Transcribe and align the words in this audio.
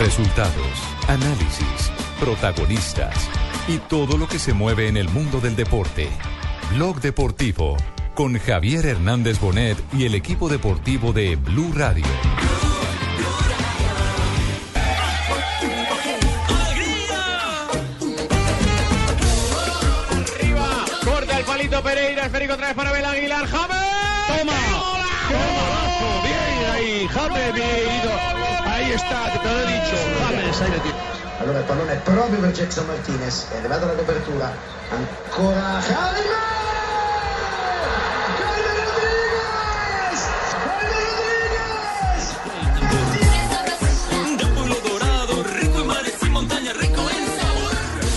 Resultados, 0.00 0.82
análisis, 1.08 1.92
protagonistas 2.18 3.28
y 3.68 3.76
todo 3.76 4.16
lo 4.16 4.26
que 4.26 4.38
se 4.38 4.54
mueve 4.54 4.88
en 4.88 4.96
el 4.96 5.10
mundo 5.10 5.40
del 5.40 5.56
deporte. 5.56 6.08
Blog 6.72 7.02
Deportivo 7.02 7.76
con 8.14 8.38
Javier 8.38 8.86
Hernández 8.86 9.38
Bonet 9.38 9.76
y 9.92 10.06
el 10.06 10.14
equipo 10.14 10.48
deportivo 10.48 11.12
de 11.12 11.36
Blue 11.36 11.72
Radio. 11.74 12.06
Arriba, 20.34 20.84
corta 21.04 21.38
el 21.38 21.44
palito 21.44 21.82
Pereira, 21.82 22.24
esférico 22.24 22.54
otra 22.54 22.68
vez 22.68 22.74
para 22.74 22.88
Abel 22.88 23.04
Aguilar, 23.04 23.46
James. 23.46 23.76
Toma. 24.28 24.52
¡Golazo! 25.28 26.22
Bien 26.22 26.70
ahí, 26.72 27.06
James, 27.06 27.54
bien. 27.54 28.39
Ahí 28.90 28.96
está, 28.96 29.40
te 29.40 29.48
lo 29.48 29.60
he 29.60 29.66
dicho. 29.66 29.96
James, 30.18 30.60
ahí 30.62 30.70
lo 30.72 30.80
tiene. 30.80 30.98
Allora 31.38 31.58
il 31.60 31.64
pallone 31.64 31.92
è 31.92 31.96
proprio 31.98 32.40
per 32.40 32.50
Jackson 32.50 32.86
Martinez, 32.86 33.46
è 33.52 33.58
arrivata 33.58 33.86
la 33.86 33.92
copertura, 33.92 34.52
ancora 34.90 35.78
Jaime! 35.78 36.48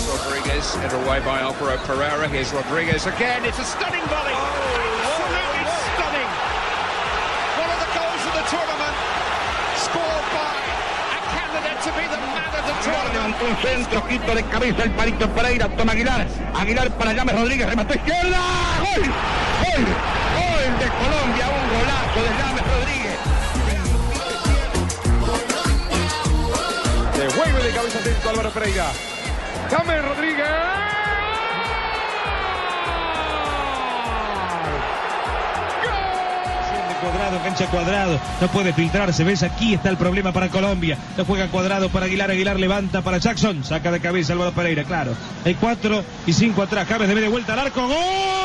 Rodriguez! 0.07 0.76
And 0.76 0.93
away 1.05 1.20
by 1.20 1.40
Alvaro 1.40 1.77
Pereira. 1.85 2.27
Here's 2.27 2.51
Rodriguez 2.51 3.05
again. 3.05 3.45
It's 3.45 3.59
a 3.59 3.63
stunning 3.63 4.01
volley. 4.07 4.52
Un 13.43 13.57
centro, 13.57 14.07
quito 14.07 14.33
de 14.33 14.43
cabeza 14.43 14.83
el 14.83 14.91
palito 14.91 15.29
Pereira, 15.29 15.68
toma 15.70 15.91
Aguilar. 15.93 16.27
Aguilar 16.54 16.90
para 16.91 17.13
James 17.13 17.35
Rodríguez, 17.35 17.70
remató 17.70 17.93
izquierda. 17.93 18.40
¡Gol! 18.79 19.04
¡Gol! 19.63 19.85
¡Gol 20.37 20.79
de 20.79 20.87
Colombia! 20.87 21.45
Un 21.49 21.65
golazo 21.73 22.20
de 22.23 22.29
James 22.41 22.63
Rodríguez. 22.73 23.18
Devuelve 27.18 27.63
de 27.63 27.71
cabeza 27.73 27.99
atento 27.99 28.29
Álvaro 28.29 28.49
Pereira. 28.51 28.85
James 29.70 30.05
Rodríguez. 30.05 31.02
Cuadrado, 37.04 37.43
cancha 37.43 37.65
cuadrado, 37.68 38.20
no 38.41 38.48
puede 38.48 38.73
filtrarse, 38.73 39.23
ves 39.23 39.43
aquí 39.43 39.73
está 39.73 39.90
el 39.90 39.98
problema 39.98 40.32
para 40.32 40.49
Colombia, 40.49 40.98
no 41.18 41.26
juega 41.26 41.48
cuadrado 41.48 41.90
para 41.90 42.05
Aguilar, 42.05 42.32
Aguilar 42.32 42.59
levanta 42.59 43.01
para 43.01 43.18
Jackson, 43.18 43.63
saca 43.63 43.91
de 43.91 43.99
cabeza 43.99 44.34
Álvaro 44.34 44.51
Pereira, 44.54 44.84
claro, 44.84 45.13
hay 45.46 45.55
cuatro 45.55 46.04
y 46.26 46.34
cinco 46.34 46.62
atrás, 46.62 46.87
James 46.87 47.07
de 47.07 47.15
media 47.15 47.29
vuelta 47.29 47.54
al 47.54 47.59
arco, 47.59 47.87
¡gol! 47.87 48.43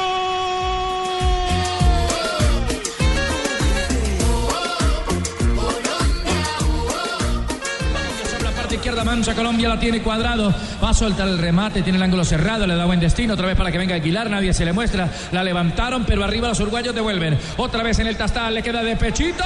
Izquierda 8.99 9.17
mancha 9.17 9.35
Colombia 9.35 9.69
la 9.69 9.79
tiene 9.79 10.03
cuadrado. 10.03 10.53
Va 10.83 10.91
a 10.91 10.95
soltar 10.95 11.29
el 11.29 11.39
remate, 11.39 11.83
tiene 11.83 11.99
el 11.99 12.03
ángulo 12.03 12.25
cerrado, 12.25 12.67
le 12.67 12.75
da 12.75 12.85
buen 12.85 12.99
destino. 12.99 13.35
Otra 13.35 13.47
vez 13.47 13.57
para 13.57 13.71
que 13.71 13.79
venga 13.79 13.95
Aguilar, 13.95 14.29
nadie 14.29 14.53
se 14.53 14.65
le 14.65 14.73
muestra. 14.73 15.09
La 15.31 15.45
levantaron, 15.45 16.05
pero 16.05 16.25
arriba 16.25 16.49
los 16.49 16.59
uruguayos 16.61 16.95
devuelven. 16.95 17.39
Otra 17.59 17.83
vez 17.83 17.99
en 18.01 18.09
el 18.09 18.17
tastal, 18.17 18.55
le 18.55 18.63
queda 18.63 18.83
de 18.83 18.97
pechito. 18.97 19.45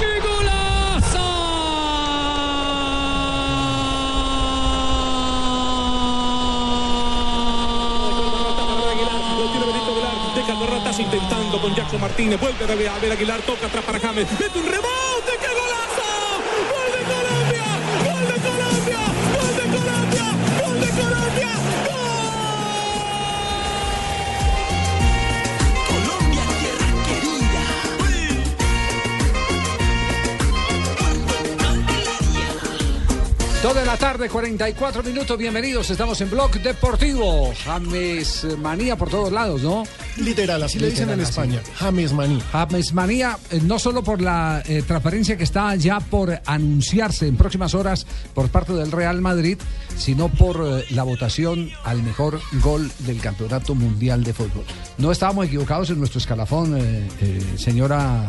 ¡Qué 0.00 0.06
Velar, 9.88 10.34
deja 10.34 10.52
el 10.52 10.66
ratazo 10.66 11.02
intentando 11.02 11.60
con 11.60 11.74
Jackson 11.74 12.00
Martínez, 12.00 12.40
vuelve 12.40 12.64
a 12.64 12.98
ver 12.98 13.12
Aguilar, 13.12 13.40
toca 13.40 13.66
atrás 13.66 13.84
para 13.84 13.98
James, 14.00 14.26
mete 14.38 14.58
un 14.58 14.66
rebote, 14.66 15.27
2 33.68 33.76
de 33.76 33.84
la 33.84 33.98
tarde, 33.98 34.30
44 34.30 35.02
minutos. 35.02 35.36
Bienvenidos, 35.36 35.90
estamos 35.90 36.18
en 36.22 36.30
Blog 36.30 36.52
Deportivo. 36.52 37.52
James 37.66 38.46
Manía 38.56 38.96
por 38.96 39.10
todos 39.10 39.30
lados, 39.30 39.60
¿no? 39.60 39.84
Literal, 40.16 40.62
así 40.62 40.78
le 40.78 40.88
dicen 40.88 41.10
en. 41.10 41.20
España. 41.20 41.60
James 41.76 42.14
Manía. 42.14 42.42
James 42.50 42.94
Manía, 42.94 43.38
eh, 43.50 43.60
no 43.62 43.78
solo 43.78 44.02
por 44.02 44.22
la 44.22 44.62
eh, 44.66 44.82
transparencia 44.86 45.36
que 45.36 45.44
está 45.44 45.74
ya 45.74 46.00
por 46.00 46.40
anunciarse 46.46 47.26
en 47.26 47.36
próximas 47.36 47.74
horas 47.74 48.06
por 48.32 48.48
parte 48.48 48.72
del 48.72 48.90
Real 48.90 49.20
Madrid, 49.20 49.58
sino 49.98 50.28
por 50.30 50.64
eh, 50.66 50.86
la 50.90 51.02
votación 51.02 51.70
al 51.84 52.02
mejor 52.02 52.40
gol 52.62 52.90
del 53.00 53.20
Campeonato 53.20 53.74
Mundial 53.74 54.24
de 54.24 54.32
Fútbol. 54.32 54.64
No 54.96 55.12
estábamos 55.12 55.44
equivocados 55.44 55.90
en 55.90 55.98
nuestro 55.98 56.18
escalafón, 56.18 56.78
señora 57.56 58.28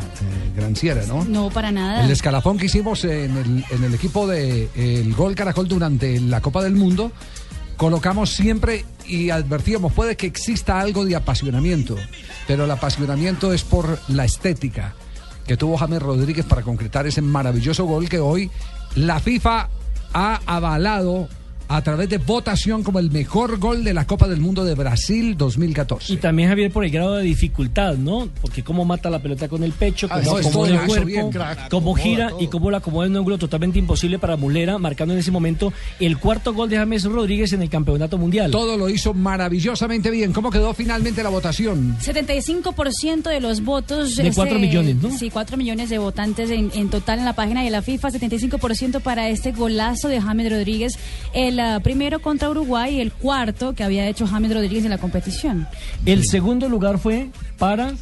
Granciera, 0.56 1.06
¿no? 1.08 1.24
No, 1.24 1.50
para 1.50 1.72
nada. 1.72 2.04
El 2.04 2.12
escalafón 2.12 2.58
que 2.58 2.66
hicimos 2.66 3.06
en 3.06 3.64
el, 3.72 3.94
equipo 3.94 4.28
del 4.28 4.70
de, 4.74 5.14
gol 5.16 5.29
el 5.30 5.36
Caracol 5.36 5.68
durante 5.68 6.20
la 6.20 6.42
Copa 6.42 6.62
del 6.62 6.76
Mundo, 6.76 7.12
colocamos 7.78 8.32
siempre 8.32 8.86
y 9.08 9.30
advertíamos, 9.30 9.94
puede 9.94 10.18
que 10.18 10.28
exista 10.28 10.80
algo 10.80 11.06
de 11.06 11.16
apasionamiento, 11.16 11.96
pero 12.48 12.66
el 12.66 12.72
apasionamiento 12.72 13.54
es 13.54 13.64
por 13.64 14.00
la 14.10 14.26
estética 14.26 14.94
que 15.48 15.58
tuvo 15.58 15.78
James 15.78 16.02
Rodríguez 16.02 16.46
para 16.46 16.62
concretar 16.62 17.08
ese 17.08 17.22
maravilloso 17.22 17.86
gol 17.86 18.10
que 18.10 18.20
hoy 18.20 18.52
la 18.96 19.20
FIFA 19.20 19.70
ha 20.14 20.42
avalado 20.46 21.28
a 21.72 21.82
través 21.84 22.10
de 22.10 22.18
votación 22.18 22.84
como 22.84 23.00
el 23.00 23.12
mejor 23.12 23.60
gol 23.60 23.84
de 23.84 23.94
la 23.94 24.06
Copa 24.08 24.28
del 24.28 24.40
Mundo 24.42 24.66
de 24.66 24.74
Brasil 24.76 25.38
2014. 25.38 26.12
Y 26.14 26.18
también 26.18 26.50
Javier 26.50 26.72
por 26.72 26.84
el 26.84 26.90
grado 26.92 27.16
de 27.16 27.24
dificultad, 27.24 27.96
¿no? 27.96 28.28
Porque 28.42 28.64
cómo 28.64 28.86
mata 28.86 29.10
la 29.10 29.20
pelota 29.20 29.48
con 29.48 29.64
el 29.64 29.72
pecho, 29.72 30.08
Ah, 30.10 30.20
cómo 30.24 30.40
no, 30.40 30.48
acomoda 30.48 30.70
el 30.70 30.88
cuerpo, 30.88 31.06
bien, 31.06 31.30
cómo 31.70 31.94
gira 31.94 32.30
todo. 32.30 32.42
y 32.42 32.48
cómo 32.48 32.72
la 32.72 32.80
acomoda 32.80 33.06
en 33.06 33.12
un 33.14 33.18
ángulo 33.20 33.38
totalmente 33.38 33.78
imposible 33.80 34.18
para 34.20 34.36
Mulera, 34.36 34.78
marcando 34.80 35.14
en 35.14 35.20
ese 35.20 35.32
momento 35.32 35.72
el 36.00 36.18
cuarto 36.18 36.54
gol 36.54 36.70
de 36.70 36.78
James 36.78 37.04
Rodríguez 37.06 37.54
en 37.54 37.62
el 37.62 37.70
Campeonato 37.70 38.18
Mundial. 38.18 38.50
Todo 38.52 38.76
lo 38.76 38.90
hizo 38.90 39.14
maravillosamente 39.14 40.10
bien. 40.12 40.34
¿Cómo 40.34 40.50
quedó 40.50 40.74
finalmente 40.74 41.22
la 41.22 41.30
votación? 41.30 41.96
75% 42.00 43.30
de 43.30 43.40
los 43.40 43.62
votos. 43.64 44.16
De 44.16 44.32
cuatro 44.32 44.58
millones, 44.60 44.96
¿no? 44.96 45.16
Sí, 45.16 45.30
4 45.30 45.56
millones 45.58 45.90
de 45.90 45.98
votantes 46.00 46.50
en, 46.50 46.72
en 46.74 46.90
total 46.90 47.20
en 47.20 47.26
la 47.26 47.34
página 47.34 47.64
de 47.64 47.70
la 47.70 47.82
FIFA. 47.82 48.10
75% 48.10 49.02
para 49.02 49.30
este 49.30 49.52
golazo 49.52 50.08
de 50.08 50.20
James 50.20 50.52
Rodríguez. 50.52 50.94
El 51.34 51.59
ah, 51.60 51.80
primero 51.82 52.22
contra 52.22 52.50
Uruguay 52.50 52.96
y 52.98 53.02
el 53.02 53.12
cuarto 53.12 53.74
que 53.74 53.84
había 53.84 54.08
hecho 54.08 54.26
James 54.28 54.54
Rodríguez 54.54 54.84
en 54.86 54.90
la 54.92 54.98
competición. 54.98 55.68
El 56.06 56.24
segundo 56.26 56.70
lugar 56.70 56.98
fue 57.00 57.30
para 57.58 57.94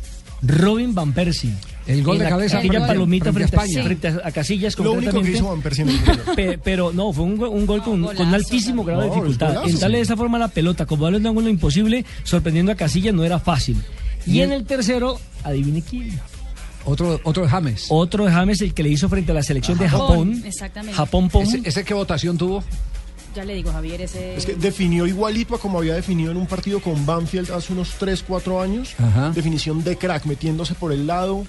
Robin 0.42 0.94
Van 0.96 1.14
Persie. 1.14 1.54
El 1.88 2.04
gol 2.04 2.18
de 2.18 2.26
la- 2.26 2.32
cabeza 2.32 2.58
aquella 2.58 2.86
palomita 2.86 3.32
frente 3.32 3.48
frente, 3.48 3.56
a 3.58 3.64
España. 3.64 3.84
frente 3.86 4.08
a, 4.24 4.28
a 4.28 4.32
Casillas 4.32 4.78
Lo 4.78 4.92
único 4.92 5.00
que 5.00 5.06
concretamente. 5.18 5.38
hizo 5.38 5.48
Van 5.50 5.62
Persie 5.62 5.86
el. 5.86 6.20
Pe- 6.36 6.58
pero 6.62 6.92
no, 6.92 7.14
fue 7.14 7.24
un, 7.24 7.38
go- 7.38 7.50
un 7.50 7.66
gol 7.66 7.82
con, 7.82 8.02
golazo 8.02 8.18
con 8.24 8.34
altísimo 8.34 8.84
grado 8.84 9.02
de 9.04 9.08
No, 9.08 9.14
dificultad. 9.16 9.48
golazo, 9.54 9.68
En 9.70 9.80
darle 9.80 9.96
sí. 9.96 10.00
de 10.00 10.04
esa 10.04 10.18
forma 10.18 10.38
la 10.38 10.50
pelota, 10.50 10.86
como 10.86 11.06
darle 11.06 11.20
un 11.20 11.28
ángulo 11.28 11.50
imposible, 11.50 12.04
sorprendiendo 12.24 12.74
a 12.74 12.76
Casillas, 12.76 13.14
no 13.16 13.24
era 13.24 13.40
fácil. 13.40 13.78
Y 14.26 14.42
en 14.42 14.52
el 14.52 14.66
tercero, 14.66 15.18
adivine 15.46 15.82
quién. 15.82 16.20
Otro, 16.84 17.20
otro 17.24 17.44
de 17.44 17.50
James. 17.50 17.86
Otro 17.90 18.26
de 18.26 18.32
James, 18.32 18.62
el 18.62 18.74
que 18.74 18.84
le 18.84 18.90
hizo 18.90 19.08
frente 19.10 19.32
a 19.32 19.36
la 19.36 19.44
selección 19.44 19.78
de 19.78 19.88
Japón, 19.90 20.34
Japón. 20.36 20.42
exactamente. 20.46 20.94
Japón. 20.98 21.30
¿Ese, 21.42 21.62
ese 21.64 21.84
qué 21.86 21.94
votación 21.94 22.38
tuvo? 22.38 22.64
Ya 23.38 23.46
le 23.46 23.54
digo, 23.54 23.72
Javier, 23.72 24.02
ese. 24.02 24.36
Es 24.36 24.48
que 24.48 24.56
definió 24.56 25.06
igualito 25.06 25.54
a 25.54 25.60
como 25.60 25.78
había 25.78 25.94
definido 25.94 26.32
en 26.32 26.38
un 26.38 26.48
partido 26.48 26.80
con 26.80 27.06
Banfield 27.06 27.52
hace 27.52 27.72
unos 27.72 27.92
3, 28.00 28.24
4 28.28 28.60
años. 28.60 28.96
Ajá. 28.98 29.30
Definición 29.30 29.84
de 29.84 29.96
crack, 29.96 30.26
metiéndose 30.26 30.74
por 30.74 30.92
el 30.92 31.06
lado. 31.06 31.46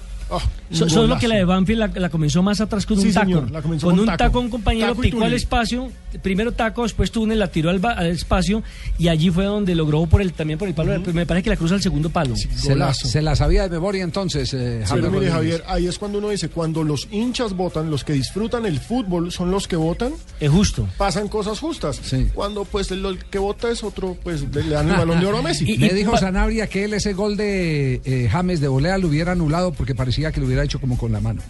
Un 0.71 0.75
So- 0.77 0.87
solo 0.89 1.17
que 1.17 1.27
la 1.27 1.35
de 1.35 1.45
Banfield 1.45 1.79
la, 1.79 1.87
la 1.99 2.09
comenzó 2.09 2.43
más 2.43 2.61
atrás 2.61 2.85
con 2.85 2.99
Sí, 3.01 3.07
un 3.07 3.13
taco. 3.13 3.25
señor, 3.25 3.51
la 3.51 3.61
comenzó 3.61 3.87
con 3.87 3.95
con 3.95 3.99
un 4.01 4.05
taco. 4.05 4.17
taco, 4.17 4.39
un 4.39 4.49
compañero 4.49 4.89
Taco 4.89 5.01
picó 5.01 5.23
al 5.23 5.33
espacio, 5.33 5.91
primero 6.21 6.51
taco, 6.51 6.83
después 6.83 7.11
túnel, 7.11 7.39
la 7.39 7.47
tiró 7.47 7.69
al, 7.71 7.79
ba- 7.79 7.93
al 7.93 8.07
espacio 8.07 8.61
y 8.99 9.07
allí 9.07 9.31
fue 9.31 9.45
donde 9.45 9.73
logró 9.73 10.05
por 10.05 10.21
el 10.21 10.31
también 10.33 10.59
por 10.59 10.67
el 10.67 10.75
palo. 10.75 10.99
Me 11.13 11.25
parece 11.25 11.43
que 11.45 11.49
la 11.49 11.55
cruza 11.57 11.73
al 11.75 11.81
segundo 11.81 12.09
palo. 12.11 12.35
Se 12.35 12.75
la, 12.75 12.93
se 12.93 13.21
la 13.23 13.35
sabía 13.35 13.63
de 13.63 13.69
memoria 13.69 14.03
entonces, 14.03 14.53
eh, 14.53 14.83
Pero 14.91 15.09
mire. 15.09 15.31
Javier, 15.31 15.63
ahí 15.67 15.87
es 15.87 15.97
cuando 15.97 16.19
uno 16.19 16.29
dice, 16.29 16.49
cuando 16.49 16.83
los 16.83 17.07
hinchas 17.11 17.53
votan, 17.55 17.89
los 17.89 18.03
que 18.03 18.13
disfrutan 18.13 18.65
el 18.67 18.79
fútbol 18.79 19.31
son 19.31 19.49
los 19.49 19.67
que 19.67 19.75
votan, 19.75 20.13
Es 20.39 20.51
justo. 20.51 20.87
pasan 20.97 21.27
cosas 21.29 21.59
justas. 21.59 21.99
Sí. 22.03 22.27
Cuando 22.33 22.63
pues 22.65 22.91
el, 22.91 23.03
el 23.05 23.17
que 23.25 23.39
vota 23.39 23.71
es 23.71 23.83
otro, 23.83 24.15
pues 24.23 24.41
le, 24.53 24.63
le 24.63 24.69
dan 24.75 24.89
el 24.89 24.95
balón 24.97 25.19
de 25.19 25.25
oro 25.25 25.39
a 25.39 25.41
Messi. 25.41 25.65
Y- 25.73 25.77
Me 25.79 25.89
dijo 25.93 26.15
Sanabria 26.17 26.67
que 26.67 26.85
él 26.85 26.93
ese 26.93 27.13
gol 27.13 27.37
de 27.37 28.01
eh, 28.05 28.29
James 28.31 28.59
de 28.61 28.67
volea 28.67 28.97
lo 28.99 29.07
hubiera 29.07 29.31
anulado 29.31 29.71
porque 29.73 29.95
parecía 29.95 30.18
que 30.31 30.39
lo 30.39 30.45
hubiera 30.45 30.63
hecho 30.63 30.79
como 30.79 30.97
con 30.97 31.11
la 31.11 31.19
mano. 31.21 31.41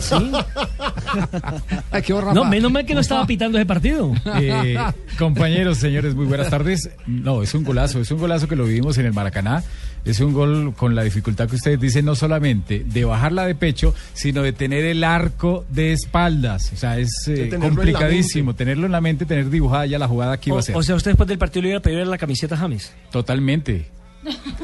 Sí. 0.00 0.14
Ay, 1.90 2.00
qué 2.02 2.12
horror, 2.14 2.34
No, 2.34 2.44
menos 2.44 2.72
mal 2.72 2.86
que 2.86 2.94
no 2.94 3.00
estaba 3.00 3.26
pitando 3.26 3.58
ese 3.58 3.66
partido. 3.66 4.12
Eh, 4.40 4.76
compañeros, 5.18 5.76
señores, 5.78 6.14
muy 6.14 6.24
buenas 6.24 6.48
tardes. 6.48 6.88
No, 7.06 7.42
es 7.42 7.52
un 7.54 7.62
golazo, 7.64 8.00
es 8.00 8.10
un 8.10 8.18
golazo 8.18 8.48
que 8.48 8.56
lo 8.56 8.64
vivimos 8.64 8.96
en 8.98 9.06
el 9.06 9.12
Maracaná. 9.12 9.62
Es 10.04 10.20
un 10.20 10.32
gol 10.32 10.72
con 10.74 10.94
la 10.94 11.02
dificultad 11.02 11.46
que 11.46 11.56
ustedes 11.56 11.78
dicen, 11.78 12.06
no 12.06 12.14
solamente 12.14 12.84
de 12.86 13.04
bajarla 13.04 13.44
de 13.44 13.54
pecho, 13.54 13.94
sino 14.14 14.42
de 14.42 14.54
tener 14.54 14.86
el 14.86 15.04
arco 15.04 15.66
de 15.68 15.92
espaldas. 15.92 16.72
O 16.72 16.76
sea, 16.76 16.98
es 16.98 17.10
eh, 17.28 17.34
tenerlo 17.50 17.54
en 17.56 17.60
la 17.60 17.68
complicadísimo 17.68 18.54
tenerlo 18.54 18.86
en 18.86 18.92
la 18.92 19.02
mente, 19.02 19.26
tener 19.26 19.50
dibujada 19.50 19.84
ya 19.84 19.98
la 19.98 20.08
jugada 20.08 20.38
que 20.38 20.48
iba 20.50 20.56
O, 20.56 20.60
a 20.60 20.62
ser. 20.62 20.74
o 20.76 20.82
sea, 20.82 20.94
usted 20.94 21.10
después 21.10 21.28
del 21.28 21.36
partido 21.36 21.62
le 21.64 21.68
iba 21.70 21.78
a 21.78 21.82
pedir 21.82 22.06
la 22.06 22.16
camiseta 22.16 22.54
a 22.54 22.58
James. 22.58 22.92
Totalmente. 23.10 23.90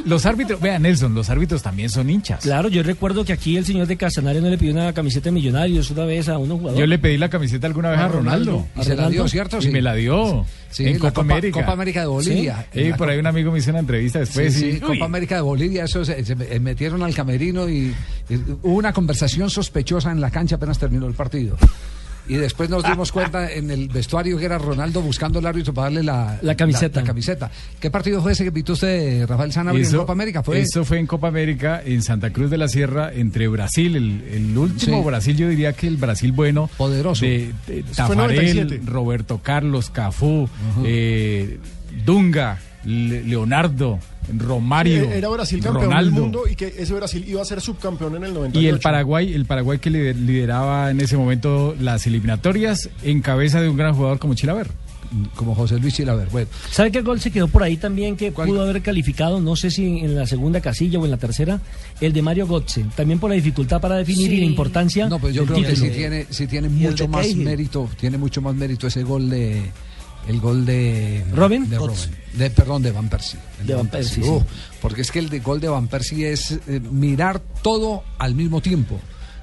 Los 0.05 0.27
árbitros, 0.27 0.61
vean 0.61 0.83
Nelson, 0.83 1.15
los 1.15 1.31
árbitros 1.31 1.63
también 1.63 1.89
son 1.89 2.11
hinchas. 2.11 2.43
Claro, 2.43 2.69
yo 2.69 2.83
recuerdo 2.83 3.25
que 3.25 3.33
aquí 3.33 3.57
el 3.57 3.65
señor 3.65 3.87
de 3.87 3.97
Casanare 3.97 4.41
no 4.41 4.51
le 4.51 4.59
pidió 4.59 4.73
una 4.73 4.93
camiseta 4.93 5.25
de 5.25 5.33
millonarios 5.33 5.91
una 5.91 6.05
vez 6.05 6.29
a 6.29 6.37
unos 6.39 6.59
jugadores. 6.59 6.79
Yo 6.81 6.87
le 6.87 6.99
pedí 6.99 7.17
la 7.17 7.31
camiseta 7.31 7.67
alguna 7.67 7.91
vez 7.91 7.99
a 7.99 8.09
Ronaldo. 8.09 8.67
Y 8.77 8.85
se 8.85 8.95
la 8.95 9.09
dio, 9.09 9.27
¿cierto? 9.29 9.59
Y 9.59 9.63
Sí. 9.63 9.71
me 9.71 9.81
la 9.83 9.95
dio. 9.95 10.45
Sí, 10.71 10.85
en 10.85 10.93
la 10.95 10.99
Copa, 10.99 11.11
Copa- 11.13 11.21
América. 11.33 11.61
Copa 11.61 11.73
América 11.73 12.01
de 12.01 12.07
Bolivia. 12.07 12.67
Sí. 12.73 12.93
Por 12.99 13.09
ahí 13.09 13.19
un 13.19 13.27
amigo 13.27 13.51
me 13.51 13.59
hizo 13.59 13.71
una 13.71 13.81
entrevista 13.81 14.19
después. 14.19 14.53
sí, 14.55 14.73
y- 14.77 14.81
Copa 14.81 15.05
América 15.07 15.37
de 15.37 15.41
Bolivia, 15.41 15.85
eso 15.85 16.05
se, 16.05 16.23
se 16.25 16.37
me- 16.37 16.61
metieron 16.61 17.03
al 17.03 17.15
camerino 17.15 17.69
y, 17.69 17.95
y 18.29 18.35
hubo 18.63 18.75
una 18.75 18.93
conversación 18.93 19.49
sospechosa 19.49 20.13
en 20.13 20.21
la 20.21 20.31
cancha 20.31 20.57
apenas 20.57 20.79
terminó 20.79 21.07
el 21.07 21.15
partido. 21.15 21.57
Y 22.29 22.35
después 22.35 22.69
nos 22.69 22.83
dimos 22.83 23.13
cuenta 23.13 23.53
en 23.53 23.71
el 23.71 23.89
vestuario 23.89 24.37
que 24.39 24.45
era 24.45 24.59
Ronaldo 24.59 25.01
buscando 25.01 25.39
al 25.39 25.47
árbitro 25.47 25.73
para 25.73 25.85
darle 25.87 26.03
la, 26.03 26.39
La 26.43 26.55
camiseta. 26.57 27.01
la 27.01 27.07
camiseta. 27.07 27.51
¿Qué 27.79 27.91
partido 27.91 28.21
fue 28.23 28.33
ese 28.33 28.43
que 28.45 28.53
pitó 28.53 28.73
usted, 28.73 29.27
Rafael 29.29 29.53
Sanabria, 29.53 29.87
en 29.87 29.97
Copa 29.97 30.13
América? 30.13 30.43
Fue 30.43 30.61
Eso 30.61 30.85
fue 30.85 30.99
en 30.99 31.07
Copa 31.07 31.29
América, 31.29 31.81
en 31.85 32.03
Santa 32.03 32.33
Cruz 32.33 32.51
de 32.51 32.59
la 32.59 32.69
Sierra, 32.69 33.13
entre 33.13 33.47
Brasil, 33.49 33.95
el, 33.97 34.25
el 34.33 34.59
último 34.59 34.99
Sí. 35.03 35.07
Brasil, 35.07 35.37
yo 35.37 35.49
diría 35.49 35.73
que 35.73 35.87
el 35.87 35.97
Brasil 35.97 36.33
bueno. 36.33 36.69
Poderoso. 36.77 37.25
De, 37.25 37.53
de 37.67 37.83
Tafarel, 37.85 38.17
97. 38.19 38.81
Roberto 38.87 39.41
Carlos, 39.43 39.91
Cafú, 39.91 40.49
eh, 40.85 41.59
Dunga, 42.05 42.59
Leonardo, 42.87 43.99
Romario, 44.37 45.05
Eh, 45.05 45.19
Era 45.19 45.29
Brasil 45.29 45.61
campeón 45.63 45.85
Ronaldo. 45.87 46.11
del 46.13 46.21
mundo 46.21 46.43
y 46.51 46.55
que 46.57 46.73
ese 46.79 46.95
Brasil 46.95 47.25
iba 47.27 47.43
a 47.43 47.45
ser 47.45 47.61
subcampeón 47.61 48.17
en 48.17 48.25
el 48.25 48.35
98. 48.35 48.61
Y 48.61 48.69
el 48.69 48.79
Paraguay, 48.81 49.35
el 49.35 49.45
Paraguay 49.47 49.79
que 49.79 49.91
lider- 49.91 50.17
lideraba 50.17 50.91
en 50.91 51.01
ese 51.01 51.17
momento 51.17 51.75
las 51.81 52.07
eliminatorias 52.07 52.89
en 53.03 53.21
cabeza 53.23 53.61
de 53.61 53.69
un 53.69 53.77
gran 53.77 53.95
jugador 53.95 54.19
como 54.19 54.35
Chilaver. 54.35 54.69
como 55.37 55.55
José 55.55 55.79
Luis 55.79 55.95
Chilaver. 55.95 56.29
Bueno, 56.33 56.49
¿Sabe 56.69 56.91
qué 56.91 57.01
gol 57.01 57.21
se 57.21 57.31
quedó 57.31 57.47
por 57.47 57.63
ahí 57.63 57.77
también 57.77 58.17
que 58.17 58.33
pudo 58.33 58.63
haber 58.63 58.83
calificado? 58.83 59.41
No 59.41 59.55
sé 59.55 59.71
si 59.71 60.01
en 60.01 60.17
la 60.17 60.27
segunda 60.27 60.61
casilla 60.61 60.99
o 60.99 61.05
en 61.05 61.13
la 61.13 61.17
tercera. 61.17 61.61
El 62.01 62.13
de 62.13 62.23
Mario 62.23 62.47
Götze. 62.49 62.85
También 62.97 63.21
por 63.21 63.31
la 63.31 63.37
dificultad 63.37 63.81
para 63.81 63.95
definir 63.97 64.33
y 64.33 64.41
la 64.41 64.47
importancia. 64.47 65.09
No, 65.09 65.21
pues 65.21 65.33
yo 65.33 65.47
creo 65.47 65.63
que 65.63 65.77
sí 65.77 65.91
tiene, 65.91 66.27
sí 66.29 66.49
tiene 66.49 66.69
mucho 66.69 67.07
más 67.07 67.23
Cahill. 67.23 67.37
mérito, 67.39 67.89
tiene 68.01 68.19
mucho 68.19 68.43
más 68.43 68.57
mérito 68.57 68.89
ese 68.89 69.05
gol 69.05 69.31
de 69.31 69.63
el 70.29 70.41
gol 70.41 70.65
de 70.67 71.25
¿Robin? 71.35 71.69
de 71.69 71.79
de 72.35 72.51
perdón 72.51 72.83
de 72.83 72.93
Van 72.93 73.09
Persie. 73.09 73.39
De 73.65 73.75
Van 73.75 73.89
Persie, 73.89 74.23
sí. 74.23 74.31
porque 74.83 75.01
es 75.03 75.11
que 75.11 75.19
el 75.21 75.29
de 75.29 75.41
gol 75.41 75.61
de 75.61 75.69
Van 75.69 75.89
Persie 75.89 76.31
es 76.33 76.53
eh, 76.69 76.81
mirar 76.91 77.41
todo 77.63 78.03
al 78.19 78.35
mismo 78.35 78.61
tiempo. 78.61 79.01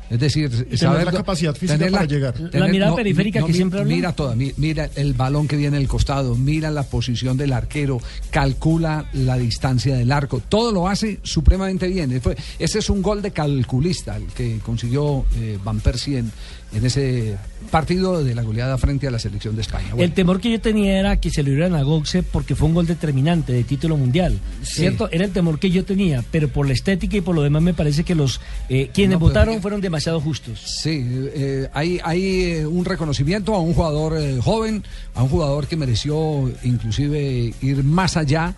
Es 0.10 0.20
decir, 0.20 0.50
tener 0.52 0.78
saber 0.78 1.06
la 1.06 1.12
capacidad 1.12 1.56
física 1.56 1.76
tener 1.80 1.92
para 1.92 2.06
llegar. 2.06 2.36
La 2.52 2.68
mirada 2.68 2.94
periférica 2.96 3.40
que 3.42 3.48
mi- 3.48 3.54
siempre 3.54 3.80
hablan. 3.80 3.96
Mira 3.96 4.12
toda, 4.12 4.36
mi- 4.36 4.52
mira 4.58 4.88
el 4.96 5.14
balón 5.14 5.48
que 5.48 5.56
viene 5.56 5.78
del 5.80 5.88
costado, 5.88 6.36
mira 6.36 6.70
la 6.70 6.84
posición 6.84 7.36
del 7.36 7.52
arquero, 7.52 8.00
calcula 8.30 9.06
la 9.14 9.38
distancia 9.38 9.96
del 9.96 10.12
arco, 10.12 10.40
todo 10.50 10.72
lo 10.72 10.88
hace 10.88 11.20
supremamente 11.24 11.88
bien. 11.88 12.22
Ese 12.60 12.80
es 12.80 12.90
un 12.92 13.02
gol 13.02 13.22
de 13.24 13.32
calculista 13.32 14.18
el 14.18 14.26
que 14.28 14.60
consiguió 14.60 15.26
eh, 15.38 15.58
Van 15.64 15.80
Persie 15.80 16.20
en, 16.20 16.32
en 16.74 16.86
ese 16.86 17.38
partido 17.72 18.24
de 18.24 18.36
la 18.36 18.44
goleada 18.44 18.78
frente 18.78 19.08
a 19.08 19.12
la 19.12 19.20
selección 19.20 19.56
de 19.56 19.62
España. 19.62 19.88
Bueno, 19.92 20.04
El 20.04 20.14
temor 20.14 20.40
que 20.40 20.52
yo 20.52 20.62
tenía 20.62 21.00
era 21.00 21.18
que 21.18 21.30
se 21.30 21.44
lo 21.44 21.50
dieran 21.50 21.76
a 21.76 21.84
Götze 21.84 22.24
porque 22.24 22.56
fue 22.56 22.68
un 22.68 22.74
gol 22.74 22.86
determinante 22.86 23.54
de 23.54 23.64
título 23.64 23.98
mundial. 23.98 24.40
Sí. 24.62 24.82
¿Cierto? 24.82 25.10
Era 25.12 25.26
el 25.26 25.32
temor 25.32 25.60
que 25.60 25.70
yo 25.70 25.86
tenía, 25.86 26.24
pero 26.32 26.48
por 26.50 26.68
la 26.68 26.74
estética 26.74 27.18
y 27.18 27.22
por 27.22 27.36
lo 27.36 27.42
demás 27.42 27.62
me 27.62 27.74
parece 27.74 28.04
que 28.04 28.16
los 28.16 28.42
eh, 28.70 28.90
quienes 28.94 29.16
No, 29.16 29.20
votaron 29.20 29.62
fueron 29.62 29.82
demasiado 29.82 30.20
justos. 30.20 30.60
Sí, 30.60 31.04
eh, 31.36 31.70
hay, 31.74 32.00
hay 32.04 32.44
eh, 32.44 32.68
un 32.68 32.86
reconocimiento 32.86 33.56
a 33.56 33.60
un 33.60 33.74
jugador 33.74 34.18
eh, 34.18 34.40
joven, 34.42 34.84
a 35.16 35.24
un 35.24 35.30
jugador 35.30 35.68
que 35.68 35.76
mereció 35.76 36.52
inclusive 36.64 37.54
ir 37.62 37.84
más 37.84 38.18
allá 38.18 38.56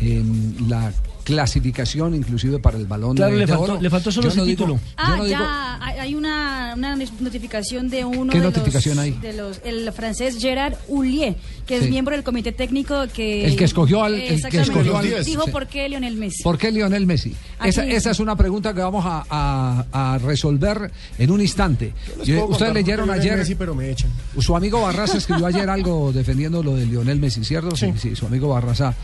en 0.00 0.56
la 0.68 0.92
clasificación, 1.26 2.14
inclusive 2.14 2.58
para 2.60 2.78
el 2.78 2.86
balón 2.86 3.16
Claro, 3.16 3.32
de, 3.32 3.38
le 3.40 3.46
de 3.46 3.52
faltó- 3.52 3.72
oro. 3.72 3.80
le 3.82 3.90
faltó 3.90 4.12
solo 4.12 4.24
Yo 4.24 4.28
ese 4.30 4.38
no 4.38 4.44
digo- 4.44 4.56
título. 4.64 4.74
yo 4.76 4.80
Ah, 4.96 5.08
no 5.16 5.24
digo- 5.24 5.26
ya 5.38 5.78
hay- 5.84 5.98
hay 5.98 6.14
una, 6.14 6.74
una 6.76 6.96
notificación 7.20 7.88
de 7.90 8.04
uno 8.04 8.32
¿Qué 8.32 8.38
de 8.38 8.44
notificación 8.44 8.96
los, 8.96 9.04
hay? 9.04 9.10
de 9.12 9.32
los 9.32 9.60
el 9.64 9.92
francés 9.92 10.38
Gerard 10.40 10.74
Houllier, 10.88 11.36
que 11.66 11.78
Sí. 11.78 11.84
es 11.84 11.90
miembro 11.90 12.14
del 12.14 12.22
comité 12.24 12.52
técnico 12.52 13.06
que 13.12 13.44
El 13.44 13.56
que 13.56 13.64
escogió 13.64 14.04
al- 14.04 14.14
el 14.14 14.40
que 14.48 14.60
escogió 14.60 14.96
al- 14.96 15.24
dijo 15.24 15.44
Sí. 15.44 15.50
por 15.50 15.66
qué 15.66 15.88
Lionel 15.88 16.16
Messi. 16.16 16.42
¿Por 16.44 16.58
qué 16.58 16.70
Lionel 16.70 17.06
Messi? 17.06 17.34
Esa, 17.64 17.84
esa 17.84 18.10
es 18.12 18.20
una 18.20 18.36
pregunta 18.36 18.72
que 18.72 18.80
vamos 18.80 19.04
a, 19.04 19.24
a- 19.28 20.14
a 20.14 20.18
resolver 20.18 20.90
en 21.18 21.30
un 21.32 21.40
instante. 21.40 21.92
Yo- 22.24 22.36
puedo 22.40 22.46
Ustedes 22.52 22.72
leyeron 22.72 23.10
ayer, 23.10 23.36
Messi, 23.36 23.56
pero 23.56 23.74
me 23.74 23.90
echan. 23.90 24.10
su 24.38 24.56
amigo 24.56 24.80
Barraza 24.82 25.18
escribió 25.18 25.46
ayer 25.46 25.68
algo 25.68 26.12
defendiendo 26.12 26.62
lo 26.62 26.76
de 26.76 26.86
Lionel 26.86 27.18
Messi, 27.18 27.44
¿cierto? 27.44 27.74
Sí, 27.74 27.92
sí, 27.96 28.14
su 28.14 28.26
amigo 28.26 28.48
Barraza. 28.48 28.94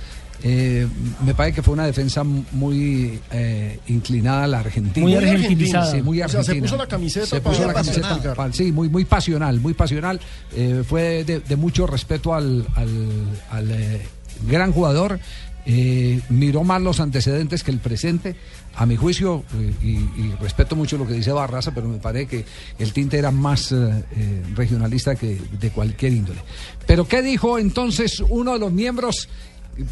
Eh, 0.44 0.88
me 1.24 1.34
parece 1.34 1.56
que 1.56 1.62
fue 1.62 1.74
una 1.74 1.86
defensa 1.86 2.24
muy 2.24 3.20
eh, 3.30 3.78
inclinada 3.88 4.44
a 4.44 4.46
la 4.48 4.58
Argentina. 4.60 5.06
Muy 5.06 5.14
argentinizada. 5.14 5.90
Sí, 5.92 6.02
muy 6.02 6.20
O 6.20 6.28
sea, 6.28 6.42
se 6.42 6.50
argentina. 6.50 6.64
puso 6.66 6.76
la 6.76 6.88
camiseta 6.88 7.26
Se 7.26 7.40
para- 7.40 7.66
la 7.66 7.72
camiseta, 7.74 8.52
sí, 8.52 8.72
muy, 8.72 8.88
muy 8.88 9.04
pasional, 9.04 9.60
muy 9.60 9.74
pasional. 9.74 10.20
Eh, 10.56 10.82
fue 10.86 11.22
de, 11.24 11.40
de 11.40 11.56
mucho 11.56 11.86
respeto 11.86 12.34
al, 12.34 12.66
al- 12.74 13.40
al, 13.50 14.00
gran 14.48 14.72
jugador. 14.72 15.20
Miró 16.28 16.64
más 16.64 16.82
los 16.82 16.98
antecedentes 16.98 17.62
que 17.62 17.70
el 17.70 17.78
presente. 17.78 18.34
A 18.74 18.84
mi 18.86 18.96
juicio, 18.96 19.44
y, 19.82 19.90
y 19.90 20.34
respeto 20.40 20.74
mucho 20.74 20.96
lo 20.98 21.06
que 21.06 21.12
dice 21.12 21.30
Barraza, 21.30 21.72
pero 21.74 21.86
me 21.88 21.98
parece 21.98 22.26
que 22.26 22.44
el 22.78 22.92
tinte 22.92 23.18
era 23.18 23.30
más 23.30 23.72
regionalista 24.56 25.14
que 25.14 25.38
de 25.60 25.70
cualquier 25.70 26.14
índole. 26.14 26.40
Pero 26.86 27.06
¿qué 27.06 27.22
dijo 27.22 27.58
entonces 27.58 28.20
uno 28.28 28.54
de 28.54 28.58
los 28.58 28.72
miembros 28.72 29.28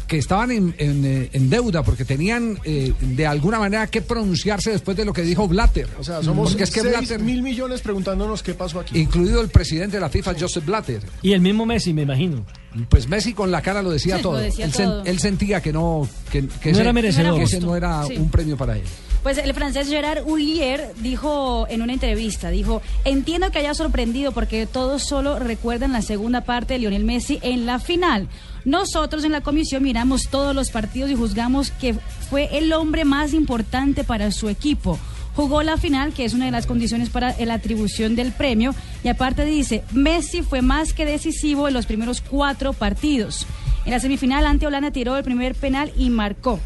que 0.07 0.17
estaban 0.17 0.51
en, 0.51 0.75
en, 0.77 1.03
eh, 1.05 1.29
en 1.33 1.49
deuda 1.49 1.81
porque 1.83 2.05
tenían 2.05 2.59
eh, 2.65 2.93
de 3.01 3.25
alguna 3.25 3.57
manera 3.59 3.87
que 3.87 4.01
pronunciarse 4.01 4.71
después 4.71 4.95
de 4.95 5.05
lo 5.05 5.13
que 5.13 5.23
dijo 5.23 5.47
Blatter? 5.47 5.87
O 5.99 6.03
sea, 6.03 6.21
somos 6.21 6.49
porque 6.49 6.63
es 6.63 6.71
que 6.71 6.81
6 6.81 6.91
Blatter, 6.93 7.19
mil 7.19 7.41
millones 7.41 7.81
preguntándonos 7.81 8.43
qué 8.43 8.53
pasó 8.53 8.79
aquí. 8.79 8.99
incluido 8.99 9.41
el 9.41 9.49
presidente 9.49 9.97
de 9.97 10.01
la 10.01 10.09
FIFA, 10.09 10.35
Joseph 10.39 10.65
Blatter. 10.65 11.01
Y 11.21 11.33
el 11.33 11.41
mismo 11.41 11.65
Messi, 11.65 11.93
me 11.93 12.03
imagino. 12.03 12.45
Pues 12.89 13.07
Messi 13.09 13.33
con 13.33 13.51
la 13.51 13.61
cara 13.61 13.81
lo 13.81 13.89
decía 13.91 14.17
Sí, 14.17 14.21
todo. 14.23 14.33
lo 14.33 14.39
decía 14.39 14.65
él, 14.65 14.71
sen- 14.73 15.01
él 15.05 15.19
sentía 15.19 15.61
que 15.61 15.73
no 15.73 16.07
que, 16.31 16.47
que 16.47 16.69
No 16.69 16.71
ese, 16.71 16.81
era 16.81 16.93
merecedor. 16.93 17.37
que 17.37 17.43
ese 17.43 17.59
no 17.59 17.75
era 17.75 18.05
Sí. 18.05 18.15
un 18.17 18.29
premio 18.29 18.55
para 18.55 18.77
él. 18.77 18.83
Pues 19.23 19.37
el 19.37 19.53
francés 19.53 19.87
Gerard 19.87 20.23
Houllier 20.25 20.93
dijo 20.97 21.67
en 21.69 21.83
una 21.83 21.93
entrevista, 21.93 22.49
dijo, 22.49 22.81
entiendo 23.05 23.51
que 23.51 23.59
haya 23.59 23.75
sorprendido 23.75 24.31
porque 24.31 24.65
todos 24.65 25.03
solo 25.03 25.37
recuerdan 25.37 25.91
la 25.91 26.01
segunda 26.01 26.41
parte 26.41 26.73
de 26.73 26.79
Lionel 26.79 27.03
Messi 27.03 27.37
en 27.43 27.67
la 27.67 27.77
final. 27.77 28.27
Nosotros 28.65 29.23
en 29.23 29.31
la 29.31 29.41
comisión 29.41 29.83
miramos 29.83 30.27
todos 30.29 30.55
los 30.55 30.71
partidos 30.71 31.11
y 31.11 31.15
juzgamos 31.15 31.69
que 31.69 31.93
fue 32.29 32.49
el 32.57 32.73
hombre 32.73 33.05
más 33.05 33.33
importante 33.33 34.03
para 34.03 34.31
su 34.31 34.49
equipo. 34.49 34.97
Jugó 35.35 35.61
la 35.61 35.77
final, 35.77 36.13
que 36.13 36.25
es 36.25 36.33
una 36.33 36.45
de 36.45 36.51
las 36.51 36.65
condiciones 36.65 37.09
para 37.09 37.35
la 37.45 37.53
atribución 37.53 38.15
del 38.15 38.31
premio, 38.31 38.73
y 39.03 39.07
aparte 39.07 39.45
dice, 39.45 39.83
Messi 39.93 40.41
fue 40.41 40.61
más 40.61 40.93
que 40.93 41.05
decisivo 41.05 41.67
en 41.67 41.73
los 41.75 41.85
primeros 41.85 42.21
cuatro 42.21 42.73
partidos. 42.73 43.45
En 43.85 43.91
la 43.91 43.99
semifinal 43.99 44.45
ante 44.45 44.67
Holanda 44.67 44.91
tiró 44.91 45.15
el 45.15 45.23
primer 45.23 45.55
penal 45.55 45.91
y 45.95 46.09
marcó. 46.09 46.59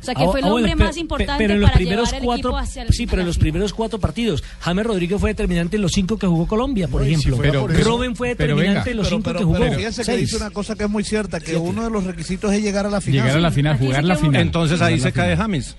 O 0.00 0.04
sea 0.04 0.14
que 0.14 0.22
Ah, 0.22 0.26
fue 0.30 0.40
el 0.40 0.46
ah, 0.46 0.50
bueno, 0.50 0.66
hombre 0.68 0.84
más 0.84 0.96
importante 0.96 1.34
pero 1.42 1.54
en 1.54 1.60
los 1.60 1.70
para 1.70 1.78
primeros 1.78 2.08
llevar 2.10 2.22
cuatro, 2.24 2.48
equipo 2.50 2.56
hacia 2.58 2.82
el 2.82 2.92
sí, 2.92 3.06
pero 3.06 3.22
en 3.22 3.26
los 3.26 3.38
primeros 3.38 3.74
cuatro 3.74 3.98
partidos, 3.98 4.44
James 4.60 4.86
Rodríguez 4.86 5.20
fue 5.20 5.30
determinante 5.30 5.76
en 5.76 5.82
los 5.82 5.92
cinco 5.92 6.16
que 6.18 6.26
jugó 6.26 6.46
Colombia, 6.46 6.86
por 6.88 7.00
No, 7.02 7.06
si 7.06 7.12
ejemplo. 7.14 7.36
fuera 7.36 7.52
Pero- 7.52 7.66
por 7.66 7.84
Robin 7.84 8.14
fue 8.16 8.28
determinante 8.28 8.68
venga. 8.78 8.90
en 8.90 8.96
los 8.96 9.06
Pero, 9.08 9.16
cinco 9.16 9.24
pero, 9.24 9.38
que 9.40 9.44
jugó. 9.44 9.58
pero 9.58 9.72
fíjense 9.76 10.04
que 10.04 10.16
dice 10.16 10.36
una 10.36 10.50
cosa 10.50 10.76
que 10.76 10.84
es 10.84 10.90
muy 10.90 11.04
cierta, 11.04 11.40
que 11.40 11.46
Siete. 11.46 11.60
uno 11.60 11.84
de 11.84 11.90
los 11.90 12.04
requisitos 12.04 12.52
es 12.52 12.62
llegar 12.62 12.86
a 12.86 12.90
la 12.90 13.00
final. 13.00 13.22
Llegar 13.22 13.36
a 13.38 13.40
la 13.40 13.50
final, 13.50 13.78
jugar 13.78 14.04
la 14.04 14.16
final. 14.16 14.40
Entonces 14.42 14.80
ahí 14.80 14.98
se 15.00 15.12
cae. 15.12 15.36
James. 15.36 15.76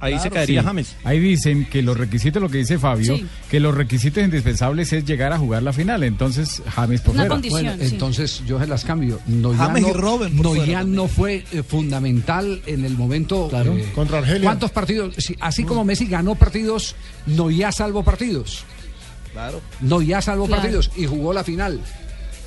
Ahí 0.00 0.18
se 0.20 0.30
caería 0.30 0.60
Sí. 0.60 0.66
James. 0.66 0.96
Ahí 1.02 1.18
dicen 1.18 1.64
que 1.64 1.82
los 1.82 1.96
requisitos, 1.96 2.40
lo 2.40 2.48
que 2.48 2.58
dice 2.58 2.78
Fabio, 2.78 3.16
Sí. 3.16 3.26
que 3.50 3.58
los 3.58 3.74
requisitos 3.74 4.22
indispensables 4.22 4.92
es 4.92 5.04
llegar 5.04 5.32
a 5.32 5.38
jugar 5.38 5.62
la 5.64 5.72
final. 5.72 6.04
Entonces, 6.04 6.62
James 6.68 7.00
por 7.00 7.14
Una 7.14 7.22
fuera. 7.24 7.34
condición. 7.34 7.62
Bueno, 7.62 7.82
sí. 7.84 7.90
entonces 7.94 8.42
yo 8.46 8.60
se 8.60 8.66
las 8.68 8.84
cambio. 8.84 9.18
Noyan 9.26 9.58
James 9.58 9.82
y 9.82 9.86
no, 9.86 9.92
por 9.92 10.00
fuera 10.00 10.28
Noyan 10.42 10.66
también. 10.66 10.94
no 10.94 11.08
fue 11.08 11.44
eh, 11.52 11.62
fundamental 11.64 12.62
en 12.66 12.84
el 12.84 12.96
momento. 12.96 13.48
Claro. 13.48 13.76
eh, 13.76 13.90
Contra 13.94 14.18
Argelia. 14.18 14.44
¿Cuántos 14.44 14.70
partidos? 14.70 15.14
Sí, 15.18 15.34
así 15.40 15.64
como 15.64 15.84
Messi 15.84 16.06
ganó 16.06 16.34
partidos, 16.36 16.94
Noyan 17.26 17.72
salvó 17.72 18.04
partidos. 18.04 18.64
Claro. 19.32 19.60
Noyan 19.80 20.22
salvó 20.22 20.46
Claro. 20.46 20.62
partidos 20.62 20.90
y 20.96 21.06
jugó 21.06 21.32
la 21.32 21.42
final. 21.44 21.80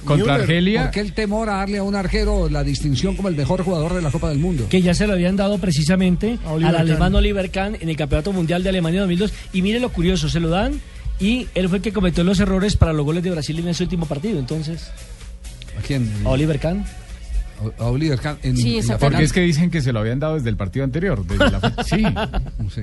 Contra 0.05 0.33
Müller, 0.33 0.41
Argelia. 0.41 0.81
¿Por 0.83 0.91
qué 0.91 0.99
el 1.01 1.13
temor 1.13 1.49
a 1.49 1.57
darle 1.57 1.77
a 1.79 1.83
un 1.83 1.95
arquero 1.95 2.49
la 2.49 2.63
distinción 2.63 3.15
como 3.15 3.27
el 3.29 3.35
mejor 3.35 3.63
jugador 3.63 3.93
de 3.93 4.01
la 4.01 4.11
Copa 4.11 4.29
del 4.29 4.39
Mundo? 4.39 4.67
que 4.69 4.81
ya 4.81 4.93
se 4.93 5.07
lo 5.07 5.13
habían 5.13 5.35
dado 5.35 5.57
precisamente 5.57 6.37
al 6.45 6.61
Kahn. 6.61 6.75
alemán 6.75 7.15
Oliver 7.15 7.49
Kahn 7.51 7.77
en 7.79 7.89
el 7.89 7.95
Campeonato 7.95 8.33
Mundial 8.33 8.63
de 8.63 8.69
Alemania 8.69 9.01
2002. 9.01 9.33
Y 9.53 9.61
mire 9.61 9.79
lo 9.79 9.89
curioso, 9.89 10.27
se 10.29 10.39
lo 10.39 10.49
dan 10.49 10.79
Y 11.19 11.47
él 11.53 11.67
fue 11.69 11.77
el 11.77 11.83
que 11.83 11.93
cometió 11.93 12.23
los 12.23 12.39
errores 12.39 12.75
para 12.75 12.93
los 12.93 13.05
goles 13.05 13.23
de 13.23 13.29
Brasil 13.31 13.57
en 13.59 13.67
ese 13.67 13.83
último 13.83 14.05
partido. 14.07 14.39
Entonces, 14.39 14.89
¿A 15.77 15.81
quién? 15.85 16.11
a 16.25 16.29
Oliver 16.29 16.59
Kahn. 16.59 16.83
A 17.77 17.85
Oliver 17.85 18.19
Kahn. 18.19 18.37
En, 18.41 18.57
Sí, 18.57 18.79
en 18.79 18.87
la. 18.87 18.97
Porque 18.97 19.21
es 19.23 19.31
que 19.31 19.41
dicen 19.41 19.69
que 19.69 19.81
se 19.81 19.93
lo 19.93 19.99
habían 19.99 20.19
dado 20.19 20.33
desde 20.33 20.49
el 20.49 20.57
partido 20.57 20.83
anterior. 20.83 21.23
desde 21.27 21.51
la- 21.51 21.75
sí. 21.85 22.03
Sí. 22.73 22.81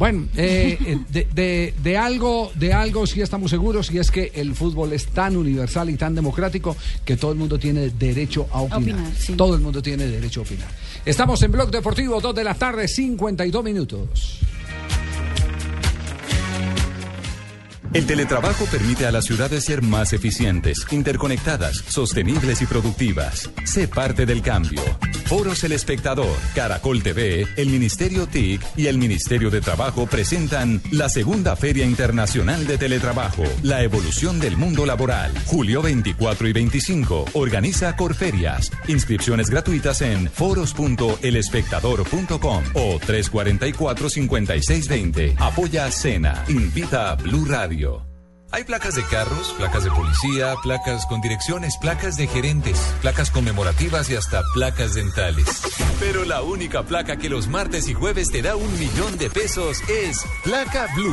Bueno, 0.00 0.26
eh, 0.34 0.78
eh, 0.86 0.98
de, 1.10 1.28
de- 1.34 1.74
de 1.82 1.96
algo, 1.98 2.50
de 2.54 2.72
algo 2.72 3.06
sí 3.06 3.20
estamos 3.20 3.50
seguros 3.50 3.90
y 3.92 3.98
es 3.98 4.10
que 4.10 4.32
el 4.34 4.54
fútbol 4.54 4.94
es 4.94 5.06
tan 5.08 5.36
universal 5.36 5.90
y 5.90 5.96
tan 5.98 6.14
democrático 6.14 6.74
que 7.04 7.18
todo 7.18 7.32
el 7.32 7.36
mundo 7.38 7.58
tiene 7.58 7.90
derecho 7.90 8.48
a 8.50 8.62
opinar. 8.62 8.80
opinar, 8.82 9.12
sí. 9.18 9.34
Todo 9.34 9.54
el 9.54 9.60
mundo 9.60 9.82
tiene 9.82 10.06
derecho 10.06 10.40
a 10.40 10.44
opinar. 10.44 10.68
Estamos 11.04 11.42
en 11.42 11.52
Blog 11.52 11.70
Deportivo, 11.70 12.18
2 12.18 12.34
de 12.34 12.44
la 12.44 12.54
tarde, 12.54 12.88
52 12.88 13.62
minutos. 13.62 14.38
El 17.92 18.06
teletrabajo 18.06 18.66
permite 18.66 19.04
a 19.06 19.10
las 19.10 19.24
ciudades 19.24 19.64
ser 19.64 19.82
más 19.82 20.12
eficientes, 20.12 20.86
interconectadas, 20.92 21.82
sostenibles 21.88 22.62
y 22.62 22.66
productivas. 22.66 23.50
Sé 23.64 23.88
parte 23.88 24.26
del 24.26 24.42
cambio. 24.42 24.80
Foros 25.24 25.64
El 25.64 25.72
Espectador, 25.72 26.36
Caracol 26.54 27.02
TV, 27.02 27.48
el 27.56 27.68
Ministerio 27.68 28.28
TIC 28.28 28.64
y 28.76 28.86
el 28.86 28.96
Ministerio 28.98 29.50
de 29.50 29.60
Trabajo 29.60 30.06
presentan 30.06 30.80
la 30.92 31.08
segunda 31.08 31.56
Feria 31.56 31.84
Internacional 31.84 32.64
de 32.66 32.78
Teletrabajo, 32.78 33.42
la 33.62 33.82
evolución 33.82 34.38
del 34.38 34.56
mundo 34.56 34.86
laboral. 34.86 35.32
Julio 35.46 35.82
24 35.82 36.46
y 36.48 36.52
25. 36.52 37.24
Organiza 37.34 37.96
Corferias. 37.96 38.70
Inscripciones 38.86 39.50
gratuitas 39.50 40.00
en 40.02 40.28
foros.elespectador.com 40.28 42.64
o 42.74 43.00
344-5620. 43.00 45.34
Apoya 45.38 45.90
Cena. 45.90 46.44
Invita 46.48 47.10
a 47.10 47.16
Blue 47.16 47.44
Radio. 47.44 47.79
Hay 48.52 48.64
placas 48.64 48.96
de 48.96 49.04
carros, 49.04 49.54
placas 49.56 49.84
de 49.84 49.90
policía, 49.90 50.54
placas 50.62 51.06
con 51.06 51.20
direcciones, 51.20 51.76
placas 51.78 52.16
de 52.16 52.26
gerentes, 52.26 52.78
placas 53.00 53.30
conmemorativas 53.30 54.10
y 54.10 54.16
hasta 54.16 54.42
placas 54.54 54.94
dentales. 54.94 55.46
Pero 56.00 56.24
la 56.24 56.42
única 56.42 56.82
placa 56.82 57.16
que 57.16 57.28
los 57.28 57.46
martes 57.46 57.88
y 57.88 57.94
jueves 57.94 58.30
te 58.30 58.42
da 58.42 58.56
un 58.56 58.78
millón 58.78 59.18
de 59.18 59.30
pesos 59.30 59.78
es 59.88 60.24
Placa 60.42 60.88
Blue. 60.96 61.12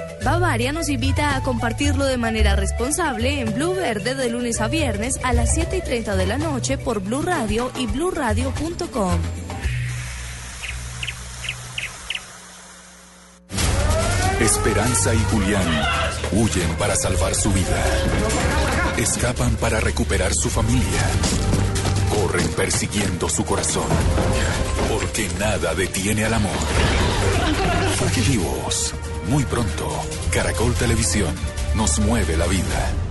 Bavaria 0.23 0.71
nos 0.71 0.87
invita 0.89 1.35
a 1.35 1.41
compartirlo 1.41 2.05
de 2.05 2.17
manera 2.17 2.55
responsable 2.55 3.39
en 3.39 3.53
Blue 3.55 3.73
Verde 3.73 4.13
de 4.13 4.29
lunes 4.29 4.61
a 4.61 4.67
viernes 4.67 5.19
a 5.23 5.33
las 5.33 5.53
7 5.53 5.77
y 5.77 5.81
30 5.81 6.15
de 6.15 6.27
la 6.27 6.37
noche 6.37 6.77
por 6.77 7.01
Blue 7.01 7.23
Radio 7.23 7.71
y 7.77 7.87
bluradio.com. 7.87 9.19
Esperanza 14.39 15.13
y 15.13 15.19
Julián 15.31 15.67
huyen 16.33 16.69
para 16.77 16.95
salvar 16.95 17.33
su 17.33 17.51
vida. 17.51 17.83
Escapan 18.97 19.55
para 19.55 19.79
recuperar 19.79 20.33
su 20.33 20.49
familia. 20.49 21.01
Corren 22.09 22.47
persiguiendo 22.49 23.27
su 23.27 23.43
corazón. 23.43 23.87
Porque 24.89 25.29
nada 25.39 25.73
detiene 25.73 26.25
al 26.25 26.33
amor. 26.35 26.57
Fugitivos. 27.97 28.93
Muy 29.27 29.43
pronto, 29.45 29.87
Caracol 30.31 30.73
Televisión 30.73 31.33
nos 31.75 31.99
mueve 31.99 32.35
la 32.37 32.47
vida. 32.47 33.10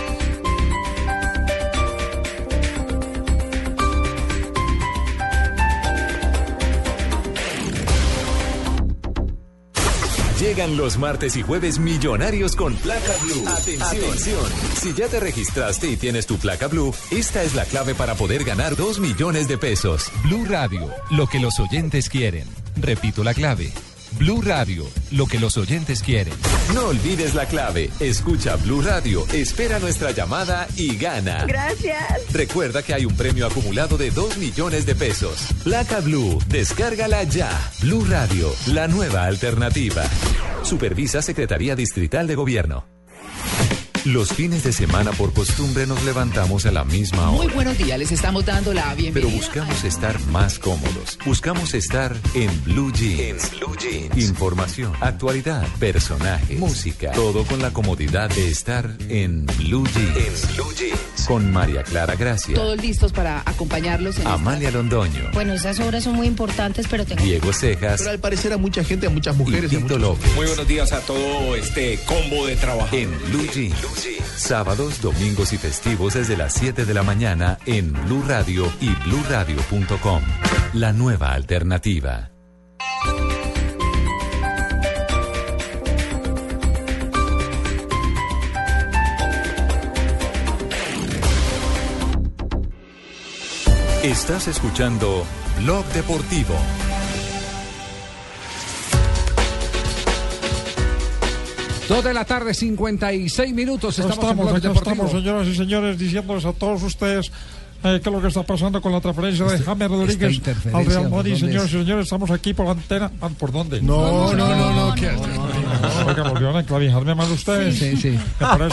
Llegan 10.51 10.75
los 10.75 10.97
martes 10.97 11.37
y 11.37 11.43
jueves 11.43 11.79
millonarios 11.79 12.57
con 12.57 12.75
placa 12.75 13.13
blue. 13.23 13.47
Atención. 13.47 14.45
Si 14.75 14.93
ya 14.93 15.07
te 15.07 15.21
registraste 15.21 15.89
y 15.89 15.95
tienes 15.95 16.25
tu 16.27 16.37
placa 16.37 16.67
blue, 16.67 16.93
esta 17.09 17.41
es 17.41 17.55
la 17.55 17.63
clave 17.63 17.95
para 17.95 18.15
poder 18.15 18.43
ganar 18.43 18.75
2 18.75 18.99
millones 18.99 19.47
de 19.47 19.57
pesos. 19.57 20.11
Blue 20.23 20.43
Radio, 20.43 20.89
lo 21.09 21.27
que 21.27 21.39
los 21.39 21.57
oyentes 21.61 22.09
quieren. 22.09 22.49
Repito 22.75 23.23
la 23.23 23.33
clave. 23.33 23.71
Blue 24.17 24.41
Radio, 24.41 24.85
lo 25.11 25.25
que 25.25 25.39
los 25.39 25.57
oyentes 25.57 26.03
quieren. 26.03 26.33
No 26.73 26.87
olvides 26.87 27.33
la 27.33 27.45
clave. 27.45 27.89
Escucha 27.99 28.55
Blue 28.57 28.81
Radio, 28.81 29.25
espera 29.33 29.79
nuestra 29.79 30.11
llamada 30.11 30.67
y 30.77 30.95
gana. 30.97 31.45
Gracias. 31.45 32.31
Recuerda 32.31 32.83
que 32.83 32.93
hay 32.93 33.05
un 33.05 33.15
premio 33.15 33.47
acumulado 33.47 33.97
de 33.97 34.11
2 34.11 34.37
millones 34.37 34.85
de 34.85 34.95
pesos. 34.95 35.47
Placa 35.63 35.99
Blue, 36.01 36.39
descárgala 36.47 37.23
ya. 37.23 37.49
Blue 37.81 38.05
Radio, 38.05 38.49
la 38.67 38.87
nueva 38.87 39.25
alternativa. 39.25 40.03
Supervisa 40.63 41.21
Secretaría 41.21 41.75
Distrital 41.75 42.27
de 42.27 42.35
Gobierno. 42.35 42.90
Los 44.05 44.33
fines 44.33 44.63
de 44.63 44.73
semana 44.73 45.11
por 45.11 45.31
costumbre 45.31 45.85
nos 45.85 46.03
levantamos 46.03 46.65
a 46.65 46.71
la 46.71 46.83
misma 46.83 47.29
hora. 47.29 47.43
Muy 47.43 47.53
buenos 47.53 47.77
días, 47.77 47.99
les 47.99 48.11
estamos 48.11 48.43
dando 48.43 48.73
la 48.73 48.95
bienvenida. 48.95 49.29
Pero 49.29 49.29
buscamos 49.29 49.83
estar 49.83 50.19
más 50.27 50.57
cómodos. 50.57 51.19
Buscamos 51.23 51.75
estar 51.75 52.15
en 52.33 52.63
Blue 52.63 52.91
Jeans. 52.91 53.51
Blue 53.51 53.75
Jeans. 53.77 54.17
Información, 54.17 54.91
actualidad, 55.01 55.67
personajes, 55.79 56.57
música. 56.57 57.11
Todo 57.11 57.45
con 57.45 57.61
la 57.61 57.73
comodidad 57.73 58.31
de 58.31 58.49
estar 58.49 58.89
en 59.07 59.45
Blue 59.45 59.85
Jeans. 59.93 60.17
En 60.17 60.55
Blue 60.55 60.73
Jeans. 60.73 61.10
Con 61.27 61.51
María 61.51 61.83
Clara 61.83 62.15
Gracia. 62.15 62.55
Todos 62.55 62.81
listos 62.81 63.11
para 63.11 63.41
acompañarlos 63.45 64.19
en 64.19 64.27
Amalia 64.27 64.71
Londoño. 64.71 65.29
Bueno, 65.33 65.53
esas 65.53 65.79
obras 65.79 66.03
son 66.03 66.15
muy 66.15 66.27
importantes, 66.27 66.87
pero 66.89 67.05
tengo... 67.05 67.23
Diego 67.23 67.53
Cejas. 67.53 67.99
Pero 67.99 68.11
al 68.11 68.19
parecer 68.19 68.53
a 68.53 68.57
mucha 68.57 68.83
gente, 68.83 69.07
a 69.07 69.09
muchas 69.09 69.35
mujeres. 69.35 69.71
Y 69.71 69.77
Tito 69.77 69.97
López. 69.97 70.33
Muy 70.35 70.47
buenos 70.47 70.67
días 70.67 70.91
a 70.93 70.99
todo 71.01 71.55
este 71.55 71.99
combo 72.05 72.45
de 72.47 72.55
trabajo. 72.55 72.95
En 72.95 73.09
Blue 73.29 73.47
Jeans. 73.53 73.75
Sábados, 74.35 75.01
domingos 75.01 75.53
y 75.53 75.57
festivos 75.57 76.15
desde 76.15 76.35
las 76.37 76.53
7 76.53 76.85
de 76.85 76.93
la 76.93 77.03
mañana 77.03 77.59
en 77.65 77.93
Blue 78.05 78.23
Radio 78.27 78.71
y 78.81 78.89
bluradio.com. 79.05 80.21
La 80.73 80.93
nueva 80.93 81.33
alternativa. 81.33 82.30
Estás 94.03 94.47
escuchando 94.47 95.25
Blog 95.59 95.85
Deportivo. 95.93 96.55
Dos 101.87 102.03
de 102.05 102.13
la 102.13 102.23
tarde, 102.23 102.53
56 102.53 103.53
minutos. 103.53 103.99
Acá 103.99 104.09
Estamos, 104.13 104.23
en 104.23 104.29
estamos, 104.31 104.45
Blog 104.51 104.61
Deportivo. 104.61 104.91
estamos, 104.93 105.11
señoras 105.11 105.47
y 105.47 105.55
señores, 105.55 105.97
diciéndoles 105.97 106.45
a 106.45 106.53
todos 106.53 106.81
ustedes 106.83 107.31
eh, 107.83 107.99
qué 108.01 108.09
es 108.09 108.15
lo 108.15 108.21
que 108.21 108.27
está 108.29 108.43
pasando 108.43 108.81
con 108.81 108.91
la 108.93 109.01
transferencia 109.01 109.43
de 109.45 109.55
Este- 109.55 109.65
James 109.65 109.89
Rodríguez 109.89 110.41
al 110.73 110.85
Real 110.85 111.01
¿por 111.03 111.11
Madrid. 111.17 111.35
Señores 111.35 111.63
es? 111.65 111.73
y 111.73 111.79
señores, 111.79 112.03
estamos 112.05 112.31
aquí 112.31 112.53
por 112.53 112.65
la 112.67 112.71
antena. 112.73 113.11
Ah, 113.19 113.29
¿Por 113.37 113.51
dónde? 113.51 113.81
No, 113.81 114.33
no, 114.33 114.55
no, 114.55 114.87
no, 114.89 114.95
¿qué? 114.95 115.09
Oiga, 116.07 116.23
volvieron 116.29 116.55
a 116.55 116.59
enclavijarme 116.61 117.13
mal 117.15 117.29
ustedes. 117.31 117.77
Sí, 117.77 117.97
sí. 117.97 118.19
Me 118.39 118.67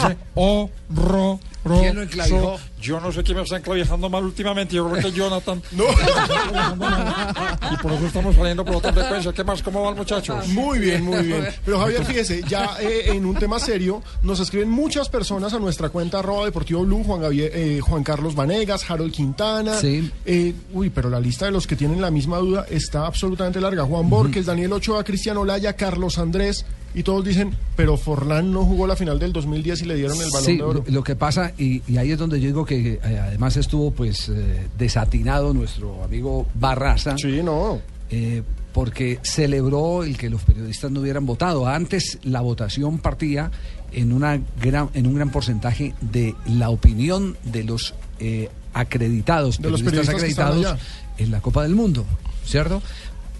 parece 0.94 1.08
horroroso. 1.12 1.40
¿Quién 1.82 1.96
lo 1.96 2.02
enclavijó? 2.02 2.58
Yo 2.80 3.00
no 3.00 3.12
sé 3.12 3.22
quién 3.22 3.36
me 3.36 3.42
está 3.42 3.56
enclavijando 3.56 4.08
mal 4.08 4.24
últimamente. 4.24 4.76
Yo 4.76 4.88
creo 4.88 5.02
que 5.02 5.12
Jonathan. 5.12 5.62
No. 5.72 5.84
Y 7.72 7.76
por 7.82 7.92
eso 7.92 8.06
estamos 8.06 8.34
saliendo 8.36 8.64
por 8.64 8.76
otra 8.76 8.92
frecuencia. 8.92 9.32
¿Qué 9.32 9.44
más? 9.44 9.62
¿Cómo 9.62 9.82
van, 9.82 9.94
muchachos? 9.94 10.46
Muy 10.48 10.78
bien, 10.78 11.04
muy 11.04 11.22
bien. 11.22 11.46
Pero 11.64 11.78
Javier, 11.80 12.04
fíjese, 12.04 12.42
ya 12.48 12.76
eh, 12.80 13.10
en 13.12 13.26
un 13.26 13.34
tema 13.36 13.58
serio, 13.58 14.02
nos 14.22 14.40
escriben 14.40 14.70
muchas 14.70 15.08
personas 15.08 15.52
a 15.52 15.58
nuestra 15.58 15.90
cuenta 15.90 16.20
arroba 16.20 16.44
deportivo 16.46 16.82
blue, 16.84 17.02
Juan, 17.04 17.20
Gavier- 17.20 17.50
eh, 17.52 17.80
Juan 17.82 18.02
Carlos 18.04 18.34
Vanegas, 18.34 18.88
Harold 18.90 19.12
Quintana. 19.12 19.74
Sí. 19.78 20.10
Eh, 20.24 20.54
uy, 20.72 20.90
pero 20.90 21.10
la 21.10 21.20
lista 21.20 21.44
de 21.46 21.50
los 21.52 21.66
que 21.66 21.76
tienen 21.76 22.00
la 22.00 22.10
misma 22.10 22.38
duda 22.38 22.64
está 22.70 23.06
absolutamente 23.06 23.60
larga. 23.60 23.84
Juan 23.84 24.08
Borges, 24.08 24.46
Daniel 24.46 24.72
Ochoa, 24.72 25.04
Cristiano 25.04 25.40
Olaya, 25.40 25.74
Carlos 25.74 26.18
Andrés. 26.18 26.64
Y 26.98 27.04
todos 27.04 27.24
dicen, 27.24 27.54
pero 27.76 27.96
Forlán 27.96 28.50
no 28.52 28.64
jugó 28.64 28.86
la 28.88 28.96
final 28.96 29.20
del 29.20 29.32
2010 29.32 29.82
y 29.82 29.84
le 29.84 29.94
dieron 29.94 30.16
el 30.20 30.30
balón 30.30 30.44
Sí, 30.44 30.56
de 30.56 30.62
oro. 30.64 30.84
lo, 30.88 31.04
que 31.04 31.14
pasa, 31.14 31.52
y, 31.56 31.80
y 31.86 31.96
ahí 31.96 32.10
es 32.10 32.18
donde 32.18 32.40
yo 32.40 32.48
digo 32.48 32.64
que 32.64 32.94
eh, 33.02 33.18
además 33.20 33.56
estuvo 33.56 33.92
pues 33.92 34.28
eh, 34.30 34.66
desatinado 34.76 35.54
nuestro 35.54 36.02
amigo 36.02 36.48
Barraza. 36.54 37.16
Sí, 37.16 37.40
no. 37.42 37.80
eh, 38.10 38.42
porque 38.72 39.18
celebró 39.22 40.02
el 40.04 40.16
que 40.18 40.28
los 40.28 40.42
periodistas 40.42 40.90
no 40.90 41.00
hubieran 41.00 41.24
votado. 41.24 41.66
Antes 41.68 42.18
la 42.24 42.40
votación 42.40 42.98
partía 42.98 43.50
en, 43.92 44.12
una 44.12 44.40
gran, 44.60 44.90
en 44.94 45.06
un 45.06 45.14
gran 45.14 45.30
porcentaje 45.30 45.94
de 46.00 46.34
la 46.46 46.70
opinión 46.70 47.36
de 47.44 47.62
los 47.64 47.94
eh, 48.20 48.50
acreditados, 48.74 49.60
De 49.62 49.70
los 49.70 49.82
periodistas 49.82 50.16
acreditados 50.16 50.76
en 51.16 51.30
la 51.30 51.40
Copa 51.40 51.62
del 51.62 51.74
Mundo, 51.74 52.04
¿cierto? 52.44 52.82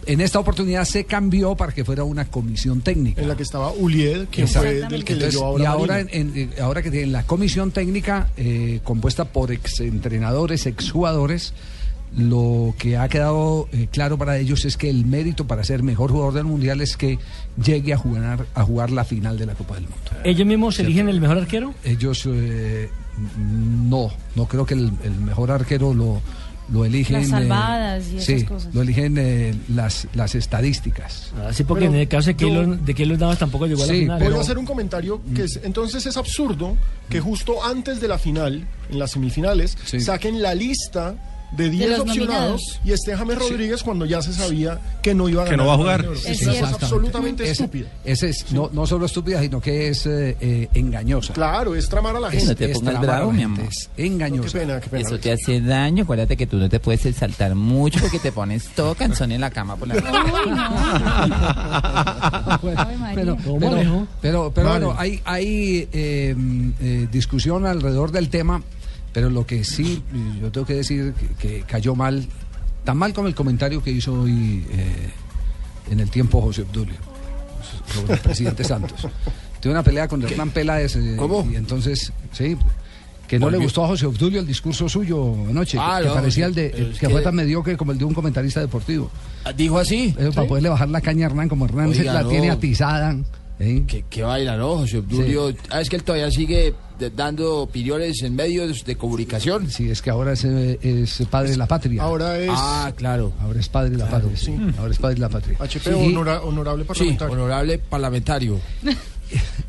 En 0.08 0.20
esta 0.20 0.38
oportunidad 0.40 0.84
se 0.84 1.04
cambió 1.04 1.54
para 1.54 1.72
que 1.72 1.84
fuera 1.84 2.02
una 2.02 2.24
comisión 2.24 2.80
técnica. 2.80 3.20
En 3.22 3.28
la 3.28 3.36
que 3.36 3.42
estaba 3.44 3.70
Ulied, 3.72 4.26
quien 4.30 4.48
fue 4.48 4.74
del 4.88 5.04
que 5.04 5.12
Entonces, 5.12 5.34
leyó 5.34 5.44
ahora. 5.46 5.62
y 5.62 5.66
ahora, 5.66 6.00
en- 6.00 6.08
en- 6.12 6.50
ahora 6.60 6.82
que 6.82 6.90
tienen 6.90 7.12
la 7.12 7.24
comisión 7.24 7.70
técnica 7.70 8.28
eh, 8.36 8.80
compuesta 8.84 9.26
por 9.26 9.52
exentrenadores, 9.52 10.66
exjugadores, 10.66 11.52
lo 12.16 12.74
que 12.78 12.96
ha 12.96 13.06
quedado 13.10 13.68
eh, 13.70 13.86
claro 13.90 14.16
para 14.16 14.38
ellos 14.38 14.64
es 14.64 14.78
que 14.78 14.88
el 14.88 15.04
mérito 15.04 15.46
para 15.46 15.62
ser 15.62 15.82
mejor 15.82 16.10
jugador 16.10 16.32
del 16.32 16.44
mundial 16.44 16.80
es 16.80 16.96
que 16.96 17.18
llegue 17.62 17.92
a 17.92 17.98
jugar 17.98 18.46
a 18.54 18.62
jugar 18.64 18.90
la 18.90 19.04
final 19.04 19.36
de 19.38 19.44
la 19.44 19.54
Copa 19.54 19.74
del 19.74 19.82
Mundo. 19.84 19.98
¿Ellos 20.24 20.46
mismos 20.46 20.78
eligen 20.80 21.10
el 21.10 21.20
mejor 21.20 21.36
arquero? 21.36 21.74
Ellos 21.84 22.26
eh, 22.26 22.88
no, 23.38 24.10
no 24.36 24.46
creo 24.46 24.64
que 24.64 24.72
el, 24.72 24.90
el 25.04 25.20
mejor 25.20 25.50
arquero 25.50 25.92
lo 25.92 26.22
lo 26.72 26.84
eligen 26.84 27.16
Las 27.16 27.26
eh, 27.26 27.30
salvadas 27.30 28.04
y 28.12 28.16
esas 28.18 28.25
sí, 28.40 28.44
cosas. 28.44 28.75
lo 28.75 28.82
eligen 28.82 29.16
eh, 29.18 29.54
las 29.68 30.06
las 30.14 30.34
estadísticas. 30.34 31.32
Así 31.48 31.64
porque 31.64 31.84
Pero 31.84 31.94
en 31.94 32.00
el 32.00 32.08
caso 32.08 32.26
de 32.28 32.37
Keylor, 32.37 32.78
de 32.80 32.94
Keylor 32.94 33.18
Navas 33.18 33.38
tampoco 33.38 33.66
llegó 33.66 33.82
a 33.84 33.87
la 33.87 33.92
Sí, 33.92 34.00
final. 34.00 34.18
Voy 34.22 34.28
¿no? 34.30 34.38
a 34.38 34.40
hacer 34.40 34.58
un 34.58 34.66
comentario 34.66 35.20
que 35.34 35.44
es, 35.44 35.60
entonces 35.62 36.04
es 36.06 36.16
absurdo 36.16 36.76
que 37.08 37.20
justo 37.20 37.64
antes 37.64 38.00
de 38.00 38.08
la 38.08 38.18
final, 38.18 38.66
en 38.90 38.98
las 38.98 39.12
semifinales, 39.12 39.76
Sí. 39.84 40.00
saquen 40.00 40.42
la 40.42 40.54
lista 40.54 41.14
de 41.52 41.71
10 41.71 41.90
los 41.90 42.00
opcionados 42.00 42.81
y 42.85 42.93
esté 42.93 43.17
James 43.17 43.38
Rodríguez 43.38 43.83
cuando 43.83 44.05
ya 44.05 44.21
se 44.21 44.33
sabía 44.35 44.78
que 45.02 45.14
no 45.14 45.28
iba 45.28 45.43
a 45.43 45.45
Que 45.47 45.52
ganar. 45.52 45.67
no 45.67 45.85
va 45.85 45.93
a 45.93 45.97
el 45.97 46.02
jugar. 46.07 46.17
Es 46.26 46.43
es 46.47 46.62
absolutamente 46.62 47.43
Ese- 47.45 47.52
estúpida. 47.52 47.88
Ese 48.05 48.28
es 48.28 48.52
no, 48.52 48.69
no 48.73 48.87
solo 48.87 49.07
estúpida, 49.07 49.40
sino 49.40 49.61
que 49.61 49.88
es 49.88 50.07
eh, 50.07 50.37
eh, 50.40 50.69
engañosa. 50.75 51.33
Claro, 51.33 51.75
es 51.75 51.88
tramar 51.88 52.17
a 52.17 52.21
la 52.21 52.28
Es, 52.28 52.47
gente. 52.47 52.49
no 52.49 52.57
te 52.57 52.71
es 52.73 52.78
pongas 52.78 53.00
bravo, 53.00 53.33
mi 53.33 53.43
amor. 53.43 53.64
es 53.64 53.88
qué 53.97 54.07
engañosa. 54.07 54.59
pena, 54.59 54.81
qué 54.81 54.88
pena. 54.88 55.07
Eso 55.09 55.19
te 55.19 55.33
hace 55.33 55.61
daño. 55.61 56.05
Acuérdate 56.05 56.37
que 56.37 56.47
tú 56.47 56.57
no 56.59 56.69
te 56.69 56.81
puedes 56.81 57.05
exaltar 57.07 57.55
mucho 57.55 57.99
porque 58.00 58.19
te 58.19 58.33
pones 58.33 58.69
todo 58.75 58.95
cansón 58.95 59.33
en 59.33 59.40
la 59.40 59.50
cama 59.50 59.76
por 59.76 59.88
la 59.88 59.95
pero, 63.14 63.37
¿Cómo 63.45 63.59
pero, 63.61 64.07
pero, 64.21 64.52
pero 64.55 64.69
Vale. 64.69 64.85
bueno, 64.87 65.00
hay, 65.00 65.21
hay 65.25 65.88
eh, 65.93 66.35
eh, 66.81 67.09
discusión 67.11 67.67
alrededor 67.67 68.13
del 68.13 68.28
tema, 68.28 68.63
pero 69.12 69.30
lo 69.30 69.47
que 69.47 69.64
sí, 69.64 70.02
eh, 70.12 70.38
yo 70.42 70.52
tengo 70.52 70.66
que 70.66 70.75
decir 70.75 71.14
que, 71.14 71.26
que 71.49 71.62
cayó 71.62 71.94
mal, 71.94 72.26
tan 72.84 72.97
mal 72.97 73.12
como 73.14 73.28
el 73.28 73.34
comentario 73.34 73.82
que 73.82 73.90
hizo 73.90 74.12
hoy 74.12 74.64
eh, 74.71 75.10
en 75.90 76.00
el 76.00 76.10
tiempo 76.10 76.40
José 76.40 76.62
Obdulio 76.62 76.97
sobre 77.94 78.14
el 78.14 78.21
presidente 78.21 78.64
Santos. 78.64 79.06
Tuve 79.60 79.73
una 79.73 79.82
pelea 79.82 80.06
con 80.06 80.23
Hernán 80.23 80.50
Peláez 80.50 80.97
eh, 80.97 81.16
y 81.50 81.56
entonces, 81.56 82.12
sí, 82.32 82.56
que 83.26 83.38
no 83.38 83.50
le 83.50 83.58
gustó 83.58 83.84
a 83.84 83.88
José 83.88 84.06
Obdulio 84.06 84.40
el 84.40 84.47
discurso 84.47 84.88
suyo 84.88 85.34
anoche, 85.49 85.76
Ah, 85.80 85.99
que, 86.00 86.08
no, 86.08 86.14
parecía 86.14 86.44
sí, 86.44 86.49
el 86.49 86.54
de, 86.54 86.90
es 86.92 86.99
que, 86.99 87.08
fue 87.08 87.21
tan 87.21 87.34
mediocre 87.34 87.76
como 87.76 87.92
el 87.92 87.99
de 87.99 88.04
un 88.04 88.14
comentarista 88.14 88.60
deportivo. 88.60 89.10
Dijo 89.56 89.78
así. 89.78 90.14
Eso 90.18 90.32
para 90.32 90.47
poderle 90.47 90.68
bajar 90.68 90.88
la 90.88 91.00
caña 91.00 91.26
a 91.26 91.30
Hernán, 91.30 91.49
como 91.49 91.64
Hernán 91.66 91.92
se 91.92 92.00
Oiga, 92.00 92.14
la 92.14 92.23
no. 92.23 92.28
tiene 92.28 92.50
atizada. 92.50 93.16
¿Eh? 93.60 93.82
Que, 93.86 94.02
que 94.08 94.23
baila, 94.23 94.56
¿no? 94.56 94.78
José 94.78 94.99
Obdulio. 94.99 95.54
Ah, 95.71 95.80
es 95.80 95.88
que 95.88 95.97
él 95.97 96.02
todavía 96.04 96.30
sigue 96.30 96.75
dando 97.14 97.58
opiniones 97.58 98.23
en 98.23 98.34
medios 98.34 98.84
de 98.84 98.97
comunicación. 98.97 99.71
Sí, 99.71 99.88
es 99.88 100.02
que 100.02 100.10
ahora 100.10 100.32
es, 100.32 100.44
es 100.44 101.23
padre 101.30 101.50
de 101.50 101.56
la 101.56 101.66
patria. 101.66 102.02
Ahora 102.02 102.38
es 102.38 102.50
Ah, 102.52 102.92
claro. 102.97 103.32
Ahora 103.40 103.60
es 103.60 103.68
padre 103.68 103.90
de 103.90 103.99
la 103.99 104.08
patria. 104.10 104.36
sí. 104.36 104.56
Ahora 104.78 104.90
es 104.92 104.99
padre 104.99 105.14
de 105.14 105.21
la 105.21 105.28
patria. 105.28 105.56
HP 105.60 105.94
honora- 105.94 106.42
honorable 106.42 106.82
Sí, 106.84 106.88
parlamentario. 106.88 107.32
honorable 107.34 107.78
parlamentario. 107.78 108.60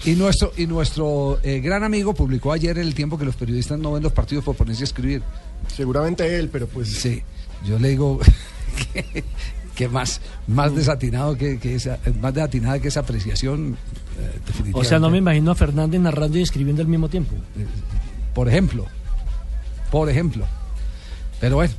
Y 0.05 0.11
nuestro, 0.11 0.53
y 0.55 0.65
nuestro 0.67 1.37
eh, 1.43 1.59
gran 1.59 1.83
amigo 1.83 2.13
publicó 2.13 2.53
ayer 2.53 2.77
en 2.77 2.87
el 2.87 2.95
tiempo 2.95 3.17
que 3.17 3.25
los 3.25 3.35
periodistas 3.35 3.77
no 3.77 3.91
ven 3.91 4.01
los 4.01 4.13
partidos 4.13 4.45
por 4.45 4.55
ponerse 4.55 4.83
a 4.83 4.85
escribir. 4.85 5.21
Seguramente 5.75 6.39
él, 6.39 6.47
pero 6.49 6.65
pues 6.65 6.87
Sí, 6.87 7.21
yo 7.67 7.77
le 7.77 7.89
digo 7.89 8.17
que, 8.93 9.25
que 9.79 9.87
más, 9.87 10.19
más 10.45 10.75
desatinado 10.75 11.37
que, 11.37 11.57
que 11.57 11.75
esa, 11.75 11.99
más 12.19 12.33
desatinada 12.33 12.79
que 12.79 12.89
esa 12.89 12.99
apreciación, 12.99 13.77
eh, 14.19 14.71
O 14.73 14.83
sea, 14.83 14.99
no 14.99 15.09
me 15.09 15.19
imagino 15.19 15.51
a 15.51 15.55
Fernández 15.55 16.01
narrando 16.01 16.37
y 16.37 16.41
escribiendo 16.41 16.81
al 16.81 16.89
mismo 16.89 17.07
tiempo. 17.07 17.33
Por 18.33 18.49
ejemplo, 18.49 18.87
por 19.89 20.09
ejemplo. 20.09 20.45
Pero 21.39 21.55
bueno, 21.55 21.73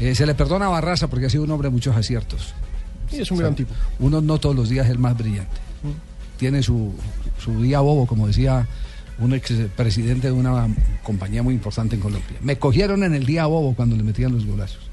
eh, 0.00 0.16
se 0.16 0.26
le 0.26 0.34
perdona 0.34 0.66
a 0.66 0.70
Barraza 0.70 1.06
porque 1.06 1.26
ha 1.26 1.30
sido 1.30 1.44
un 1.44 1.52
hombre 1.52 1.68
de 1.68 1.72
muchos 1.74 1.94
aciertos. 1.94 2.52
sí, 3.08 3.20
es 3.20 3.30
un 3.30 3.38
gran 3.38 3.54
tipo. 3.54 3.72
Uno 4.00 4.20
no 4.20 4.38
todos 4.38 4.56
los 4.56 4.68
días 4.68 4.86
es 4.86 4.90
el 4.90 4.98
más 4.98 5.16
brillante. 5.16 5.60
Tiene 6.36 6.64
su, 6.64 6.94
su 7.38 7.62
día 7.62 7.78
bobo, 7.78 8.08
como 8.08 8.26
decía 8.26 8.66
un 9.20 9.34
expresidente 9.34 10.26
de 10.26 10.32
una 10.32 10.66
compañía 11.04 11.44
muy 11.44 11.54
importante 11.54 11.94
en 11.94 12.00
Colombia. 12.00 12.38
Me 12.42 12.58
cogieron 12.58 13.04
en 13.04 13.14
el 13.14 13.24
día 13.24 13.46
bobo 13.46 13.76
cuando 13.76 13.94
le 13.94 14.02
metían 14.02 14.32
los 14.32 14.44
golazos. 14.44 14.90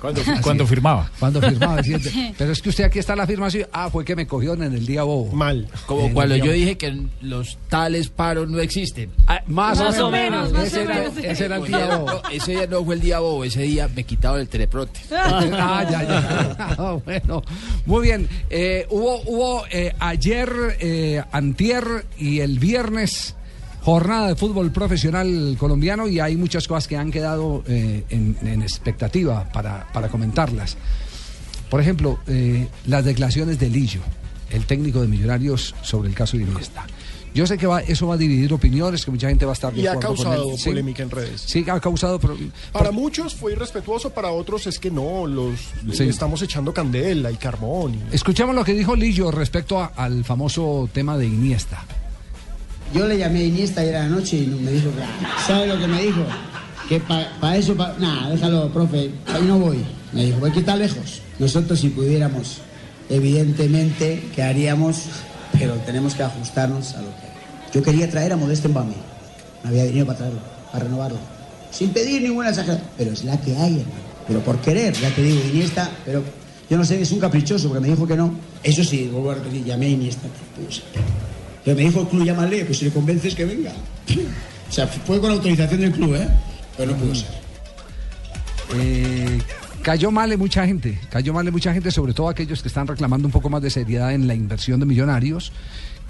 Cuando, 0.00 0.20
Así 0.20 0.30
cuando 0.42 0.64
es. 0.64 0.70
firmaba. 0.70 1.10
Cuando 1.18 1.40
firmaba, 1.40 1.80
pero 2.38 2.52
es 2.52 2.60
que 2.62 2.68
usted 2.68 2.84
aquí 2.84 2.98
está 2.98 3.16
la 3.16 3.22
afirmación. 3.22 3.66
Ah, 3.72 3.88
fue 3.90 4.04
que 4.04 4.14
me 4.16 4.26
cogieron 4.26 4.62
en 4.62 4.74
el 4.74 4.86
día 4.86 5.02
bobo. 5.04 5.32
Mal. 5.32 5.68
Como 5.86 6.06
En 6.06 6.14
cuando 6.14 6.36
yo 6.36 6.52
dije 6.52 6.76
que 6.76 7.06
los 7.22 7.58
tales 7.68 8.08
paros 8.08 8.48
no 8.48 8.58
existen. 8.60 9.10
Ah, 9.26 9.40
más, 9.46 9.78
Más 9.78 9.98
o 9.98 10.08
o 10.08 10.10
menos. 10.10 10.52
menos, 10.52 10.66
Ese, 10.68 10.82
era, 10.82 11.04
ese 11.04 11.44
era 11.46 11.56
el 11.56 11.64
día 11.64 11.96
bobo. 11.96 12.06
No, 12.06 12.22
ese 12.30 12.52
día 12.52 12.66
no 12.66 12.84
fue 12.84 12.94
el 12.96 13.00
día 13.00 13.18
bobo, 13.20 13.44
ese 13.44 13.62
día 13.62 13.88
me 13.94 14.04
quitaron 14.04 14.40
el 14.40 14.48
teleprote. 14.48 15.00
Ah, 15.58 15.84
ya, 15.90 16.02
ya. 16.02 16.56
Ah, 16.78 16.98
bueno, 17.04 17.42
muy 17.86 18.02
bien. 18.02 18.28
Eh, 18.50 18.86
hubo 18.90 19.20
hubo 19.26 19.64
eh, 19.70 19.94
ayer, 19.98 20.50
eh, 20.80 21.22
antier 21.32 21.84
y 22.18 22.40
el 22.40 22.58
viernes 22.58 23.35
jornada 23.86 24.26
de 24.26 24.34
fútbol 24.34 24.72
profesional 24.72 25.54
colombiano 25.60 26.08
y 26.08 26.18
hay 26.18 26.36
muchas 26.36 26.66
cosas 26.66 26.88
que 26.88 26.96
han 26.96 27.12
quedado 27.12 27.62
eh, 27.68 28.02
en, 28.10 28.36
en 28.42 28.60
expectativa 28.62 29.44
para, 29.52 29.86
para 29.92 30.08
comentarlas. 30.08 30.76
Por 31.70 31.80
ejemplo, 31.80 32.18
eh, 32.26 32.66
las 32.86 33.04
declaraciones 33.04 33.60
de 33.60 33.70
Lillo, 33.70 34.00
el 34.50 34.66
técnico 34.66 35.00
de 35.02 35.06
Millonarios, 35.06 35.72
sobre 35.82 36.08
el 36.08 36.16
caso 36.16 36.36
de 36.36 36.42
Iniesta. 36.42 36.84
Yo 37.32 37.46
sé 37.46 37.56
que 37.58 37.66
va, 37.68 37.80
eso 37.80 38.08
va 38.08 38.14
a 38.14 38.16
dividir 38.16 38.52
opiniones, 38.52 39.04
que 39.04 39.10
mucha 39.12 39.28
gente 39.28 39.44
va 39.46 39.52
a 39.52 39.54
estar 39.54 39.72
de 39.72 39.82
Y 39.82 39.86
ha 39.86 39.92
con 39.92 40.00
causado. 40.02 40.56
Sí. 40.56 40.70
polémica 40.70 41.04
en 41.04 41.10
redes. 41.10 41.42
Sí, 41.42 41.64
ha 41.70 41.78
causado... 41.78 42.18
pro- 42.18 42.36
Para 42.72 42.86
por- 42.86 42.94
muchos 42.94 43.36
fue 43.36 43.52
irrespetuoso, 43.52 44.10
para 44.10 44.32
otros 44.32 44.66
es 44.66 44.80
que 44.80 44.90
no, 44.90 45.28
los 45.28 45.60
Sí. 45.92 46.04
estamos 46.08 46.42
echando 46.42 46.74
candela 46.74 47.30
y 47.30 47.36
carbón. 47.36 47.94
y- 48.10 48.14
Escuchemos 48.16 48.52
lo 48.52 48.64
que 48.64 48.72
dijo 48.74 48.96
Lillo 48.96 49.30
respecto 49.30 49.78
a- 49.80 49.92
al 49.94 50.24
famoso 50.24 50.88
tema 50.92 51.16
de 51.16 51.26
Iniesta. 51.26 51.84
Yo 52.94 53.06
le 53.06 53.18
llamé 53.18 53.40
a 53.40 53.44
Iniesta 53.44 53.80
ayer 53.82 53.96
a 53.96 54.02
la 54.04 54.08
noche 54.08 54.36
y 54.38 54.46
me 54.46 54.70
dijo, 54.72 54.88
¿sabe 55.46 55.66
lo 55.66 55.78
que 55.78 55.86
me 55.86 56.02
dijo? 56.02 56.24
Que 56.88 57.00
para 57.00 57.56
eso, 57.56 57.74
pa- 57.74 57.94
nada, 57.98 58.30
déjalo, 58.30 58.72
profe, 58.72 59.10
ahí 59.26 59.42
no 59.46 59.58
voy. 59.58 59.78
Me 60.12 60.24
dijo, 60.26 60.38
¿por 60.38 60.52
qué 60.52 60.60
está 60.60 60.76
lejos? 60.76 61.20
Nosotros 61.38 61.80
si 61.80 61.88
pudiéramos, 61.90 62.58
evidentemente, 63.10 64.22
¿qué 64.34 64.42
haríamos? 64.42 65.02
Pero 65.58 65.74
tenemos 65.84 66.14
que 66.14 66.22
ajustarnos 66.22 66.94
a 66.94 67.02
lo 67.02 67.08
que... 67.08 67.26
Yo 67.78 67.82
quería 67.82 68.08
traer 68.10 68.32
a 68.32 68.36
Modesto 68.36 68.68
Mbame. 68.68 68.94
No 69.64 69.70
había 69.70 69.84
dinero 69.84 70.06
para 70.06 70.18
traerlo, 70.18 70.40
para 70.72 70.84
renovarlo. 70.84 71.18
Sin 71.70 71.90
pedir 71.90 72.22
ninguna 72.22 72.50
exageración. 72.50 72.88
Pero 72.96 73.10
es 73.12 73.24
la 73.24 73.38
que 73.40 73.50
hay, 73.56 73.80
hermano. 73.80 74.06
Pero 74.28 74.40
por 74.40 74.58
querer, 74.60 74.94
ya 74.94 75.10
te 75.10 75.22
digo, 75.22 75.40
Iniesta, 75.52 75.90
pero 76.04 76.22
yo 76.70 76.76
no 76.76 76.84
sé, 76.84 77.00
es 77.02 77.10
un 77.12 77.20
caprichoso 77.20 77.68
porque 77.68 77.80
me 77.80 77.88
dijo 77.88 78.06
que 78.06 78.16
no. 78.16 78.32
Eso 78.62 78.82
sí, 78.84 79.08
vuelvo 79.12 79.32
a 79.32 79.34
repetir, 79.34 79.64
llamé 79.64 79.86
a 79.86 79.90
Iniesta. 79.90 80.28
Pues, 80.56 80.82
pero 81.66 81.76
me 81.76 81.82
dijo 81.82 82.02
el 82.02 82.06
club, 82.06 82.24
llámale, 82.24 82.64
pues 82.64 82.78
si 82.78 82.84
le 82.84 82.92
convences 82.92 83.34
que 83.34 83.44
venga. 83.44 83.72
O 84.68 84.72
sea, 84.72 84.86
fue 84.86 85.20
con 85.20 85.32
autorización 85.32 85.80
del 85.80 85.90
club, 85.90 86.14
¿eh? 86.14 86.28
Pero 86.76 86.92
no 86.92 86.96
pudo 86.96 87.12
ser. 87.12 87.28
Eh, 88.76 89.40
Cayó 89.82 90.12
mal 90.12 90.30
en 90.30 90.38
mucha 90.38 90.64
gente, 90.64 90.98
cayó 91.10 91.32
mal 91.32 91.46
en 91.46 91.52
mucha 91.52 91.72
gente, 91.72 91.90
sobre 91.90 92.12
todo 92.12 92.28
aquellos 92.28 92.62
que 92.62 92.68
están 92.68 92.86
reclamando 92.86 93.26
un 93.26 93.32
poco 93.32 93.48
más 93.50 93.62
de 93.62 93.70
seriedad 93.70 94.12
en 94.12 94.28
la 94.28 94.34
inversión 94.34 94.78
de 94.78 94.86
millonarios, 94.86 95.52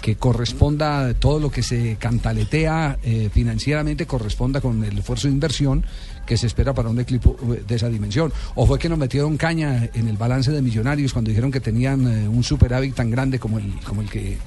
que 0.01 0.15
corresponda 0.15 1.13
todo 1.15 1.39
lo 1.39 1.51
que 1.51 1.63
se 1.63 1.95
cantaletea 1.99 2.97
eh, 3.03 3.29
financieramente, 3.31 4.05
corresponda 4.05 4.61
con 4.61 4.83
el 4.83 4.97
esfuerzo 4.97 5.27
de 5.27 5.33
inversión 5.33 5.85
que 6.27 6.37
se 6.37 6.47
espera 6.47 6.73
para 6.73 6.89
un 6.89 6.99
equipo 6.99 7.35
eh, 7.53 7.63
de 7.67 7.75
esa 7.75 7.89
dimensión. 7.89 8.31
O 8.55 8.67
fue 8.67 8.77
que 8.77 8.89
nos 8.89 8.97
metieron 8.97 9.37
caña 9.37 9.89
en 9.93 10.07
el 10.07 10.17
balance 10.17 10.51
de 10.51 10.61
millonarios 10.61 11.13
cuando 11.13 11.29
dijeron 11.29 11.51
que 11.51 11.61
tenían 11.61 12.05
un 12.27 12.43
superávit 12.43 12.95
tan 12.95 13.09
grande 13.09 13.39
como 13.39 13.59
el, 13.59 13.79
como 13.85 14.01
el 14.01 14.09
que 14.09 14.37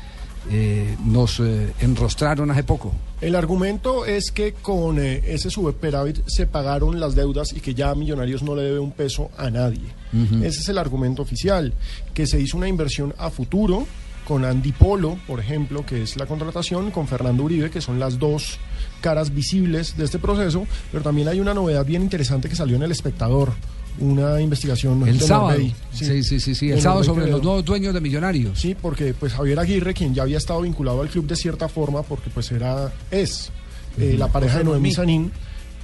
eh, 0.50 0.96
nos 1.04 1.38
eh, 1.40 1.72
enrostraron 1.80 2.50
hace 2.50 2.64
poco. 2.64 2.92
El 3.20 3.34
argumento 3.34 4.06
es 4.06 4.30
que 4.30 4.54
con 4.54 4.98
eh, 4.98 5.22
ese 5.26 5.50
superávit 5.50 6.22
se 6.26 6.46
pagaron 6.46 6.98
las 6.98 7.14
deudas 7.14 7.52
y 7.52 7.60
que 7.60 7.74
ya 7.74 7.94
Millonarios 7.94 8.42
no 8.42 8.54
le 8.54 8.62
debe 8.62 8.78
un 8.78 8.92
peso 8.92 9.30
a 9.36 9.50
nadie. 9.50 9.82
Ese 10.12 10.60
es 10.60 10.68
el 10.68 10.78
argumento 10.78 11.22
oficial, 11.22 11.72
que 12.14 12.26
se 12.26 12.40
hizo 12.40 12.56
una 12.56 12.66
inversión 12.66 13.14
a 13.16 13.30
futuro 13.30 13.86
con 14.26 14.44
Andy 14.44 14.72
Polo, 14.72 15.18
por 15.26 15.40
ejemplo, 15.40 15.84
que 15.86 16.02
es 16.02 16.16
la 16.16 16.26
contratación, 16.26 16.90
con 16.90 17.06
Fernando 17.06 17.44
Uribe, 17.44 17.70
que 17.70 17.80
son 17.80 18.00
las 18.00 18.18
dos 18.18 18.58
caras 19.00 19.34
visibles 19.34 19.96
de 19.96 20.04
este 20.04 20.18
proceso, 20.18 20.66
pero 20.90 21.04
también 21.04 21.28
hay 21.28 21.40
una 21.40 21.54
novedad 21.54 21.84
bien 21.84 22.02
interesante 22.02 22.48
que 22.48 22.56
salió 22.56 22.76
en 22.76 22.82
El 22.82 22.90
Espectador, 22.90 23.52
una 24.00 24.40
investigación 24.40 25.06
El 25.06 25.18
de 25.18 25.26
sábado. 25.26 25.58
Sí, 25.92 26.22
sí, 26.22 26.40
sí, 26.40 26.54
sí, 26.54 26.70
el 26.70 26.76
de 26.76 26.82
sábado 26.82 27.04
sobre 27.04 27.26
los 27.28 27.42
nuevos 27.42 27.64
dueños 27.64 27.94
de 27.94 28.00
Millonarios. 28.00 28.58
Sí, 28.58 28.74
porque 28.80 29.14
pues 29.14 29.32
Javier 29.32 29.58
Aguirre, 29.58 29.94
quien 29.94 30.14
ya 30.14 30.22
había 30.22 30.38
estado 30.38 30.62
vinculado 30.62 31.02
al 31.02 31.08
club 31.08 31.26
de 31.26 31.36
cierta 31.36 31.68
forma, 31.68 32.02
porque 32.02 32.30
pues 32.30 32.50
era, 32.52 32.92
es 33.10 33.50
eh, 33.98 34.16
la 34.18 34.28
pareja 34.28 34.58
de 34.58 34.64
José 34.64 34.70
Noemí 34.70 34.80
Noemí. 34.90 34.94
Sanín, 34.94 35.32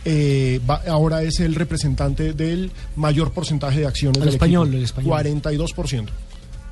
eh, 0.05 0.61
va- 0.69 0.83
ahora 0.89 1.23
es 1.23 1.41
el 1.41 1.55
representante 1.55 2.33
del 2.33 2.71
mayor 2.97 3.33
porcentaje 3.33 3.81
de 3.81 3.87
acciones 3.87 4.19
El 4.19 4.25
del 4.25 4.35
español, 4.35 4.67
equipo. 4.69 4.79
el 4.79 4.85
español. 4.85 5.11
42%. 5.11 6.07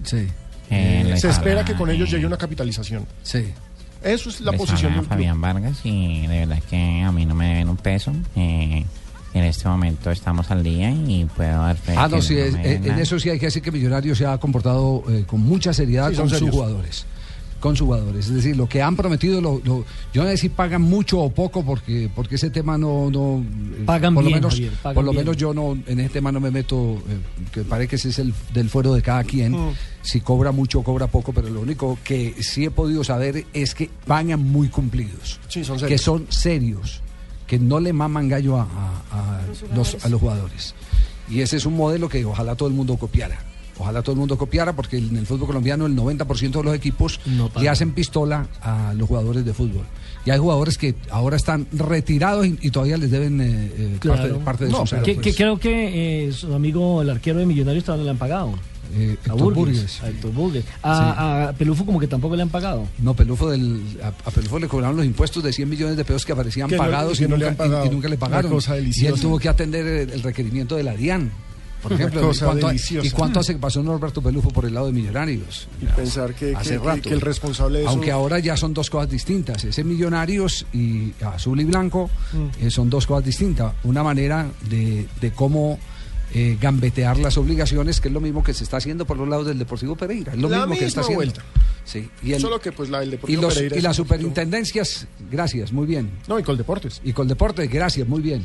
Sí. 0.04 0.26
Eh, 0.70 1.14
Se 1.18 1.28
espera 1.28 1.61
habla, 1.61 1.64
que 1.64 1.74
con 1.74 1.90
ellos 1.90 2.09
eh, 2.09 2.12
llegue 2.12 2.26
una 2.26 2.38
capitalización. 2.38 3.04
Sí. 3.22 3.44
Eso 4.02 4.28
es 4.28 4.40
la 4.40 4.50
Les 4.52 4.61
posición 4.61 4.92
club. 4.92 5.07
Fabián 5.07 5.40
Vargas 5.40 5.78
y 5.85 6.26
de 6.26 6.40
verdad 6.40 6.62
que 6.68 7.02
a 7.02 7.11
mí 7.11 7.24
no 7.26 7.35
me 7.35 7.48
deben 7.48 7.68
un 7.70 7.76
peso. 7.76 8.12
Eh, 8.37 8.85
en 9.34 9.44
este 9.44 9.68
momento 9.68 10.10
estamos 10.10 10.50
al 10.50 10.62
día 10.62 10.90
y 10.90 11.24
puedo 11.36 11.50
dar 11.58 11.76
fe 11.76 11.94
Ah, 11.96 12.08
que 12.08 12.16
no, 12.16 12.22
sí, 12.22 12.34
no 12.34 12.40
es- 12.40 12.52
me 12.54 12.72
eh, 12.72 12.80
en 12.84 12.98
eso 12.98 13.18
sí 13.18 13.28
hay 13.30 13.38
que 13.38 13.46
decir 13.46 13.62
que 13.62 13.70
Millonarios 13.72 14.16
se 14.16 14.24
ha 14.26 14.38
comportado 14.38 15.02
eh, 15.08 15.24
con 15.26 15.40
mucha 15.40 15.72
seriedad 15.74 16.10
Sí, 16.10 16.16
con 16.16 16.28
sus 16.28 16.38
serios. 16.38 16.54
jugadores. 16.54 17.06
Con 17.60 17.74
sus 17.76 17.86
jugadores. 17.86 18.26
Es 18.26 18.34
decir, 18.34 18.54
lo 18.56 18.68
que 18.68 18.82
han 18.82 18.94
prometido, 18.94 19.40
lo, 19.40 19.58
lo- 19.64 19.86
yo 20.12 20.22
no 20.22 20.28
sé 20.28 20.36
si 20.36 20.48
pagan 20.50 20.82
mucho 20.82 21.18
o 21.18 21.30
poco, 21.32 21.64
porque, 21.64 22.10
porque 22.14 22.34
ese 22.34 22.50
tema 22.50 22.76
no. 22.76 23.10
no 23.10 23.42
eh, 23.78 23.84
Pagan 23.86 24.14
por 24.14 24.22
bien, 24.22 24.34
lo 24.34 24.36
menos, 24.48 24.52
Javier, 24.54 24.72
pagan 24.82 24.94
Por 24.96 25.04
lo 25.04 25.10
bien. 25.12 25.24
menos 25.24 25.36
yo 25.38 25.54
no 25.54 25.72
en 25.86 25.98
ese 26.00 26.10
tema 26.10 26.30
no 26.30 26.40
me 26.40 26.50
meto, 26.50 27.02
eh, 27.08 27.18
que 27.52 27.62
parece 27.62 27.88
que 27.88 27.96
ese 27.96 28.10
es 28.10 28.18
el 28.18 28.34
del 28.52 28.68
fuero 28.68 28.92
de 28.92 29.00
cada 29.00 29.24
quien. 29.24 29.52
Mm. 29.52 29.70
Si 30.02 30.20
cobra 30.20 30.52
mucho 30.52 30.80
o 30.80 30.82
cobra 30.84 31.06
poco, 31.06 31.32
pero 31.32 31.48
lo 31.48 31.62
único 31.62 31.98
que 32.04 32.34
sí 32.42 32.66
he 32.66 32.70
podido 32.70 33.02
saber 33.02 33.46
es 33.54 33.74
que 33.74 33.88
van 34.06 34.38
muy 34.38 34.68
cumplidos. 34.68 35.40
Sí, 35.48 35.64
son 35.64 35.76
que 35.76 35.80
serios. 35.96 36.02
son 36.02 36.26
serios, 36.28 37.00
que 37.58 37.64
no 37.64 37.78
le 37.80 37.92
maman 37.92 38.28
gallo 38.28 38.56
a, 38.58 38.62
a- 38.62 39.38
a 39.38 39.74
los, 39.76 40.04
a 40.04 40.08
los 40.08 40.20
jugadores. 40.20 40.74
Y 41.28 41.40
ese 41.40 41.56
es 41.56 41.66
un 41.66 41.76
modelo 41.76 42.08
que 42.08 42.24
ojalá 42.24 42.54
todo 42.56 42.68
el 42.68 42.74
mundo 42.74 42.96
copiara. 42.96 43.38
Ojalá 43.78 44.02
todo 44.02 44.12
el 44.12 44.18
mundo 44.18 44.36
copiara 44.38 44.72
porque 44.74 44.98
en 44.98 45.16
el 45.16 45.26
fútbol 45.26 45.48
colombiano 45.48 45.86
el 45.86 45.96
90% 45.96 46.50
de 46.52 46.62
los 46.62 46.74
equipos 46.76 47.18
No 47.26 47.50
le 47.60 47.68
hacen 47.68 47.90
pistola 47.92 48.46
a 48.62 48.92
los 48.94 49.08
jugadores 49.08 49.44
de 49.44 49.52
fútbol. 49.52 49.84
Y 50.26 50.30
hay 50.30 50.38
jugadores 50.38 50.78
que 50.78 50.94
ahora 51.10 51.36
están 51.36 51.66
retirados 51.72 52.46
y, 52.46 52.56
y 52.62 52.70
todavía 52.70 52.96
les 52.98 53.10
deben 53.10 53.40
eh, 53.40 53.72
eh, 53.76 53.98
parte, 54.44 54.64
de 54.66 54.70
No, 54.70 54.80
su 54.80 54.86
salario. 54.88 55.14
que, 55.16 55.20
que 55.20 55.34
creo 55.34 55.58
que 55.58 56.26
eh, 56.28 56.32
su 56.32 56.54
amigo 56.54 57.02
el 57.02 57.10
arquero 57.10 57.38
de 57.40 57.46
Millonarios 57.46 57.84
todavía 57.84 58.02
no 58.02 58.04
le 58.06 58.10
han 58.12 58.18
pagado. 58.18 58.52
Eh, 58.96 59.16
a 59.28 59.32
Burgues, 59.34 60.02
a 60.02 60.08
Héctor 60.08 60.32
Burgues. 60.32 60.64
A, 60.82 61.48
a 61.48 61.52
Pelufo 61.52 61.84
como 61.84 61.98
que 61.98 62.06
tampoco 62.06 62.36
le 62.36 62.42
han 62.42 62.48
pagado. 62.50 62.86
No, 62.98 63.14
Pelufo 63.14 63.50
del, 63.50 63.82
a, 64.02 64.08
a 64.08 64.30
Pelufo 64.30 64.58
le 64.58 64.68
cobraron 64.68 64.96
los 64.96 65.06
impuestos 65.06 65.42
de 65.42 65.52
100 65.52 65.68
millones 65.68 65.96
de 65.96 66.04
pesos 66.04 66.24
que 66.24 66.32
aparecían 66.32 66.68
Que 66.68 66.76
no- 66.76 66.82
pagados 66.82 67.18
que 67.18 67.24
y, 67.24 67.28
no 67.28 67.36
le 67.36 67.46
nunca, 67.50 67.64
han 67.64 67.68
pagado. 67.70 67.84
y- 67.84 67.88
y 67.88 67.90
nunca 67.90 68.08
le 68.08 68.14
Una 68.16 68.20
pagaron. 68.20 68.50
cosa 68.52 68.78
y 68.78 69.06
él 69.06 69.20
tuvo 69.20 69.38
que 69.38 69.48
atender 69.48 69.86
el, 69.86 70.10
el 70.10 70.22
requerimiento 70.22 70.76
de 70.76 70.82
la 70.84 70.94
DIAN. 70.94 71.30
Por 71.82 71.92
Una 71.92 72.00
ejemplo, 72.00 72.22
cosa 72.28 72.44
¿y 72.44 72.48
cuánto, 72.48 72.66
deliciosa. 72.68 73.06
¿y 73.06 73.10
cuánto 73.10 73.40
hace 73.40 73.52
que 73.52 73.58
pasó 73.58 73.82
Norberto 73.82 74.22
Pelufo 74.22 74.48
por 74.48 74.64
el 74.64 74.72
lado 74.72 74.86
de 74.86 74.92
Millonarios? 74.92 75.68
Y 75.82 75.84
pensar 75.84 76.32
que, 76.34 76.54
Hace 76.56 76.70
que- 76.70 76.78
rato. 76.78 77.02
que 77.02 77.14
el 77.14 77.20
responsable 77.20 77.80
de 77.80 77.84
eso... 77.84 77.90
Aunque 77.92 78.10
ahora 78.10 78.38
ya 78.38 78.56
son 78.56 78.72
dos 78.72 78.88
cosas 78.88 79.10
distintas. 79.10 79.62
Ese 79.64 79.84
Millonarios 79.84 80.64
y 80.72 81.12
Azul 81.22 81.60
y 81.60 81.64
Blanco 81.64 82.08
Mm. 82.32 82.64
eh, 82.66 82.70
son 82.70 82.88
dos 82.88 83.06
cosas 83.06 83.26
distintas. 83.26 83.74
Una 83.84 84.02
manera 84.02 84.46
de, 84.70 85.06
de 85.20 85.30
cómo 85.32 85.78
eh, 86.34 86.58
gambetear 86.60 87.16
las 87.18 87.38
obligaciones, 87.38 88.00
que 88.00 88.08
es 88.08 88.14
lo 88.14 88.20
mismo 88.20 88.42
que 88.42 88.52
se 88.52 88.64
está 88.64 88.78
haciendo 88.78 89.06
por 89.06 89.16
los 89.16 89.28
lados 89.28 89.46
del 89.46 89.58
Deportivo 89.58 89.94
Pereira. 89.96 90.32
Es 90.32 90.38
lo 90.38 90.48
La 90.48 90.58
mismo 90.66 90.74
que 90.78 90.84
está 90.86 91.00
haciendo. 91.02 91.18
vuelta. 91.18 91.42
Sí. 91.84 92.08
Y, 92.22 92.32
el- 92.32 92.40
Solo 92.40 92.60
que 92.60 92.72
pues 92.72 92.90
la 92.90 93.00
del 93.00 93.08
y, 93.08 93.12
Deportivo 93.12 93.42
los- 93.42 93.54
Pereira 93.54 93.76
y 93.76 93.80
las 93.80 93.96
superintendencias, 93.96 95.06
gracias, 95.30 95.72
muy 95.72 95.86
bien. 95.86 96.10
No, 96.28 96.38
y 96.38 96.42
Coldeportes. 96.42 97.00
Y 97.04 97.12
Coldeportes, 97.12 97.70
gracias, 97.70 98.08
muy 98.08 98.20
bien. 98.20 98.42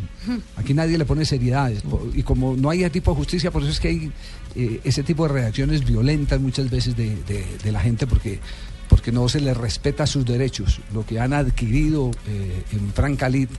Aquí 0.56 0.73
nadie 0.73 0.97
le 0.97 1.06
pone 1.06 1.25
seriedad. 1.25 1.71
Y 2.13 2.23
como 2.23 2.56
no 2.56 2.69
hay 2.69 2.82
ese 2.82 2.91
tipo 2.91 3.12
de 3.12 3.17
justicia, 3.17 3.49
por 3.52 3.63
eso 3.63 3.71
es 3.71 3.80
que 3.80 3.88
hay 3.88 4.12
eh, 4.56 4.80
ese 4.84 5.04
tipo 5.04 5.28
de 5.28 5.34
reacciones 5.34 5.86
violentas 5.86 6.39
muchas 6.39 6.69
veces 6.69 6.95
de, 6.95 7.15
de- 7.23 7.45
de 7.63 7.71
la 7.71 7.80
gente, 7.80 8.06
porque, 8.08 8.39
porque 8.88 9.12
no 9.12 9.28
se 9.30 9.39
les 9.39 9.56
respeta 9.58 10.06
sus 10.06 10.25
derechos, 10.25 10.80
lo 10.93 11.06
que 11.06 11.19
han 11.19 11.34
adquirido 11.34 12.12
eh, 12.28 12.63
en 12.71 12.91
franca 12.93 13.30
lid 13.30 13.49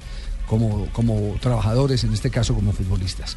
como, 0.47 0.87
como 0.93 1.37
trabajadores, 1.41 2.03
en 2.05 2.13
este 2.13 2.29
caso 2.31 2.55
como 2.55 2.73
futbolistas. 2.73 3.37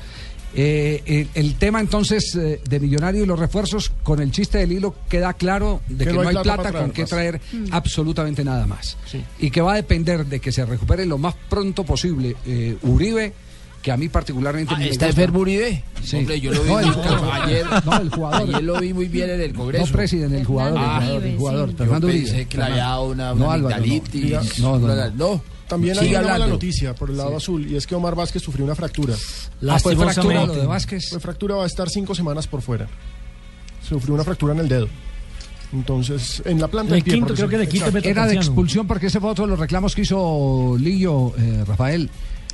Eh, 0.56 1.02
el, 1.06 1.30
el 1.34 1.56
tema 1.56 1.80
entonces 1.80 2.36
eh, 2.36 2.62
de 2.70 2.80
Millonario 2.80 3.24
y 3.24 3.26
los 3.26 3.40
refuerzos, 3.40 3.92
con 4.04 4.22
el 4.22 4.32
chiste 4.32 4.60
del 4.60 4.72
hilo, 4.72 4.94
queda 5.10 5.34
claro 5.34 5.82
de 5.88 6.06
que, 6.06 6.14
no 6.14 6.22
hay 6.22 6.36
plata, 6.36 6.64
para 6.64 6.80
con 6.82 6.92
qué 6.92 7.06
traer 7.06 7.40
traer 7.40 7.68
absolutamente 7.72 8.44
nada 8.44 8.68
más. 8.68 8.98
Y 9.40 9.50
que 9.52 9.62
va 9.62 9.74
a 9.74 9.76
depender 9.78 10.26
de 10.26 10.40
que 10.40 10.52
se 10.52 10.66
recupere 10.66 11.06
lo 11.06 11.18
más 11.18 11.36
pronto 11.50 11.84
posible 11.84 12.36
eh, 12.46 12.78
Uribe, 12.84 13.34
que 13.82 13.92
a 13.92 13.98
mí 13.98 14.08
particularmente 14.10 14.76
me 14.78 14.84
¿Está 14.90 15.08
gusta. 15.08 15.22
enfermo 15.22 15.40
Uribe? 15.40 15.84
Sí. 16.04 16.18
Hombre, 16.18 16.40
yo 16.40 16.52
lo 16.54 16.64
vi 16.64 16.70
No, 16.70 16.80
el- 16.80 16.90
ayer, 17.32 17.66
no, 17.86 17.98
el 18.02 18.10
jugador. 18.10 18.50
Ayer 18.50 18.64
lo 18.64 18.80
vi 18.80 18.94
muy 18.94 19.08
bien 19.10 19.30
en 19.32 19.42
el 19.42 19.54
Congreso. 19.54 19.86
No, 19.88 19.92
presidente, 19.92 20.38
el 20.38 20.46
jugador, 20.46 20.78
el 20.78 20.84
Ah, 20.86 21.00
jugador, 21.02 21.24
el 21.26 21.38
jugador, 21.38 21.70
Yo 21.72 21.78
Fernando 21.78 22.08
pensé 22.08 22.30
Uribe. 22.32 22.46
que 22.48 22.58
le 22.58 22.64
había 22.64 22.84
dado 22.84 23.04
una, 23.10 23.30
No, 23.30 23.36
una 23.46 23.54
Álvaro, 23.54 23.76
no. 23.78 24.80
No, 24.80 25.10
no. 25.16 25.42
También 25.68 25.98
hay 25.98 26.10
una 26.10 26.22
mala 26.22 26.48
noticia 26.48 26.94
por 26.94 27.10
el 27.10 27.18
lado 27.18 27.38
azul 27.38 27.66
y 27.70 27.76
es 27.76 27.88
que 27.88 27.96
Omar 27.96 28.16
Vázquez 28.16 28.42
sufrió 28.44 28.66
una 28.66 28.76
fractura. 28.76 29.16
Ah, 29.68 29.80
fue 29.80 29.96
fractura 29.96 30.46
lo 30.46 30.56
de 30.56 30.66
Vázquez. 30.66 31.10
Fue 31.10 31.20
fractura, 31.20 31.56
va 31.56 31.64
a 31.64 31.68
estar 31.68 31.90
cinco 31.90 32.14
semanas 32.14 32.48
por 32.48 32.62
fuera. 32.62 32.88
Sufrió 33.82 34.14
una 34.14 34.24
fractura 34.24 34.54
en 34.54 34.60
el 34.60 34.70
dedo. 34.70 34.88
Entonces, 35.74 36.42
en 36.46 36.62
la 36.62 36.68
planta 36.68 36.94
De 36.94 37.02
pie, 37.02 37.16
quinto, 37.16 37.34
creo 37.34 37.50
que 37.50 37.58
de 37.58 37.68
quinto. 37.68 37.98
Era 37.98 38.28
de 38.28 38.36
expulsión 38.36 38.86
porque 38.88 39.08
ese 39.08 39.20
fue 39.20 39.32
otro 39.32 39.46
de 39.46 39.52
los 39.52 39.60
reclamos 39.60 39.96
que 39.96 40.02
hizo 40.02 40.76
Lillo, 40.80 41.34
eh, 41.38 41.64
Rafael. 41.66 42.10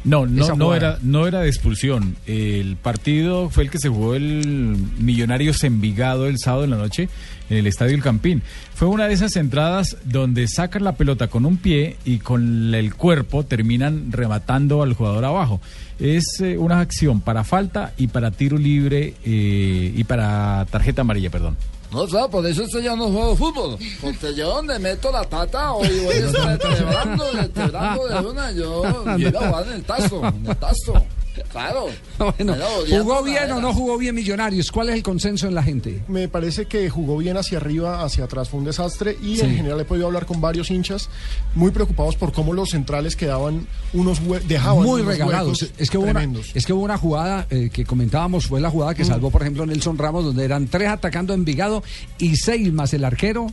No, 0.05 0.25
no, 0.25 0.55
no 0.55 0.73
era, 0.73 0.97
no 1.01 1.27
era 1.27 1.41
de 1.41 1.49
expulsión. 1.49 2.15
El 2.25 2.77
partido 2.77 3.49
fue 3.49 3.63
el 3.63 3.69
que 3.69 3.79
se 3.79 3.89
jugó 3.89 4.15
el 4.15 4.77
Millonarios 4.97 5.63
Envigado 5.65 6.27
el 6.27 6.39
sábado 6.39 6.63
en 6.63 6.69
la 6.69 6.77
noche 6.77 7.09
en 7.49 7.57
el 7.57 7.67
Estadio 7.67 7.95
El 7.95 8.03
Campín. 8.03 8.41
Fue 8.75 8.87
una 8.87 9.07
de 9.07 9.13
esas 9.13 9.35
entradas 9.35 9.97
donde 10.03 10.47
sacan 10.47 10.83
la 10.83 10.93
pelota 10.93 11.27
con 11.27 11.45
un 11.45 11.57
pie 11.57 11.97
y 12.05 12.19
con 12.19 12.73
el 12.73 12.95
cuerpo 12.95 13.43
terminan 13.43 14.11
rematando 14.11 14.83
al 14.83 14.93
jugador 14.93 15.25
abajo. 15.25 15.59
Es 15.99 16.39
eh, 16.39 16.57
una 16.57 16.79
acción 16.79 17.21
para 17.21 17.43
falta 17.43 17.93
y 17.97 18.07
para 18.07 18.31
tiro 18.31 18.57
libre 18.57 19.15
eh, 19.25 19.93
y 19.95 20.03
para 20.05 20.65
tarjeta 20.69 21.01
amarilla, 21.01 21.29
perdón. 21.29 21.57
No, 21.91 22.05
claro, 22.05 22.29
por 22.29 22.45
eso 22.45 22.63
usted 22.63 22.81
ya 22.81 22.95
no 22.95 23.09
juego 23.09 23.35
fútbol. 23.35 23.77
Porque 23.99 24.35
yo 24.35 24.47
donde 24.55 24.77
meto 24.77 25.11
la 25.11 25.23
pata, 25.23 25.73
hoy 25.73 25.87
voy 26.03 26.13
celebrando, 26.13 27.25
celebrando 27.53 28.07
de 28.07 28.27
una, 28.27 28.51
yo 28.51 29.03
quiero 29.17 29.39
jugar 29.39 29.67
en 29.67 29.73
el 29.73 29.83
tazo, 29.83 30.27
en 30.27 30.45
el 30.45 30.55
tazo. 30.57 31.05
Claro. 31.51 31.87
Bueno, 32.37 32.53
odiando 32.53 33.03
¿Jugó 33.03 33.23
bien 33.23 33.51
o 33.53 33.61
no 33.61 33.73
jugó 33.73 33.97
bien 33.97 34.13
Millonarios? 34.13 34.71
¿Cuál 34.71 34.89
es 34.89 34.95
el 34.95 35.03
consenso 35.03 35.47
en 35.47 35.55
la 35.55 35.63
gente? 35.63 36.01
Me 36.09 36.27
parece 36.27 36.65
que 36.65 36.89
jugó 36.89 37.17
bien 37.17 37.37
hacia 37.37 37.57
arriba, 37.59 38.03
hacia 38.03 38.25
atrás, 38.25 38.49
fue 38.49 38.59
un 38.59 38.65
desastre 38.65 39.17
y 39.23 39.37
Sí. 39.37 39.41
en 39.45 39.55
general 39.55 39.79
he 39.79 39.85
podido 39.85 40.07
hablar 40.07 40.25
con 40.25 40.41
varios 40.41 40.69
hinchas 40.69 41.09
muy 41.55 41.71
preocupados 41.71 42.15
por 42.17 42.33
cómo 42.33 42.51
los 42.53 42.71
centrales 42.71 43.15
quedaban 43.15 43.65
unos 43.93 44.19
dejaban 44.47 44.83
Muy 44.83 45.01
unos 45.01 45.13
regalados. 45.13 45.71
Es 45.77 45.89
que, 45.89 45.97
hubo 45.97 46.05
una, 46.05 46.13
tremendos. 46.19 46.51
es 46.53 46.65
que 46.65 46.73
hubo 46.73 46.83
una 46.83 46.97
jugada 46.97 47.47
eh, 47.49 47.69
que 47.71 47.85
comentábamos, 47.85 48.47
fue 48.47 48.59
la 48.59 48.69
jugada 48.69 48.93
que 48.93 49.03
Mm. 49.03 49.07
salvó, 49.07 49.31
por 49.31 49.41
ejemplo, 49.41 49.65
Nelson 49.65 49.97
Ramos, 49.97 50.25
donde 50.25 50.43
eran 50.43 50.67
tres 50.67 50.89
atacando 50.89 51.31
a 51.33 51.35
Envigado 51.37 51.83
y 52.17 52.35
seis 52.35 52.71
más 52.73 52.93
el 52.93 53.05
arquero. 53.05 53.47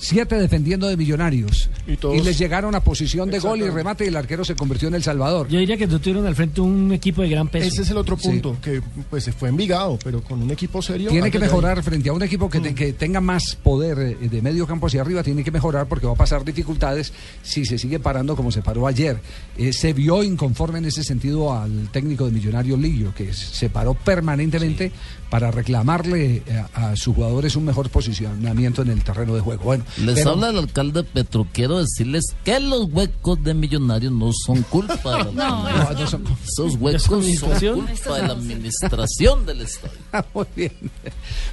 Siete 0.00 0.36
defendiendo 0.36 0.86
de 0.86 0.96
Millonarios. 0.96 1.68
Y 1.86 2.20
les 2.22 2.38
llegaron 2.38 2.74
a 2.74 2.80
posición 2.80 3.30
de 3.30 3.38
gol 3.40 3.58
y 3.60 3.68
remate 3.68 4.04
y 4.04 4.08
el 4.08 4.16
arquero 4.16 4.44
se 4.44 4.54
convirtió 4.54 4.88
en 4.88 4.94
El 4.94 5.02
Salvador. 5.02 5.48
Yo 5.48 5.58
diría 5.58 5.76
que 5.76 5.86
no 5.86 5.98
tuvieron 5.98 6.24
al 6.26 6.34
frente 6.36 6.60
un 6.60 6.92
equipo 6.92 7.22
de 7.22 7.28
gran 7.30 7.48
peso. 7.48 7.66
Ese 7.66 7.82
es 7.82 7.90
el 7.90 7.96
otro 7.96 8.16
punto, 8.16 8.56
que 8.62 8.80
pues 9.10 9.24
se 9.24 9.32
fue 9.32 9.48
Envigado, 9.48 9.98
pero 10.04 10.22
con 10.22 10.40
un 10.40 10.50
equipo 10.50 10.80
serio. 10.80 11.10
Tiene 11.10 11.30
que 11.30 11.38
mejorar 11.38 11.82
frente 11.82 12.08
a 12.08 12.12
un 12.12 12.22
equipo 12.22 12.48
que, 12.48 12.60
te- 12.60 12.74
que 12.74 12.92
tenga 12.92 13.20
más 13.20 13.56
poder 13.56 13.98
eh, 14.22 14.28
de 14.28 14.40
medio 14.42 14.66
campo 14.66 14.86
hacia 14.86 15.00
arriba, 15.00 15.22
tiene 15.22 15.42
que 15.42 15.50
mejorar 15.50 15.88
porque 15.88 16.06
va 16.06 16.12
a 16.12 16.16
pasar 16.16 16.44
dificultades 16.44 17.12
si 17.42 17.64
se 17.64 17.76
sigue 17.78 17.98
parando 17.98 18.36
como 18.36 18.52
se 18.52 18.62
paró 18.62 18.86
ayer. 18.86 19.18
Eh, 19.56 19.72
se 19.72 19.92
vio 19.92 20.22
inconforme 20.22 20.78
en 20.78 20.84
ese 20.84 21.02
sentido 21.02 21.52
al 21.58 21.88
técnico 21.90 22.24
de 22.26 22.30
Millonarios 22.32 22.78
Lillo, 22.78 23.12
que 23.14 23.32
se 23.32 23.68
paró 23.68 23.94
permanentemente 23.94 24.92
para 25.30 25.50
reclamarle 25.50 26.42
eh, 26.46 26.64
a, 26.74 26.90
a 26.90 26.96
sus 26.96 27.14
jugadores 27.14 27.56
un 27.56 27.64
mejor 27.64 27.90
posicionamiento 27.90 28.82
en 28.82 28.88
el 28.88 29.02
terreno 29.02 29.34
de 29.34 29.40
juego. 29.40 29.64
Bueno, 29.64 29.84
Les 30.04 30.14
pero- 30.16 30.30
habla 30.30 30.50
el 30.50 30.58
alcalde 30.58 31.02
Petro. 31.04 31.46
Quiero 31.52 31.78
decirles 31.78 32.34
que 32.44 32.60
los 32.60 32.84
huecos 32.92 33.42
de 33.42 33.54
millonarios 33.54 34.12
no 34.12 34.30
son 34.46 34.62
culpa 34.64 34.94
de 34.96 35.24
la 35.24 35.24
No, 35.32 35.68
no, 35.70 35.90
no 35.92 36.06
son- 36.06 36.24
Esos 36.44 36.72
¿De 36.74 36.78
huecos 36.78 37.02
son 37.02 37.80
culpa 37.80 38.16
de 38.16 38.22
la 38.26 38.32
administración 38.32 39.46
del 39.46 39.60
Estado. 39.62 39.94
Ah, 40.12 40.24
Muy 40.34 40.46
bien. 40.54 40.72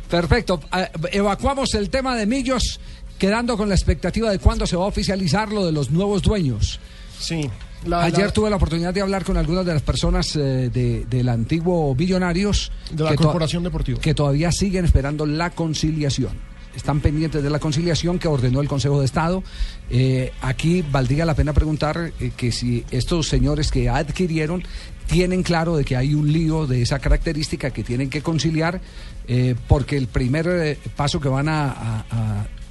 Perfecto. 0.10 0.60
Ah, 0.72 0.90
Evacuamos 1.12 1.74
el 1.76 1.90
tema 1.90 2.16
de 2.16 2.26
Millos, 2.26 2.80
quedando 3.18 3.58
con 3.58 3.70
la 3.70 3.76
expectativa 3.76 4.30
de 4.30 4.40
cuándo 4.40 4.66
se 4.68 4.76
va 4.76 4.84
a 4.86 4.88
oficializar 4.88 5.52
lo 5.52 5.66
de 5.66 5.72
los 5.72 5.90
nuevos 5.92 6.22
dueños. 6.22 6.80
Sí. 7.20 7.50
la- 7.86 8.04
Ayer 8.04 8.26
la- 8.28 8.34
tuve 8.34 8.50
la 8.50 8.56
oportunidad 8.58 8.94
de 8.94 9.02
hablar 9.02 9.24
con 9.24 9.38
algunas 9.38 9.66
de 9.66 9.74
las 9.74 9.82
personas 9.82 10.36
eh, 10.36 10.70
de- 10.74 11.06
del 11.10 11.30
antiguo 11.30 11.94
Millonarios. 11.96 12.72
De 12.92 13.04
la 13.04 13.16
Corporación 13.16 13.64
Deportiva. 13.64 14.00
Que 14.00 14.14
todavía 14.14 14.52
siguen 14.52 14.86
esperando 14.86 15.26
la 15.26 15.50
conciliación. 15.52 16.55
Están 16.76 17.00
pendientes 17.00 17.42
de 17.42 17.50
la 17.50 17.60
conciliación 17.60 18.20
que 18.20 18.28
ordenó 18.28 18.62
el 18.62 18.68
Consejo 18.68 19.00
de 19.00 19.06
Estado. 19.06 19.44
Eh, 19.90 20.32
aquí 20.42 20.84
valdría 20.92 21.26
la 21.26 21.36
pena 21.36 21.54
preguntar 21.54 22.12
eh, 22.20 22.32
que 22.36 22.52
si 22.52 22.84
estos 22.92 23.28
señores 23.28 23.72
que 23.72 23.90
adquirieron 23.90 24.64
tienen 25.08 25.44
claro 25.44 25.78
de 25.78 25.86
que 25.86 25.96
hay 25.96 26.14
un 26.16 26.32
lío 26.32 26.66
de 26.68 26.82
esa 26.82 27.00
característica 27.00 27.72
que 27.72 27.84
tienen 27.84 28.10
que 28.10 28.22
conciliar, 28.22 28.82
eh, 29.28 29.56
porque 29.68 29.98
el 29.98 30.08
primer 30.08 30.78
paso 30.96 31.20
que 31.20 31.30
van 31.30 31.48
a, 31.48 32.04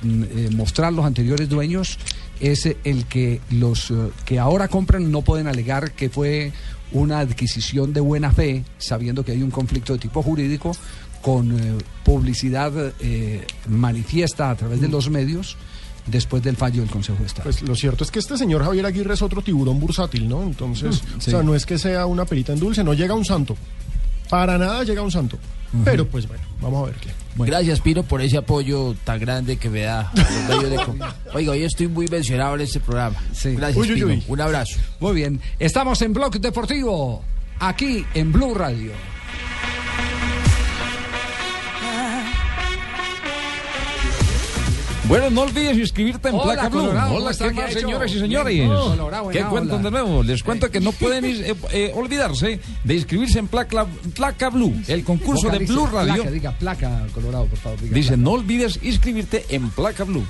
mm, 0.03 0.57
mostrar 0.57 0.93
los 0.93 1.07
anteriores 1.07 1.49
dueños 1.49 1.99
es 2.41 2.69
el 2.83 3.07
que 3.07 3.41
los 3.51 3.93
que 4.25 4.39
ahora 4.39 4.67
compran 4.69 5.11
no 5.11 5.23
pueden 5.23 5.47
alegar 5.47 5.93
que 5.93 6.11
fue 6.11 6.53
una 6.95 7.19
adquisición 7.19 7.93
de 7.93 8.01
buena 8.01 8.33
fe, 8.33 8.65
sabiendo 8.79 9.25
que 9.25 9.33
hay 9.33 9.43
un 9.43 9.51
conflicto 9.51 9.93
de 9.93 9.99
tipo 9.99 10.23
jurídico 10.23 10.77
con 11.25 11.59
eh, 11.59 11.73
publicidad 12.05 12.71
eh, 13.01 13.47
manifiesta 13.69 14.51
a 14.51 14.55
través 14.57 14.81
de 14.83 14.89
los 14.89 15.09
medios 15.09 15.57
después 16.07 16.43
del 16.43 16.55
fallo 16.55 16.83
del 16.83 16.91
Consejo 16.91 17.19
de 17.21 17.25
Estado. 17.27 17.45
Pues 17.45 17.63
lo 17.63 17.75
cierto 17.75 18.05
es 18.05 18.11
que 18.11 18.19
este 18.19 18.37
señor 18.37 18.63
Javier 18.63 18.85
Aguirre 18.85 19.15
es 19.15 19.23
otro 19.23 19.41
tiburón 19.41 19.81
bursátil, 19.81 20.29
¿no? 20.29 20.43
Entonces, 20.43 21.03
Mm, 21.03 21.19
o 21.19 21.21
sea, 21.23 21.43
no 21.43 21.55
es 21.55 21.65
que 21.65 21.79
sea 21.79 22.05
una 22.05 22.27
perita 22.27 22.53
en 22.53 22.61
dulce, 22.61 22.85
no 22.85 22.93
llega 22.93 23.15
un 23.15 23.25
santo. 23.25 23.57
Para 24.29 24.59
nada 24.59 24.85
llega 24.85 25.01
un 25.01 25.11
santo. 25.11 25.39
Pero 25.83 26.07
pues 26.07 26.29
bueno, 26.29 26.45
vamos 26.61 26.83
a 26.83 26.91
ver 26.93 27.01
qué. 27.01 27.09
Gracias, 27.37 27.81
Piro, 27.81 28.03
por 28.05 28.21
ese 28.21 28.37
apoyo 28.37 28.95
tan 29.03 29.19
grande 29.19 29.57
que 29.57 29.69
me 29.71 29.81
da. 29.81 30.03
a 30.11 30.15
los 30.15 30.63
medios 30.63 30.71
de 30.71 31.05
Oiga, 31.35 31.53
hoy 31.53 31.63
estoy 31.65 31.89
muy 31.89 32.07
mencionado 32.07 32.55
en 32.55 32.61
este 32.61 32.81
programa. 32.81 33.17
Gracias, 33.43 33.77
Uy, 33.77 33.89
uy, 33.89 33.95
Piro. 33.95 34.07
uy. 34.09 34.23
Un 34.29 34.41
abrazo. 34.43 34.79
Muy 35.01 35.15
bien, 35.15 35.41
estamos 35.59 36.01
en 36.03 36.13
Blog 36.13 36.39
Deportivo, 36.39 37.25
aquí 37.59 38.05
en 38.15 38.31
Blue 38.31 38.55
Radio. 38.55 38.93
Bueno, 45.07 45.29
no 45.29 45.43
olvides 45.43 45.77
inscribirte 45.77 46.29
en 46.31 46.35
Hola, 46.35 46.45
Placa 46.45 46.69
Blue. 46.71 46.81
Colorado, 46.81 47.09
¿cómo 47.09 47.21
Hola? 47.21 47.31
¿qué 47.33 47.39
¿Qué 47.39 47.45
ha 47.45 47.65
más, 47.65 47.73
señoras 47.75 48.11
y 48.11 48.15
Bien. 48.15 48.25
señores? 48.25 48.69
Colorado, 48.71 49.29
¿Qué 49.29 49.45
cuentan 49.45 49.83
de 49.83 49.91
nuevo? 49.91 50.23
Les 50.23 50.43
cuento 50.43 50.71
que 50.71 50.81
no 50.81 50.93
pueden 51.01 51.25
eh, 51.27 51.55
eh, 51.73 51.93
olvidarse 51.95 52.59
de 52.85 52.95
inscribirse 52.95 53.39
en 53.39 53.49
Placa, 53.49 53.87
Placa 54.15 54.49
Blue, 54.49 54.75
el 54.89 55.05
concurso 55.05 55.51
de 55.51 55.59
Blue 55.59 55.87
Radio. 55.87 56.15
Placa, 56.15 56.31
diga 56.31 56.53
placa, 56.53 57.07
Colorado, 57.13 57.45
por 57.47 57.59
favor. 57.59 57.81
diga 57.83 57.95
Dice, 57.95 58.09
placa. 58.11 58.23
no 58.23 58.31
olvides 58.31 58.79
inscribirte 58.83 59.45
en 59.51 59.69
Placa 59.71 60.05
Blue. 60.05 60.25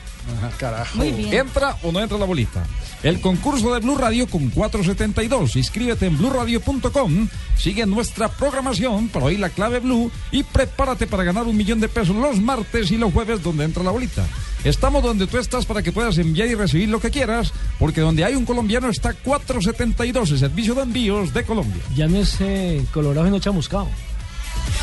Carajo. 0.58 0.96
Muy 0.98 1.12
bien. 1.12 1.32
¿Entra 1.34 1.76
o 1.82 1.92
no 1.92 2.00
entra 2.00 2.18
la 2.18 2.24
bolita? 2.24 2.64
El 3.02 3.20
concurso 3.20 3.72
de 3.74 3.80
Blue 3.80 3.96
Radio 3.96 4.26
con 4.26 4.48
472. 4.50 5.54
Inscríbete 5.54 6.06
en 6.06 6.18
bluradio.com. 6.18 7.28
Sigue 7.56 7.87
nuestra 7.87 8.28
programación 8.28 9.08
para 9.08 9.26
oír 9.26 9.38
la 9.38 9.50
clave 9.50 9.78
Blue 9.78 10.10
y 10.32 10.42
prepárate 10.42 11.06
para 11.06 11.22
ganar 11.22 11.44
un 11.44 11.56
millón 11.56 11.78
de 11.78 11.88
pesos 11.88 12.16
los 12.16 12.40
martes 12.40 12.90
y 12.90 12.96
los 12.96 13.12
jueves 13.12 13.40
donde 13.42 13.64
entra 13.64 13.84
la 13.84 13.90
bolita. 13.92 14.24
Estamos 14.64 15.03
donde 15.03 15.27
tú 15.27 15.37
estás 15.37 15.66
para 15.66 15.83
que 15.83 15.92
puedas 15.92 16.16
enviar 16.16 16.48
y 16.48 16.55
recibir 16.55 16.88
lo 16.88 16.98
que 16.98 17.11
quieras, 17.11 17.53
porque 17.79 18.00
donde 18.00 18.24
hay 18.24 18.35
un 18.35 18.46
colombiano 18.46 18.88
está 18.88 19.12
472, 19.12 20.31
el 20.31 20.38
servicio 20.38 20.74
de 20.74 20.83
envíos 20.83 21.35
de 21.35 21.44
Colombia. 21.44 21.83
Ya 21.94 22.09
no 22.09 22.16
es 22.16 22.40
eh, 22.40 22.83
Colorado, 22.92 23.29
no 23.29 23.38
chamuscado. 23.38 23.88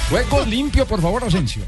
Juego 0.10 0.46
limpio, 0.46 0.86
por 0.86 1.02
favor, 1.02 1.24
Asensio. 1.24 1.64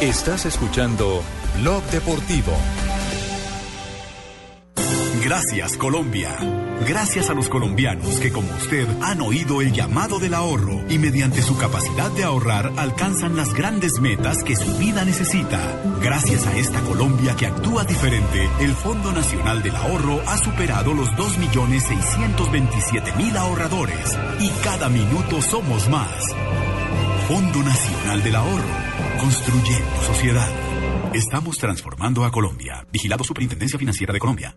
Estás 0.00 0.46
escuchando 0.46 1.22
Blog 1.60 1.82
Deportivo. 1.90 2.52
Gracias 5.24 5.76
Colombia. 5.76 6.36
Gracias 6.86 7.28
a 7.30 7.34
los 7.34 7.48
colombianos 7.48 8.18
que 8.18 8.30
como 8.32 8.50
usted 8.56 8.88
han 9.00 9.20
oído 9.20 9.62
el 9.62 9.72
llamado 9.72 10.18
del 10.18 10.34
ahorro 10.34 10.82
y 10.88 10.98
mediante 10.98 11.42
su 11.42 11.56
capacidad 11.56 12.10
de 12.10 12.24
ahorrar 12.24 12.72
alcanzan 12.76 13.36
las 13.36 13.54
grandes 13.54 14.00
metas 14.00 14.42
que 14.42 14.56
su 14.56 14.76
vida 14.78 15.04
necesita. 15.04 15.60
Gracias 16.00 16.44
a 16.48 16.56
esta 16.56 16.80
Colombia 16.80 17.36
que 17.36 17.46
actúa 17.46 17.84
diferente, 17.84 18.50
el 18.58 18.72
Fondo 18.72 19.12
Nacional 19.12 19.62
del 19.62 19.76
Ahorro 19.76 20.20
ha 20.26 20.36
superado 20.38 20.92
los 20.92 21.08
2.627.000 21.10 23.36
ahorradores 23.36 24.18
y 24.40 24.48
cada 24.64 24.88
minuto 24.88 25.40
somos 25.40 25.88
más. 25.88 26.34
Fondo 27.28 27.62
Nacional 27.62 28.24
del 28.24 28.34
Ahorro, 28.34 28.74
construyendo 29.20 30.02
sociedad. 30.04 30.50
Estamos 31.14 31.58
transformando 31.58 32.24
a 32.24 32.32
Colombia. 32.32 32.84
Vigilado 32.90 33.22
Superintendencia 33.22 33.78
Financiera 33.78 34.12
de 34.12 34.18
Colombia. 34.18 34.56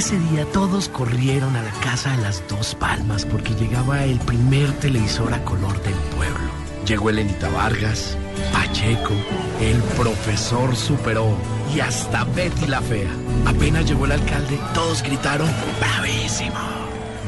Ese 0.00 0.18
día 0.18 0.46
todos 0.46 0.88
corrieron 0.88 1.54
a 1.56 1.62
la 1.62 1.72
casa 1.72 2.16
de 2.16 2.22
las 2.22 2.42
dos 2.48 2.74
palmas 2.74 3.26
porque 3.26 3.54
llegaba 3.54 4.02
el 4.04 4.18
primer 4.20 4.72
televisor 4.78 5.34
a 5.34 5.44
color 5.44 5.78
del 5.82 5.92
pueblo. 6.16 6.48
Llegó 6.86 7.10
Elenita 7.10 7.50
Vargas, 7.50 8.16
Pacheco, 8.50 9.12
el 9.60 9.76
profesor 9.98 10.74
superó 10.74 11.36
y 11.74 11.80
hasta 11.80 12.24
Betty 12.24 12.66
la 12.66 12.80
fea. 12.80 13.10
Apenas 13.44 13.84
llegó 13.84 14.06
el 14.06 14.12
alcalde, 14.12 14.58
todos 14.72 15.02
gritaron 15.02 15.50
¡Bravísimo! 15.78 16.56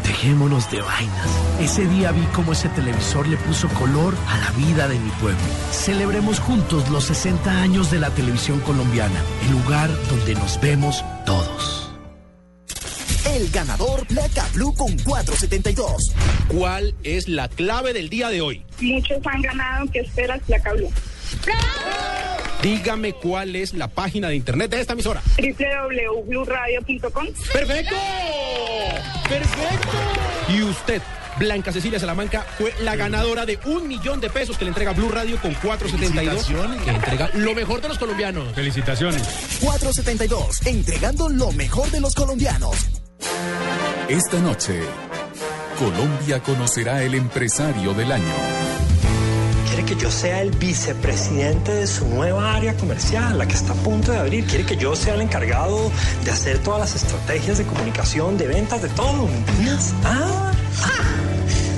Dejémonos 0.03 0.71
de 0.71 0.81
vainas. 0.81 1.29
Ese 1.61 1.87
día 1.87 2.11
vi 2.11 2.25
cómo 2.33 2.53
ese 2.53 2.71
televisor 2.71 3.29
le 3.29 3.37
puso 3.37 3.69
color 3.69 4.15
a 4.31 4.39
la 4.39 4.51
vida 4.53 4.89
de 4.89 4.99
mi 4.99 5.11
pueblo. 5.21 5.43
Celebremos 5.73 6.41
juntos 6.41 6.89
los 6.89 7.05
60 7.05 7.51
años 7.51 7.91
de 7.91 8.01
la 8.01 8.09
televisión 8.09 8.61
colombiana, 8.61 9.21
el 9.45 9.53
lugar 9.53 9.91
donde 10.09 10.35
nos 10.37 10.59
vemos 10.59 11.05
todos. 11.27 11.92
El 13.33 13.49
ganador 13.51 14.07
Placa 14.07 14.47
Blue 14.53 14.75
con 14.75 14.95
472. 14.99 16.13
¿Cuál 16.49 16.95
es 17.03 17.29
la 17.29 17.49
clave 17.49 17.95
del 17.95 18.11
día 18.11 18.29
de 18.29 18.43
hoy? 18.43 18.63
Muchos 18.83 19.19
han 19.25 19.41
ganado, 19.41 19.87
¿qué 19.91 20.01
esperas, 20.01 20.39
Placa 20.47 20.75
Blue? 20.75 20.91
Dígame 22.63 23.15
cuál 23.15 23.57
es 23.57 23.73
la 23.73 23.89
página 23.89 24.29
de 24.29 24.37
internet 24.37 24.71
de 24.71 24.83
esta 24.83 24.93
emisora. 24.93 25.23
www.bluradio.com 25.39 27.27
¡Perfecto! 27.55 27.97
¡Perfecto! 29.27 29.89
Y 30.51 30.63
usted, 30.63 31.01
Blanca 31.39 31.73
Cecilia 31.73 31.99
Salamanca, 31.99 32.45
fue 32.59 32.75
la 32.81 32.97
ganadora 32.97 33.47
de 33.47 33.59
un 33.65 33.89
millón 33.89 34.21
de 34.21 34.29
pesos 34.29 34.59
que 34.59 34.67
le 34.67 34.69
entrega 34.69 34.93
Blue 34.93 35.09
Radio 35.09 35.41
con 35.41 35.55
472. 35.55 36.83
Que 36.85 36.91
entrega 36.91 37.31
lo 37.33 37.55
mejor 37.55 37.81
de 37.81 37.89
los 37.89 37.99
colombianos. 37.99 38.55
Felicitaciones. 38.55 39.23
472, 39.63 40.67
entregando 40.67 41.31
lo 41.31 41.51
mejor 41.53 41.91
de 41.91 42.01
los 42.01 42.15
colombianos. 42.15 43.02
Esta 44.09 44.39
noche, 44.39 44.81
Colombia 45.79 46.41
conocerá 46.41 47.03
el 47.03 47.15
empresario 47.15 47.95
del 47.95 48.13
año. 48.13 48.25
quiere 49.69 49.85
que 49.87 49.97
yo 49.97 50.11
sea 50.11 50.43
el 50.43 50.51
vicepresidente 50.51 51.73
de 51.73 51.87
su 51.87 52.07
nueva 52.07 52.55
área 52.55 52.75
comercial, 52.77 53.39
la 53.39 53.47
que 53.47 53.55
está 53.55 53.73
a 53.73 53.77
punto 53.77 54.13
de 54.13 54.19
abrir. 54.19 54.45
Quiere 54.47 54.65
que 54.67 54.77
yo 54.77 54.95
sea 54.95 55.15
el 55.15 55.23
encargado 55.23 55.91
de 56.25 56.31
hacer 56.31 56.59
todas 56.59 56.81
las 56.81 56.95
estrategias 56.95 57.59
de 57.59 57.65
comunicación, 57.65 58.37
de 58.37 58.49
ventas, 58.49 58.83
de 58.83 58.89
todo. 58.91 59.27
¿Me 59.27 59.37
entiendes? 59.37 59.95
Ah, 60.05 60.53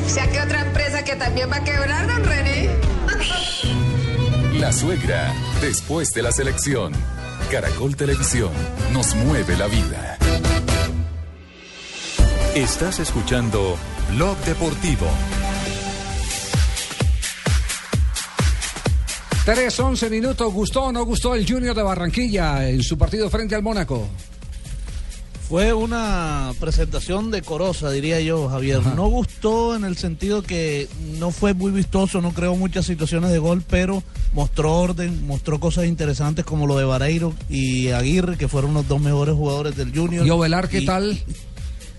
O 0.06 0.08
sea 0.08 0.28
que 0.30 0.40
otra 0.40 0.62
empresa 0.62 1.04
que 1.04 1.14
también 1.16 1.50
va 1.50 1.56
a 1.56 1.64
quebrar, 1.64 2.06
don 2.06 2.24
René. 2.24 2.68
La 4.58 4.72
suegra, 4.72 5.32
después 5.60 6.10
de 6.10 6.22
la 6.22 6.32
selección. 6.32 6.92
Caracol 7.50 7.94
Televisión 7.94 8.50
nos 8.92 9.14
mueve 9.14 9.56
la 9.56 9.66
vida. 9.66 10.16
Estás 12.54 13.00
escuchando 13.00 13.76
Blog 14.14 14.38
Deportivo. 14.44 15.08
3, 19.44 19.80
11 19.80 20.08
minutos. 20.08 20.52
¿Gustó 20.52 20.84
o 20.84 20.92
no 20.92 21.04
gustó 21.04 21.34
el 21.34 21.50
Junior 21.50 21.74
de 21.74 21.82
Barranquilla 21.82 22.68
en 22.70 22.80
su 22.84 22.96
partido 22.96 23.28
frente 23.28 23.56
al 23.56 23.64
Mónaco? 23.64 24.06
Fue 25.48 25.72
una 25.72 26.52
presentación 26.60 27.32
decorosa, 27.32 27.90
diría 27.90 28.20
yo, 28.20 28.48
Javier. 28.48 28.86
No 28.86 29.08
gustó 29.08 29.74
en 29.74 29.82
el 29.82 29.96
sentido 29.96 30.42
que 30.44 30.88
no 31.18 31.32
fue 31.32 31.54
muy 31.54 31.72
vistoso, 31.72 32.20
no 32.20 32.32
creó 32.32 32.54
muchas 32.54 32.86
situaciones 32.86 33.32
de 33.32 33.40
gol, 33.40 33.64
pero 33.68 34.04
mostró 34.32 34.76
orden, 34.76 35.26
mostró 35.26 35.58
cosas 35.58 35.86
interesantes 35.86 36.44
como 36.44 36.68
lo 36.68 36.78
de 36.78 36.84
Vareiro 36.84 37.34
y 37.48 37.88
Aguirre, 37.88 38.38
que 38.38 38.46
fueron 38.46 38.74
los 38.74 38.86
dos 38.86 39.00
mejores 39.00 39.34
jugadores 39.34 39.76
del 39.76 39.92
Junior. 39.92 40.24
¿Y 40.24 40.30
Ovelar 40.30 40.68
qué 40.68 40.82
tal? 40.82 41.20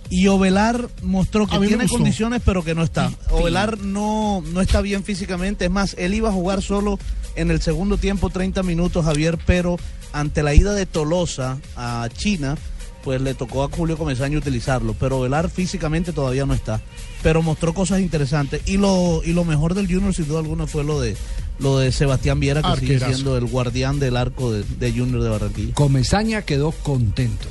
Y 0.09 0.27
Ovelar 0.27 0.89
mostró 1.01 1.47
que 1.47 1.57
tiene 1.59 1.83
gustó. 1.83 1.97
condiciones, 1.97 2.41
pero 2.45 2.63
que 2.63 2.75
no 2.75 2.83
está. 2.83 3.11
Ovelar 3.31 3.79
no, 3.79 4.43
no 4.53 4.61
está 4.61 4.81
bien 4.81 5.03
físicamente. 5.03 5.65
Es 5.65 5.71
más, 5.71 5.95
él 5.97 6.13
iba 6.13 6.29
a 6.29 6.31
jugar 6.31 6.61
solo 6.61 6.99
en 7.35 7.51
el 7.51 7.61
segundo 7.61 7.97
tiempo, 7.97 8.29
30 8.29 8.63
minutos, 8.63 9.05
Javier, 9.05 9.37
pero 9.45 9.77
ante 10.13 10.43
la 10.43 10.53
ida 10.53 10.73
de 10.73 10.85
Tolosa 10.85 11.57
a 11.75 12.07
China, 12.15 12.55
pues 13.03 13.21
le 13.21 13.33
tocó 13.33 13.63
a 13.63 13.69
Julio 13.69 13.97
Comesaña 13.97 14.37
utilizarlo. 14.37 14.95
Pero 14.99 15.19
Ovelar 15.19 15.49
físicamente 15.49 16.13
todavía 16.13 16.45
no 16.45 16.53
está. 16.53 16.81
Pero 17.23 17.41
mostró 17.41 17.73
cosas 17.73 17.99
interesantes. 17.99 18.61
Y 18.65 18.77
lo, 18.77 19.21
y 19.23 19.33
lo 19.33 19.43
mejor 19.43 19.73
del 19.73 19.87
Junior, 19.87 20.13
sin 20.13 20.27
duda 20.27 20.39
alguna, 20.39 20.67
fue 20.67 20.83
lo 20.83 20.99
de 21.01 21.15
lo 21.59 21.79
de 21.79 21.91
Sebastián 21.91 22.39
Viera, 22.39 22.61
que 22.61 22.79
sigue 22.81 22.99
siendo 22.99 23.37
el 23.37 23.45
guardián 23.45 23.99
del 23.99 24.17
arco 24.17 24.51
de, 24.51 24.63
de 24.63 24.91
Junior 24.91 25.23
de 25.23 25.29
Barranquilla. 25.29 25.73
Comesaña 25.73 26.41
quedó 26.41 26.71
contento. 26.71 27.47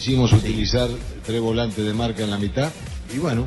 Hicimos 0.00 0.32
utilizar 0.32 0.88
tres 1.26 1.42
volantes 1.42 1.84
de 1.84 1.92
marca 1.92 2.24
en 2.24 2.30
la 2.30 2.38
mitad 2.38 2.70
y 3.14 3.18
bueno, 3.18 3.46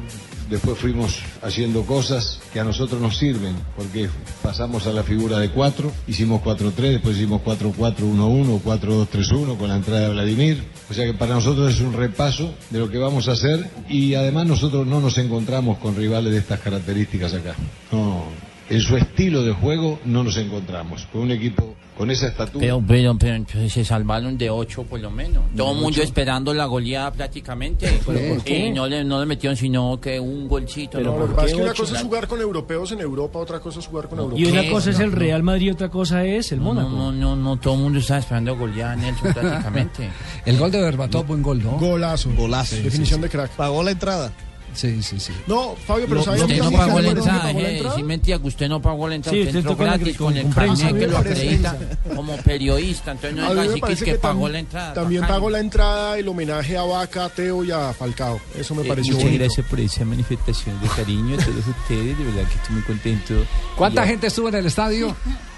después 0.52 0.78
fuimos 0.78 1.18
haciendo 1.42 1.82
cosas 1.82 2.40
que 2.54 2.60
a 2.60 2.64
nosotros 2.64 3.02
nos 3.02 3.18
sirven, 3.18 3.56
porque 3.76 4.08
pasamos 4.44 4.86
a 4.86 4.94
la 4.94 5.02
figura 5.02 5.40
de 5.40 5.50
cuatro, 5.50 5.92
hicimos 6.06 6.44
4-3, 6.44 6.74
después 6.76 7.18
hicimos 7.18 7.42
4-4-1-1, 7.42 8.62
4-2-3-1 8.62 9.58
con 9.58 9.68
la 9.68 9.78
entrada 9.78 10.02
de 10.02 10.10
Vladimir. 10.10 10.64
O 10.92 10.94
sea 10.94 11.06
que 11.08 11.16
para 11.16 11.34
nosotros 11.34 11.74
es 11.74 11.82
un 11.82 11.94
repaso 11.94 12.54
de 12.70 12.78
lo 12.78 12.88
que 12.88 13.00
vamos 13.00 13.30
a 13.30 13.32
hacer 13.32 13.68
y 13.90 14.14
además 14.14 14.46
nosotros 14.46 14.86
no 14.86 15.02
nos 15.02 15.18
encontramos 15.18 15.80
con 15.80 15.96
rivales 15.96 16.34
de 16.34 16.38
estas 16.38 16.60
características 16.60 17.34
acá. 17.34 17.56
No, 17.92 18.26
en 18.70 18.80
su 18.80 18.96
estilo 18.96 19.42
de 19.42 19.54
juego 19.54 20.00
no 20.06 20.24
nos 20.24 20.38
encontramos. 20.38 21.08
Con 21.12 21.22
un 21.22 21.32
equipo 21.32 21.76
con 21.98 22.10
esa 22.12 22.28
estatura. 22.28 22.60
Pero, 22.60 22.84
pero, 22.88 23.18
pero, 23.18 23.46
pero 23.52 23.70
se 23.70 23.86
salvaron 23.86 24.38
de 24.38 24.50
ocho 24.50 24.84
por 24.84 25.00
lo 25.00 25.12
menos. 25.12 25.44
Todo 25.56 25.74
el 25.74 25.78
mundo 25.80 26.02
esperando 26.02 26.54
la 26.54 26.66
goleada 26.66 27.12
prácticamente. 27.12 28.00
¿Pero 28.06 28.20
por 28.36 28.44
qué? 28.44 28.68
Y 28.68 28.72
no 28.72 28.88
le, 28.88 29.04
no 29.04 29.20
le 29.20 29.26
metieron 29.26 29.56
sino 29.56 30.00
que 30.02 30.20
un 30.20 30.48
golcito. 30.48 30.98
Pero 30.98 31.12
¿no? 31.14 31.20
lo 31.20 31.28
que 31.28 31.34
pasa 31.36 31.48
es 31.48 31.54
que 31.54 31.62
una 31.62 31.74
cosa 31.74 31.96
es 31.98 32.02
jugar 32.04 32.28
con 32.28 32.42
europeos 32.42 32.92
en 32.92 33.02
Europa, 33.02 33.40
otra 33.40 33.60
cosa 33.60 33.80
es 33.80 33.88
jugar 33.88 34.10
con 34.10 34.20
Y 34.20 34.22
europeos. 34.22 34.52
una 34.52 34.70
cosa 34.72 34.90
es 34.90 35.00
el 35.00 35.12
Real 35.12 35.44
Madrid 35.44 35.68
y 35.68 35.70
otra 35.72 35.90
cosa 35.90 36.24
es 36.26 36.52
el 36.52 36.60
No, 36.60 36.66
Mónaco. 36.66 36.90
no, 36.90 37.12
no, 37.12 37.36
no, 37.36 37.58
todo 37.58 37.76
el 37.76 37.80
mundo 37.82 38.00
estaba 38.00 38.20
esperando 38.20 38.58
goleada 38.58 38.96
Nelson 38.96 39.34
prácticamente. 39.34 40.10
El 40.46 40.58
gol 40.58 40.72
de 40.72 40.82
Berbatov, 40.82 41.26
buen 41.26 41.42
gol, 41.42 41.62
¿no? 41.64 41.78
Golazo. 41.78 42.30
Golazo. 42.36 42.76
Definición 42.78 43.22
de 43.22 43.30
crack. 43.30 43.52
Pagó 43.52 43.82
la 43.84 43.92
entrada. 43.92 44.32
Sí, 44.74 45.02
sí, 45.04 45.20
sí. 45.20 45.32
No, 45.48 45.76
Fabio, 45.86 46.06
pero 46.08 46.20
No, 46.20 46.24
¿sabes 46.26 46.42
usted 46.44 46.58
no 46.58 46.72
pagó 46.72 46.96
que 46.98 47.02
la 47.04 47.08
eh, 47.10 47.76
entrada? 47.78 47.96
sí 47.96 48.04
mentía 48.04 48.40
que 48.40 48.48
usted 48.48 48.68
no 48.70 48.82
pagó 48.82 49.08
la 49.08 49.16
entrada, 49.16 49.36
Sí, 49.38 49.44
usted 49.44 49.56
entró 49.58 49.76
gratis 49.76 50.08
que- 50.08 50.16
con 50.18 50.38
el 50.38 50.50
carnet 50.54 50.98
que 51.00 51.08
lo 51.08 51.18
acredita 51.18 51.78
como 52.16 52.36
periodista, 52.38 53.12
entonces 53.12 53.38
no 53.40 53.46
A 53.46 53.50
mí 53.50 53.52
es 53.52 53.56
me 53.58 53.62
así 53.64 53.74
que, 53.76 53.82
parece 53.82 54.06
que 54.06 54.12
que 54.14 54.18
pagó 54.20 54.50
la 54.50 54.60
entrada. 54.60 54.94
También 54.94 55.22
pagó 55.28 55.50
la 55.50 55.60
entrada, 55.60 56.18
el 56.18 56.28
homenaje 56.28 56.78
a 56.78 56.84
Vaca, 56.84 57.26
a 57.26 57.30
Teo 57.30 57.64
y 57.64 57.72
a 57.72 57.94
Falcao. 57.94 58.40
Eso 58.58 58.74
me 58.76 58.84
Eh, 58.84 58.88
pareció 58.88 59.14
muchas 59.16 59.32
gracias 59.34 59.66
por 59.68 59.80
esa 59.80 60.06
manifestación 60.06 60.80
de 60.82 60.88
cariño 60.88 61.36
a 61.40 61.44
todos 61.44 61.68
ustedes, 61.68 62.18
de 62.18 62.24
verdad 62.24 62.48
que 62.50 62.56
estoy 62.56 62.76
muy 62.76 62.84
contento. 62.84 63.34
¿Cuánta 63.76 64.06
Y 64.06 64.10
gente 64.10 64.28
estuvo 64.28 64.50
en 64.50 64.56
el 64.56 64.66
estadio? 64.66 65.16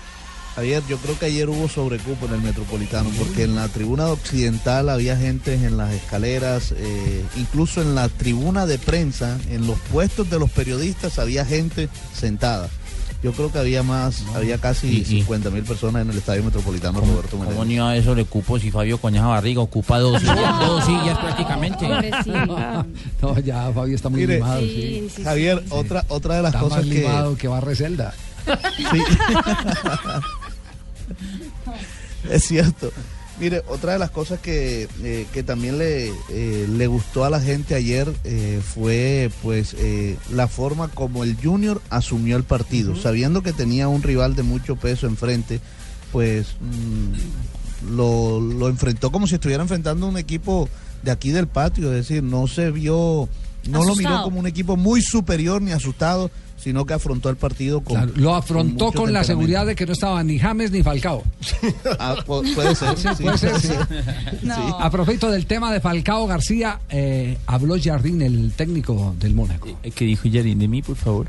Ayer, 0.57 0.81
yo 0.87 0.97
creo 0.97 1.19
que 1.19 1.25
ayer 1.25 1.49
hubo 1.49 1.67
sobrecupo 1.67 2.27
en 2.27 2.35
el 2.35 2.41
Metropolitano, 2.41 3.09
porque 3.19 3.43
en 3.43 3.55
la 3.55 3.67
tribuna 3.67 4.07
occidental 4.07 4.87
había 4.89 5.17
gente 5.17 5.53
en 5.55 5.75
las 5.75 5.91
escaleras, 5.93 6.73
eh, 6.77 7.25
incluso 7.35 7.81
en 7.81 7.93
la 7.93 8.07
tribuna 8.07 8.65
de 8.65 8.77
prensa, 8.79 9.37
en 9.49 9.67
los 9.67 9.77
puestos 9.91 10.29
de 10.29 10.39
los 10.39 10.49
periodistas 10.49 11.19
había 11.19 11.43
gente 11.45 11.89
sentada. 12.13 12.69
Yo 13.21 13.33
creo 13.33 13.51
que 13.51 13.57
había 13.57 13.81
más, 13.83 14.23
había 14.35 14.57
casi 14.59 15.03
50 15.03 15.49
mil 15.49 15.63
personas 15.63 16.03
en 16.03 16.11
el 16.11 16.17
Estadio 16.17 16.43
Metropolitano 16.43 16.99
Roberto 17.01 17.31
¿Cómo 17.31 17.43
Meléndez. 17.43 17.65
no 17.67 17.71
iba 17.73 17.89
a 17.89 17.97
eso 17.97 18.13
de 18.13 18.23
cupo 18.23 18.59
si 18.59 18.69
Fabio 18.71 18.99
con 18.99 19.15
esa 19.15 19.25
barriga 19.25 19.61
ocupa 19.61 19.97
dos 19.99 20.21
sillas, 20.21 20.59
dos 20.67 20.85
sillas 20.85 21.17
prácticamente? 21.17 21.87
No, 23.21 23.39
ya 23.39 23.71
Fabio 23.73 23.95
está 23.95 24.09
muy 24.09 24.21
Mire, 24.21 24.35
limado. 24.35 24.61
Sí, 24.61 25.09
Javier, 25.23 25.63
otra, 25.69 26.05
otra 26.07 26.35
de 26.35 26.41
las 26.43 26.53
Está 26.53 26.63
cosas 26.63 26.77
más 26.85 26.87
que... 26.87 27.01
limado 27.01 27.35
que 27.35 27.47
Barre 27.47 27.75
Celda. 27.75 28.13
Sí. 28.77 28.83
es 32.29 32.43
cierto. 32.43 32.91
Mire, 33.37 33.63
otra 33.67 33.93
de 33.93 33.99
las 33.99 34.11
cosas 34.11 34.39
que, 34.39 34.87
eh, 35.03 35.27
que 35.33 35.43
también 35.43 35.77
le, 35.77 36.07
eh, 36.29 36.67
le 36.69 36.87
gustó 36.87 37.25
a 37.25 37.29
la 37.29 37.41
gente 37.41 37.75
ayer 37.75 38.09
eh, 38.23 38.61
fue 38.63 39.29
pues 39.43 39.75
eh, 39.77 40.17
la 40.31 40.47
forma 40.47 40.87
como 40.87 41.25
el 41.25 41.35
Junior 41.35 41.81
asumió 41.89 42.37
el 42.37 42.45
partido, 42.45 42.95
sabiendo 42.95 43.43
que 43.43 43.51
tenía 43.51 43.89
un 43.89 44.03
rival 44.03 44.37
de 44.37 44.43
mucho 44.43 44.77
peso 44.77 45.05
enfrente, 45.05 45.59
pues 46.13 46.55
mm, 46.61 47.93
lo, 47.95 48.39
lo 48.39 48.69
enfrentó 48.69 49.11
como 49.11 49.27
si 49.27 49.35
estuviera 49.35 49.63
enfrentando 49.63 50.07
un 50.07 50.17
equipo 50.17 50.69
de 51.03 51.11
aquí 51.11 51.31
del 51.31 51.47
patio, 51.47 51.91
es 51.91 52.07
decir, 52.07 52.23
no 52.23 52.47
se 52.47 52.71
vio, 52.71 53.27
no 53.67 53.83
lo 53.83 53.95
miró 53.97 54.23
como 54.23 54.39
un 54.39 54.47
equipo 54.47 54.77
muy 54.77 55.01
superior 55.01 55.61
ni 55.61 55.73
asustado, 55.73 56.31
sino 56.65 56.83
que 56.83 56.95
afrontó 56.95 57.29
el 57.29 57.35
partido 57.35 57.81
con 57.81 57.95
Claro, 57.95 58.11
lo 58.15 58.33
afrontó 58.33 58.85
mucho 58.87 59.01
con, 59.03 59.13
la 59.13 59.23
seguridad 59.23 59.67
de 59.67 59.75
que 59.75 59.85
no 59.85 59.93
estaba 59.93 60.23
ni 60.23 60.39
James 60.39 60.71
ni 60.71 60.81
Falcao. 60.81 61.21
Ah, 61.99 62.15
pu- 62.25 62.55
puede 62.55 62.73
ser, 62.73 62.97
Sí, 62.97 63.07
sí, 63.15 63.23
puede 63.23 63.37
ser, 63.37 63.59
sí. 63.61 63.67
sí. 63.67 64.37
No. 64.47 64.79
A 64.79 64.89
propósito 64.89 65.29
del 65.29 65.45
tema 65.45 65.71
de 65.71 65.79
Falcao 65.79 66.25
García, 66.25 66.79
eh, 66.89 67.37
habló 67.45 67.75
Jardín, 67.79 68.23
el 68.23 68.51
técnico 68.53 69.13
del 69.19 69.35
Mónaco. 69.35 69.67
¿Qué 69.93 70.05
dijo 70.05 70.27
Jardín 70.33 70.57
de 70.57 70.67
mí, 70.67 70.81
por 70.81 70.95
favor? 70.95 71.27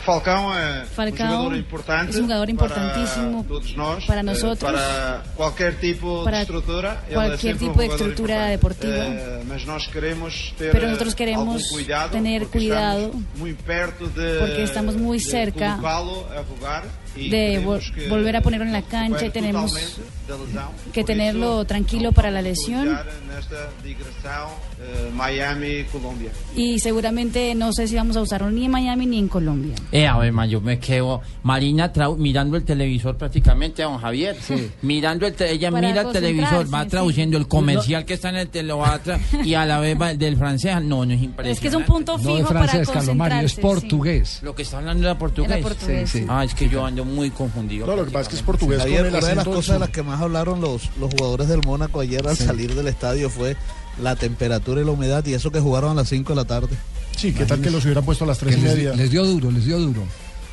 O 0.00 0.02
Falcão 0.02 0.52
é 0.56 0.84
Falcao 0.86 1.26
um 1.26 1.30
jogador 1.30 1.56
importante 1.56 2.10
es 2.10 2.16
un 2.16 2.22
jugador 2.22 2.48
importantísimo 2.50 3.44
para 3.44 3.48
todos 3.54 3.76
nós, 3.76 4.04
para 4.06 4.20
eh, 4.20 4.22
nosotros, 4.22 4.58
para 4.72 5.22
qualquer 5.36 5.74
tipo 5.78 6.24
para 6.24 6.38
de 6.38 6.42
estrutura. 6.44 7.04
Ele 7.06 7.18
é 7.34 7.36
sempre 7.36 7.66
um 7.66 7.68
tipo 7.68 7.78
de 7.82 7.86
jogador 7.86 8.08
importante. 8.08 8.50
deportiva. 8.50 8.94
Eh, 8.96 9.42
mas 9.46 9.64
nós 9.66 9.86
queremos 9.86 10.54
ter 10.56 10.72
Pero 10.72 10.86
nosotros 10.86 11.12
eh, 11.12 11.16
queremos 11.16 11.68
cuidado, 11.68 12.10
tener 12.12 12.42
porque 12.42 12.58
cuidado, 12.58 13.00
estamos 13.06 13.26
muy 13.36 13.52
perto 13.54 14.06
de, 14.08 14.38
porque 14.38 14.62
estamos 14.62 14.96
muy 14.96 15.18
de 15.18 15.24
cerca 15.24 15.78
e 17.16 17.22
de 17.24 17.28
queremos 17.30 17.84
vol- 17.84 17.94
que 17.94 18.08
volver 18.08 18.36
a 18.36 18.40
ponerlo 18.40 18.66
en 18.66 18.72
la 18.72 18.82
cancha 18.82 19.26
y 19.26 19.30
tenemos 19.30 20.00
que 20.92 21.04
tenerlo 21.04 21.64
tranquilo 21.66 22.12
para 22.12 22.30
la 22.30 22.40
lesión 22.40 22.88
nesta 23.34 23.70
digressão 23.82 24.50
eh, 24.80 25.10
Miami-Colômbia. 25.14 26.30
y 26.56 26.78
seguramente 26.80 27.54
no 27.54 27.72
sé 27.72 27.86
si 27.88 27.94
vamos 27.96 28.16
a 28.16 28.22
usarlo 28.22 28.50
ni 28.50 28.64
en 28.64 28.70
Miami 28.70 29.06
ni 29.06 29.18
en 29.18 29.28
Colombia. 29.28 29.74
Eh, 29.92 30.06
a 30.06 30.18
ver, 30.18 30.32
ma, 30.32 30.46
yo 30.46 30.60
me 30.60 30.78
quedo. 30.78 31.20
Marina 31.42 31.92
trau- 31.92 32.16
mirando 32.16 32.56
el 32.56 32.64
televisor 32.64 33.16
prácticamente, 33.16 33.82
don 33.82 33.98
Javier. 33.98 34.36
Mirando 34.82 35.26
el 35.26 35.34
te- 35.34 35.52
ella 35.52 35.70
Para 35.70 35.88
mira 35.88 36.00
el 36.02 36.12
televisor, 36.12 36.48
va 36.50 36.56
concentrarse, 36.56 36.90
traduciendo 36.90 37.36
sí. 37.38 37.42
el 37.42 37.48
comercial 37.48 38.04
que 38.04 38.14
está 38.14 38.30
en 38.30 38.36
el 38.36 38.48
tele, 38.48 38.72
va 38.72 39.00
tra- 39.02 39.20
y 39.44 39.54
a 39.54 39.64
la 39.64 39.78
vez 39.80 39.96
va 40.00 40.14
del 40.14 40.36
francés. 40.36 40.74
No, 40.82 41.04
no 41.06 41.14
es 41.14 41.22
impresionante. 41.22 41.50
Es 41.52 41.60
que 41.60 41.68
es 41.68 41.74
un 41.74 41.84
punto 41.84 42.18
No 42.18 42.30
es 42.30 42.36
fijo 42.36 42.48
para 42.48 42.64
francés, 42.68 42.88
Carlomario, 42.90 43.36
es 43.46 43.54
concentrarse. 43.54 43.56
sí. 43.56 43.60
portugués. 43.60 44.38
Lo 44.42 44.54
que 44.54 44.62
está 44.62 44.78
hablando 44.78 45.04
era 45.04 45.18
portugués. 45.18 45.50
Era 45.52 45.60
portugués, 45.62 46.10
Sí, 46.10 46.18
sí. 46.18 46.24
sí. 46.24 46.30
Ah, 46.30 46.44
es 46.44 46.54
que 46.54 46.68
yo 46.68 46.84
ando 46.84 47.04
muy 47.04 47.30
confundido. 47.30 47.86
No, 47.86 47.96
lo 47.96 48.04
que 48.04 48.10
pasa 48.10 48.22
es 48.22 48.28
que 48.28 48.36
es 48.36 48.42
portugués 48.42 48.78
con 48.80 48.88
el 48.92 48.94
una 49.00 49.02
de 49.04 49.10
las 49.12 49.24
acento 49.24 49.50
cosas 49.52 49.74
de 49.76 49.80
las 49.80 49.90
que 49.90 50.02
más 50.02 50.20
hablaron 50.20 50.60
los, 50.60 50.90
los 50.98 51.10
jugadores 51.14 51.48
del 51.48 51.60
Mónaco 51.64 52.00
ayer 52.00 52.26
al 52.26 52.36
Sí. 52.36 52.44
salir 52.44 52.74
del 52.74 52.88
estadio 52.88 53.19
fue 53.28 53.56
la 54.02 54.16
temperatura 54.16 54.80
y 54.80 54.84
la 54.84 54.92
humedad 54.92 55.24
y 55.26 55.34
eso 55.34 55.50
que 55.50 55.60
jugaron 55.60 55.90
a 55.90 55.94
las 55.94 56.08
5 56.08 56.32
de 56.32 56.36
la 56.36 56.44
tarde. 56.44 56.76
Sí, 57.16 57.34
¿qué 57.34 57.44
tal 57.44 57.60
que 57.60 57.70
los 57.70 57.84
hubieran 57.84 58.04
puesto 58.04 58.24
a 58.24 58.26
las 58.28 58.38
tres 58.38 58.54
Que 58.54 58.60
y 58.60 58.64
les, 58.64 58.74
media? 58.74 58.94
les 58.94 59.10
dio 59.10 59.24
duro, 59.26 59.50
les 59.50 59.64
dio 59.66 59.78
duro. 59.78 60.02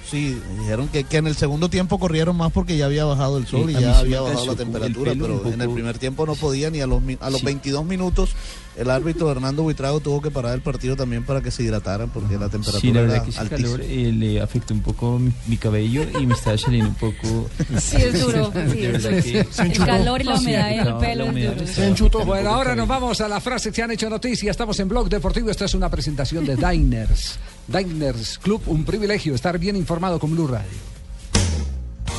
Sí, 0.10 0.40
dijeron 0.60 0.88
que, 0.88 1.04
que 1.04 1.18
en 1.18 1.28
el 1.28 1.36
segundo 1.36 1.70
tiempo 1.70 2.00
corrieron 2.00 2.38
más 2.38 2.52
porque 2.54 2.78
ya 2.78 2.86
había 2.86 3.04
bajado 3.04 3.38
el 3.38 3.46
sol 3.46 3.66
Sí, 3.70 3.76
y 3.78 3.82
ya 3.82 4.00
había 4.00 4.22
bajado 4.22 4.46
la 4.46 4.56
temperatura, 4.56 5.12
pero 5.20 5.46
en 5.52 5.60
el 5.62 5.70
primer 5.70 5.98
tiempo 5.98 6.26
no 6.26 6.36
podían 6.36 6.76
y 6.76 6.82
a 6.82 6.88
los, 6.88 7.02
mi- 7.02 7.18
a 7.20 7.30
los 7.30 7.42
Sí. 7.42 7.46
22 7.46 7.84
minutos 7.86 8.30
el 8.78 8.90
árbitro 8.90 9.30
Hernando 9.32 9.64
Buitrago 9.64 10.00
tuvo 10.00 10.22
que 10.22 10.32
parar 10.32 10.54
el 10.54 10.62
partido 10.62 10.96
también 10.96 11.24
para 11.26 11.42
que 11.42 11.52
se 11.52 11.64
hidrataran 11.64 12.10
porque 12.10 12.38
la 12.38 12.48
temperatura 12.48 12.80
Sí, 12.80 12.92
la 12.94 13.00
era 13.02 13.10
verdad 13.10 13.24
que 13.26 13.30
ese 13.32 13.40
altísima. 13.42 13.70
calor 13.72 13.82
eh, 13.82 14.12
le 14.14 14.40
afectó 14.42 14.74
un 14.74 14.82
poco 14.82 15.20
mi, 15.20 15.34
mi 15.48 15.58
cabello 15.58 16.06
y 16.20 16.26
me 16.26 16.36
estaba 16.36 16.58
saliendo 16.58 16.90
un 16.90 16.96
poco. 16.96 17.50
Sí, 17.82 17.98
es 17.98 18.22
duro, 18.22 18.52
sí. 18.72 19.32
Que- 19.32 19.46
El 19.60 19.78
calor 19.86 20.22
y 20.22 20.24
la 20.24 20.36
humedad 20.40 20.72
en 20.72 20.80
el 20.80 20.86
La 20.86 21.00
pelo 21.00 21.26
es 21.32 21.98
duro. 21.98 22.24
Bueno, 22.26 22.50
ahora 22.52 22.76
nos 22.76 22.88
vamos 22.88 23.20
a 23.20 23.28
las 23.28 23.44
frases 23.44 23.74
que 23.74 23.82
han 23.84 23.92
hecho 23.92 24.10
noticia. 24.10 24.52
Estamos 24.52 24.80
en 24.80 24.88
Blog 24.88 25.10
Deportivo. 25.10 25.50
Esta 25.50 25.66
es 25.66 25.74
una 25.74 25.90
presentación 25.90 26.46
de 26.46 26.56
Diners. 26.56 27.38
Diners 27.68 28.40
Club, 28.40 28.62
un 28.68 28.86
privilegio 28.86 29.36
estar 29.36 29.60
bien 29.60 29.76
informado 29.76 30.20
con 30.20 30.32
Blue 30.32 30.48
Radio. 30.48 30.88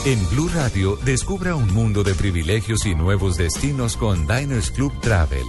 En 0.05 0.29
Blue 0.31 0.49
Radio, 0.55 0.97
descubra 1.05 1.57
un 1.57 1.73
mundo 1.73 2.05
de 2.05 2.15
privilegios 2.15 2.85
y 2.87 2.95
nuevos 2.95 3.37
destinos 3.37 3.97
con 3.97 4.27
Diners 4.27 4.71
Club 4.71 4.93
Travel. 5.01 5.45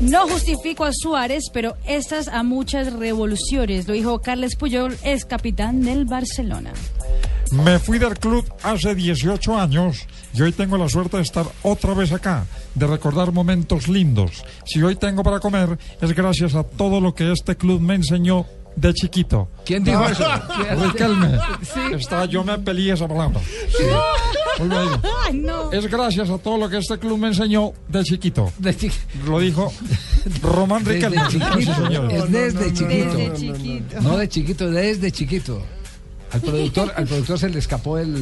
No 0.00 0.28
justifico 0.28 0.84
a 0.84 0.92
Suárez, 0.92 1.44
pero 1.52 1.76
estas 1.86 2.28
a 2.28 2.42
muchas 2.42 2.92
revoluciones, 2.92 3.88
lo 3.88 3.94
dijo 3.94 4.20
Carles 4.20 4.56
Puyol, 4.56 4.96
ex 5.02 5.24
capitán 5.24 5.82
del 5.82 6.04
Barcelona. 6.04 6.72
Me 7.50 7.78
fui 7.78 7.98
del 7.98 8.18
club 8.18 8.44
hace 8.62 8.94
18 8.94 9.58
años 9.58 10.06
y 10.36 10.42
hoy 10.42 10.52
tengo 10.52 10.76
la 10.76 10.88
suerte 10.88 11.16
de 11.16 11.22
estar 11.22 11.46
otra 11.62 11.94
vez 11.94 12.12
acá, 12.12 12.44
de 12.74 12.86
recordar 12.86 13.32
momentos 13.32 13.88
lindos. 13.88 14.44
Si 14.66 14.82
hoy 14.82 14.96
tengo 14.96 15.22
para 15.22 15.40
comer 15.40 15.78
es 16.00 16.14
gracias 16.14 16.54
a 16.54 16.62
todo 16.62 17.00
lo 17.00 17.14
que 17.14 17.32
este 17.32 17.56
club 17.56 17.80
me 17.80 17.94
enseñó 17.94 18.44
de 18.76 18.92
chiquito. 18.92 19.48
¿Quién 19.64 19.82
dijo 19.82 20.06
eso? 20.06 20.24
Riquelme. 20.82 21.38
Sí. 21.62 21.80
Está, 21.94 22.26
yo 22.26 22.44
me 22.44 22.58
peleé 22.58 22.92
esa 22.92 23.08
palabra. 23.08 23.40
Digo. 23.78 24.02
Ay, 25.24 25.38
no. 25.38 25.72
Es 25.72 25.86
gracias 25.86 26.28
a 26.28 26.38
todo 26.38 26.58
lo 26.58 26.68
que 26.68 26.78
este 26.78 26.98
club 26.98 27.18
me 27.18 27.28
enseñó 27.28 27.72
de 27.88 28.04
chiquito. 28.04 28.52
Lo 29.24 29.40
dijo 29.40 29.72
Román 30.42 30.84
Riquelme. 30.84 31.30
Sí, 31.30 31.38
chiquito. 31.38 32.08
Es 32.10 32.30
desde 32.30 32.72
chiquito. 32.74 33.16
Desde 33.16 33.34
chiquito. 33.34 34.00
No 34.02 34.16
de 34.18 34.28
chiquito, 34.28 34.70
desde 34.70 35.12
chiquito. 35.12 35.62
Al 36.36 36.40
productor, 36.42 36.92
al 36.96 37.06
productor 37.06 37.38
se 37.38 37.48
le 37.48 37.58
escapó 37.58 37.98
el. 37.98 38.14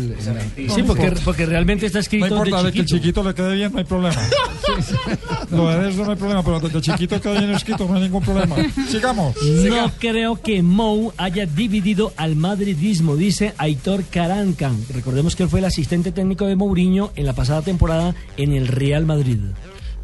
el- 0.56 0.70
Sí, 0.70 0.82
porque, 0.82 1.12
porque 1.24 1.46
realmente 1.46 1.86
está 1.86 1.98
No 1.98 2.02
escrito 2.02 2.26
importa, 2.26 2.58
de 2.58 2.64
de 2.64 2.72
que 2.72 2.78
el 2.80 2.86
chiquito. 2.86 3.22
le 3.22 3.34
quede 3.34 3.54
bien, 3.56 3.72
no 3.72 3.78
hay 3.78 3.84
problema. 3.84 4.16
Lo 5.50 5.68
de 5.68 5.90
eso 5.90 6.04
no 6.04 6.10
hay 6.12 6.16
problema, 6.16 6.42
pero 6.42 6.60
desde 6.60 6.80
chiquito 6.80 7.20
quede 7.20 7.38
bien 7.38 7.50
escrito, 7.52 7.86
no 7.88 7.94
hay 7.94 8.02
ningún 8.02 8.22
problema. 8.22 8.56
Sigamos. 8.88 9.34
No 9.42 9.92
creo 9.98 10.40
que 10.40 10.62
Mou 10.62 11.12
haya 11.16 11.46
dividido 11.46 12.12
al 12.16 12.36
madridismo, 12.36 13.16
dice 13.16 13.54
Aitor 13.58 14.04
Carancan. 14.04 14.76
Recordemos 14.92 15.36
que 15.36 15.42
él 15.44 15.48
fue 15.48 15.58
el 15.60 15.66
asistente 15.66 16.12
técnico 16.12 16.46
de 16.46 16.56
Mourinho 16.56 17.12
en 17.16 17.26
la 17.26 17.32
pasada 17.32 17.62
temporada 17.62 18.14
en 18.36 18.52
el 18.52 18.68
Real 18.68 19.06
Madrid. 19.06 19.38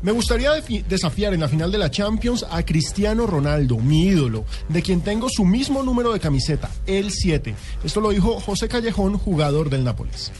Me 0.02 0.12
gustaría 0.12 0.52
desafiar 0.88 1.34
en 1.34 1.40
la 1.40 1.48
final 1.48 1.70
de 1.70 1.76
la 1.78 1.90
Champions 1.90 2.46
a 2.50 2.62
Cristiano 2.62 3.26
Ronaldo, 3.26 3.76
mi 3.78 4.06
ídolo, 4.06 4.44
de 4.68 4.80
quien 4.82 5.02
tengo 5.02 5.28
su 5.28 5.44
mismo 5.44 5.82
número 5.82 6.12
de 6.12 6.20
camiseta, 6.20 6.70
el 6.86 7.10
7. 7.10 7.54
Esto 7.84 8.00
lo 8.00 8.10
dijo 8.10 8.40
José 8.40 8.66
Callejón, 8.68 9.18
jugador 9.18 9.68
del 9.68 9.84
Nápoles. 9.84 10.32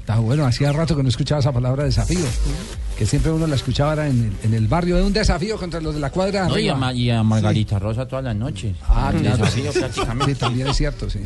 Está 0.00 0.18
bueno, 0.18 0.44
hacía 0.44 0.70
rato 0.72 0.94
que 0.96 1.02
no 1.02 1.08
escuchaba 1.08 1.38
esa 1.40 1.52
palabra 1.52 1.84
desafío. 1.84 2.26
Que 2.98 3.06
siempre 3.06 3.30
uno 3.32 3.46
la 3.46 3.54
escuchaba 3.56 3.94
era 3.94 4.06
en 4.08 4.24
el, 4.42 4.46
en 4.48 4.54
el 4.54 4.68
barrio 4.68 4.96
de 4.96 5.02
un 5.04 5.12
desafío 5.14 5.56
contra 5.58 5.80
los 5.80 5.94
de 5.94 6.00
la 6.00 6.10
cuadra. 6.10 6.46
No, 6.46 6.58
y, 6.58 6.68
a, 6.68 6.72
arriba. 6.72 6.76
Ma- 6.76 6.92
y 6.92 7.10
a 7.10 7.22
Margarita 7.22 7.78
Rosa 7.78 8.06
todas 8.06 8.24
las 8.24 8.36
noches. 8.36 8.76
Ah, 8.82 9.12
Un 9.14 9.20
claro. 9.20 9.38
desafío 9.38 9.72
prácticamente. 9.72 10.34
Sí, 10.34 10.40
también 10.40 10.66
es 10.68 10.76
cierto, 10.76 11.08
sí. 11.08 11.20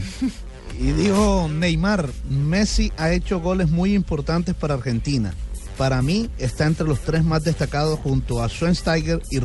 Y 0.79 0.93
dijo 0.93 1.49
Neymar, 1.53 2.09
Messi 2.31 2.93
ha 2.99 3.11
hecho 3.13 3.41
goles 3.41 3.69
muy 3.69 3.95
importantes 3.95 4.55
para 4.55 4.75
Argentina. 4.75 5.35
Para 5.79 6.03
mí 6.03 6.29
está 6.39 6.67
entre 6.67 6.87
los 6.87 7.01
tres 7.01 7.25
más 7.25 7.45
destacados 7.45 8.01
junto 8.01 8.43
a 8.43 8.49
Schweinsteiger 8.49 9.23
y. 9.31 9.41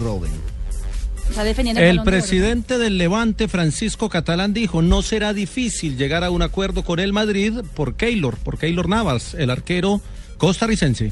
Está 1.30 1.44
defendiendo 1.44 1.82
El 1.82 1.98
de 2.00 2.04
presidente 2.04 2.78
del 2.80 2.98
Levante, 2.98 3.48
Francisco 3.48 4.10
Catalán, 4.10 4.54
dijo, 4.54 4.82
no 4.82 5.04
será 5.04 5.34
difícil 5.34 5.96
llegar 5.96 6.24
a 6.24 6.32
un 6.32 6.42
acuerdo 6.42 6.84
con 6.84 7.00
el 7.00 7.14
Madrid 7.14 7.54
por 7.76 7.96
Keylor, 7.96 8.36
por 8.38 8.58
Keylor 8.58 8.90
Navas, 8.90 9.36
el 9.36 9.52
arquero 9.52 10.02
costarricense. 10.38 11.12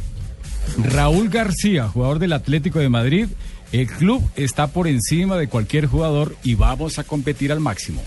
Raúl 0.77 1.29
García, 1.29 1.87
jugador 1.87 2.19
del 2.19 2.33
Atlético 2.33 2.79
de 2.79 2.89
Madrid, 2.89 3.27
el 3.71 3.87
club 3.87 4.27
está 4.35 4.67
por 4.67 4.87
encima 4.87 5.37
de 5.37 5.47
cualquier 5.47 5.85
jugador 5.85 6.35
y 6.43 6.55
vamos 6.55 6.99
a 6.99 7.03
competir 7.03 7.51
al 7.51 7.59
máximo. 7.59 8.01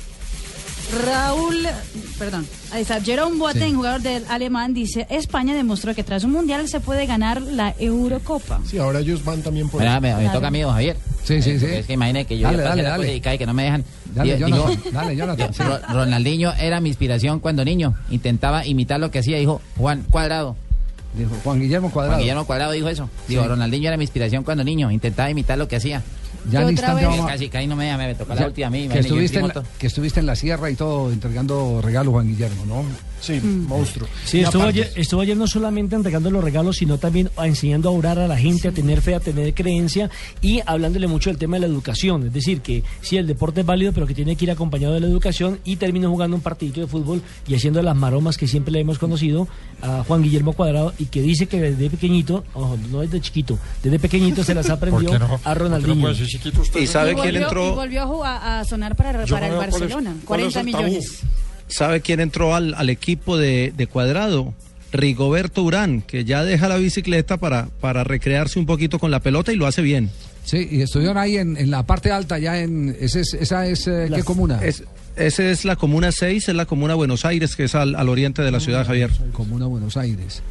Raúl, 0.93 1.67
perdón, 2.19 2.47
ahí 2.73 2.83
está. 2.83 3.01
Jerome 3.01 3.37
Boateng, 3.39 3.71
Sí. 3.71 3.75
jugador 3.75 4.01
del 4.03 4.25
alemán, 4.29 4.75
dice, 4.75 5.07
España 5.11 5.55
demostró 5.55 5.95
que 5.95 6.05
tras 6.05 6.25
un 6.25 6.33
mundial 6.33 6.69
se 6.69 6.81
puede 6.81 7.07
ganar 7.07 7.41
la 7.43 7.75
Eurocopa. 7.79 8.61
Sí, 8.69 8.79
ahora 8.79 9.01
ellos 9.01 9.25
van 9.25 9.43
también 9.43 9.69
por... 9.69 9.81
Me, 9.83 9.89
me 10.01 10.13
Claro. 10.13 10.33
toca 10.33 10.49
a 10.49 10.51
mí, 10.51 10.61
don 10.61 10.73
Javier. 10.73 10.97
Sí, 11.25 11.41
sí, 11.43 11.51
Eh, 11.53 11.59
sí. 11.59 11.67
Es 11.67 11.87
que 11.87 11.95
imagine 11.95 12.27
que 12.27 12.39
yo 12.39 12.47
Dale, 12.49 12.63
dale, 12.63 12.83
la 12.83 12.91
dale. 12.91 13.05
política 13.07 13.35
y 13.35 13.39
que 13.39 13.47
no 13.47 13.55
me 13.55 13.65
dejan. 13.65 13.85
Dale, 14.15 14.35
Di- 14.35 14.41
Jonathan, 14.41 14.71
digo, 14.77 14.91
dale, 14.93 15.17
Jonathan, 15.17 15.55
sí. 15.55 15.63
Ro- 15.63 15.79
Ronaldinho 15.89 16.53
era 16.53 16.81
mi 16.81 16.91
inspiración 16.91 17.41
cuando 17.41 17.65
niño. 17.65 17.95
Intentaba 18.11 18.67
imitar 18.67 19.01
lo 19.01 19.11
que 19.11 19.19
hacía, 19.21 19.39
dijo 19.39 19.61
Juan 19.77 20.05
Cuadrado. 20.11 20.55
Dijo 21.17 21.31
Juan 21.43 21.61
Guillermo 21.61 21.91
Cuadrado. 21.91 22.13
Juan 22.15 22.21
Guillermo 22.21 22.45
Cuadrado 22.47 22.73
dijo 22.73 22.89
eso. 22.89 23.09
Digo, 23.27 23.43
Sí. 23.43 23.49
Ronaldinho 23.49 23.89
era 23.89 23.97
mi 23.97 24.05
inspiración 24.05 24.45
cuando 24.45 24.65
niño. 24.65 24.91
Intentaba 24.91 25.31
imitar 25.31 25.57
lo 25.59 25.67
que 25.67 25.77
hacía. 25.77 26.03
Ya 26.51 26.63
en 26.63 26.71
instante 26.71 27.07
vamos 27.07 27.27
a- 27.27 27.33
Casi, 27.33 27.49
casi 27.49 27.67
no 27.67 27.77
me 27.77 27.97
me 27.97 28.15
tocó 28.15 28.35
la 28.35 28.47
última 28.47 28.67
a 28.67 28.71
mí. 28.71 28.89
que, 28.89 28.99
estuviste 28.99 29.39
en 29.39 29.49
la, 29.49 29.63
que 29.79 29.87
estuviste 29.87 30.21
en 30.21 30.27
la 30.27 30.37
sierra 30.37 30.71
y 30.71 30.75
todo 30.75 31.11
entregando 31.13 31.81
regalos, 31.83 32.13
Juan 32.13 32.27
Guillermo, 32.29 32.67
¿no? 32.67 32.85
Sí, 33.25 33.41
Mm. 33.41 33.67
monstruo. 33.69 34.09
Sí, 34.25 34.41
estuvo 34.41 34.63
aparte- 34.63 34.83
ayer, 34.83 34.93
estuvo 34.97 35.21
ayer 35.23 35.37
no 35.37 35.47
solamente 35.47 35.97
entregando 35.97 36.31
los 36.31 36.45
regalos, 36.45 36.77
sino 36.77 36.99
también 36.99 37.31
a- 37.37 37.47
enseñando 37.47 37.89
a 37.89 37.93
orar 37.93 38.19
a 38.19 38.29
la 38.29 38.37
gente, 38.37 38.69
a 38.69 38.73
tener 38.73 39.01
fe, 39.01 39.15
a 39.15 39.21
tener 39.21 39.55
creencia 39.55 40.11
y 40.43 40.61
hablándole 40.67 41.07
mucho 41.07 41.31
del 41.31 41.39
tema 41.39 41.57
de 41.57 41.61
la 41.61 41.67
educación. 41.67 42.27
Es 42.27 42.33
decir, 42.33 42.61
que 42.61 42.83
sí, 43.01 43.17
el 43.17 43.27
deporte 43.27 43.61
es 43.61 43.67
válido, 43.67 43.93
pero 43.93 44.07
que 44.07 44.15
tiene 44.15 44.37
que 44.37 44.45
ir 44.45 44.51
acompañado 44.51 44.95
de 44.95 45.01
la 45.01 45.07
educación 45.07 45.59
y 45.65 45.77
terminó 45.77 46.11
jugando 46.11 46.37
un 46.37 46.43
partidito 46.43 46.81
de 46.81 46.87
fútbol 46.87 47.23
y 47.49 47.55
haciendo 47.55 47.81
las 47.83 47.97
maromas 47.97 48.37
que 48.37 48.47
siempre 48.47 48.73
le 48.73 48.81
hemos 48.81 48.99
conocido 48.99 49.49
a 49.83 50.05
Juan 50.07 50.23
Guillermo 50.23 50.53
Cuadrado 50.53 50.93
y 50.99 51.07
que 51.07 51.23
dice 51.23 51.47
que 51.47 51.61
desde 51.61 51.89
pequeñito, 51.91 52.45
ojo, 52.55 52.77
no 52.91 53.01
desde 53.01 53.21
chiquito, 53.21 53.59
desde 53.83 53.99
pequeñito 53.99 54.45
se 54.45 54.55
las 54.55 54.69
aprendió 54.71 55.09
¿Por 55.09 55.19
qué 55.19 55.19
no? 55.19 55.25
a 55.25 55.29
¿Por 55.29 55.39
qué 55.41 55.49
no 55.49 55.55
Ronaldinho. 55.55 56.01
puede 56.03 56.15
ser 56.17 56.27
chiquito 56.27 56.61
usted? 56.61 56.81
Y 56.81 56.87
sabe 56.87 57.13
y 57.13 57.15
quién 57.15 57.27
volvió, 57.27 57.43
entró, 57.47 57.67
y 57.69 57.75
volvió 57.75 58.03
a, 58.03 58.07
jugar- 58.07 58.41
a 58.61 58.65
sonar 58.65 58.97
para, 58.97 59.25
Yo 59.25 59.35
para 59.35 59.49
no 59.49 59.55
el 59.63 59.71
Barcelona. 59.71 60.15
cuál 60.25 60.41
es 60.41 60.53
40 60.53 60.61
el 60.61 60.93
tabú. 60.93 61.05
Sabe 61.75 62.01
quién 62.01 62.21
entró 62.21 62.55
al, 62.55 62.75
al 62.75 62.89
equipo 62.91 63.37
de, 63.37 63.73
de 63.77 63.87
Cuadrado. 63.87 64.55
Rigoberto 64.93 65.65
Urán, 65.65 66.03
que 66.03 66.25
ya 66.25 66.45
deja 66.45 66.69
la 66.69 66.77
bicicleta 66.77 67.37
para, 67.37 67.67
para 67.81 68.05
recrearse 68.05 68.61
un 68.61 68.67
poquito 68.67 69.01
con 69.01 69.11
la 69.11 69.19
pelota 69.19 69.53
y 69.53 69.57
lo 69.57 69.67
hace 69.67 69.83
bien. 69.83 70.09
Sí, 70.45 70.69
y 70.71 70.83
estuvieron 70.83 71.19
ahí 71.19 71.37
en, 71.37 71.57
en 71.57 71.71
la 71.73 71.85
parte 71.85 72.13
alta, 72.13 72.39
ya 72.39 72.61
en. 72.61 72.97
Ese 73.01 73.23
¿Esa 73.23 73.67
es 73.67 73.89
eh, 73.89 74.09
qué 74.15 74.23
comuna? 74.23 74.61
Es, 74.63 74.85
esa 75.17 75.51
es 75.51 75.65
la 75.65 75.75
comuna 75.75 76.13
6, 76.13 76.49
es 76.49 76.55
la 76.55 76.67
comuna 76.67 76.95
Buenos 76.95 77.25
Aires, 77.25 77.57
que 77.57 77.65
es 77.65 77.75
al, 77.75 77.97
al 77.97 78.09
oriente 78.09 78.43
de 78.43 78.53
la 78.53 78.61
ciudad, 78.61 78.87
Javier. 78.87 79.11
Comuna 79.33 79.67
Buenos 79.67 79.97
Aires. 79.97 80.43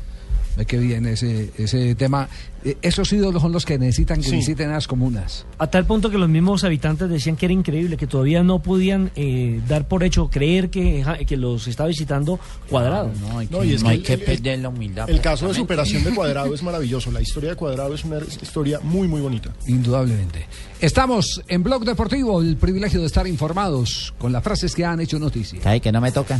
Ve 0.58 0.66
que 0.66 0.78
bien 0.78 1.06
ese, 1.08 1.52
ese 1.58 1.96
tema. 1.96 2.30
Eh, 2.64 2.78
Esos 2.82 3.12
ídolos 3.12 3.42
son 3.42 3.52
los 3.52 3.66
que 3.66 3.78
necesitan 3.78 4.22
que 4.22 4.30
Sí. 4.30 4.36
visiten 4.38 4.70
las 4.72 4.88
comunas. 4.88 5.46
A 5.58 5.68
tal 5.68 5.86
punto 5.86 6.10
que 6.10 6.18
los 6.18 6.30
mismos 6.30 6.64
habitantes 6.64 7.10
decían 7.10 7.36
que 7.36 7.48
era 7.48 7.54
increíble, 7.54 7.98
que 7.98 8.08
todavía 8.08 8.42
no 8.44 8.60
podían 8.60 9.12
eh, 9.16 9.60
dar 9.68 9.88
por 9.88 10.04
hecho, 10.04 10.30
creer 10.30 10.70
que, 10.70 11.04
que 11.28 11.36
los 11.38 11.68
estaba 11.68 11.90
visitando 11.90 12.40
cuadrado. 12.70 13.12
No, 13.20 13.40
hay 13.40 13.48
que, 13.48 13.56
No, 13.56 13.64
y 13.64 13.74
es 13.74 13.82
no 13.84 13.90
que 13.90 13.94
hay 13.94 13.98
el- 14.00 14.04
que 14.06 14.14
el- 14.14 14.22
perder 14.22 14.60
la 14.60 14.70
humildad. 14.70 15.10
El 15.10 15.20
caso 15.22 15.48
de 15.48 15.54
superación 15.56 16.04
de 16.04 16.12
Cuadrado 16.16 16.54
es 16.54 16.64
maravilloso. 16.64 17.12
La 17.12 17.22
historia 17.22 17.50
de 17.52 17.56
Cuadrado 17.56 17.94
es 17.96 18.06
una 18.06 18.20
historia 18.20 18.80
muy, 18.82 19.08
muy 19.08 19.20
bonita. 19.22 19.54
Indudablemente. 19.68 20.46
Estamos 20.80 21.42
en 21.48 21.64
Blog 21.64 21.84
Deportivo, 21.84 22.42
el 22.42 22.56
privilegio 22.58 23.00
de 23.02 23.08
estar 23.08 23.26
informados 23.28 24.14
con 24.18 24.32
las 24.32 24.44
frases 24.44 24.74
que 24.76 24.86
han 24.86 25.00
hecho 25.02 25.18
noticia. 25.20 25.60
Ay, 25.66 25.80
que 25.82 25.92
no 25.92 26.00
me 26.00 26.12
toca. 26.12 26.40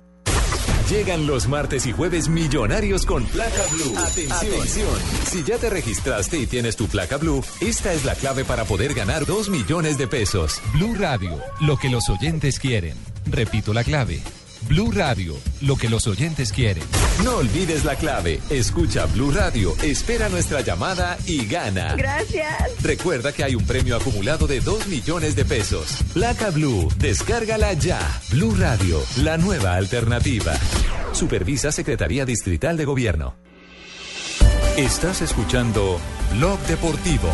Llegan 0.91 1.25
los 1.25 1.47
martes 1.47 1.85
y 1.85 1.93
jueves 1.93 2.27
millonarios 2.27 3.05
con 3.05 3.23
placa 3.23 3.63
blue. 3.71 3.97
Atención. 3.97 4.89
Si 5.23 5.41
ya 5.41 5.57
te 5.57 5.69
registraste 5.69 6.37
y 6.37 6.45
tienes 6.45 6.75
tu 6.75 6.87
placa 6.87 7.15
blue, 7.15 7.41
esta 7.61 7.93
es 7.93 8.03
la 8.03 8.13
clave 8.13 8.43
para 8.43 8.65
poder 8.65 8.93
ganar 8.93 9.25
2 9.25 9.49
millones 9.51 9.97
de 9.97 10.07
pesos. 10.09 10.61
Blue 10.73 10.93
Radio, 10.95 11.39
lo 11.61 11.77
que 11.77 11.89
los 11.89 12.09
oyentes 12.09 12.59
quieren. 12.59 12.97
Repito 13.25 13.73
la 13.73 13.85
clave. 13.85 14.21
Blue 14.67 14.91
Radio, 14.91 15.35
lo 15.61 15.75
que 15.75 15.89
los 15.89 16.07
oyentes 16.07 16.51
quieren. 16.51 16.83
No 17.23 17.37
olvides 17.37 17.83
la 17.85 17.95
clave. 17.95 18.39
Escucha 18.49 19.05
Blue 19.07 19.31
Radio, 19.31 19.75
espera 19.83 20.29
nuestra 20.29 20.61
llamada 20.61 21.17
y 21.25 21.45
gana. 21.45 21.95
Gracias. 21.95 22.81
Recuerda 22.81 23.31
que 23.33 23.43
hay 23.43 23.55
un 23.55 23.65
premio 23.65 23.95
acumulado 23.95 24.47
de 24.47 24.61
2 24.61 24.87
millones 24.87 25.35
de 25.35 25.45
pesos. 25.45 25.97
Placa 26.13 26.49
Blue, 26.51 26.87
descárgala 26.97 27.73
ya. 27.73 27.99
Blue 28.29 28.55
Radio, 28.55 29.01
la 29.17 29.37
nueva 29.37 29.75
alternativa. 29.75 30.53
Supervisa 31.11 31.71
Secretaría 31.71 32.25
Distrital 32.25 32.77
de 32.77 32.85
Gobierno. 32.85 33.35
Estás 34.77 35.21
escuchando 35.21 35.99
Blog 36.33 36.59
Deportivo. 36.61 37.29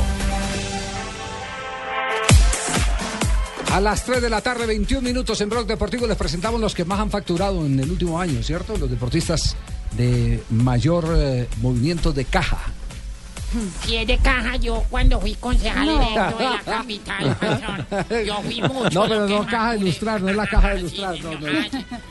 A 3.72 3.82
las 3.82 4.05
3 4.05 4.22
de 4.22 4.30
la 4.30 4.41
tarde, 4.41 4.65
21 4.65 5.01
minutos 5.01 5.39
en 5.41 5.49
Blog 5.49 5.68
Deportivo, 5.68 6.07
les 6.07 6.18
presentamos 6.18 6.59
los 6.59 6.74
que 6.74 6.86
más 6.86 6.99
han 6.99 7.11
facturado 7.11 7.65
en 7.65 7.80
el 7.80 7.91
último 7.91 8.20
año, 8.20 8.41
¿cierto? 8.41 8.78
Los 8.78 8.89
deportistas 8.89 9.55
de 9.91 10.41
mayor 10.49 11.05
eh, 11.15 11.47
movimiento 11.61 12.11
de 12.13 12.26
caja. 12.26 12.59
Si 13.86 13.95
es 13.97 14.07
de 14.07 14.18
caja, 14.18 14.55
yo 14.57 14.84
cuando 14.89 15.20
fui 15.22 15.36
concejal 15.36 15.86
No. 15.86 15.99
de 15.99 16.15
la 16.43 16.61
capital, 16.65 17.36
patrón, 17.39 18.26
yo 18.26 18.41
fui 18.41 18.61
mucho. 18.61 18.89
No, 18.91 19.07
pero 19.07 19.28
no 19.28 19.45
caja 19.45 19.72
de 19.74 19.80
ilustrar, 19.80 20.22
no 20.22 20.30
es 20.30 20.36
la 20.36 20.47
caja 20.47 20.70
de 20.74 20.80
ilustrar. 20.80 21.15
No, 21.24 21.32
no, 21.32 21.47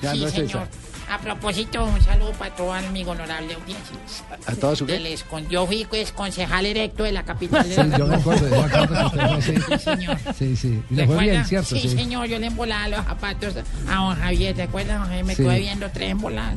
ya 0.03 0.13
sí, 0.13 0.21
no 0.21 0.27
es 0.27 0.33
señor. 0.33 0.49
esa. 0.49 0.69
A 1.09 1.19
propósito, 1.19 1.85
un 1.85 2.01
saludo 2.03 2.33
para 2.33 2.55
toda 2.57 2.81
mi 2.91 3.05
honorable 3.05 3.55
audiencia. 3.55 3.97
¿A 4.47 4.55
toda 4.57 4.75
su 4.75 4.87
qué? 4.87 5.17
Yo 5.49 5.65
fui 5.67 5.85
pues, 5.89 6.11
concejal 6.11 6.67
electo 6.67 7.05
de 7.05 7.13
la 7.13 7.23
capital. 7.23 7.65
Sí, 7.65 7.81
yo 7.97 8.07
me 8.09 8.17
acuerdo, 8.17 8.49
yo 8.49 8.57
me 8.57 8.65
acuerdo 8.75 9.11
que 9.13 9.37
usted 9.39 9.61
fue. 9.61 9.79
Sí, 9.79 9.85
señor. 9.85 10.19
Sí, 10.37 10.57
sí. 10.57 10.83
Y 10.91 10.95
le 10.95 11.07
fue 11.07 11.19
bien, 11.23 11.45
¿cierto? 11.45 11.77
Sí, 11.77 11.89
señor, 11.89 12.27
yo 12.27 12.39
le 12.41 12.47
embolaba 12.49 12.89
los 12.89 13.05
zapatos 13.05 13.55
a 13.89 13.95
don 13.95 14.17
Javier, 14.17 14.57
¿te 14.57 14.63
acuerdas? 14.63 14.99
don 14.99 15.07
Javier? 15.07 15.25
Me 15.25 15.37
quedé 15.37 15.59
viendo 15.61 15.89
tres 15.91 16.11
emboladas. 16.11 16.55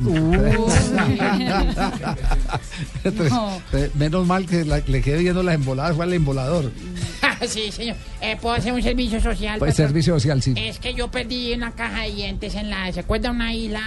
Entonces, 3.04 3.32
eh, 3.72 3.90
menos 3.94 4.26
mal 4.26 4.46
que 4.46 4.64
la- 4.64 4.78
le 4.86 5.00
quedé 5.02 5.18
viendo 5.18 5.42
las 5.42 5.54
emboladas, 5.54 5.94
fue 5.96 6.04
el 6.06 6.12
embolador. 6.14 6.72
sí, 7.46 7.72
señor. 7.72 7.96
Eh, 8.20 8.36
¿Puedo 8.40 8.54
hacer 8.54 8.72
un 8.72 8.82
servicio 8.82 9.20
social? 9.20 9.58
Pues 9.58 9.72
patrón? 9.72 9.88
servicio 9.88 10.14
social, 10.14 10.42
sí. 10.42 10.54
Es 10.56 10.78
que 10.78 10.94
yo 10.94 11.10
perdí 11.10 11.52
una 11.52 11.72
caja 11.72 12.02
de 12.02 12.12
dientes 12.12 12.54
en 12.54 12.70
la... 12.70 12.92
¿Se 12.92 13.00
acuerda 13.00 13.30
una 13.30 13.54
isla, 13.54 13.80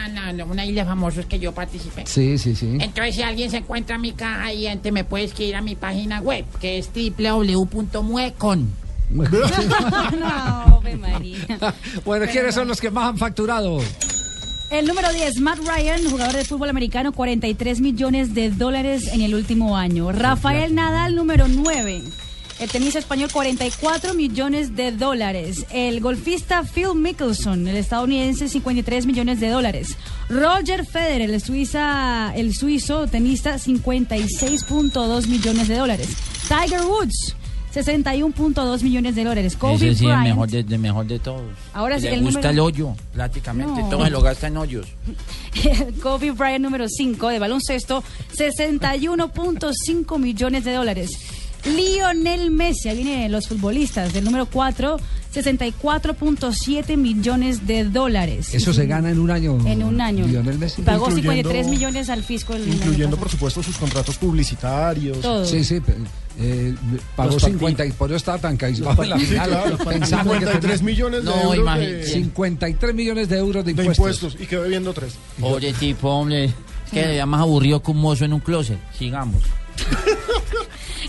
una 0.48 0.66
isla 0.66 0.84
de 0.84 0.88
famosos 0.88 1.26
que 1.26 1.40
yo 1.40 1.52
participé? 1.54 2.06
Sí, 2.06 2.38
sí, 2.38 2.56
sí. 2.56 2.78
Entonces, 2.80 3.16
si 3.16 3.22
alguien 3.22 3.50
se 3.50 3.58
encuentra 3.58 3.98
mi 3.98 4.14
caja 4.14 4.50
de 4.50 4.56
dientes, 4.56 4.92
me 4.92 5.04
puede 5.04 5.26
escribir 5.26 5.56
a 5.56 5.62
mi 5.62 5.76
página 5.76 6.20
web, 6.22 6.46
que 6.60 6.78
es 6.78 6.90
www.muecon. 6.94 8.84
no, 9.14 10.82
María. 11.00 11.38
Bueno, 12.06 12.26
¿quiénes 12.32 12.56
son 12.56 12.68
los 12.68 12.82
que 12.82 12.90
más 12.90 13.10
han 13.10 13.18
facturado? 13.18 13.80
El 14.72 14.88
número 14.88 15.14
10, 15.14 15.40
Matt 15.40 15.60
Ryan, 15.60 16.10
jugador 16.10 16.36
de 16.36 16.46
fútbol 16.46 16.70
americano, 16.70 17.12
43 17.12 17.80
millones 17.80 18.34
de 18.34 18.50
dólares 18.50 19.08
en 19.14 19.22
el 19.22 19.36
último 19.36 19.78
año. 19.78 20.12
Rafael 20.12 20.74
Nadal, 20.74 21.16
número 21.16 21.48
9. 21.48 22.02
El 22.60 22.70
tenista 22.70 23.00
español, 23.00 23.30
44 23.32 24.14
millones 24.14 24.76
de 24.76 24.92
dólares. 24.92 25.66
El 25.72 26.00
golfista 26.02 26.64
Phil 26.64 26.96
Mickelson, 26.96 27.68
el 27.68 27.76
estadounidense, 27.76 28.48
53 28.48 29.06
millones 29.06 29.40
de 29.40 29.50
dólares. 29.50 29.98
Roger 30.30 30.86
Federer, 30.86 31.30
el, 31.32 31.42
suiza, 31.42 32.32
el 32.36 32.54
suizo 32.56 33.08
tenista, 33.08 33.56
56.2 33.56 35.28
millones 35.28 35.68
de 35.68 35.76
dólares. 35.78 36.10
Tiger 36.48 36.82
Woods, 36.86 37.36
61.2 37.74 38.84
millones 38.84 39.16
de 39.16 39.24
dólares. 39.24 39.56
Kobe 39.58 39.74
Ese 39.76 39.84
sí 39.86 39.90
es 39.90 40.02
el 40.02 40.08
Bryant, 40.08 40.28
mejor 40.28 40.50
de, 40.50 40.64
de 40.64 40.78
mejor 40.78 41.06
de 41.08 41.20
todos. 41.20 41.42
Ahora 41.74 41.98
sí, 42.00 42.04
Le 42.06 42.14
el 42.14 42.22
gusta 42.22 42.40
número- 42.40 42.52
el 42.52 42.60
hoyo, 42.60 42.96
prácticamente. 43.14 43.82
No. 43.82 43.90
Todo 43.90 44.04
se 44.06 44.12
lo 44.12 44.22
gasta 44.22 44.48
en 44.48 44.58
hoyos. 44.58 44.88
Kobe 46.04 46.32
Bryant 46.32 46.64
número 46.64 46.86
5 46.88 47.30
de 47.30 47.40
baloncesto, 47.40 48.04
61.5 48.38 50.20
millones 50.20 50.64
de 50.66 50.74
dólares. 50.74 51.12
Lionel 51.66 52.52
Messi, 52.52 52.90
ahí 52.90 52.98
vienen 53.04 53.32
los 53.32 53.48
futbolistas, 53.48 54.12
del 54.14 54.26
número 54.26 54.46
4, 54.48 54.98
64.7 55.34 56.98
millones 56.98 57.66
de 57.66 57.86
dólares. 57.86 58.54
Eso 58.54 58.74
se 58.74 58.86
gana 58.86 59.10
en 59.12 59.20
un 59.20 59.32
año. 59.32 59.58
En 59.66 59.84
un 59.84 60.02
año. 60.02 60.28
Lionel 60.28 60.60
Messi. 60.60 60.82
Pagó 60.82 61.06
Incluyendo- 61.10 61.22
53 61.50 61.68
millones 61.68 62.10
al 62.10 62.24
fisco. 62.24 62.54
el 62.54 62.68
Incluyendo, 62.68 63.16
por 63.18 63.30
supuesto, 63.30 63.64
sus 63.64 63.78
contratos 63.78 64.18
publicitarios. 64.18 65.22
Todo. 65.22 65.46
Sí, 65.46 65.64
sí. 65.64 65.80
eh, 66.40 66.74
pagó 67.16 67.34
Los 67.34 67.44
50 67.44 67.86
y 67.86 67.92
por 67.92 68.10
eso 68.10 68.18
estaba 68.18 68.40
tan 68.40 68.58
cabizbajo 68.58 69.04
en 69.04 69.10
la 69.12 69.20
Sí, 69.20 69.26
final. 69.28 69.50
claro, 69.50 69.78
pensando 69.78 70.32
que 70.34 70.40
53 70.40 70.62
tenía- 70.80 70.86
millones 70.86 71.24
de 71.26 71.32
euros 71.32 71.56
imagínate. 71.58 71.96
de, 71.98 72.04
53 72.08 72.96
millones 72.96 73.30
de 73.30 73.38
euros 73.38 73.64
de 73.66 73.74
de 73.74 73.82
impuestos. 73.84 73.98
impuestos 74.24 74.42
y 74.42 74.46
quedó 74.48 74.64
debiendo 74.64 74.94
tres. 74.94 75.14
Pobre 75.40 75.72
tipo, 75.74 76.10
hombre. 76.10 76.46
Es 76.46 76.54
que 76.92 77.16
ya 77.16 77.26
más 77.26 77.42
aburrido 77.42 77.82
que 77.82 77.92
un 77.92 77.98
mozo 77.98 78.26
en 78.26 78.34
un 78.34 78.40
closet. 78.40 78.78
Sigamos. 78.98 79.42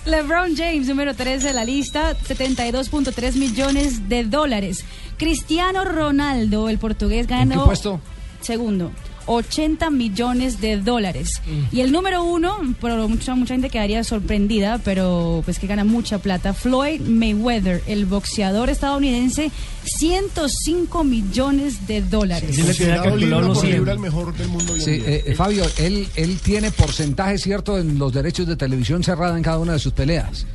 LeBron 0.07 0.55
James, 0.57 0.87
número 0.87 1.15
3 1.15 1.43
de 1.43 1.53
la 1.55 1.65
lista, 1.65 2.15
72.3 2.19 3.35
millones 3.37 4.09
de 4.09 4.25
dólares. 4.25 4.85
Cristiano 5.17 5.85
Ronaldo, 5.85 6.69
el 6.69 6.79
portugués, 6.79 7.23
¿En 7.23 7.27
qué 7.27 7.35
ganó. 7.35 7.65
puesto? 7.65 8.01
Segundo. 8.41 8.91
80 9.27 9.91
millones 9.91 10.61
de 10.61 10.77
dólares. 10.79 11.41
Mm. 11.47 11.77
Y 11.77 11.81
el 11.81 11.93
número 11.93 12.23
uno, 12.25 12.57
pero 12.81 13.09
mucha, 13.09 13.35
mucha 13.35 13.55
gente 13.55 13.71
quedaría 13.71 14.05
sorprendida, 14.05 14.79
pero 14.85 15.43
pues 15.45 15.59
que 15.59 15.67
gana 15.67 15.85
mucha 15.85 16.19
plata, 16.19 16.53
Floyd 16.55 17.01
Mayweather, 17.01 17.83
el 17.87 18.07
boxeador 18.07 18.71
estadounidense, 18.71 19.51
105 19.85 21.05
millones 21.05 21.87
de 21.87 22.03
dólares. 22.03 22.59
Considerado 22.59 23.17
libra 23.17 23.39
los 23.41 23.49
por 23.49 23.57
100. 23.67 23.73
libra 23.77 23.93
el 23.93 23.99
mejor 23.99 24.35
del 24.37 24.49
mundo 24.49 24.73
hoy 24.73 24.79
en 24.81 24.85
Sí, 24.85 24.91
día. 24.93 25.09
eh, 25.09 25.25
eh, 25.27 25.35
Fabio, 25.35 25.65
él, 25.79 26.09
él 26.17 26.39
tiene 26.43 26.71
porcentaje 26.71 27.39
cierto 27.39 27.79
en 27.79 27.99
los 27.99 28.13
derechos 28.13 28.47
de 28.47 28.57
televisión 28.57 29.03
cerrada 29.03 29.37
en 29.37 29.43
cada 29.43 29.59
una 29.59 29.73
de 29.75 29.79
sus 29.79 29.93
peleas. 29.93 30.47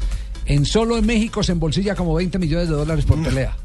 En 0.45 0.65
solo 0.65 0.97
en 0.97 1.05
México 1.05 1.43
se 1.43 1.51
embolsilla 1.51 1.95
como 1.95 2.13
20 2.15 2.39
millones 2.39 2.70
de 2.70 2.76
dólares 2.76 3.05
por 3.05 3.22
pelea. 3.24 3.55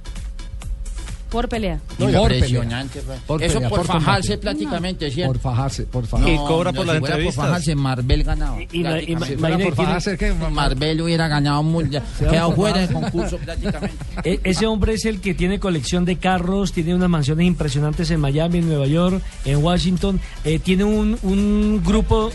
Por 1.34 1.48
pelea. 1.48 1.80
No, 1.98 2.06
por 2.06 2.32
Impresionante. 2.32 3.00
pelea. 3.00 3.06
pues. 3.06 3.20
Por 3.26 3.42
Eso 3.42 3.54
pelea, 3.54 3.68
por, 3.68 3.78
por 3.80 3.86
fajarse 3.88 4.28
combate. 4.28 4.38
prácticamente, 4.38 5.10
¿cierto? 5.10 5.32
Por 5.32 5.40
fajarse, 5.42 5.82
por 5.86 6.06
fajarse. 6.06 6.32
No, 6.36 6.46
no, 6.64 6.70
si 6.70 7.00
fuera 7.00 7.16
por 7.24 7.32
fajarse, 7.32 7.74
Marvel 7.74 8.22
ganaba. 8.22 8.62
Y- 8.62 8.68
y- 8.70 9.12
y- 9.12 9.16
por 9.16 9.74
fajarse, 9.74 10.16
¿qué? 10.16 10.32
Marvel 10.32 11.02
hubiera 11.02 11.26
ganado 11.26 11.64
quedado 12.18 12.48
por 12.50 12.56
fuera 12.56 12.80
del 12.86 12.92
concurso 12.92 13.36
prácticamente. 13.38 13.96
E- 14.22 14.40
ese 14.44 14.66
hombre 14.66 14.94
es 14.94 15.04
el 15.06 15.20
que 15.20 15.34
tiene 15.34 15.58
colección 15.58 16.04
de 16.04 16.16
carros, 16.16 16.72
tiene 16.72 16.94
unas 16.94 17.08
mansiones 17.10 17.46
impresionantes 17.48 18.10
en 18.12 18.20
Miami, 18.20 18.58
en 18.58 18.68
Nueva 18.68 18.86
York, 18.86 19.20
en 19.44 19.62
Washington. 19.62 20.20
eh, 20.44 20.60
tiene 20.60 20.84
un, 20.84 21.18
un 21.22 21.82
grupo 21.84 22.30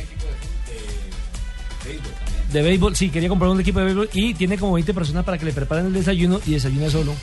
de 2.51 2.61
béisbol. 2.61 2.95
Sí, 2.95 3.09
quería 3.09 3.29
comprar 3.29 3.49
un 3.51 3.59
equipo 3.61 3.79
de 3.79 3.85
béisbol 3.85 4.09
y 4.13 4.33
tiene 4.33 4.57
como 4.57 4.73
20 4.73 4.93
personas 4.93 5.23
para 5.25 5.37
que 5.37 5.45
le 5.45 5.53
preparen 5.53 5.87
el 5.87 5.93
desayuno 5.93 6.39
y 6.45 6.51
desayuna 6.51 6.89
solo. 6.89 7.13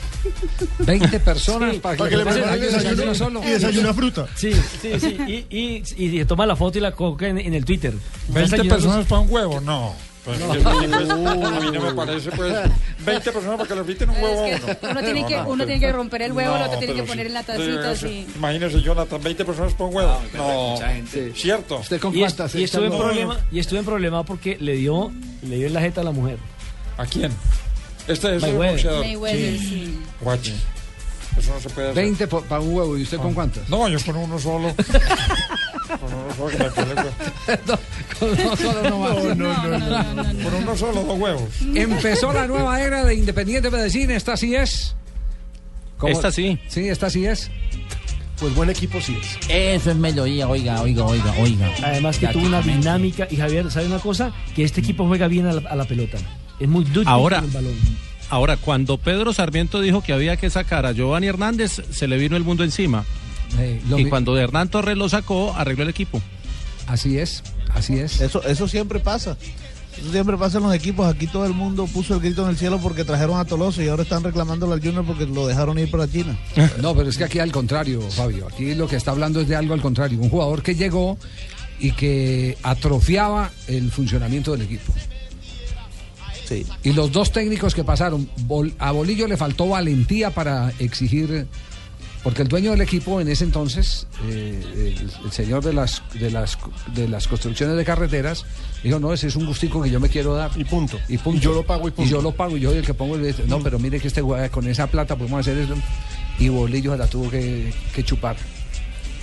20 0.79 1.19
personas 1.19 1.73
Sí, 1.73 1.79
para 1.79 1.95
que, 1.95 1.97
Para 1.99 2.09
que 2.09 2.17
le 2.17 2.23
preparen 2.23 2.53
el 2.53 2.59
desayuno 2.61 2.89
desayuno 3.11 3.15
solo. 3.15 3.41
y 3.43 3.49
desayuna 3.51 3.93
fruta. 3.93 4.27
Sí, 4.35 4.51
sí, 4.81 4.91
sí. 4.99 5.17
Y, 5.27 5.57
y, 5.57 5.83
y- 5.97 6.21
y 6.21 6.25
toma 6.25 6.45
la 6.45 6.55
foto 6.55 6.77
y 6.77 6.81
la 6.81 6.91
coloca 6.91 7.27
en, 7.27 7.37
en 7.37 7.53
el 7.53 7.65
Twitter. 7.65 7.93
20 8.29 8.41
Desayunando- 8.57 8.69
personas 8.69 9.05
para 9.05 9.21
un 9.21 9.31
huevo, 9.31 9.61
no. 9.61 9.93
Pues, 10.27 10.39
que 10.39 10.43
sí, 10.59 10.59
pues, 10.91 11.09
a 11.09 11.15
mí 11.61 11.71
no 11.71 11.81
me 11.81 11.93
parece, 11.93 12.31
pues, 12.31 12.53
20 13.05 13.31
personas 13.31 13.57
para 13.57 13.67
que 13.69 13.75
le 13.75 13.83
friten 13.85 14.09
un 14.09 14.15
huevo 14.17 14.39
a 14.41 14.47
uno. 14.47 14.57
Uno 14.91 14.99
tiene, 15.01 15.25
que, 15.25 15.35
uno 15.37 15.65
tiene 15.65 15.79
que 15.79 15.91
romper 15.93 16.21
el 16.23 16.31
huevo, 16.33 16.55
el 16.57 16.61
otro 16.63 16.79
tiene 16.79 16.93
que 16.95 17.03
poner 17.03 17.27
en 17.27 17.33
la 17.33 17.43
tacita. 17.43 17.91
así. 17.91 18.27
Imagínese, 18.35 18.81
Jonathan, 18.81 19.21
20 19.23 19.45
personas 19.45 19.73
para 19.73 19.85
un 19.85 19.95
huevo. 19.95 20.21
No, 20.35 20.75
cierto. 21.33 21.77
¿Usted 21.77 21.99
con 22.01 22.13
Y, 22.13 22.23
es- 22.23 22.33
cuántas? 22.33 22.55
y 22.55 22.63
estuve 22.65 22.87
en 22.87 22.91
No. 22.91 22.97
problema, 22.99 23.37
y 23.51 23.59
estuve 23.59 23.79
en 23.79 23.85
problema 23.85 24.23
porque 24.23 24.57
le 24.59 24.73
dio, 24.75 25.11
le 25.43 25.55
dio 25.55 25.67
en 25.67 25.73
la 25.73 25.79
jeta 25.81 26.01
a 26.01 26.03
la 26.03 26.11
mujer. 26.11 26.37
¿A 26.97 27.05
quién? 27.05 27.31
Este 28.07 28.13
es 28.13 28.23
el 28.23 28.41
Mayweather. 28.41 28.71
boxeador. 28.73 29.05
Mayweather, 29.05 29.59
sí. 29.59 29.99
Guachi. 30.21 30.53
Eso 31.37 31.53
no 31.53 31.59
se 31.61 31.69
puede 31.69 31.91
hacer. 31.91 32.03
20 32.03 32.27
por- 32.27 32.43
para 32.45 32.59
un 32.61 32.73
huevo. 32.73 32.97
¿Y 32.97 33.03
usted 33.03 33.17
con 33.17 33.33
cuántas? 33.33 33.69
No, 33.69 33.87
yo 33.87 33.97
con 34.05 34.15
uno 34.17 34.39
solo. 34.39 34.73
con 38.19 38.29
uno 38.29 38.55
solo 38.57 38.89
no 38.89 38.97
uno 40.93 41.03
dos 41.03 41.19
huevos. 41.19 41.43
Empezó 41.75 42.33
la 42.33 42.47
nueva 42.47 42.81
era 42.81 43.05
de 43.05 43.15
Independiente 43.15 43.69
Medellín. 43.69 44.11
¿Esta 44.11 44.37
sí 44.37 44.55
es? 44.55 44.95
¿Cómo? 45.97 46.13
Esta 46.13 46.31
sí. 46.31 46.59
Sí, 46.67 46.87
esta 46.87 47.09
sí 47.09 47.25
es. 47.25 47.49
Pues 48.39 48.53
buen 48.53 48.69
equipo 48.69 49.01
sí 49.01 49.17
es. 49.19 49.37
Eso 49.49 49.91
es 49.91 49.97
melodía, 49.97 50.47
oiga, 50.47 50.79
oiga, 50.81 51.05
oiga, 51.05 51.33
oiga. 51.39 51.71
Además 51.83 52.19
que 52.19 52.27
tuvo 52.27 52.45
una 52.45 52.61
dinámica. 52.61 53.27
Y 53.31 53.37
Javier, 53.37 53.71
¿sabe 53.71 53.87
una 53.87 53.99
cosa? 53.99 54.31
Que 54.55 54.63
este 54.63 54.81
equipo 54.81 55.07
juega 55.07 55.27
bien 55.27 55.47
a 55.47 55.53
la, 55.53 55.69
a 55.69 55.75
la 55.75 55.85
pelota. 55.85 56.17
Es 56.59 56.67
muy 56.67 56.83
duro 56.85 57.09
Ahora- 57.09 57.39
el 57.39 57.49
balón. 57.49 57.75
Ahora, 58.29 58.57
cuando 58.57 58.97
Pedro 58.97 59.31
Sarmiento 59.31 59.79
dijo 59.79 60.03
que 60.03 60.11
había 60.11 60.35
que 60.35 60.49
sacar 60.49 60.85
a 60.85 60.91
Giovanni 60.91 61.27
Hernández, 61.27 61.81
se 61.89 62.09
le 62.09 62.17
vino 62.17 62.35
el 62.35 62.43
mundo 62.43 62.65
encima. 62.65 63.05
Eh, 63.59 63.81
y 63.89 63.93
mi- 64.03 64.09
cuando 64.09 64.37
Hernán 64.37 64.69
Torres 64.69 64.97
lo 64.97 65.09
sacó, 65.09 65.53
arregló 65.55 65.83
el 65.83 65.89
equipo. 65.89 66.21
Así 66.87 67.17
es, 67.17 67.43
así 67.73 67.97
es. 67.97 68.21
Eso, 68.21 68.43
eso 68.43 68.67
siempre 68.67 68.99
pasa. 68.99 69.37
Eso 69.99 70.11
siempre 70.11 70.37
pasa 70.37 70.57
en 70.59 70.63
los 70.65 70.73
equipos. 70.75 71.07
Aquí 71.07 71.25
todo 71.27 71.45
el 71.45 71.53
mundo 71.53 71.87
puso 71.87 72.13
el 72.13 72.19
grito 72.21 72.43
en 72.43 72.49
el 72.49 72.57
cielo 72.57 72.79
porque 72.79 73.03
trajeron 73.03 73.39
a 73.39 73.45
Toloso 73.45 73.81
y 73.81 73.87
ahora 73.87 74.03
están 74.03 74.23
reclamándole 74.23 74.73
al 74.73 74.79
Junior 74.81 75.03
porque 75.03 75.25
lo 75.25 75.47
dejaron 75.47 75.79
ir 75.79 75.89
para 75.89 76.07
China. 76.07 76.37
No, 76.81 76.95
pero 76.95 77.09
es 77.09 77.17
que 77.17 77.23
aquí 77.23 77.39
al 77.39 77.51
contrario, 77.51 78.01
Fabio. 78.11 78.47
Aquí 78.47 78.75
lo 78.75 78.87
que 78.87 78.95
está 78.95 79.11
hablando 79.11 79.41
es 79.41 79.47
de 79.47 79.55
algo 79.55 79.73
al 79.73 79.81
contrario. 79.81 80.19
Un 80.19 80.29
jugador 80.29 80.61
que 80.61 80.75
llegó 80.75 81.17
y 81.79 81.91
que 81.93 82.57
atrofiaba 82.63 83.51
el 83.67 83.91
funcionamiento 83.91 84.51
del 84.51 84.61
equipo. 84.63 84.93
Y 86.83 86.93
los 86.93 87.11
dos 87.11 87.31
técnicos 87.33 87.75
que 87.75 87.83
pasaron, 87.83 88.29
a 88.79 88.91
Bolillo 88.91 89.27
le 89.27 89.35
faltó 89.35 89.67
valentía 89.67 90.29
para 90.31 90.71
exigir, 90.79 91.45
porque 92.27 92.41
el 92.41 92.49
dueño 92.49 92.71
del 92.71 92.81
equipo 92.81 93.21
en 93.21 93.29
ese 93.29 93.45
entonces, 93.45 94.05
eh, 94.27 94.61
el, 94.99 95.09
el 95.23 95.31
señor 95.31 95.63
de 95.63 95.71
las, 95.71 96.01
de, 96.13 96.29
las, 96.29 96.57
de 96.93 97.07
las 97.07 97.25
construcciones 97.25 97.77
de 97.77 97.85
carreteras, 97.85 98.43
dijo, 98.83 98.99
no, 98.99 99.13
ese 99.13 99.27
es 99.27 99.37
un 99.37 99.45
gustico 99.45 99.81
que 99.81 99.89
yo 99.89 100.01
me 100.01 100.09
quiero 100.09 100.35
dar. 100.35 100.51
Y 100.57 100.65
punto. 100.65 100.99
Y 101.07 101.17
punto. 101.19 101.37
Y 101.37 101.41
yo 101.41 101.53
lo 101.53 101.63
pago 101.65 101.87
y 101.87 101.91
punto. 101.91 102.11
yo 102.11 102.21
lo 102.21 102.33
pago 102.33 102.57
y 102.57 102.59
yo 102.59 102.71
soy 102.71 102.79
el 102.79 102.85
que 102.85 102.93
pongo 102.93 103.15
el... 103.15 103.33
No, 103.47 103.61
pero 103.63 103.79
mire 103.79 104.01
que 104.01 104.09
este 104.09 104.21
con 104.51 104.67
esa 104.67 104.87
plata 104.87 105.15
podemos 105.15 105.39
hacer 105.39 105.57
eso. 105.57 105.75
Y 106.37 106.49
Bolillo 106.49 106.97
la 106.97 107.07
tuvo 107.07 107.29
que, 107.29 107.73
que 107.95 108.03
chupar. 108.03 108.35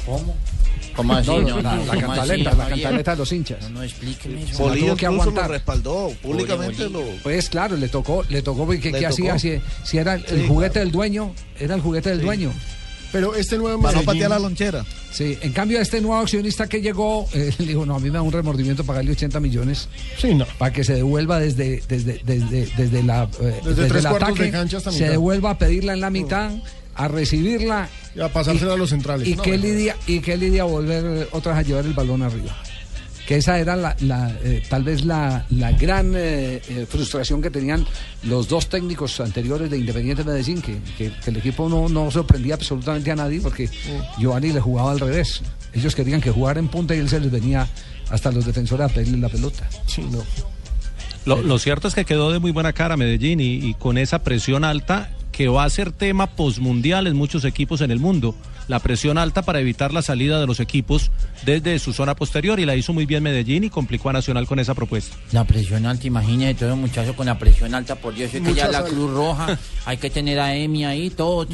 ¿Cómo? 0.07 0.35
¿Cómo 0.97 1.13
así? 1.15 1.27
No, 1.29 1.41
No, 1.43 1.61
la, 1.61 1.77
la 1.77 1.87
¿cómo 1.87 2.01
cantaleta, 2.01 2.51
así, 2.51 2.57
la 2.59 2.65
Javier? 2.65 2.83
cantaleta 2.85 3.11
de 3.11 3.17
los 3.19 3.33
hinchas. 3.33 3.59
No, 3.65 3.69
no, 3.69 3.83
explíqueme 3.83 4.45
eso. 4.45 4.63
Bolillo 4.63 4.97
que 4.97 5.05
incluso 5.05 5.25
lo 5.27 5.31
aguantar. 5.33 5.51
respaldó, 5.51 6.11
públicamente 6.23 6.89
lo... 6.89 7.03
Pues 7.23 7.51
claro, 7.51 7.77
le 7.77 7.89
tocó, 7.89 8.25
le 8.31 8.41
tocó 8.41 8.65
porque 8.65 8.91
Le 8.91 8.99
¿qué 8.99 9.09
tocó. 9.09 9.09
hacía? 9.09 9.39
Si, 9.39 9.61
si 9.85 9.99
era 9.99 10.15
el, 10.15 10.25
Sí, 10.27 10.45
juguete 10.49 10.79
del 10.79 10.91
dueño, 10.91 11.35
era 11.61 11.75
el 11.75 11.83
juguete 11.83 12.09
del 12.09 12.23
dueño. 12.23 12.51
Pero 13.15 13.35
este 13.37 13.57
nuevo 13.59 13.81
Para 13.81 13.99
no 14.01 14.05
patear 14.05 14.29
la 14.29 14.41
lonchera. 14.41 14.85
Sí, 15.13 15.39
en 15.41 15.53
cambio 15.53 15.81
este 15.81 16.01
nuevo 16.01 16.17
accionista 16.21 16.67
que 16.67 16.81
llegó, 16.83 17.29
eh, 17.33 17.55
le 17.59 17.67
dijo, 17.67 17.87
no, 17.87 17.95
a 17.95 18.01
mí 18.01 18.09
me 18.11 18.15
da 18.15 18.23
un 18.23 18.33
remordimiento 18.33 18.83
pagarle 18.85 19.13
80 19.13 19.39
millones 19.39 19.89
Sí, 20.19 20.35
no. 20.35 20.45
para 20.59 20.73
que 20.73 20.83
se 20.83 20.95
devuelva 20.95 21.39
desde, 21.39 21.81
desde, 21.89 22.21
desde, 22.25 22.67
desde 22.77 23.03
la, 23.05 23.29
eh, 23.41 23.61
Desde 23.65 23.87
tres 23.87 24.05
el 24.05 24.11
cuartos 24.11 24.29
ataque, 24.31 24.43
de 24.43 24.51
cancha 24.51 24.79
hasta 24.79 24.91
se 24.91 24.99
mitad. 24.99 25.11
devuelva 25.13 25.51
a 25.51 25.59
pedirla 25.59 25.93
en 25.93 26.01
la 26.01 26.11
mitad, 26.11 26.51
a 26.97 27.07
recibirla. 27.09 27.89
Y 28.17 28.21
a 28.21 28.33
pasársela 28.33 28.73
a 28.75 28.77
los 28.77 28.91
centrales. 28.91 29.29
Y 29.29 29.37
No, 29.37 29.43
qué 29.45 29.51
bueno. 29.51 29.65
lidia, 29.65 29.97
y 30.09 30.19
qué 30.21 30.37
lidia 30.37 30.65
volver 30.65 31.29
otras 31.31 31.57
a 31.57 31.63
llevar 31.63 31.85
el 31.87 31.93
balón 31.95 32.23
arriba. 32.23 32.55
Que 33.27 33.37
esa 33.37 33.59
era 33.59 33.75
la, 33.75 33.97
la, 34.01 34.31
eh, 34.43 34.63
tal 34.69 34.83
vez 34.85 35.05
la, 35.07 35.47
la 35.51 35.73
gran 35.73 36.13
eh, 36.15 36.61
eh, 36.69 36.87
frustración 36.89 37.41
que 37.41 37.49
tenían 37.51 37.87
los 38.25 38.49
dos 38.49 38.69
técnicos 38.69 39.19
anteriores 39.21 39.71
de 39.71 39.79
Independiente 39.79 40.25
Medellín, 40.25 40.61
que, 40.61 40.79
que- 40.99 41.11
que 41.11 41.31
el 41.31 41.39
equipo 41.39 41.69
no, 41.69 41.89
no 41.89 42.11
sorprendía 42.11 42.55
absolutamente 42.55 43.11
a 43.11 43.17
nadie 43.17 43.41
porque 43.41 43.71
Giovanni 44.19 44.53
le 44.53 44.61
jugaba 44.61 44.93
al 44.93 45.01
revés. 45.01 45.41
Ellos 45.73 45.95
querían 45.95 46.21
que 46.21 46.31
jugara 46.31 46.61
en 46.61 46.69
punta 46.69 46.95
y 46.95 46.99
él 46.99 47.09
se 47.09 47.19
les 47.19 47.31
venía 47.31 47.67
hasta 48.11 48.31
los 48.31 48.45
defensores 48.45 48.91
a 48.91 48.95
pedirle 48.95 49.17
la 49.19 49.29
pelota. 49.31 49.67
Sí, 49.87 50.03
no. 50.11 50.23
Lo, 51.25 51.41
lo 51.43 51.59
cierto 51.59 51.89
es 51.89 51.95
que 51.95 52.05
quedó 52.05 52.31
de 52.31 52.39
muy 52.39 52.51
buena 52.53 52.75
cara 52.75 52.99
Medellín 52.99 53.41
y, 53.41 53.55
y 53.55 53.73
con 53.75 53.97
esa 53.97 54.23
presión 54.23 54.63
alta 54.65 55.09
que 55.35 55.49
va 55.49 55.65
a 55.65 55.71
ser 55.71 55.91
tema 55.91 56.29
posmundial 56.29 57.09
en 57.09 57.17
muchos 57.17 57.45
equipos 57.45 57.81
en 57.81 57.91
el 57.91 57.99
mundo. 57.99 58.37
La 58.69 58.79
presión 58.79 59.19
alta 59.19 59.43
para 59.43 59.61
evitar 59.61 59.93
la 59.93 60.01
salida 60.01 60.41
de 60.41 60.47
los 60.47 60.61
equipos 60.61 61.11
desde 61.45 61.79
su 61.79 61.93
zona 61.93 62.15
posterior 62.15 62.61
y 62.61 62.65
la 62.65 62.77
hizo 62.77 62.95
muy 62.95 63.05
bien 63.05 63.23
Medellín 63.23 63.65
y 63.65 63.69
complicó 63.69 64.09
a 64.09 64.13
Nacional 64.15 64.47
con 64.47 64.59
esa 64.59 64.75
propuesta. 64.75 65.17
La 65.33 65.45
presión 65.45 65.85
alta, 65.85 66.07
imagínese 66.07 66.55
todo 66.55 66.77
muchacho 66.77 67.15
con 67.15 67.27
la 67.27 67.39
presión 67.39 67.75
alta, 67.75 67.97
por 67.97 68.15
Dios, 68.15 68.33
es 68.33 68.41
que 68.41 68.55
ya 68.55 68.69
la 68.69 68.81
sal. 68.81 68.91
Cruz 68.91 69.11
Roja, 69.11 69.59
hay 69.85 69.97
que 69.97 70.09
tener 70.09 70.39
a 70.39 70.55
EMI 70.55 70.85
ahí, 70.85 71.11
todo, 71.11 71.47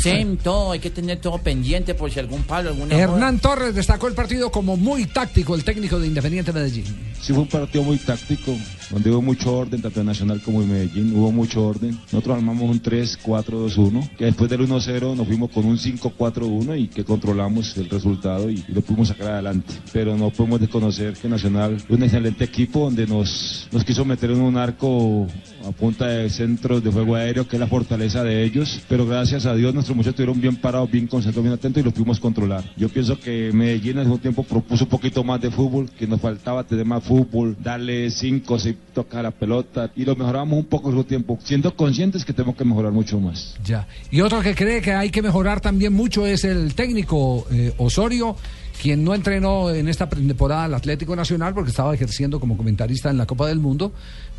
SEM, 0.00 0.36
todo, 0.36 0.72
hay 0.72 0.78
que 0.78 0.90
tener 0.90 1.20
todo 1.20 1.38
pendiente 1.38 1.94
por 1.94 2.12
si 2.12 2.20
algún 2.20 2.42
palo, 2.42 2.68
alguna 2.68 2.94
Hernán 2.94 3.40
Torres 3.40 3.74
destacó 3.74 4.06
el 4.08 4.14
partido 4.14 4.52
como 4.52 4.76
muy 4.76 5.06
táctico, 5.06 5.54
el 5.54 5.64
técnico 5.64 5.98
de 5.98 6.06
Independiente 6.06 6.52
Medellín. 6.52 6.84
Sí 7.20 7.32
fue 7.32 7.42
un 7.42 7.48
partido 7.48 7.82
muy 7.82 7.96
táctico, 7.96 8.54
donde 8.90 9.10
hubo 9.10 9.22
mucho 9.22 9.52
orden, 9.52 9.82
tanto 9.82 10.00
en 10.00 10.06
Nacional 10.06 10.40
como 10.42 10.62
en 10.62 10.70
Medellín, 10.70 11.16
hubo 11.16 11.32
mucho 11.32 11.66
orden. 11.66 11.98
Nosotros 12.12 12.36
armamos 12.36 12.57
un 12.64 12.82
3-4-2-1, 12.82 14.16
que 14.16 14.26
después 14.26 14.50
del 14.50 14.60
1-0 14.68 15.16
nos 15.16 15.26
fuimos 15.26 15.50
con 15.50 15.64
un 15.64 15.78
5-4-1 15.78 16.80
y 16.80 16.88
que 16.88 17.04
controlamos 17.04 17.76
el 17.76 17.88
resultado 17.88 18.50
y, 18.50 18.64
y 18.68 18.72
lo 18.72 18.80
pudimos 18.82 19.08
sacar 19.08 19.32
adelante. 19.32 19.74
Pero 19.92 20.16
no 20.16 20.30
podemos 20.30 20.60
desconocer 20.60 21.14
que 21.14 21.28
Nacional 21.28 21.74
es 21.74 21.84
un 21.88 22.02
excelente 22.02 22.44
equipo 22.44 22.80
donde 22.80 23.06
nos, 23.06 23.68
nos 23.72 23.84
quiso 23.84 24.04
meter 24.04 24.30
en 24.30 24.40
un 24.40 24.56
arco 24.56 25.26
a 25.68 25.72
punta 25.72 26.06
de 26.06 26.30
centros 26.30 26.82
de 26.82 26.90
fuego 26.90 27.14
aéreo, 27.14 27.46
que 27.46 27.56
es 27.56 27.60
la 27.60 27.66
fortaleza 27.66 28.24
de 28.24 28.42
ellos. 28.44 28.80
Pero 28.88 29.06
gracias 29.06 29.46
a 29.46 29.54
Dios 29.54 29.74
nuestros 29.74 29.96
muchachos 29.96 30.14
estuvieron 30.14 30.40
bien 30.40 30.56
parados, 30.56 30.90
bien 30.90 31.06
concentrados, 31.06 31.44
bien 31.44 31.54
atentos 31.54 31.80
y 31.80 31.84
lo 31.84 31.92
pudimos 31.92 32.20
controlar. 32.20 32.64
Yo 32.76 32.88
pienso 32.88 33.18
que 33.18 33.50
Medellín 33.52 33.92
en 33.92 33.98
algún 33.98 34.18
tiempo 34.18 34.42
propuso 34.42 34.84
un 34.84 34.90
poquito 34.90 35.22
más 35.24 35.40
de 35.40 35.50
fútbol, 35.50 35.90
que 35.90 36.06
nos 36.06 36.20
faltaba 36.20 36.64
tener 36.64 36.84
más 36.84 37.04
fútbol, 37.04 37.56
darle 37.60 38.10
cinco, 38.10 38.58
seis 38.58 38.76
tocar 38.94 39.22
la 39.22 39.30
pelota 39.30 39.90
y 39.94 40.04
lo 40.04 40.16
mejoramos 40.16 40.58
un 40.58 40.64
poco 40.64 40.90
en 40.90 41.04
tiempo, 41.04 41.38
siendo 41.42 41.74
conscientes 41.74 42.24
que 42.24 42.32
tenemos 42.32 42.56
que 42.56 42.64
mejorar 42.64 42.92
mucho 42.92 43.20
más. 43.20 43.56
Ya. 43.64 43.86
Y 44.10 44.20
otro 44.20 44.40
que 44.40 44.54
cree 44.54 44.80
que 44.80 44.92
hay 44.92 45.10
que 45.10 45.22
mejorar 45.22 45.60
también 45.60 45.92
mucho 45.92 46.26
es 46.26 46.44
el 46.44 46.74
técnico 46.74 47.46
eh, 47.50 47.72
Osorio, 47.78 48.36
quien 48.80 49.04
no 49.04 49.14
entrenó 49.14 49.70
en 49.70 49.88
esta 49.88 50.08
temporada 50.08 50.64
al 50.64 50.74
Atlético 50.74 51.16
Nacional 51.16 51.54
porque 51.54 51.70
estaba 51.70 51.94
ejerciendo 51.94 52.40
como 52.40 52.56
comentarista 52.56 53.10
en 53.10 53.18
la 53.18 53.26
Copa 53.26 53.46
del 53.48 53.58
Mundo, 53.58 53.92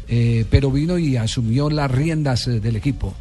eh, 0.08 0.46
pero 0.50 0.72
vino 0.72 0.98
y 0.98 1.18
asumió 1.18 1.70
las 1.70 1.92
riendas 1.92 2.48
eh, 2.48 2.60
del 2.60 2.76
equipo. 2.76 3.14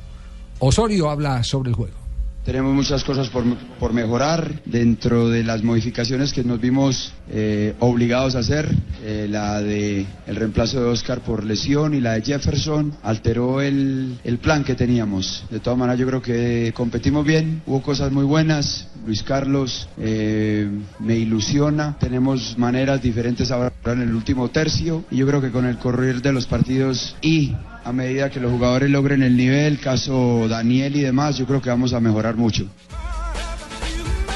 Osorio 0.61 1.11
habla 1.11 1.43
sobre 1.45 1.71
el 1.71 1.77
juego. 1.77 2.09
Tenemos 2.49 2.75
muchas 2.75 3.05
cosas 3.05 3.29
por, 3.29 3.45
por 3.79 3.93
mejorar 3.93 4.63
dentro 4.65 5.29
de 5.29 5.45
las 5.45 5.63
modificaciones 5.63 6.33
que 6.33 6.43
nos 6.43 6.59
vimos 6.59 7.13
eh, 7.31 7.75
obligados 7.79 8.37
a 8.37 8.39
hacer. 8.39 8.75
Eh, 9.05 9.27
la 9.29 9.61
de 9.61 10.07
el 10.27 10.35
reemplazo 10.37 10.81
de 10.83 10.89
Oscar 10.89 11.21
por 11.21 11.45
lesión 11.45 11.93
y 11.93 12.01
la 12.01 12.15
de 12.15 12.23
Jefferson 12.23 12.95
alteró 13.03 13.61
el, 13.61 14.19
el 14.25 14.39
plan 14.39 14.65
que 14.65 14.75
teníamos. 14.75 15.45
De 15.51 15.61
todas 15.61 15.79
maneras, 15.79 16.01
yo 16.01 16.07
creo 16.07 16.23
que 16.23 16.73
competimos 16.75 17.27
bien. 17.27 17.61
Hubo 17.67 17.83
cosas 17.83 18.13
muy 18.13 18.25
buenas. 18.25 18.89
Luis 19.09 19.23
Carlos 19.23 19.89
eh, 19.97 20.69
me 20.99 21.17
ilusiona. 21.17 21.97
Tenemos 21.99 22.59
maneras 22.59 23.01
diferentes 23.01 23.51
ahora 23.51 23.73
en 23.87 24.03
el 24.03 24.15
último 24.15 24.51
tercio. 24.51 25.03
Y 25.11 25.17
yo 25.17 25.27
creo 25.27 25.41
que 25.41 25.51
con 25.51 25.65
el 25.65 25.79
correr 25.79 26.21
de 26.21 26.31
los 26.31 26.47
partidos 26.47 27.17
y 27.23 27.55
a 27.85 27.91
medida 27.91 28.29
que 28.29 28.39
los 28.39 28.53
jugadores 28.53 28.91
logren 28.91 29.23
el 29.23 29.35
nivel, 29.35 29.81
caso 29.81 30.47
Daniel 30.47 30.95
y 30.97 31.01
demás, 31.01 31.39
yo 31.39 31.47
creo 31.47 31.63
que 31.63 31.71
vamos 31.71 31.95
a 31.95 32.01
mejorar 32.01 32.37
mucho. 32.37 32.67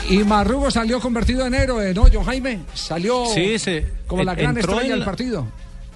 Y 0.08 0.24
Marrugo 0.24 0.70
salió 0.70 1.00
convertido 1.00 1.46
en 1.46 1.52
héroe, 1.52 1.92
¿no, 1.92 2.06
John 2.10 2.24
Jaime? 2.24 2.60
Salió 2.72 3.26
Sí, 3.26 3.56
como 4.06 4.24
la 4.24 4.34
gran 4.34 4.56
entró 4.56 4.72
estrella 4.72 4.82
en 4.84 4.90
del 4.92 4.98
la- 5.00 5.04
partido. 5.04 5.46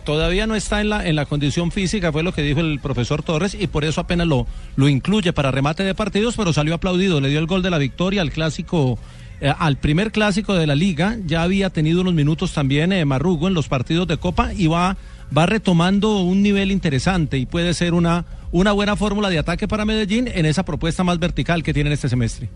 Todavía 0.06 0.46
no 0.46 0.54
está 0.54 0.80
en 0.80 0.88
la, 0.88 1.04
en 1.04 1.16
la 1.16 1.26
condición 1.26 1.72
física, 1.72 2.12
fue 2.12 2.22
lo 2.22 2.32
que 2.32 2.42
dijo 2.42 2.60
el 2.60 2.78
profesor 2.78 3.24
Torres, 3.24 3.56
y 3.58 3.66
por 3.66 3.84
eso 3.84 4.00
apenas 4.00 4.28
lo, 4.28 4.46
lo 4.76 4.88
incluye 4.88 5.32
para 5.32 5.50
remate 5.50 5.82
de 5.82 5.96
partidos, 5.96 6.36
pero 6.36 6.52
salió 6.52 6.74
aplaudido, 6.74 7.20
le 7.20 7.28
dio 7.28 7.40
el 7.40 7.48
gol 7.48 7.60
de 7.60 7.70
la 7.70 7.78
victoria 7.78 8.22
al 8.22 8.30
clásico, 8.30 9.00
eh, 9.40 9.52
al 9.58 9.78
primer 9.78 10.12
clásico 10.12 10.54
de 10.54 10.68
la 10.68 10.76
liga, 10.76 11.16
ya 11.26 11.42
había 11.42 11.70
tenido 11.70 12.02
unos 12.02 12.14
minutos 12.14 12.52
también 12.52 12.92
eh, 12.92 13.04
Marrugo 13.04 13.48
en 13.48 13.54
los 13.54 13.66
partidos 13.66 14.06
de 14.06 14.16
Copa 14.16 14.54
y 14.54 14.68
va, 14.68 14.96
va 15.36 15.46
retomando 15.46 16.20
un 16.20 16.40
nivel 16.40 16.70
interesante 16.70 17.36
y 17.36 17.44
puede 17.44 17.74
ser 17.74 17.92
una, 17.92 18.26
una 18.52 18.70
buena 18.70 18.94
fórmula 18.94 19.28
de 19.28 19.40
ataque 19.40 19.66
para 19.66 19.84
Medellín 19.84 20.28
en 20.28 20.46
esa 20.46 20.64
propuesta 20.64 21.02
más 21.02 21.18
vertical 21.18 21.64
que 21.64 21.74
tienen 21.74 21.92
este 21.92 22.08
semestre. 22.08 22.48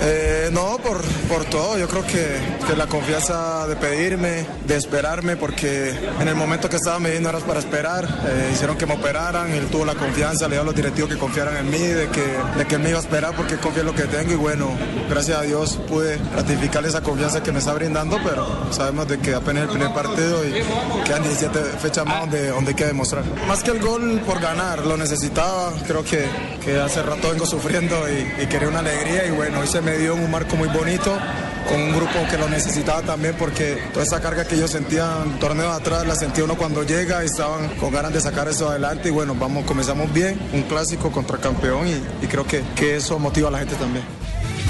Eh, 0.00 0.50
no, 0.52 0.78
por, 0.78 1.00
por 1.28 1.44
todo. 1.44 1.78
Yo 1.78 1.88
creo 1.88 2.04
que, 2.04 2.38
que 2.66 2.76
la 2.76 2.86
confianza 2.86 3.66
de 3.66 3.76
pedirme, 3.76 4.46
de 4.66 4.76
esperarme, 4.76 5.36
porque 5.36 5.90
en 6.20 6.28
el 6.28 6.34
momento 6.34 6.68
que 6.68 6.76
estaba 6.76 6.98
midiendo 6.98 7.28
era 7.28 7.38
para 7.40 7.60
esperar. 7.60 8.04
Eh, 8.26 8.50
hicieron 8.52 8.76
que 8.76 8.86
me 8.86 8.94
operaran, 8.94 9.50
él 9.52 9.66
tuvo 9.66 9.84
la 9.84 9.94
confianza, 9.94 10.48
le 10.48 10.54
dio 10.54 10.62
a 10.62 10.64
los 10.64 10.74
directivos 10.74 11.10
que 11.10 11.18
confiaran 11.18 11.56
en 11.56 11.70
mí, 11.70 11.78
de 11.78 12.08
que, 12.08 12.24
de 12.58 12.66
que 12.66 12.76
él 12.76 12.82
me 12.82 12.90
iba 12.90 12.98
a 12.98 13.02
esperar 13.02 13.34
porque 13.36 13.56
confía 13.56 13.80
en 13.80 13.86
lo 13.86 13.94
que 13.94 14.04
tengo 14.04 14.32
y 14.32 14.36
bueno, 14.36 14.70
gracias 15.08 15.38
a 15.38 15.42
Dios 15.42 15.78
pude 15.88 16.18
ratificar 16.34 16.84
esa 16.84 17.00
confianza 17.00 17.42
que 17.42 17.52
me 17.52 17.58
está 17.58 17.74
brindando, 17.74 18.18
pero 18.24 18.72
sabemos 18.72 19.08
de 19.08 19.18
que 19.18 19.34
apenas 19.34 19.64
el 19.64 19.68
primer 19.70 19.92
partido 19.92 20.44
y 20.46 20.52
quedan 21.04 21.22
17 21.22 21.58
fechas 21.80 22.06
más 22.06 22.20
donde, 22.20 22.48
donde 22.48 22.70
hay 22.70 22.74
que 22.74 22.86
demostrar. 22.86 23.24
Más 23.46 23.62
que 23.62 23.70
el 23.72 23.80
gol 23.80 24.20
por 24.26 24.40
ganar, 24.40 24.86
lo 24.86 24.96
necesitaba, 24.96 25.72
creo 25.86 26.04
que, 26.04 26.26
que 26.64 26.80
hace 26.80 27.02
rato 27.02 27.30
vengo 27.30 27.46
sufriendo 27.46 27.96
y, 28.08 28.42
y 28.42 28.46
quería 28.46 28.68
una 28.68 28.80
alegría 28.80 29.26
y 29.26 29.30
bueno, 29.30 29.60
hoy 29.60 29.66
se 29.66 29.80
me 29.84 29.98
dio 29.98 30.14
un 30.14 30.30
marco 30.30 30.56
muy 30.56 30.68
bonito 30.68 31.18
con 31.68 31.80
un 31.80 31.92
grupo 31.92 32.12
que 32.30 32.36
lo 32.38 32.48
necesitaba 32.48 33.02
también 33.02 33.34
porque 33.38 33.78
toda 33.92 34.04
esa 34.04 34.20
carga 34.20 34.46
que 34.46 34.56
yo 34.56 34.66
sentía 34.68 35.22
en 35.24 35.38
torneos 35.38 35.74
atrás 35.74 36.06
la 36.06 36.14
sentía 36.14 36.44
uno 36.44 36.56
cuando 36.56 36.82
llega 36.82 37.22
y 37.22 37.26
estaban 37.26 37.68
con 37.76 37.92
ganas 37.92 38.12
de 38.12 38.20
sacar 38.20 38.48
eso 38.48 38.68
adelante 38.68 39.08
y 39.08 39.12
bueno, 39.12 39.34
vamos, 39.34 39.64
comenzamos 39.64 40.12
bien, 40.12 40.38
un 40.52 40.62
clásico 40.62 41.10
contra 41.10 41.38
campeón 41.38 41.86
y, 41.86 42.24
y 42.24 42.28
creo 42.28 42.46
que, 42.46 42.62
que 42.74 42.96
eso 42.96 43.18
motiva 43.18 43.48
a 43.48 43.52
la 43.52 43.58
gente 43.58 43.74
también. 43.76 44.04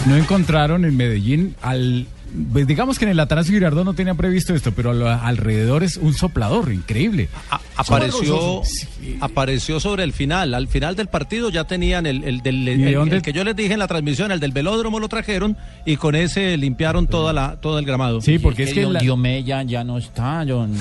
No 0.06 0.16
encontraron 0.16 0.84
en 0.84 0.96
Medellín 0.96 1.56
al 1.62 2.06
pues 2.52 2.66
digamos 2.66 2.98
que 2.98 3.04
en 3.04 3.10
el 3.10 3.20
Atanasio 3.20 3.52
Girardot 3.54 3.84
no 3.84 3.94
tenían 3.94 4.16
previsto 4.16 4.54
esto, 4.54 4.72
pero 4.72 4.90
alrededor 5.08 5.82
es 5.82 5.96
un 5.96 6.14
soplador 6.14 6.72
increíble. 6.72 7.28
Apareció, 7.76 8.62
apareció 9.20 9.80
sobre 9.80 10.04
el 10.04 10.12
final. 10.12 10.54
Al 10.54 10.68
final 10.68 10.96
del 10.96 11.08
partido 11.08 11.50
ya 11.50 11.64
tenían 11.64 12.06
el, 12.06 12.24
el 12.24 12.40
del- 12.40 12.68
¿Y 12.68 12.76
de 12.82 12.88
el- 12.88 12.94
dónde? 12.94 13.16
el 13.16 13.22
que 13.22 13.32
yo 13.32 13.44
les 13.44 13.56
dije 13.56 13.72
en 13.72 13.78
la 13.78 13.88
transmisión, 13.88 14.32
el 14.32 14.40
del 14.40 14.52
velódromo 14.52 15.00
lo 15.00 15.08
trajeron 15.08 15.56
y 15.84 15.96
con 15.96 16.14
ese 16.14 16.56
limpiaron 16.56 17.06
toda 17.06 17.32
la, 17.32 17.56
todo 17.60 17.78
el 17.78 17.84
gramado. 17.84 18.20
Sí, 18.20 18.38
porque 18.38 18.64
es 18.64 18.72
que 18.72 18.82
Don 18.82 18.92
la- 18.94 19.00
Diomé 19.00 19.42
ya, 19.44 19.62
ya 19.62 19.84
no 19.84 19.98
está, 19.98 20.44
John. 20.48 20.72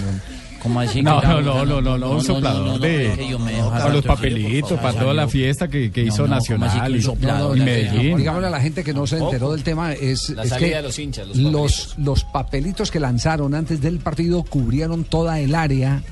¿Cómo 0.62 0.80
así? 0.80 1.02
No, 1.02 1.22
no, 1.22 1.42
no, 1.42 1.66
no, 1.66 1.82
no, 1.82 1.98
no, 1.98 2.12
un 2.12 2.24
soplador 2.24 2.80
de 2.80 3.36
para 3.70 3.90
los 3.90 4.06
papelitos, 4.06 4.80
para 4.80 5.00
toda 5.00 5.14
la 5.14 5.28
fiesta 5.28 5.68
que, 5.68 5.92
que 5.92 6.04
No, 6.04 6.08
hizo 6.08 6.28
no, 6.28 6.38
¿cómo 6.40 6.66
así 6.66 6.80
que 6.80 6.90
Nacional 6.90 7.58
y, 7.58 7.62
Medellín. 7.62 8.18
Digámosle 8.18 8.48
a 8.48 8.52
la 8.52 8.62
gente 8.62 8.84
que 8.84 8.94
no 8.94 9.08
se 9.08 9.18
enteró 9.18 9.52
del 9.52 9.64
tema, 9.64 9.94
es, 9.94 10.30
La 10.30 10.44
es 10.44 10.50
salida 10.50 10.70
que 10.70 10.76
de 10.76 10.82
los 10.84 11.00
hinchas, 11.00 11.28
los 11.28 11.38
los, 11.38 11.96
los 11.98 12.24
papelitos 12.26 12.92
que 12.92 13.00
lanzaron 13.00 13.56
antes 13.56 13.82
del 13.82 14.00
partido 14.00 14.44
cubrieron 14.44 15.04
toda 15.04 15.40
el 15.40 15.56
área 15.56 16.04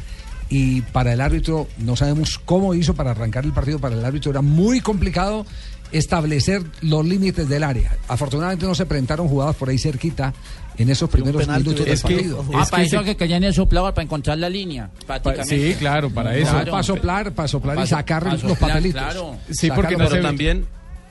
y 0.49 0.81
para 0.81 1.13
el 1.13 1.21
árbitro, 1.21 1.67
no 1.77 1.95
sabemos 1.95 2.39
cómo 2.43 2.73
hizo 2.73 2.95
para 2.95 3.11
arrancar 3.11 3.45
el 3.45 3.53
partido, 3.53 3.77
para 3.77 3.95
el 3.95 4.03
árbitro 4.03 4.31
era 4.31 4.41
muy 4.41 4.81
complicado 4.81 5.45
establecer 5.91 6.61
los 6.81 7.05
límites 7.05 7.47
del 7.49 7.63
área. 7.63 7.97
Afortunadamente 8.07 8.65
no 8.65 8.75
se 8.75 8.85
presentaron 8.85 9.27
jugadas 9.27 9.55
por 9.55 9.69
ahí 9.69 9.77
cerquita 9.77 10.33
en 10.77 10.89
esos 10.89 11.09
primeros 11.09 11.47
minutos 11.47 11.85
del 11.85 11.99
partido. 11.99 12.45
Ah, 12.53 12.65
para 12.69 12.83
eso 12.83 13.03
que 13.03 13.17
querían 13.17 13.43
el 13.43 13.53
soplador, 13.53 13.93
para 13.93 14.03
encontrar 14.05 14.37
la 14.37 14.49
línea. 14.49 14.89
prácticamente. 15.05 15.73
sí, 15.73 15.77
claro, 15.77 16.09
para 16.09 16.35
eso. 16.37 16.51
Claro, 16.51 16.71
para 16.71 16.83
soplar, 16.83 17.31
para 17.33 17.47
soplar 17.47 17.75
y 17.75 17.79
Pa- 17.81 17.85
sacar 17.87 18.23
pa 18.23 18.33
los 18.35 18.57
papelitos. 18.57 19.01
claro. 19.01 19.37
Sí, 19.49 19.69
porque 19.75 19.97
no 19.97 20.05
se 20.05 20.11
Pero 20.11 20.21
ve- 20.23 20.27
también, 20.29 20.65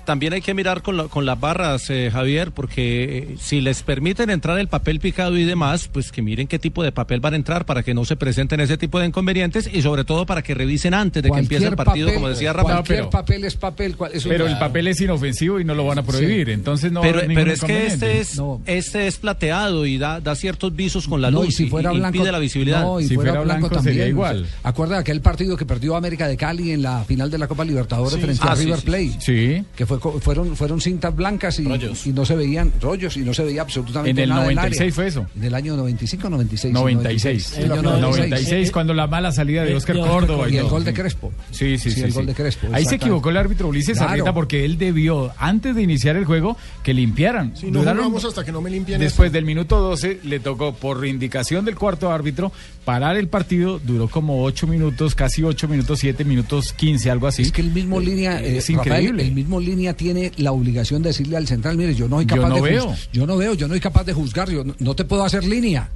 también 0.08 0.32
hay 0.32 0.40
que 0.40 0.54
mirar 0.54 0.80
con, 0.80 0.96
la- 0.96 1.04
con 1.08 1.26
las 1.26 1.38
barras, 1.38 1.90
eh, 1.90 2.08
Javier, 2.10 2.50
porque 2.52 3.18
eh, 3.18 3.36
si 3.38 3.60
les 3.60 3.82
permiten 3.82 4.30
entrar 4.30 4.58
el 4.58 4.66
papel 4.66 5.00
picado 5.00 5.36
y 5.36 5.44
demás, 5.44 5.90
pues 5.92 6.10
que 6.10 6.22
miren 6.22 6.46
qué 6.48 6.58
tipo 6.58 6.82
de 6.82 6.92
papel 6.92 7.20
van 7.20 7.34
a 7.34 7.36
entrar 7.36 7.66
para 7.66 7.82
que 7.82 7.92
no 7.92 8.06
se 8.06 8.16
presenten 8.16 8.58
ese 8.60 8.78
tipo 8.78 8.98
de 8.98 9.04
inconvenientes 9.06 9.68
y 9.70 9.82
sobre 9.82 10.04
todo 10.04 10.24
para 10.24 10.40
que 10.42 10.54
revisen 10.54 10.94
antes 10.94 11.22
de 11.22 11.30
que 11.30 11.38
empiece 11.38 11.66
el 11.66 11.76
partido, 11.76 12.06
papel- 12.08 12.14
como 12.14 12.30
decía 12.30 12.54
Rafa. 12.54 12.68
Cualquier 12.76 13.10
papel 13.10 13.44
es 13.44 13.54
papel. 13.56 13.96
cual- 13.98 14.12
eso 14.14 14.30
Pero 14.30 14.46
el 14.46 14.58
papel 14.58 14.86
es 14.86 14.98
inofensivo 15.02 15.60
y 15.60 15.64
no 15.64 15.74
lo 15.74 15.84
van 15.84 15.98
a 15.98 16.02
prohibir, 16.02 16.48
entonces 16.48 16.90
no 16.90 17.02
pero, 17.02 17.12
va 17.16 17.20
a 17.20 17.24
haber 17.24 17.28
ningún 17.28 17.44
pero 17.44 17.54
es 17.54 17.60
que 17.62 17.86
este 17.86 18.18
es, 18.20 18.40
este 18.64 19.06
es 19.08 19.18
plateado 19.18 19.84
y 19.84 19.98
da, 19.98 20.20
da 20.20 20.34
ciertos 20.36 20.74
visos 20.74 21.06
con 21.06 21.20
la 21.20 21.30
No, 21.30 21.40
luz 21.42 21.50
y 21.50 21.52
si 21.52 21.66
fuera 21.68 21.92
y 21.92 21.98
blanco, 21.98 22.16
impide 22.16 22.32
la 22.32 22.38
visibilidad. 22.38 22.80
No, 22.80 22.98
y 22.98 23.06
Si 23.08 23.14
fuera, 23.14 23.32
fuera 23.32 23.44
blanco, 23.44 23.68
blanco 23.68 23.82
sería 23.84 24.04
también. 24.04 24.16
igual. 24.16 24.46
Acuerda 24.62 24.94
de 24.94 25.00
aquel 25.02 25.20
partido 25.20 25.54
que 25.54 25.66
perdió 25.66 25.96
América 25.96 26.26
de 26.26 26.38
Cali 26.38 26.72
en 26.72 26.80
la 26.80 27.04
final 27.04 27.30
de 27.30 27.36
la 27.36 27.46
Copa 27.46 27.62
Libertadores 27.66 28.14
Sí. 28.14 28.20
frente 28.22 28.40
Ah, 28.42 28.52
a 28.52 28.56
sí, 28.56 28.64
River 28.64 28.78
sí, 28.80 28.86
Plate. 28.86 29.16
Sí. 29.20 29.64
Que 29.76 29.84
fue, 29.84 29.97
fueron, 30.00 30.56
fueron 30.56 30.80
cintas 30.80 31.14
blancas 31.14 31.58
y, 31.60 31.64
y 32.04 32.12
no 32.12 32.24
se 32.24 32.34
veían 32.36 32.72
rollos 32.80 33.16
y 33.16 33.20
no 33.20 33.34
se 33.34 33.44
veía 33.44 33.62
absolutamente 33.62 34.10
En 34.22 34.24
el 34.24 34.28
nada 34.30 34.46
del 34.46 34.54
96 34.56 34.80
área. 34.80 34.94
fue 34.94 35.06
eso. 35.06 35.26
En 35.36 35.44
el 35.44 35.54
año 35.54 35.76
95 35.76 36.30
96. 36.30 36.72
96. 36.74 37.56
En 37.58 37.62
el 37.64 37.72
año 37.72 37.82
96, 37.98 38.70
cuando 38.70 38.94
la 38.94 39.06
mala 39.06 39.32
salida 39.32 39.62
de 39.62 39.70
De- 39.70 39.76
Oscar 39.76 39.96
Córdoba. 39.98 40.48
Y 40.48 40.56
el 40.56 40.66
gol 40.68 40.84
de 40.84 40.94
Crespo. 40.94 41.32
Sí, 41.50 41.78
sí, 41.78 41.90
Sí, 41.90 41.96
sí. 41.96 42.00
el 42.02 42.10
sí. 42.10 42.16
gol 42.16 42.26
de 42.26 42.34
Crespo, 42.34 42.68
Ahí 42.72 42.84
se 42.84 42.96
equivocó 42.96 43.30
el 43.30 43.36
árbitro 43.36 43.68
Ulises 43.68 43.96
Claro. 43.98 44.10
Arrieta 44.12 44.34
porque 44.34 44.64
él 44.64 44.78
debió, 44.78 45.32
antes 45.38 45.74
de 45.74 45.82
iniciar 45.82 46.16
el 46.16 46.24
juego, 46.24 46.56
que 46.82 46.94
limpiaran. 46.94 47.56
Si 47.56 47.70
no 47.70 47.80
jugamos 47.80 48.24
hasta 48.24 48.44
que 48.44 48.52
no 48.52 48.60
me 48.60 48.70
limpien 48.70 49.00
Después 49.00 49.32
del 49.32 49.44
minuto 49.44 49.80
12 49.80 50.20
le 50.24 50.40
tocó, 50.40 50.74
por 50.74 51.04
indicación 51.06 51.64
del 51.64 51.74
cuarto 51.76 52.10
árbitro, 52.10 52.52
parar 52.88 53.18
el 53.18 53.28
partido. 53.28 53.78
Duró 53.84 54.08
como 54.08 54.42
8 54.44 54.66
minutos, 54.66 55.14
casi 55.14 55.42
8 55.42 55.68
minutos, 55.68 55.98
7 55.98 56.24
minutos, 56.24 56.72
15, 56.72 57.10
algo 57.10 57.26
así. 57.26 57.42
Es 57.42 57.52
que 57.52 57.60
el 57.60 57.70
mismo 57.70 58.00
línea, 58.00 58.40
eh, 58.40 58.56
es 58.56 58.66
Rafael, 58.70 58.78
increíble. 59.04 59.22
el 59.24 59.32
mismo 59.34 59.60
línea 59.60 59.92
tiene 59.92 60.32
la 60.38 60.52
obligación 60.52 61.02
de 61.02 61.10
decirle 61.10 61.36
al 61.36 61.46
central, 61.46 61.76
mire, 61.76 61.94
yo 61.94 62.08
no 62.08 62.16
soy 62.16 62.24
Yo 62.24 62.36
capaz 62.36 62.48
no 62.48 62.54
de 62.54 62.60
veo. 62.62 62.94
yo 63.12 63.26
no 63.26 63.36
veo, 63.36 63.52
yo 63.52 63.68
no 63.68 63.74
soy 63.74 63.80
capaz 63.80 64.04
de 64.04 64.14
juzgar, 64.14 64.48
yo 64.48 64.64
no, 64.64 64.74
no 64.78 64.96
te 64.96 65.04
puedo 65.04 65.22
hacer 65.22 65.44
línea. 65.44 65.90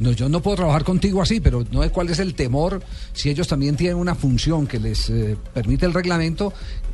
No, 0.00 0.10
yo 0.10 0.28
no 0.28 0.42
puedo 0.42 0.56
trabajar 0.56 0.82
contigo 0.82 1.22
así, 1.22 1.38
pero 1.38 1.64
no 1.70 1.84
sé 1.84 1.90
cuál 1.90 2.08
es 2.10 2.18
el 2.18 2.34
temor 2.34 2.82
si 3.12 3.30
ellos 3.30 3.46
también 3.46 3.76
tienen 3.76 3.96
una 3.96 4.16
función 4.16 4.66
que 4.66 4.80
les 4.80 5.08
eh, 5.08 5.36
permite 5.54 5.86
el 5.86 5.94
reglamento 5.94 6.52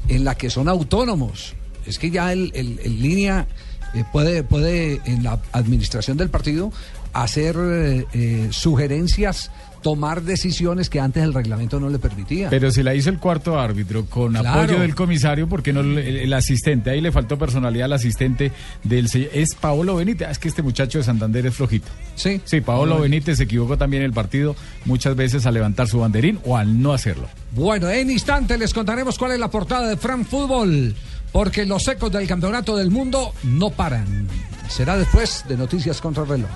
en 0.09 0.25
la 0.25 0.35
que 0.35 0.51
son 0.51 0.69
autónomos. 0.69 1.55
Es 1.87 1.99
que 1.99 2.11
ya 2.11 2.33
el, 2.35 2.53
el- 2.55 2.79
el 2.85 3.01
línea 3.01 3.47
eh, 3.95 4.05
puede, 4.13 4.43
puede 4.45 5.01
en 5.07 5.23
la 5.25 5.41
administración 5.53 6.19
del 6.19 6.29
partido 6.29 6.71
hacer 7.13 7.57
eh, 7.59 8.07
eh, 8.13 8.49
sugerencias, 8.51 9.51
tomar 9.83 10.23
decisiones 10.23 10.89
que 10.89 11.01
antes 11.01 11.23
el 11.25 11.35
reglamento 11.35 11.81
no 11.81 11.89
le 11.91 11.99
permitía. 11.99 12.49
Pero 12.51 12.71
si 12.71 12.85
la 12.85 12.95
hizo 12.95 13.11
el 13.11 13.19
cuarto 13.19 13.59
árbitro 13.59 14.05
con 14.07 14.33
Claro. 14.33 14.61
apoyo 14.63 14.79
del 14.81 14.95
comisario, 14.95 15.49
porque 15.49 15.73
no 15.73 15.81
el, 15.81 15.99
el 15.99 16.33
asistente? 16.33 16.91
Ahí 16.91 17.01
le 17.01 17.11
faltó 17.11 17.37
personalidad 17.37 17.87
al 17.87 17.95
asistente 17.95 18.53
del 18.85 19.09
es 19.33 19.55
Paolo 19.57 19.97
Benítez. 19.97 20.29
Ah, 20.29 20.31
Es 20.31 20.39
que 20.39 20.47
este 20.49 20.63
muchacho 20.63 20.99
de 20.99 21.05
Santander 21.05 21.47
es 21.47 21.55
flojito. 21.55 21.89
Sí. 22.15 22.41
Sí, 22.45 22.61
Paolo 22.61 23.01
Benítez 23.01 23.39
se 23.39 23.45
equivocó 23.45 23.77
también 23.77 24.03
en 24.05 24.07
el 24.07 24.13
partido 24.13 24.55
muchas 24.85 25.17
veces 25.17 25.47
al 25.47 25.55
levantar 25.55 25.89
su 25.89 25.99
banderín 25.99 26.39
o 26.45 26.57
al 26.57 26.81
no 26.81 26.93
hacerlo. 26.93 27.29
Bueno, 27.51 27.91
en 27.91 28.09
instante 28.11 28.57
les 28.57 28.73
contaremos 28.73 29.19
cuál 29.19 29.33
es 29.33 29.41
la 29.41 29.51
portada 29.51 29.89
de 29.89 29.97
Fran 29.97 30.25
Fútbol, 30.25 30.95
porque 31.33 31.67
los 31.67 31.89
ecos 31.89 32.13
del 32.13 32.29
campeonato 32.29 32.77
del 32.77 32.91
mundo 32.93 33.33
no 33.43 33.71
paran. 33.71 34.29
Será 34.69 34.97
después 34.97 35.45
de 35.49 35.57
Noticias 35.57 36.01
contra 36.01 36.23
el 36.23 36.29
reloj. 36.29 36.51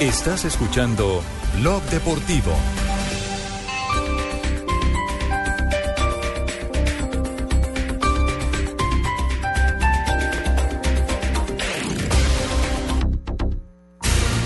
Estás 0.00 0.44
escuchando 0.44 1.22
Blog 1.58 1.82
Deportivo. 1.84 2.52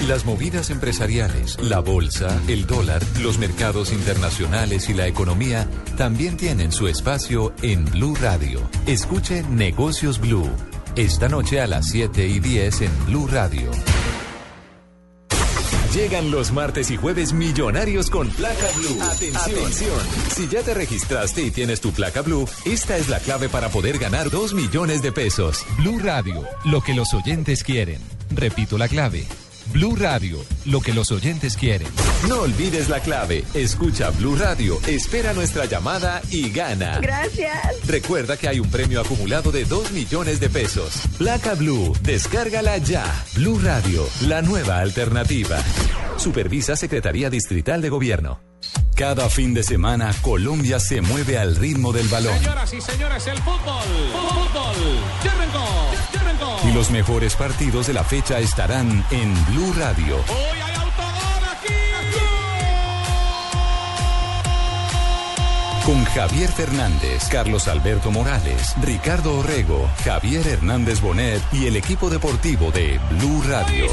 Las 0.07 0.25
movidas 0.25 0.71
empresariales, 0.71 1.57
la 1.61 1.79
bolsa, 1.79 2.41
el 2.49 2.67
dólar, 2.67 3.01
los 3.21 3.39
mercados 3.39 3.93
internacionales 3.93 4.89
y 4.89 4.95
la 4.95 5.07
economía 5.07 5.69
también 5.97 6.37
tienen 6.37 6.73
su 6.73 6.89
espacio 6.89 7.53
en 7.63 7.85
Blue 7.85 8.17
Radio. 8.21 8.61
Escuche 8.87 9.45
Negocios 9.45 10.21
Blue. 10.21 10.51
Esta 11.01 11.31
noche 11.31 11.63
a 11.63 11.67
las 11.67 11.89
7 11.89 12.27
y 12.27 12.41
10 12.41 12.83
en 12.83 13.07
Blue 13.07 13.27
Radio. 13.27 13.71
Llegan 15.95 16.31
los 16.31 16.53
martes 16.53 16.91
y 16.91 16.99
jueves 16.99 17.33
millonarios 17.33 18.11
con 18.11 18.29
placa 18.29 18.67
blue. 18.77 19.03
Atención. 19.03 19.99
Si 20.29 20.47
ya 20.49 20.63
te 20.63 20.75
registraste 20.75 21.41
y 21.41 21.51
tienes 21.51 21.81
tu 21.81 21.91
placa 21.93 22.21
blue, 22.21 22.47
esta 22.67 22.99
es 22.99 23.09
la 23.09 23.19
clave 23.19 23.49
para 23.49 23.71
poder 23.71 23.97
ganar 23.97 24.29
2 24.29 24.53
millones 24.53 25.01
de 25.01 25.11
pesos. 25.11 25.65
Blue 25.79 25.99
Radio, 26.01 26.45
lo 26.67 26.83
que 26.83 26.93
los 26.93 27.15
oyentes 27.15 27.65
quieren. 27.65 28.03
Repito 28.35 28.77
la 28.77 28.87
clave. 28.87 29.27
Blue 29.73 29.95
Radio, 29.95 30.39
lo 30.65 30.81
que 30.81 30.93
los 30.93 31.13
oyentes 31.13 31.57
quieren. 31.57 31.87
No 32.29 32.41
olvides 32.41 32.89
la 32.89 33.01
clave. 33.01 33.45
Escucha 33.55 34.11
Blue 34.11 34.37
Radio, 34.37 34.79
espera 34.87 35.33
nuestra 35.33 35.65
llamada 35.67 36.21
y 36.31 36.51
gana. 36.51 36.99
Gracias. 37.01 37.87
Recuerda 37.87 38.37
que 38.37 38.49
hay 38.49 38.59
un 38.59 38.69
premio 38.69 39.01
acumulado 39.01 39.53
de 39.53 39.65
2 39.65 39.93
millones 39.93 40.41
de 40.41 40.51
pesos. 40.51 41.03
Placa 41.19 41.55
Blue, 41.55 41.93
descárgala 42.03 42.79
ya. 42.79 43.05
Blue 43.37 43.61
Radio, 43.63 44.07
la 44.23 44.43
nueva 44.43 44.81
alternativa. 44.81 45.59
Supervisa 46.17 46.75
Secretaría 46.75 47.31
Distrital 47.31 47.81
de 47.81 47.89
Gobierno. 47.91 48.50
Cada 49.01 49.31
fin 49.31 49.55
de 49.55 49.63
semana, 49.63 50.15
Colombia 50.21 50.79
se 50.79 51.01
mueve 51.01 51.39
al 51.39 51.57
ritmo 51.57 51.91
del 51.91 52.07
balón. 52.09 52.37
Señoras 52.39 52.71
y 52.75 52.83
señores, 52.83 53.27
el 53.29 53.39
fútbol. 53.39 53.83
Fútbol. 54.13 54.77
Ya 55.25 55.33
arrancó. 55.33 55.65
Ya 56.13 56.21
arrancó. 56.21 56.69
Y 56.69 56.73
los 56.75 56.91
mejores 56.91 57.35
partidos 57.35 57.87
de 57.87 57.95
la 57.95 58.05
fecha 58.05 58.39
estarán 58.41 59.03
en 59.11 59.35
Blue 59.47 59.73
Radio. 59.73 60.17
Hoy 60.17 60.61
hay 60.63 60.75
autogol 60.75 61.49
aquí. 61.51 61.73
Con 65.87 66.05
Javier 66.05 66.51
Fernández, 66.51 67.27
Carlos 67.31 67.69
Alberto 67.69 68.11
Morales, 68.11 68.75
Ricardo 68.83 69.39
Orrego, 69.39 69.89
Javier 70.05 70.47
Hernández 70.47 71.01
Bonet 71.01 71.41
y 71.55 71.65
el 71.65 71.77
equipo 71.77 72.11
deportivo 72.11 72.71
de 72.71 73.01
Blue 73.13 73.43
Radio. 73.49 73.87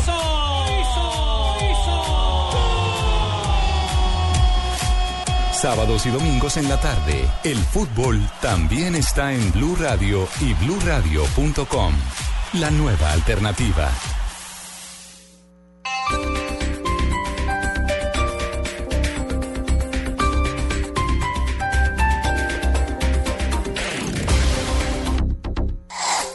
Sábados 5.57 6.05
y 6.05 6.11
domingos 6.11 6.55
en 6.57 6.69
la 6.69 6.79
tarde, 6.79 7.27
el 7.43 7.57
fútbol 7.57 8.21
también 8.43 8.93
está 8.93 9.33
en 9.33 9.51
Blue 9.53 9.75
Radio 9.75 10.27
y 10.39 10.53
bluradio.com. 10.53 11.93
La 12.53 12.69
nueva 12.69 13.11
alternativa. 13.11 13.89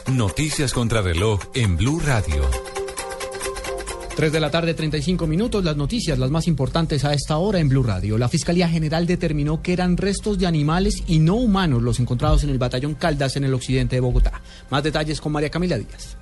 Noticias 0.08 0.72
contra 0.72 1.00
reloj 1.00 1.38
en 1.54 1.76
Blue 1.76 2.00
Radio. 2.04 2.71
3 4.14 4.30
de 4.30 4.40
la 4.40 4.50
tarde, 4.50 4.74
35 4.74 5.26
minutos. 5.26 5.64
Las 5.64 5.76
noticias, 5.76 6.18
las 6.18 6.30
más 6.30 6.46
importantes 6.46 7.04
a 7.04 7.14
esta 7.14 7.38
hora 7.38 7.60
en 7.60 7.68
Blue 7.68 7.82
Radio. 7.82 8.18
La 8.18 8.28
Fiscalía 8.28 8.68
General 8.68 9.06
determinó 9.06 9.62
que 9.62 9.72
eran 9.72 9.96
restos 9.96 10.38
de 10.38 10.46
animales 10.46 11.02
y 11.06 11.18
no 11.18 11.36
humanos 11.36 11.82
los 11.82 11.98
encontrados 11.98 12.44
en 12.44 12.50
el 12.50 12.58
batallón 12.58 12.94
Caldas 12.94 13.36
en 13.36 13.44
el 13.44 13.54
occidente 13.54 13.96
de 13.96 14.00
Bogotá. 14.00 14.42
Más 14.70 14.82
detalles 14.82 15.20
con 15.20 15.32
María 15.32 15.50
Camila 15.50 15.78
Díaz. 15.78 16.16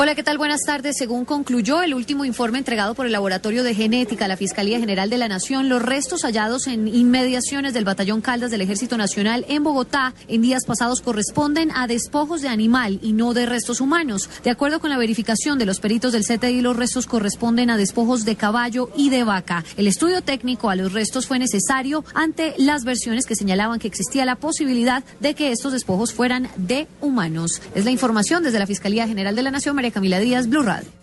Hola, 0.00 0.14
¿qué 0.14 0.22
tal? 0.22 0.38
Buenas 0.38 0.60
tardes. 0.62 0.96
Según 0.96 1.24
concluyó 1.24 1.82
el 1.82 1.92
último 1.92 2.24
informe 2.24 2.58
entregado 2.58 2.94
por 2.94 3.06
el 3.06 3.10
Laboratorio 3.10 3.64
de 3.64 3.74
Genética 3.74 4.26
a 4.26 4.28
la 4.28 4.36
Fiscalía 4.36 4.78
General 4.78 5.10
de 5.10 5.18
la 5.18 5.26
Nación, 5.26 5.68
los 5.68 5.82
restos 5.82 6.22
hallados 6.22 6.68
en 6.68 6.86
inmediaciones 6.86 7.74
del 7.74 7.84
Batallón 7.84 8.20
Caldas 8.20 8.52
del 8.52 8.60
Ejército 8.60 8.96
Nacional 8.96 9.44
en 9.48 9.64
Bogotá 9.64 10.14
en 10.28 10.40
días 10.40 10.66
pasados 10.66 11.00
corresponden 11.00 11.72
a 11.72 11.88
despojos 11.88 12.42
de 12.42 12.48
animal 12.48 13.00
y 13.02 13.12
no 13.12 13.34
de 13.34 13.46
restos 13.46 13.80
humanos. 13.80 14.30
De 14.44 14.50
acuerdo 14.50 14.78
con 14.78 14.90
la 14.90 14.98
verificación 14.98 15.58
de 15.58 15.66
los 15.66 15.80
peritos 15.80 16.12
del 16.12 16.24
CTI, 16.24 16.60
los 16.60 16.76
restos 16.76 17.08
corresponden 17.08 17.68
a 17.68 17.76
despojos 17.76 18.24
de 18.24 18.36
caballo 18.36 18.90
y 18.96 19.10
de 19.10 19.24
vaca. 19.24 19.64
El 19.76 19.88
estudio 19.88 20.22
técnico 20.22 20.70
a 20.70 20.76
los 20.76 20.92
restos 20.92 21.26
fue 21.26 21.40
necesario 21.40 22.04
ante 22.14 22.54
las 22.56 22.84
versiones 22.84 23.26
que 23.26 23.34
señalaban 23.34 23.80
que 23.80 23.88
existía 23.88 24.24
la 24.24 24.36
posibilidad 24.36 25.02
de 25.18 25.34
que 25.34 25.50
estos 25.50 25.72
despojos 25.72 26.14
fueran 26.14 26.48
de 26.56 26.86
humanos. 27.00 27.60
Es 27.74 27.84
la 27.84 27.90
información 27.90 28.44
desde 28.44 28.60
la 28.60 28.66
Fiscalía 28.68 29.08
General 29.08 29.34
de 29.34 29.42
la 29.42 29.50
Nación, 29.50 29.87
Camila 29.90 30.18
Díaz, 30.18 30.48
Blue 30.48 30.62
Radio. 30.62 30.98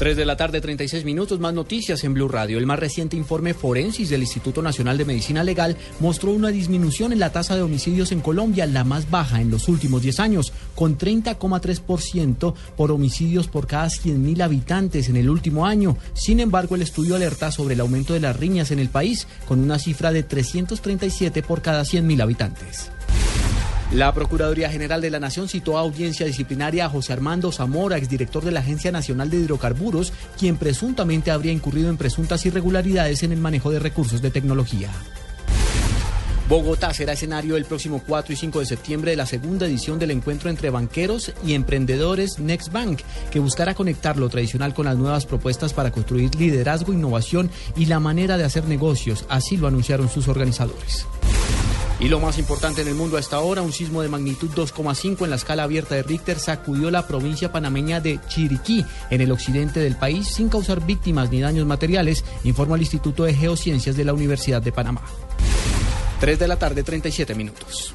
3 0.00 0.16
de 0.16 0.24
la 0.24 0.38
tarde, 0.38 0.62
36 0.62 1.04
minutos, 1.04 1.40
más 1.40 1.52
noticias 1.52 2.02
en 2.04 2.14
Blue 2.14 2.26
Radio. 2.26 2.56
El 2.56 2.64
más 2.64 2.78
reciente 2.78 3.18
informe 3.18 3.52
Forensis 3.52 4.08
del 4.08 4.22
Instituto 4.22 4.62
Nacional 4.62 4.96
de 4.96 5.04
Medicina 5.04 5.44
Legal 5.44 5.76
mostró 5.98 6.30
una 6.30 6.48
disminución 6.48 7.12
en 7.12 7.18
la 7.18 7.32
tasa 7.32 7.54
de 7.54 7.60
homicidios 7.60 8.10
en 8.10 8.22
Colombia, 8.22 8.64
la 8.64 8.82
más 8.82 9.10
baja 9.10 9.42
en 9.42 9.50
los 9.50 9.68
últimos 9.68 10.00
10 10.00 10.20
años, 10.20 10.54
con 10.74 10.96
30,3% 10.96 12.54
por 12.78 12.92
homicidios 12.92 13.48
por 13.48 13.66
cada 13.66 13.88
100.000 13.88 14.40
habitantes 14.40 15.10
en 15.10 15.16
el 15.16 15.28
último 15.28 15.66
año. 15.66 15.98
Sin 16.14 16.40
embargo, 16.40 16.76
el 16.76 16.80
estudio 16.80 17.14
alerta 17.14 17.52
sobre 17.52 17.74
el 17.74 17.80
aumento 17.80 18.14
de 18.14 18.20
las 18.20 18.34
riñas 18.36 18.70
en 18.70 18.78
el 18.78 18.88
país, 18.88 19.26
con 19.46 19.60
una 19.60 19.78
cifra 19.78 20.12
de 20.12 20.22
337 20.22 21.42
por 21.42 21.60
cada 21.60 21.82
100.000 21.82 22.22
habitantes. 22.22 22.90
La 23.92 24.14
Procuraduría 24.14 24.70
General 24.70 25.00
de 25.00 25.10
la 25.10 25.18
Nación 25.18 25.48
citó 25.48 25.76
a 25.76 25.80
audiencia 25.80 26.24
disciplinaria 26.24 26.86
a 26.86 26.88
José 26.88 27.12
Armando 27.12 27.50
Zamora, 27.50 27.98
exdirector 27.98 28.44
de 28.44 28.52
la 28.52 28.60
Agencia 28.60 28.92
Nacional 28.92 29.30
de 29.30 29.38
Hidrocarburos, 29.38 30.12
quien 30.38 30.56
presuntamente 30.56 31.32
habría 31.32 31.50
incurrido 31.50 31.90
en 31.90 31.96
presuntas 31.96 32.46
irregularidades 32.46 33.24
en 33.24 33.32
el 33.32 33.40
manejo 33.40 33.72
de 33.72 33.80
recursos 33.80 34.22
de 34.22 34.30
tecnología. 34.30 34.90
Bogotá 36.48 36.94
será 36.94 37.14
escenario 37.14 37.56
el 37.56 37.64
próximo 37.64 38.02
4 38.06 38.32
y 38.32 38.36
5 38.36 38.60
de 38.60 38.66
septiembre 38.66 39.10
de 39.10 39.16
la 39.16 39.26
segunda 39.26 39.66
edición 39.66 39.98
del 39.98 40.12
encuentro 40.12 40.50
entre 40.50 40.70
banqueros 40.70 41.32
y 41.44 41.54
emprendedores 41.54 42.38
Next 42.38 42.72
Bank, 42.72 43.00
que 43.32 43.40
buscará 43.40 43.74
conectar 43.74 44.16
lo 44.16 44.28
tradicional 44.28 44.72
con 44.72 44.86
las 44.86 44.96
nuevas 44.96 45.26
propuestas 45.26 45.72
para 45.72 45.90
construir 45.90 46.34
liderazgo, 46.36 46.92
innovación 46.92 47.50
y 47.76 47.86
la 47.86 47.98
manera 47.98 48.36
de 48.36 48.44
hacer 48.44 48.66
negocios. 48.66 49.24
Así 49.28 49.56
lo 49.56 49.66
anunciaron 49.66 50.08
sus 50.08 50.28
organizadores. 50.28 51.06
Y 52.00 52.08
lo 52.08 52.18
más 52.18 52.38
importante 52.38 52.80
en 52.80 52.88
el 52.88 52.94
mundo 52.94 53.18
hasta 53.18 53.36
ahora, 53.36 53.60
un 53.60 53.74
sismo 53.74 54.00
de 54.00 54.08
magnitud 54.08 54.48
2,5 54.48 55.24
en 55.24 55.30
la 55.30 55.36
escala 55.36 55.64
abierta 55.64 55.94
de 55.94 56.02
Richter 56.02 56.38
sacudió 56.38 56.90
la 56.90 57.06
provincia 57.06 57.52
panameña 57.52 58.00
de 58.00 58.18
Chiriquí, 58.26 58.86
en 59.10 59.20
el 59.20 59.30
occidente 59.30 59.80
del 59.80 59.96
país, 59.96 60.26
sin 60.26 60.48
causar 60.48 60.84
víctimas 60.84 61.30
ni 61.30 61.42
daños 61.42 61.66
materiales, 61.66 62.24
informó 62.42 62.76
el 62.76 62.80
Instituto 62.80 63.24
de 63.24 63.34
Geociencias 63.34 63.96
de 63.96 64.06
la 64.06 64.14
Universidad 64.14 64.62
de 64.62 64.72
Panamá. 64.72 65.02
3 66.20 66.38
de 66.38 66.48
la 66.48 66.56
tarde, 66.56 66.82
37 66.82 67.34
minutos. 67.34 67.94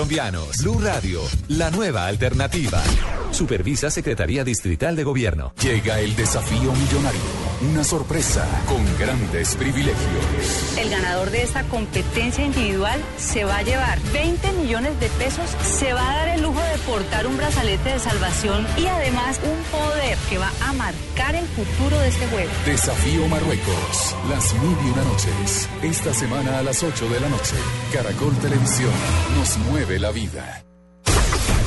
colombianos. 0.01 0.57
Blue 0.63 0.79
Radio, 0.79 1.21
la 1.49 1.69
nueva 1.69 2.07
alternativa. 2.07 2.81
Supervisa 3.29 3.91
Secretaría 3.91 4.43
Distrital 4.43 4.95
de 4.95 5.03
Gobierno. 5.03 5.53
Llega 5.61 5.99
el 5.99 6.15
desafío 6.15 6.73
millonario. 6.73 7.50
Una 7.61 7.83
sorpresa 7.83 8.47
con 8.67 8.83
grandes 8.97 9.55
privilegios. 9.55 10.77
El 10.77 10.89
ganador 10.89 11.29
de 11.29 11.43
esta 11.43 11.63
competencia 11.65 12.43
individual 12.43 12.99
se 13.17 13.43
va 13.43 13.57
a 13.57 13.61
llevar 13.61 13.99
20 14.11 14.51
millones 14.53 14.99
de 14.99 15.07
pesos, 15.09 15.45
se 15.61 15.93
va 15.93 16.01
a 16.09 16.15
dar 16.15 16.29
el 16.29 16.41
lujo 16.41 16.59
de 16.59 16.77
portar 16.87 17.27
un 17.27 17.37
brazalete 17.37 17.89
de 17.89 17.99
salvación 17.99 18.65
y 18.77 18.87
además 18.87 19.39
un 19.43 19.61
poder 19.79 20.17
que 20.27 20.39
va 20.39 20.51
a 20.67 20.73
marcar 20.73 21.35
el 21.35 21.45
futuro 21.45 21.99
de 21.99 22.07
este 22.07 22.25
juego. 22.27 22.49
Desafío 22.65 23.27
Marruecos. 23.27 24.15
Las 24.27 24.53
mil 24.55 24.77
y 24.83 24.89
una 24.89 25.03
noches. 25.03 25.69
Esta 25.83 26.13
semana 26.15 26.57
a 26.57 26.63
las 26.63 26.81
8 26.81 27.09
de 27.09 27.19
la 27.19 27.29
noche. 27.29 27.55
Caracol 27.93 28.35
Televisión 28.37 28.91
nos 29.37 29.57
mueve 29.59 29.99
la 29.99 30.11
vida. 30.11 30.63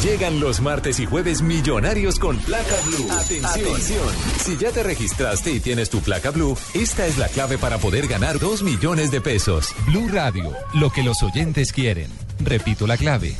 Llegan 0.05 0.39
los 0.39 0.61
martes 0.61 1.01
y 1.01 1.07
jueves 1.07 1.41
millonarios 1.41 2.19
con 2.19 2.37
placa 2.37 2.77
blue. 2.85 3.11
Atención. 3.11 4.07
Si 4.37 4.59
ya 4.59 4.71
te 4.71 4.83
registraste 4.83 5.51
y 5.51 5.61
tienes 5.61 5.89
tu 5.89 6.01
placa 6.01 6.31
blue, 6.31 6.59
esta 6.75 7.07
es 7.07 7.17
la 7.17 7.27
clave 7.29 7.57
para 7.57 7.79
poder 7.79 8.07
ganar 8.07 8.39
2 8.39 8.65
millones 8.65 9.11
de 9.11 9.23
pesos. 9.23 9.75
Blue 9.87 10.09
Radio, 10.13 10.53
lo 10.75 10.91
que 10.91 11.03
los 11.03 11.23
oyentes 11.23 11.73
quieren. 11.73 12.11
Repito 12.39 12.87
la 12.87 12.99
clave. 12.99 13.35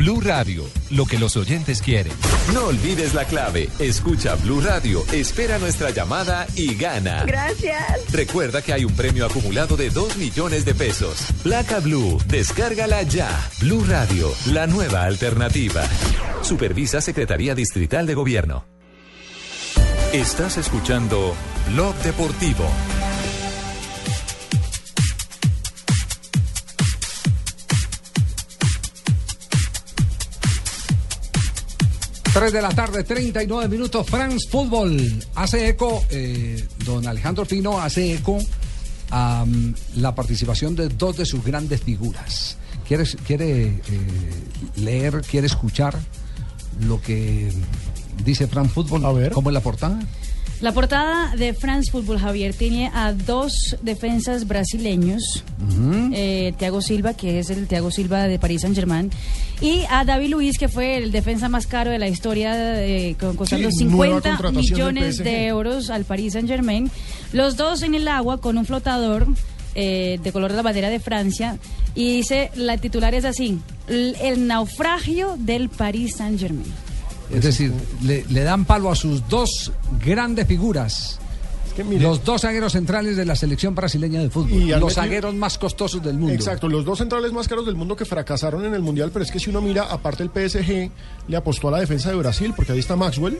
Blue 0.00 0.22
Radio, 0.22 0.64
lo 0.88 1.04
que 1.04 1.18
los 1.18 1.36
oyentes 1.36 1.82
quieren. 1.82 2.14
No 2.54 2.68
olvides 2.68 3.12
la 3.12 3.26
clave. 3.26 3.68
Escucha 3.78 4.34
Blue 4.36 4.62
Radio, 4.62 5.04
espera 5.12 5.58
nuestra 5.58 5.90
llamada 5.90 6.46
y 6.56 6.74
gana. 6.74 7.24
Gracias. 7.26 8.10
Recuerda 8.10 8.62
que 8.62 8.72
hay 8.72 8.86
un 8.86 8.96
premio 8.96 9.26
acumulado 9.26 9.76
de 9.76 9.90
2 9.90 10.16
millones 10.16 10.64
de 10.64 10.74
pesos. 10.74 11.26
Placa 11.42 11.80
Blue, 11.80 12.18
descárgala 12.28 13.02
ya. 13.02 13.28
Blue 13.60 13.84
Radio, 13.86 14.32
la 14.46 14.66
nueva 14.66 15.04
alternativa. 15.04 15.82
Supervisa 16.40 17.02
Secretaría 17.02 17.54
Distrital 17.54 18.06
de 18.06 18.14
Gobierno. 18.14 18.64
Estás 20.14 20.56
escuchando 20.56 21.34
Blog 21.74 21.94
Deportivo. 21.96 22.64
Tres 32.40 32.54
de 32.54 32.62
la 32.62 32.70
tarde, 32.70 33.04
39 33.04 33.68
minutos. 33.68 34.06
France 34.06 34.48
Fútbol 34.48 34.98
hace 35.34 35.68
eco, 35.68 36.06
eh, 36.08 36.66
don 36.86 37.06
Alejandro 37.06 37.44
Fino 37.44 37.78
hace 37.78 38.14
eco 38.14 38.38
a 39.10 39.44
mm, 39.46 39.74
la 39.96 40.14
participación 40.14 40.74
de 40.74 40.88
dos 40.88 41.18
de 41.18 41.26
sus 41.26 41.44
grandes 41.44 41.82
figuras. 41.82 42.56
¿Quieres, 42.88 43.18
¿Quiere 43.26 43.64
eh, 43.66 43.80
leer, 44.76 45.20
quiere 45.20 45.48
escuchar 45.48 45.98
lo 46.86 46.98
que 47.02 47.52
dice 48.24 48.46
France 48.46 48.72
Fútbol? 48.72 49.04
A 49.04 49.12
ver. 49.12 49.32
¿Cómo 49.32 49.50
es 49.50 49.54
la 49.54 49.60
portada? 49.60 50.00
La 50.60 50.72
portada 50.72 51.34
de 51.36 51.54
France 51.54 51.90
Football, 51.90 52.18
Javier, 52.18 52.52
tiene 52.52 52.90
a 52.92 53.14
dos 53.14 53.76
defensas 53.80 54.46
brasileños, 54.46 55.42
eh, 56.12 56.52
Thiago 56.58 56.82
Silva, 56.82 57.14
que 57.14 57.38
es 57.38 57.48
el 57.48 57.66
Thiago 57.66 57.90
Silva 57.90 58.24
de 58.28 58.38
Paris 58.38 58.60
Saint 58.60 58.76
Germain, 58.76 59.10
y 59.62 59.84
a 59.88 60.04
David 60.04 60.28
Luiz, 60.30 60.58
que 60.58 60.68
fue 60.68 60.98
el 60.98 61.12
defensa 61.12 61.48
más 61.48 61.66
caro 61.66 61.90
de 61.90 61.98
la 61.98 62.08
historia, 62.08 62.52
eh, 62.84 63.16
con- 63.18 63.36
costando 63.36 63.70
Sí, 63.70 63.84
nueva 63.86 64.20
50 64.20 64.36
contratación 64.36 64.54
del 64.64 64.94
millones 65.04 65.16
de 65.24 65.46
euros 65.46 65.88
al 65.88 66.04
Paris 66.04 66.34
Saint 66.34 66.48
Germain. 66.48 66.90
Los 67.32 67.56
dos 67.56 67.82
en 67.82 67.94
el 67.94 68.06
agua 68.06 68.38
con 68.40 68.58
un 68.58 68.66
flotador 68.66 69.26
eh, 69.76 70.18
de 70.22 70.32
color 70.32 70.50
de 70.50 70.56
la 70.56 70.62
bandera 70.62 70.90
de 70.90 70.98
Francia, 70.98 71.56
y 71.94 72.16
dice, 72.16 72.50
la 72.56 72.76
titular 72.76 73.14
es 73.14 73.24
así, 73.24 73.60
"L- 73.88 74.14
el 74.20 74.46
naufragio 74.48 75.36
del 75.38 75.68
Paris 75.68 76.16
Saint 76.16 76.38
Germain. 76.40 76.66
Es 77.32 77.42
decir, 77.42 77.72
le, 78.02 78.24
le 78.28 78.42
dan 78.42 78.64
palo 78.64 78.90
a 78.90 78.96
sus 78.96 79.28
dos 79.28 79.72
grandes 80.04 80.46
figuras. 80.46 81.18
los 81.98 82.24
dos 82.24 82.42
zagueros 82.42 82.72
centrales 82.72 83.16
de 83.16 83.24
la 83.24 83.36
selección 83.36 83.74
brasileña 83.74 84.20
de 84.20 84.30
fútbol. 84.30 84.52
Y 84.52 84.68
los 84.70 84.94
zagueros 84.94 85.34
más 85.34 85.56
costosos 85.56 86.02
del 86.02 86.18
mundo. 86.18 86.34
Exacto, 86.34 86.68
los 86.68 86.84
dos 86.84 86.98
centrales 86.98 87.32
más 87.32 87.46
caros 87.48 87.64
del 87.66 87.76
mundo 87.76 87.96
que 87.96 88.04
fracasaron 88.04 88.64
en 88.64 88.74
el 88.74 88.82
Mundial, 88.82 89.10
pero 89.12 89.24
es 89.24 89.30
que 89.30 89.38
si 89.38 89.50
uno 89.50 89.60
mira, 89.60 89.84
aparte 89.84 90.22
el 90.22 90.30
PSG 90.30 90.90
le 91.28 91.36
apostó 91.36 91.68
a 91.68 91.72
la 91.72 91.78
defensa 91.80 92.10
de 92.10 92.16
Brasil, 92.16 92.52
porque 92.54 92.72
ahí 92.72 92.80
está 92.80 92.96
Maxwell. 92.96 93.38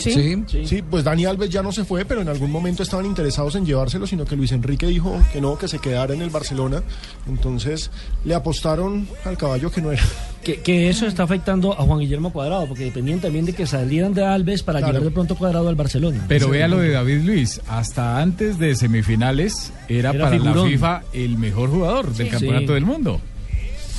Sí. 0.00 0.64
Sí. 0.66 0.82
pues 0.82 1.04
Dani 1.04 1.24
Alves 1.26 1.50
ya 1.50 1.62
no 1.62 1.72
se 1.72 1.84
fue, 1.84 2.04
pero 2.04 2.20
en 2.22 2.28
algún 2.28 2.50
momento 2.50 2.82
estaban 2.82 3.06
interesados 3.06 3.54
en 3.56 3.66
llevárselo, 3.66 4.06
sino 4.06 4.24
que 4.24 4.36
Luis 4.36 4.52
Enrique 4.52 4.86
dijo 4.86 5.20
que 5.32 5.40
no, 5.40 5.58
que 5.58 5.68
se 5.68 5.78
quedara 5.78 6.14
en 6.14 6.22
el 6.22 6.30
Barcelona. 6.30 6.82
Entonces 7.28 7.90
le 8.24 8.34
apostaron 8.34 9.06
al 9.24 9.36
caballo 9.36 9.70
que 9.70 9.80
no 9.82 9.92
era. 9.92 10.02
Que, 10.42 10.60
que 10.62 10.88
eso 10.88 11.06
está 11.06 11.24
afectando 11.24 11.72
a 11.78 11.82
Juan 11.82 11.98
Guillermo 12.00 12.32
Cuadrado, 12.32 12.66
porque 12.66 12.84
dependían 12.84 13.20
también 13.20 13.44
de 13.44 13.52
que 13.52 13.66
salieran 13.66 14.14
de 14.14 14.24
Alves 14.24 14.62
para 14.62 14.78
Claro. 14.78 14.94
llevar 14.94 15.04
de 15.10 15.14
pronto 15.14 15.34
Cuadrado 15.36 15.68
al 15.68 15.74
Barcelona. 15.74 16.24
Pero 16.28 16.48
vea 16.48 16.66
lo 16.66 16.78
de. 16.78 16.90
David 16.92 17.22
Luis. 17.24 17.60
Hasta 17.68 18.18
antes 18.20 18.58
de 18.58 18.74
semifinales 18.74 19.70
era, 19.88 20.10
Era 20.10 20.24
para 20.30 20.38
la. 20.38 20.64
FIFA 20.64 21.02
el 21.12 21.36
mejor 21.36 21.68
jugador 21.70 22.14
del 22.14 22.28
campeonato 22.30 22.68
Sí. 22.68 22.72
del 22.72 22.84
mundo. 22.86 23.20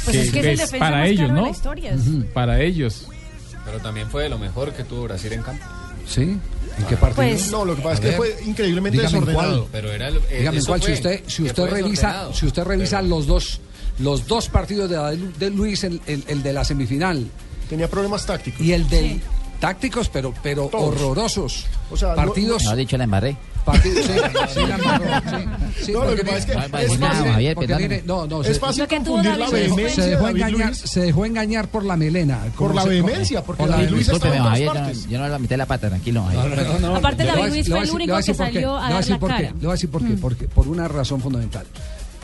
Pues 0.06 0.16
es 0.18 0.32
que 0.32 0.40
es 0.40 0.46
el 0.46 0.52
ves, 0.52 0.60
defensa 0.62 0.80
para 0.86 0.98
más 0.98 1.08
ellos, 1.10 1.20
caro 1.22 1.34
de 1.34 1.40
¿no? 1.40 1.46
la 1.46 1.52
historia. 1.52 1.96
Para 2.34 2.62
ellos. 2.62 3.08
Pero 3.64 3.78
también 3.80 4.08
fue 4.10 4.24
de 4.24 4.30
lo 4.30 4.40
mejor 4.40 4.74
que 4.74 4.84
tuvo 4.84 5.04
Brasil 5.04 5.32
en 5.34 5.44
campo. 5.44 5.64
¿Sí? 6.08 6.22
¿En 6.22 6.86
qué 6.88 6.96
partido? 6.98 7.16
Pues- 7.28 7.52
No, 7.52 7.66
lo 7.66 7.76
que 7.76 7.82
pasa 7.82 7.94
es 7.96 8.00
que 8.00 8.08
ver, 8.08 8.16
fue 8.18 8.36
increíblemente 8.46 9.02
desordenado. 9.02 9.34
cuál. 9.62 9.70
Pero 9.72 9.92
era 9.92 10.08
el- 10.08 10.18
eh, 10.30 10.38
Dígame 10.40 10.64
cuál, 10.64 10.82
si 10.82 10.92
usted, 10.94 11.24
si 11.28 11.44
usted 11.44 11.66
revisa, 11.70 12.30
si 12.34 12.46
usted 12.46 12.64
revisa 12.64 13.02
los 13.02 13.28
dos, 13.28 13.60
los 14.00 14.26
dos 14.28 14.48
partidos 14.50 14.90
de, 14.90 15.18
de 15.38 15.50
Luis, 15.50 15.84
el, 15.84 16.02
el- 16.08 16.24
el 16.28 16.42
de 16.44 16.54
la 16.54 16.64
semifinal 16.64 17.28
Tenía 17.70 17.90
problemas 17.90 18.26
tácticos. 18.26 18.62
y 18.62 18.74
el 18.74 18.88
del 18.90 19.22
tácticos, 19.60 20.10
pero, 20.10 20.34
pero 20.42 20.68
Todos. 20.68 20.96
horrorosos. 20.96 21.66
O 21.92 21.98
sea, 21.98 22.10
no- 22.10 22.16
partidos. 22.16 22.64
No 22.64 22.72
ha 22.72 22.76
dicho 22.76 22.98
la 22.98 23.04
embarré. 23.04 23.38
Partidos 23.62 24.06
sí, 24.06 24.12
sí, 24.54 24.60
la 24.68 24.76
embarró, 24.76 25.06
sí. 25.30 25.84
Sí, 25.86 25.92
No, 25.94 26.00
lo 26.02 26.06
porque 26.08 26.22
que 26.22 26.24
pasa 26.26 26.38
es 26.38 26.46
que 26.46 26.52
es 26.52 27.00
fácil- 27.00 27.00
Javier, 27.32 27.56
porque 27.56 27.68
perdóname. 27.68 27.96
mire, 27.96 28.04
no, 28.08 28.28
no, 28.28 28.42
Es 28.42 28.48
se- 28.48 28.54
fácil 28.56 28.88
que 28.88 29.00
tuvo 29.00 29.16
confundir 29.16 29.32
la 29.32 29.38
David 29.38 29.50
fue- 29.52 29.60
vehemencia 29.62 29.96
se 29.96 30.02
de 30.02 30.10
dejó, 30.10 30.24
David 30.24 30.42
engañar, 30.42 30.68
Luis. 30.70 30.78
se 30.80 31.00
dejó 31.02 31.26
engañar 31.26 31.68
por 31.70 31.86
la 31.86 31.98
melena. 31.98 32.40
Por 32.40 32.54
como 32.54 32.74
la 32.74 32.82
se- 32.84 32.90
vehemencia, 32.90 33.44
porque 33.44 33.60
por 33.64 33.70
la 33.70 33.76
David 33.78 33.90
Luis 33.90 34.08
estaba 34.10 34.18
en 34.18 34.22
Discúlpeme, 34.34 34.38
todas 34.38 34.52
Javier, 34.72 34.84
partes. 34.86 35.10
yo 35.10 35.20
no 35.20 35.30
le 35.30 35.40
metí 35.40 35.56
la 35.58 35.66
pata, 35.66 35.90
tranquilo. 35.90 36.24
Javier. 36.24 36.60
Aparte, 36.96 37.24
Le 37.24 37.32
voy 37.32 37.40
a 37.42 37.44
David 37.46 37.62
voy 37.62 37.64
fue 37.72 37.84
el 37.84 37.92
único 37.92 38.18
que 38.18 38.34
salió 38.34 38.78
a 38.78 38.82
dar 38.94 39.08
la 39.10 39.20
cara. 39.20 39.40
le 39.42 39.52
voy 39.54 39.68
a 39.68 39.72
decir 39.72 39.90
por 39.90 40.06
qué, 40.06 40.14
porque 40.14 40.48
por 40.48 40.68
una 40.68 40.88
razón 40.88 41.22
fundamental. 41.22 41.66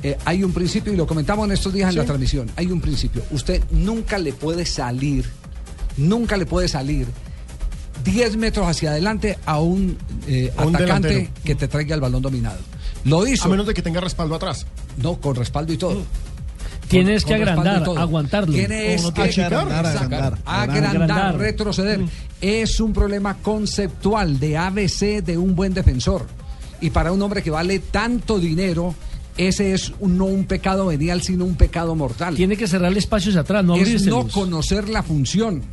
Eh, 0.03 0.15
hay 0.25 0.43
un 0.43 0.53
principio, 0.53 0.93
y 0.93 0.95
lo 0.95 1.07
comentamos 1.07 1.45
en 1.47 1.53
estos 1.53 1.73
días 1.73 1.89
en 1.89 1.95
la 1.97 2.05
transmisión, 2.05 2.49
hay 2.55 2.67
un 2.67 2.79
principio. 2.81 3.23
Usted 3.31 3.63
nunca 3.71 4.19
le 4.19 4.31
puede 4.31 4.63
salir, 4.65 5.25
nunca 5.97 6.37
le 6.37 6.45
puede 6.45 6.67
salir 6.67 7.07
10 8.11 8.37
metros 8.37 8.67
hacia 8.67 8.91
adelante 8.91 9.37
a 9.45 9.59
un, 9.59 9.97
eh, 10.27 10.51
A 10.57 10.65
un 10.65 10.75
atacante 10.75 11.07
delantero. 11.09 11.41
que 11.43 11.55
te 11.55 11.67
traiga 11.67 11.95
el 11.95 12.01
balón 12.01 12.21
dominado. 12.21 12.57
Lo 13.03 13.27
hizo. 13.27 13.45
A 13.45 13.47
menos 13.49 13.67
de 13.67 13.73
que 13.73 13.81
tenga 13.81 13.99
respaldo 14.01 14.35
atrás. 14.35 14.65
No, 15.01 15.19
con 15.19 15.35
respaldo 15.35 15.73
y 15.73 15.77
todo. 15.77 16.03
Tienes 16.87 17.23
Con- 17.23 17.33
que 17.33 17.39
con 17.39 17.49
agrandar, 17.49 17.81
y 17.81 17.83
todo. 17.85 17.99
aguantarlo. 17.99 18.53
Tiene 18.53 18.93
es 18.93 19.01
O 19.03 19.07
no 19.09 19.13
que 19.13 19.27
tiene- 19.27 19.43
agrandar, 19.45 19.85
agrandar, 19.85 20.37
agrandar, 20.45 20.85
agrandar. 20.95 21.37
retroceder. 21.37 21.99
Es 22.39 22.79
un 22.79 22.93
problema 22.93 23.35
conceptual 23.37 24.39
de 24.39 24.57
ABC 24.57 25.21
de 25.21 25.37
un 25.37 25.55
buen 25.55 25.73
defensor. 25.73 26.25
Y 26.79 26.89
para 26.91 27.11
un 27.11 27.21
hombre 27.21 27.43
que 27.43 27.49
vale 27.51 27.79
tanto 27.79 28.39
dinero, 28.39 28.95
ese 29.35 29.73
es 29.73 29.91
un- 29.99 30.17
no 30.17 30.25
un 30.25 30.45
pecado 30.45 30.85
venial, 30.87 31.21
sino 31.21 31.43
un 31.45 31.55
pecado 31.55 31.93
mortal. 31.95 32.35
Tiene 32.35 32.55
que 32.55 32.67
cerrarle 32.67 32.99
espacios 32.99 33.35
atrás, 33.35 33.65
no 33.65 33.75
es 33.75 34.05
no 34.05 34.27
conocer 34.27 34.87
la 34.87 35.03
función. 35.03 35.63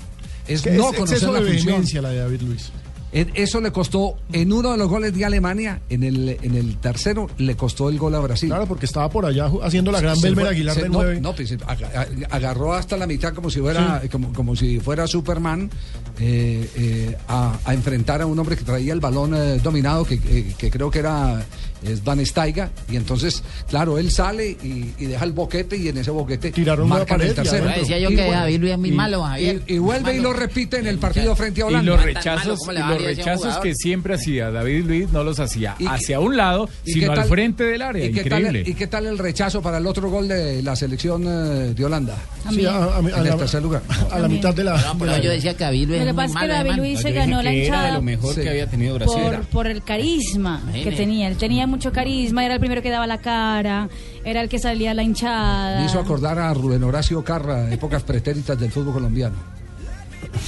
Es 0.48 0.64
no 0.66 0.90
es 0.90 0.96
conocer 0.98 1.22
la 1.28 1.40
de 1.40 1.58
función. 1.58 2.02
la 2.02 2.10
de 2.10 2.18
David 2.18 2.40
Luis. 2.42 2.70
Eso 3.12 3.60
le 3.60 3.70
costó, 3.70 4.16
en 4.32 4.52
uno 4.52 4.72
de 4.72 4.76
los 4.76 4.88
goles 4.88 5.14
de 5.14 5.24
Alemania, 5.24 5.80
en 5.88 6.02
el, 6.02 6.36
en 6.42 6.56
el 6.56 6.78
tercero, 6.78 7.30
le 7.38 7.54
costó 7.54 7.88
el 7.88 7.96
gol 7.96 8.12
a 8.16 8.18
Brasil. 8.18 8.48
Claro, 8.48 8.66
porque 8.66 8.86
estaba 8.86 9.08
por 9.08 9.24
allá 9.24 9.48
haciendo 9.62 9.92
la 9.92 10.00
gran 10.00 10.20
Belmer 10.20 10.48
Aguilar 10.48 10.74
se- 10.74 10.82
de 10.82 10.88
no, 10.88 10.94
nueve. 10.98 11.20
No, 11.20 11.32
pues, 11.32 11.52
aga- 11.64 11.92
ag- 11.94 12.26
agarró 12.28 12.74
hasta 12.74 12.96
la 12.96 13.06
mitad 13.06 13.32
como 13.32 13.50
si 13.50 13.60
fuera, 13.60 14.02
como, 14.10 14.32
como 14.32 14.56
si 14.56 14.80
fuera 14.80 15.06
Superman 15.06 15.70
eh, 16.18 16.68
eh, 16.74 17.16
a, 17.28 17.56
a 17.64 17.72
enfrentar 17.74 18.20
a 18.20 18.26
un 18.26 18.36
hombre 18.36 18.56
que 18.56 18.64
traía 18.64 18.92
el 18.92 18.98
balón 18.98 19.32
eh, 19.36 19.60
dominado, 19.62 20.04
que, 20.04 20.18
que 20.18 20.68
creo 20.72 20.90
que 20.90 20.98
era 20.98 21.40
eh, 21.84 21.98
Van 22.04 22.24
Steiga, 22.24 22.70
y 22.90 22.96
entonces, 22.96 23.42
claro, 23.68 23.98
él 23.98 24.10
sale 24.10 24.48
y, 24.50 24.92
y 24.98 25.06
deja 25.06 25.24
el 25.24 25.32
boquete 25.32 25.76
y 25.76 25.88
en 25.88 25.98
ese 25.98 26.10
boquete 26.10 26.50
Tiraron 26.52 26.86
una 26.86 26.96
marcan 26.96 27.20
el 27.20 27.28
pared 27.28 27.32
y 27.32 27.34
tercero. 27.34 27.68
Decía 27.80 27.98
yo 27.98 28.10
Y 28.10 28.16
que 28.16 28.22
vuelve- 28.26 28.34
David 28.40 28.60
Luis 28.60 28.72
es 28.72 28.78
muy 28.78 28.88
y- 28.88 28.92
malo, 28.92 29.22
Javier. 29.22 29.62
Y, 29.66 29.74
y 29.74 29.78
vuelve 29.78 30.16
y 30.16 30.20
lo 30.20 30.32
repite 30.32 30.78
en 30.78 30.86
el 30.86 30.98
partido 30.98 31.34
frente 31.36 31.60
a 31.62 31.64
Y 31.64 31.68
Holanda. 31.68 31.92
los 31.92 32.02
rechazos, 32.02 32.58
¿cómo 32.60 32.72
le 32.72 32.80
y 32.80 32.82
los 32.82 32.90
a 32.90 32.96
ese 32.96 33.06
rechazos 33.06 33.58
que 33.58 33.74
siempre 33.74 34.14
hacía 34.14 34.50
David 34.50 34.84
Luis 34.86 35.10
no 35.10 35.22
los 35.24 35.38
hacía 35.40 35.74
¿Y 35.78 35.84
qué- 35.84 35.90
hacia 35.90 36.20
un 36.20 36.36
lado, 36.36 36.68
¿Y 36.84 36.92
sino 36.92 37.10
al 37.12 37.18
tal- 37.18 37.28
frente 37.28 37.64
del 37.64 37.82
área. 37.82 38.04
¿y 38.06 38.12
qué, 38.12 38.24
tal, 38.24 38.40
Increíble. 38.42 38.70
¿Y 38.70 38.74
qué 38.74 38.86
tal 38.86 39.06
el 39.06 39.18
rechazo 39.18 39.60
para 39.62 39.78
el 39.78 39.86
otro 39.86 40.10
gol 40.10 40.28
de 40.28 40.62
la 40.62 40.76
selección 40.76 41.24
eh, 41.26 41.74
de 41.74 41.84
Holanda? 41.84 42.16
Sí, 42.50 42.64
a, 42.66 42.74
a- 42.76 42.96
a 42.96 42.98
en 43.00 43.06
el 43.08 43.24
la, 43.24 43.36
tercer 43.36 43.62
lugar. 43.62 43.82
a 44.10 44.18
la 44.18 44.28
mitad 44.28 44.54
de 44.54 44.64
la. 44.64 44.76
No, 44.80 44.98
pero 44.98 45.16
yo 45.18 45.30
decía 45.30 45.56
que 45.56 45.64
David 45.64 45.88
Luis 45.88 45.98
Lo 46.00 46.04
es 46.04 46.06
que 46.06 46.12
muy 46.12 46.16
pasa 46.16 46.26
es 46.26 46.32
que 46.32 46.34
malo, 46.40 46.52
David 46.54 46.70
hermano. 46.70 46.82
Luis 46.82 47.00
se 47.00 47.08
Yo 47.10 47.14
ganó 47.14 47.38
dije 47.38 47.44
la 47.44 47.50
que 47.50 47.66
era 47.66 47.82
de 47.86 47.92
lo 47.92 48.02
mejor 48.02 48.34
que 48.34 48.48
había 48.48 48.66
tenido 48.70 48.94
Brasil. 48.94 49.22
por, 49.50 49.66
el 49.66 49.82
carisma 49.82 50.62
que 50.72 50.92
tenía. 50.92 51.28
Él 51.28 51.36
tenía 51.36 51.66
mucho 51.74 51.92
carisma, 51.92 52.44
era 52.44 52.54
el 52.54 52.60
primero 52.60 52.80
que 52.82 52.90
daba 52.90 53.06
la 53.06 53.18
cara, 53.18 53.88
era 54.24 54.40
el 54.40 54.48
que 54.48 54.58
salía 54.58 54.92
a 54.92 54.94
la 54.94 55.02
hinchada. 55.02 55.80
Me 55.80 55.86
hizo 55.86 55.98
acordar 55.98 56.38
a 56.38 56.54
Rubén 56.54 56.82
Horacio 56.84 57.22
Carra, 57.24 57.70
épocas 57.72 58.02
pretéritas 58.04 58.58
del 58.58 58.70
fútbol 58.70 58.94
colombiano. 58.94 59.34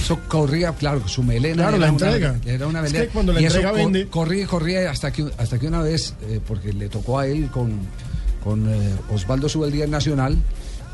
Eso 0.01 0.19
corría, 0.27 0.71
claro, 0.73 1.07
su 1.07 1.21
melena. 1.23 1.55
Claro, 1.63 1.77
era 1.77 1.85
la 1.87 1.91
una- 1.93 2.05
entrega. 2.11 2.35
era 2.45 2.67
una 2.67 2.79
Es 2.79 2.83
melena. 2.91 3.05
que 3.05 3.11
cuando 3.11 3.33
la 3.33 3.41
y 3.41 3.45
eso 3.45 3.57
entrega 3.57 3.71
cor- 3.71 3.79
vende- 3.91 4.07
Corría 4.09 4.43
y 4.43 4.45
corría 4.45 4.91
hasta 4.91 5.11
que, 5.11 5.25
hasta 5.37 5.59
que 5.59 5.67
una 5.67 5.81
vez, 5.81 6.13
eh, 6.23 6.39
porque 6.47 6.73
le 6.73 6.89
tocó 6.89 7.19
a 7.19 7.27
él 7.27 7.49
con, 7.51 7.73
con 8.43 8.67
eh, 8.73 8.95
Osvaldo 9.13 9.47
Subeldía 9.49 9.83
en 9.85 9.91
Nacional. 9.91 10.37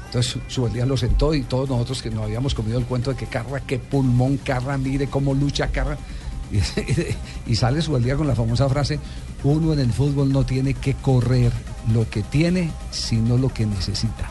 Entonces 0.08 0.38
Subeldía 0.48 0.86
lo 0.86 0.98
sentó 0.98 1.34
y 1.34 1.44
todos 1.44 1.70
nosotros 1.70 2.02
que 2.02 2.10
nos 2.12 2.24
habíamos 2.26 2.54
comido 2.54 2.78
el 2.78 2.86
cuento 2.86 3.12
de 3.12 3.16
que 3.18 3.26
Carra, 3.28 3.62
qué 3.62 3.80
pulmón, 3.80 4.38
Carra, 4.38 4.78
mire 4.78 5.08
cómo 5.08 5.34
lucha 5.34 5.68
Carra. 5.68 5.98
Y, 7.48 7.52
y 7.52 7.56
sale 7.56 7.82
Subeldía 7.82 8.16
con 8.16 8.28
la 8.28 8.36
famosa 8.36 8.70
frase, 8.70 9.00
uno 9.44 9.74
en 9.74 9.80
el 9.80 9.92
fútbol 9.94 10.32
no 10.32 10.46
tiene 10.46 10.74
que 10.74 10.94
correr 10.96 11.52
lo 11.94 12.10
que 12.10 12.22
tiene, 12.24 12.72
sino 12.92 13.38
lo 13.38 13.50
que 13.54 13.66
necesita 13.66 14.30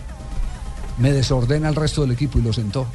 me 0.98 1.10
desordena 1.10 1.68
el 1.70 1.74
resto 1.74 2.02
del 2.02 2.10
equipo 2.12 2.38
y 2.38 2.42
lo 2.42 2.52
sentó. 2.52 2.86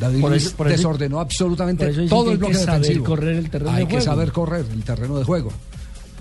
David 0.00 0.20
Por 0.20 0.30
Luis 0.30 0.46
eso- 0.46 0.56
por 0.56 0.66
eso- 0.66 0.76
desordenó 0.76 1.20
absolutamente 1.20 1.86
por 1.86 2.08
todo 2.08 2.32
el 2.32 2.38
bloque 2.38 2.52
que 2.54 2.58
saber 2.58 2.80
defensivo. 2.82 3.04
correr 3.06 3.36
el 3.36 3.48
terreno 3.50 3.70
hay 3.70 3.76
de 3.84 3.84
que 3.88 3.90
juego. 3.94 4.04
saber 4.04 4.32
correr 4.32 4.66
el 4.70 4.82
terreno 4.82 5.16
de 5.16 5.24
juego. 5.24 5.50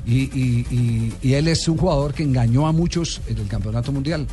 Y, 0.05 0.13
y- 0.39 0.67
y- 0.69 1.13
y 1.27 1.33
él 1.33 1.47
es 1.47 1.67
un 1.67 1.77
jugador 1.77 2.13
que 2.13 2.23
engañó 2.23 2.67
a 2.67 2.71
muchos 2.71 3.21
en 3.27 3.39
el 3.39 3.47
campeonato 3.47 3.91
mundial. 3.91 4.27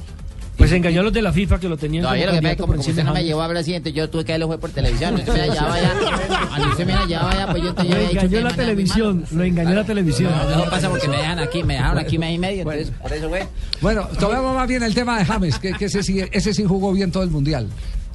Pues 0.57 0.71
engañó 0.73 1.01
a 1.01 1.05
los 1.05 1.13
de 1.13 1.23
la 1.23 1.33
FIFA 1.33 1.59
que 1.59 1.69
lo 1.69 1.77
tenían 1.77 2.03
Todavía 2.03 2.27
como 2.27 2.37
lo 2.37 2.43
que 2.43 2.49
que 2.51 2.57
como 2.57 2.75
usted 2.75 2.95
de 2.95 3.05
no 3.05 3.15
me 3.15 3.25
llevó 3.25 3.43
a 3.43 3.49
Brasil, 3.49 3.75
entonces 3.75 3.97
yo 3.97 4.11
tuve 4.11 4.25
que 4.25 4.33
verlo 4.33 4.47
fue 4.49 4.59
por 4.59 4.71
televisión. 4.71 5.15
Usted 5.15 5.33
me 5.33 5.39
la 5.39 5.55
llevaba 5.55 5.81
ya. 5.81 5.95
Cuando 6.49 6.69
usted 6.69 6.87
me 6.87 6.93
la 6.95 7.07
llevaba 7.07 7.35
ya, 7.35 7.51
pues 7.51 7.63
yo 7.63 7.75
te 7.75 7.85
Lo 7.85 7.97
engañó 7.97 8.41
la 8.41 8.53
televisión, 8.55 9.25
lo 9.33 9.45
engañó 9.45 9.71
en 9.71 9.77
la 9.77 9.85
televisión. 9.85 10.33
No, 10.51 10.57
no 10.65 10.71
pasa 10.71 10.89
porque 10.91 11.09
me 11.09 11.17
dejan 11.17 11.39
aquí, 11.39 11.63
me 11.65 11.75
dejaron 11.75 11.99
aquí 11.99 12.19
mes 12.19 12.35
y 12.35 12.39
medio, 12.39 12.63
entonces 12.63 12.91
por 13.01 13.13
eso 13.13 13.29
fue. 13.29 13.47
Bueno, 13.81 14.09
tomemos 14.21 14.55
más 14.55 14.69
bien 14.69 14.83
el 14.83 14.95
tema 14.95 15.19
de 15.19 15.25
James, 15.25 15.59
que, 15.59 15.73
que 15.73 15.87
ese, 15.87 16.03
sí, 16.03 16.21
ese 16.31 16.53
sí 16.55 16.65
jugó 16.65 16.93
bien 16.93 17.11
todo 17.11 17.23
el 17.23 17.31
mundial. 17.31 17.69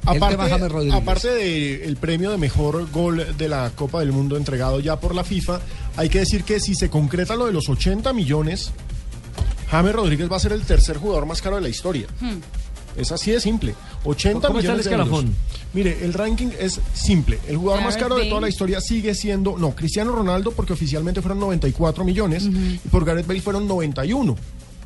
el 0.06 0.12
tema 0.20 0.28
de 0.28 0.36
James 0.36 0.52
Aparte, 0.52 0.68
Rodríguez. 0.68 0.94
aparte 1.02 1.28
del 1.28 1.96
premio 1.96 2.30
de 2.30 2.38
mejor 2.38 2.90
gol 2.90 3.26
de 3.36 3.48
la 3.48 3.70
Copa 3.74 4.00
del 4.00 4.12
Mundo 4.12 4.36
entregado 4.36 4.78
ya 4.80 4.98
por 5.00 5.14
la 5.14 5.24
FIFA, 5.24 5.60
hay 5.96 6.08
que 6.08 6.20
decir 6.20 6.44
que 6.44 6.60
si 6.60 6.74
se 6.74 6.88
concreta 6.88 7.34
lo 7.36 7.46
de 7.46 7.52
los 7.52 7.68
80 7.68 8.12
millones, 8.12 8.70
James 9.70 9.94
Rodríguez 9.94 10.30
va 10.30 10.36
a 10.36 10.40
ser 10.40 10.52
el 10.52 10.62
tercer 10.62 10.96
jugador 10.96 11.26
más 11.26 11.42
caro 11.42 11.56
de 11.56 11.62
la 11.62 11.68
historia. 11.68 12.06
Hmm. 12.20 12.38
Es 12.96 13.12
así 13.12 13.30
de 13.30 13.40
simple. 13.40 13.74
80 14.04 14.46
¿Cómo 14.46 14.58
está 14.58 14.72
el 14.72 14.78
millones 14.78 15.10
de? 15.10 15.32
Mire, 15.74 16.04
el 16.04 16.14
ranking 16.14 16.48
es 16.58 16.80
simple. 16.94 17.38
El 17.46 17.56
jugador 17.56 17.84
más 17.84 17.96
caro 17.96 18.16
de 18.16 18.26
toda 18.26 18.40
la 18.40 18.48
historia 18.48 18.80
sigue 18.80 19.14
siendo, 19.14 19.56
no, 19.58 19.74
Cristiano 19.74 20.12
Ronaldo, 20.12 20.52
porque 20.52 20.72
oficialmente 20.72 21.20
fueron 21.20 21.38
94 21.40 22.04
millones, 22.04 22.44
y 22.44 22.88
por 22.88 23.04
Gareth 23.04 23.26
Bale 23.26 23.40
fueron 23.40 23.68
91. 23.68 24.36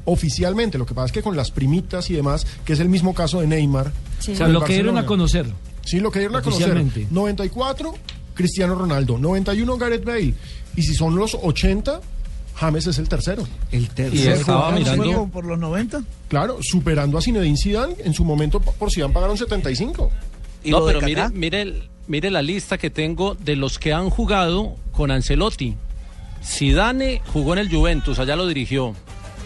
Oficialmente, 0.05 0.79
lo 0.79 0.85
que 0.85 0.95
pasa 0.95 1.07
es 1.07 1.13
que 1.13 1.23
con 1.23 1.37
las 1.37 1.53
primitas 1.53 2.11
y 2.11 2.15
demás, 2.15 2.45
que 2.65 2.73
es 2.73 2.81
el 2.81 2.89
mismo 2.89 3.15
caso 3.15 3.41
de 3.41 3.47
Neymar. 3.47 3.93
Sí. 4.19 4.33
O 4.33 4.37
sea, 4.37 4.49
lo 4.49 4.65
que 4.65 4.75
dieron 4.75 4.99
a 4.99 5.07
conocer. 5.07 5.47
Sí, 5.85 6.01
lo 6.01 6.11
que 6.11 6.19
dieron 6.19 6.37
a 6.37 6.43
conocer. 6.43 6.71
Oficialmente. 6.71 7.07
94, 7.11 7.95
Cristiano 8.35 8.75
Ronaldo. 8.75 9.19
91, 9.19 9.77
Gareth 9.79 10.05
Bale. 10.05 10.35
Y 10.75 10.83
si 10.83 10.95
son 10.95 11.15
los 11.17 11.37
80, 11.41 12.01
James 12.57 12.87
es 12.87 12.99
el 12.99 13.09
tercero. 13.09 13.47
El 13.71 13.85
Y 13.85 13.87
tercer 13.89 14.33
estaba 14.35 14.59
jugador. 14.73 14.79
mirando- 14.79 15.05
¿Juego 15.05 15.29
por 15.29 15.45
los 15.45 15.59
90? 15.59 16.03
Claro, 16.29 16.59
superando 16.61 17.19
a 17.19 17.23
Zinedine 17.23 17.57
Zidane. 17.57 17.95
En 18.05 18.15
su 18.15 18.25
momento, 18.25 18.61
por 18.61 18.91
Zidane 18.93 19.13
pagaron 19.13 19.37
75. 19.37 20.11
¿Y 20.65 20.71
no, 20.71 20.85
pero 20.85 21.01
mire, 21.01 21.29
mire, 21.31 21.83
mire 22.07 22.31
la 22.31 22.43
lista 22.43 22.79
que 22.79 22.91
tengo 22.91 23.35
de 23.35 23.57
los 23.57 23.79
que 23.79 23.93
han 23.93 24.11
jugado 24.11 24.77
con 24.93 25.11
Ancelotti. 25.11 25.75
Zidane 26.45 27.21
jugó 27.33 27.53
en 27.53 27.61
el 27.61 27.71
Juventus, 27.71 28.19
allá 28.19 28.37
lo 28.37 28.47
dirigió. 28.47 28.95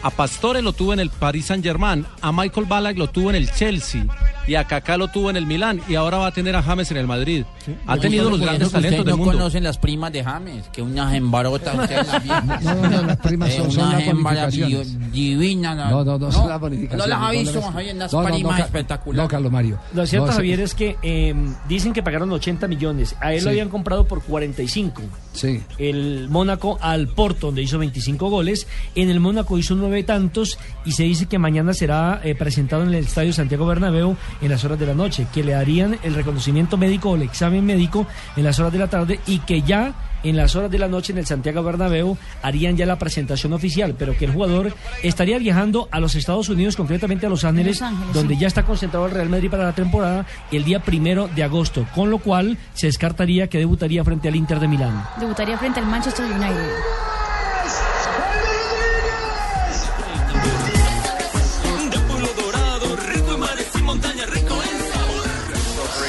A 0.02 0.11
Pastore 0.11 0.62
lo 0.62 0.72
tuvo 0.72 0.92
en 0.92 1.00
el 1.00 1.11
Paris 1.11 1.46
Saint 1.46 1.64
Germain, 1.64 2.07
a 2.20 2.30
Michael 2.32 2.66
Ballack 2.66 2.96
lo 2.98 3.09
tuvo 3.09 3.30
en 3.30 3.36
el 3.36 3.50
Chelsea 3.50 4.04
y 4.46 4.54
a 4.54 4.64
Kaká 4.64 4.96
lo 4.96 5.09
tuvo 5.09 5.30
en 5.30 5.36
el 5.36 5.46
Milán 5.46 5.80
y 5.88 5.94
ahora 5.94 6.18
va 6.18 6.28
a 6.28 6.32
tener 6.32 6.54
a 6.54 6.62
James 6.62 6.90
en 6.90 6.96
el 6.98 7.07
Madrid. 7.07 7.44
Ha 7.87 7.97
tenido 7.99 8.31
los 8.31 8.41
grandes 8.41 8.71
talentos 8.71 9.05
del 9.05 9.11
no 9.12 9.17
mundo. 9.19 9.33
conocen 9.33 9.62
las 9.64 9.79
primas 9.79 10.12
de 10.12 10.23
James, 10.25 10.64
que 10.73 10.83
unas 10.83 11.14
embarotas 11.14 11.79
ustedes 11.79 12.07
las. 12.07 12.25
No, 12.64 12.75
no, 12.75 12.89
no, 12.91 13.03
las 13.03 13.17
primas 13.19 13.51
Eh, 13.51 13.57
son, 13.59 13.71
son 13.73 13.89
unas 13.89 14.07
las 14.07 14.14
bonificaciones. 14.17 15.12
divinas. 15.12 15.91
No, 15.91 16.05
no, 16.05 16.19
no, 16.19 16.33
son 16.33 16.49
las 16.49 16.61
bonificaciones. 16.61 17.07
No 17.07 17.14
las 17.14 17.23
ha 17.23 17.31
visto, 17.33 17.61
las- 17.61 17.73
Javier, 17.73 17.95
unas 17.97 18.12
no, 18.12 18.23
no, 18.23 18.29
no, 18.29 18.35
primas 18.35 18.61
espectaculares. 18.61 19.23
No, 19.25 19.29
Carlos 19.29 19.53
Mario. 19.53 19.79
Lo 19.95 20.07
cierto, 20.07 20.33
Javier, 20.33 20.61
es 20.61 20.75
que 20.75 20.97
eh, 21.03 21.35
dicen 21.69 21.93
que 21.93 22.03
pagaron 22.03 22.31
80 22.33 22.69
millones. 22.69 23.17
A 23.21 23.33
él 23.33 23.41
Sí. 23.41 23.45
lo 23.45 23.51
habían 23.51 23.69
comprado 23.69 24.07
por 24.07 24.23
45. 24.23 25.03
Sí. 25.33 25.62
El 25.79 26.29
Mónaco 26.31 26.79
al 26.81 27.09
Porto, 27.09 27.47
donde 27.49 27.62
hizo 27.62 27.79
25 27.79 28.31
goles. 28.31 28.67
En 28.95 29.11
el 29.11 29.21
Mónaco 29.21 29.59
hizo 29.59 29.75
nueve 29.75 30.03
tantos 30.03 30.59
y 30.85 30.93
se 30.93 31.03
dice 31.05 31.27
que 31.27 31.39
mañana 31.39 31.75
será 31.75 32.21
eh, 32.25 32.35
presentado 32.35 32.83
en 32.83 32.89
el 32.89 32.95
Estadio 33.05 33.33
Santiago 33.33 33.67
Bernabéu 33.67 34.17
en 34.41 34.51
las 34.51 34.64
horas 34.64 34.79
de 34.79 34.87
la 34.87 34.95
noche, 34.95 35.27
que 35.33 35.45
le 35.45 35.55
harían 35.55 35.99
el 36.03 36.14
reconocimiento 36.14 36.77
médico 36.77 37.11
o 37.11 37.17
el 37.17 37.23
examen 37.23 37.55
médico 37.62 38.07
en 38.36 38.44
las 38.44 38.59
horas 38.59 38.72
de 38.72 38.78
la 38.78 38.88
tarde 38.88 39.20
y 39.26 39.38
que 39.40 39.62
ya 39.62 39.94
en 40.22 40.36
las 40.36 40.57
horas 40.57 40.70
de 40.70 40.78
la 40.78 40.88
noche 40.88 41.12
en 41.12 41.18
el 41.18 41.26
Santiago 41.26 41.62
Bernabéu 41.62 42.16
harían 42.42 42.76
ya 42.76 42.86
la 42.86 42.98
presentación 42.98 43.52
oficial, 43.52 43.94
pero 43.98 44.16
que 44.16 44.24
el 44.24 44.32
jugador 44.32 44.74
estaría 45.02 45.38
viajando 45.38 45.88
a 45.90 46.00
los 46.00 46.14
Estados 46.14 46.48
Unidos, 46.48 46.76
concretamente 46.76 47.26
a 47.26 47.28
Los 47.28 47.44
Ángeles, 47.44 47.80
Los 47.80 47.88
Ángeles, 47.90 48.14
donde 48.14 48.34
sí. 48.34 48.40
ya 48.40 48.48
está 48.48 48.64
concentrado 48.64 49.07
el 49.07 49.12
Real 49.12 49.28
Madrid 49.28 49.50
para 49.50 49.64
la 49.64 49.74
temporada 49.74 50.26
el 50.50 50.64
día 50.64 50.80
primero 50.80 51.28
de 51.28 51.44
agosto, 51.44 51.86
con 51.94 52.11
lo 52.11 52.18
cual 52.18 52.59
se 52.74 52.86
descartaría 52.86 53.48
que 53.48 53.59
debutaría 53.59 54.04
frente 54.04 54.28
al 54.28 54.36
Inter 54.36 54.61
de 54.61 54.68
Milán. 54.68 55.04
Debutaría 55.20 55.59
frente 55.59 55.80
al 55.80 55.86
Manchester 55.86 56.26
United. 56.26 56.70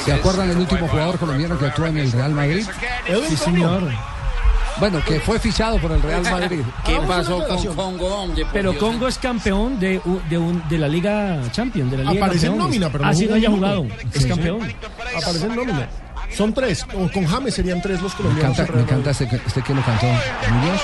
¿Se 0.08 0.14
acuerdan 0.14 0.48
del 0.48 0.58
último 0.58 0.88
jugador 0.88 1.18
colombiano 1.18 1.58
que 1.58 1.66
actuó 1.66 1.86
en 1.86 1.98
el 1.98 2.10
Real 2.12 2.32
Madrid? 2.32 2.66
Sí, 3.28 3.36
señor. 3.36 3.82
Bueno, 4.80 5.02
que 5.04 5.18
fue 5.20 5.38
fichado 5.40 5.76
por 5.78 5.90
el 5.92 6.00
Real 6.00 6.22
Madrid. 6.22 6.60
¿Qué 6.86 6.98
pasó 7.06 7.44
con 7.46 7.74
Congo, 7.74 8.06
hombre? 8.22 8.46
Pero 8.52 8.78
Congo 8.78 9.08
es 9.08 9.18
campeón 9.18 9.78
de, 9.80 10.00
de, 10.30 10.38
un- 10.38 10.62
de 10.68 10.78
la 10.78 10.88
Liga 10.88 11.40
Champions, 11.50 11.90
de 11.90 11.98
la 11.98 12.10
Liga 12.12 12.24
Aparece 12.24 12.46
en 12.46 12.56
nómina, 12.56 12.88
pero 12.88 13.04
no 13.04 13.10
Así 13.10 13.26
no 13.26 13.34
haya 13.34 13.50
jugado, 13.50 13.86
es 14.14 14.22
Sí. 14.22 14.28
campeón. 14.28 14.60
Aparece 15.16 15.46
en 15.46 15.56
nómina. 15.56 15.88
Son 16.34 16.54
tres. 16.54 16.86
O 16.94 17.10
con 17.10 17.26
James 17.26 17.54
serían 17.54 17.82
tres 17.82 18.00
los 18.00 18.12
Me 18.12 18.16
colombianos. 18.18 18.58
encanta, 18.58 18.72
me 18.76 18.82
encanta 18.82 19.10
este, 19.10 19.24
este 19.46 19.62
que 19.62 19.74
lo 19.74 19.82
cantó. 19.82 20.06
¿Muñoz? 20.06 20.82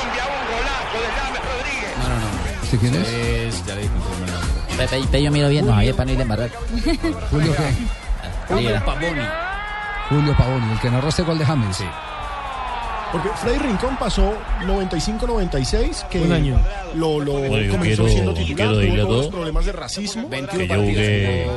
No, 1.98 2.08
no, 2.08 2.14
no. 2.16 2.62
¿Este 2.64 2.78
quién 2.78 2.94
es? 2.94 3.08
Es, 3.08 3.66
ya 3.66 3.74
le 3.76 3.82
dije 3.82 3.92
cómo 3.94 4.26
me 4.26 4.76
Pepe, 4.76 4.98
Pepe, 5.02 5.22
yo 5.22 5.30
miro 5.30 5.48
bien, 5.48 5.66
no, 5.66 5.74
ahí 5.74 5.88
es 5.90 5.94
para 5.94 6.06
no 6.06 6.10
ir 6.12 6.16
de 6.16 6.22
embarrar. 6.22 6.50
Julio 7.30 7.54
qué? 7.56 8.03
Julio 8.48 8.82
Pavoni. 8.84 9.20
Julio 10.08 10.36
Pavoni, 10.36 10.72
el 10.72 10.80
que 10.80 10.90
narró 10.90 11.08
este 11.08 11.22
gol 11.22 11.38
de 11.38 11.44
James. 11.46 11.78
Porque 13.12 13.28
Freddy 13.36 13.58
Rincón 13.58 13.96
pasó 13.96 14.34
95-96, 14.66 16.08
que 16.08 16.20
Un 16.22 16.32
año. 16.32 16.60
lo, 16.96 17.20
lo 17.20 17.34
Bueno, 17.34 17.58
yo 17.60 17.70
comenzó 17.72 18.02
quiero- 18.02 18.08
siendo 18.08 18.34
titular, 18.34 18.74
quiero 18.74 19.02
tuvo 19.06 19.06
todos 19.14 19.26
problemas 19.28 19.64
de 19.66 19.72
racismo. 19.72 20.28
que 20.28 20.66
yo 20.66 20.74
jugué 20.76 21.48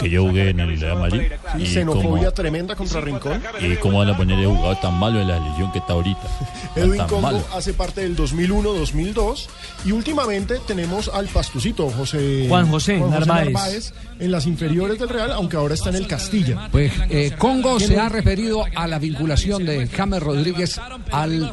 que 0.00 0.10
yo 0.10 0.22
jugué 0.24 0.50
en 0.50 0.58
el 0.60 0.80
Real 0.80 0.98
Madrid 0.98 1.22
Sí, 1.56 1.62
y 1.62 1.66
xenofobia 1.66 2.24
cómo, 2.24 2.32
tremenda 2.32 2.74
contra 2.74 3.00
Rincón. 3.00 3.40
y 3.60 3.76
cómo 3.76 3.98
van 3.98 4.10
a 4.10 4.16
poner 4.16 4.38
el 4.40 4.46
jugador 4.46 4.80
tan 4.80 4.94
malo 4.98 5.20
en 5.20 5.28
la 5.28 5.38
selección 5.38 5.70
que 5.72 5.78
está 5.78 5.92
ahorita 5.92 6.20
Edwin 6.76 7.02
Congo 7.04 7.20
malo 7.20 7.42
hace 7.54 7.72
parte 7.72 8.00
del 8.00 8.16
2001-2002 8.16 9.46
y 9.84 9.92
últimamente 9.92 10.58
tenemos 10.66 11.08
al 11.08 11.26
pastucito 11.26 11.88
José 11.90 12.46
Juan 12.48 12.68
José 12.68 12.98
Narváez. 12.98 13.92
En 14.20 14.30
las 14.30 14.46
inferiores 14.46 14.98
del 14.98 15.08
Real, 15.08 15.32
aunque 15.32 15.56
ahora 15.56 15.74
está 15.74 15.88
en 15.90 15.96
el 15.96 16.06
Castilla. 16.06 16.68
Pues 16.70 16.92
eh, 17.08 17.32
Congo 17.38 17.80
se 17.80 17.98
ha 17.98 18.08
referido 18.08 18.64
a 18.74 18.86
la 18.86 18.98
vinculación 18.98 19.64
de 19.64 19.86
James 19.88 20.22
Rodríguez 20.22 20.78
al 21.10 21.50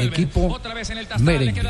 equipo 0.00 0.48
merengue. 1.20 1.62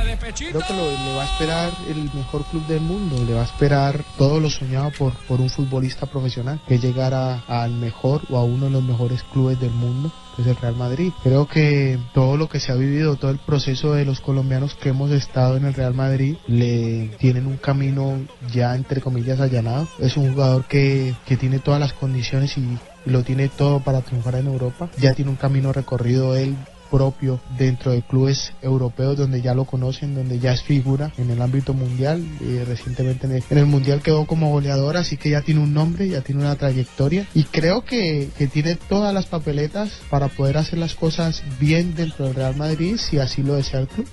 Creo 0.50 0.62
que 0.66 0.74
lo, 0.74 0.90
le 0.90 1.16
va 1.16 1.22
a 1.22 1.26
esperar 1.32 1.70
el 1.88 2.02
mejor 2.14 2.44
club 2.46 2.66
del 2.66 2.80
mundo, 2.80 3.24
le 3.24 3.34
va 3.34 3.42
a 3.42 3.44
esperar 3.44 4.04
todo 4.18 4.40
lo 4.40 4.50
soñado 4.50 4.90
por, 4.98 5.12
por 5.28 5.40
un 5.40 5.48
futbolista 5.50 6.06
profesional, 6.06 6.60
que 6.66 6.74
es 6.76 6.82
llegar 6.82 7.14
a- 7.14 7.40
al 7.48 7.72
mejor 7.72 8.22
o 8.30 8.36
a 8.36 8.44
uno 8.44 8.66
de 8.66 8.72
los 8.72 8.82
mejores 8.82 9.22
clubes 9.32 9.58
del 9.60 9.70
mundo, 9.70 10.12
que 10.34 10.42
es 10.42 10.48
el 10.48 10.56
Real 10.56 10.76
Madrid. 10.76 11.12
Creo 11.22 11.46
que 11.46 11.98
todo 12.14 12.36
lo 12.36 12.48
que 12.48 12.60
se 12.60 12.72
ha 12.72 12.76
vivido, 12.76 13.16
todo 13.16 13.30
el 13.30 13.38
proceso 13.38 13.94
de 13.94 14.04
los 14.04 14.20
colombianos 14.20 14.74
que 14.74 14.90
hemos 14.90 15.10
estado 15.10 15.56
en 15.56 15.64
el 15.64 15.74
Real 15.74 15.94
Madrid, 15.94 16.36
le 16.46 17.10
tienen 17.18 17.46
un 17.46 17.56
camino 17.56 18.18
ya 18.52 18.74
entre 18.74 19.00
comillas 19.00 19.40
allanado. 19.40 19.88
Es 19.98 20.16
un 20.16 20.32
jugador 20.32 20.64
que, 20.64 21.14
que 21.26 21.36
tiene 21.36 21.58
todas 21.58 21.80
las 21.80 21.92
condiciones 21.92 22.56
y 22.58 22.78
lo 23.04 23.22
tiene 23.22 23.48
todo 23.48 23.80
para 23.80 24.00
triunfar 24.00 24.36
en 24.36 24.46
Europa. 24.46 24.88
Ya 24.98 25.14
tiene 25.14 25.30
un 25.30 25.36
camino 25.36 25.72
recorrido 25.72 26.36
él 26.36 26.56
propio 26.92 27.40
dentro 27.58 27.90
de 27.90 28.02
clubes 28.02 28.52
europeos 28.60 29.16
donde 29.16 29.40
ya 29.40 29.54
lo 29.54 29.64
conocen, 29.64 30.14
donde 30.14 30.38
ya 30.38 30.52
es 30.52 30.62
figura 30.62 31.10
en 31.16 31.30
el 31.30 31.40
ámbito 31.40 31.72
mundial. 31.72 32.22
Recientemente 32.68 33.26
en 33.26 33.32
el, 33.32 33.44
en 33.48 33.58
el 33.58 33.66
mundial 33.66 34.02
quedó 34.02 34.26
como 34.26 34.50
goleador, 34.50 34.98
así 34.98 35.16
que 35.16 35.30
ya 35.30 35.40
tiene 35.40 35.60
un 35.60 35.72
nombre, 35.72 36.08
ya 36.08 36.20
tiene 36.20 36.42
una 36.42 36.56
trayectoria 36.56 37.26
y 37.34 37.44
creo 37.44 37.84
que, 37.84 38.28
que 38.36 38.46
tiene 38.46 38.76
todas 38.76 39.14
las 39.14 39.26
papeletas 39.26 40.00
para 40.10 40.28
poder 40.28 40.58
hacer 40.58 40.78
las 40.78 40.94
cosas 40.94 41.42
bien 41.58 41.94
dentro 41.94 42.26
del 42.26 42.34
Real 42.34 42.56
Madrid 42.56 42.96
si 42.98 43.18
así 43.18 43.42
lo 43.42 43.54
desea 43.54 43.80
el 43.80 43.88
club. 43.88 44.06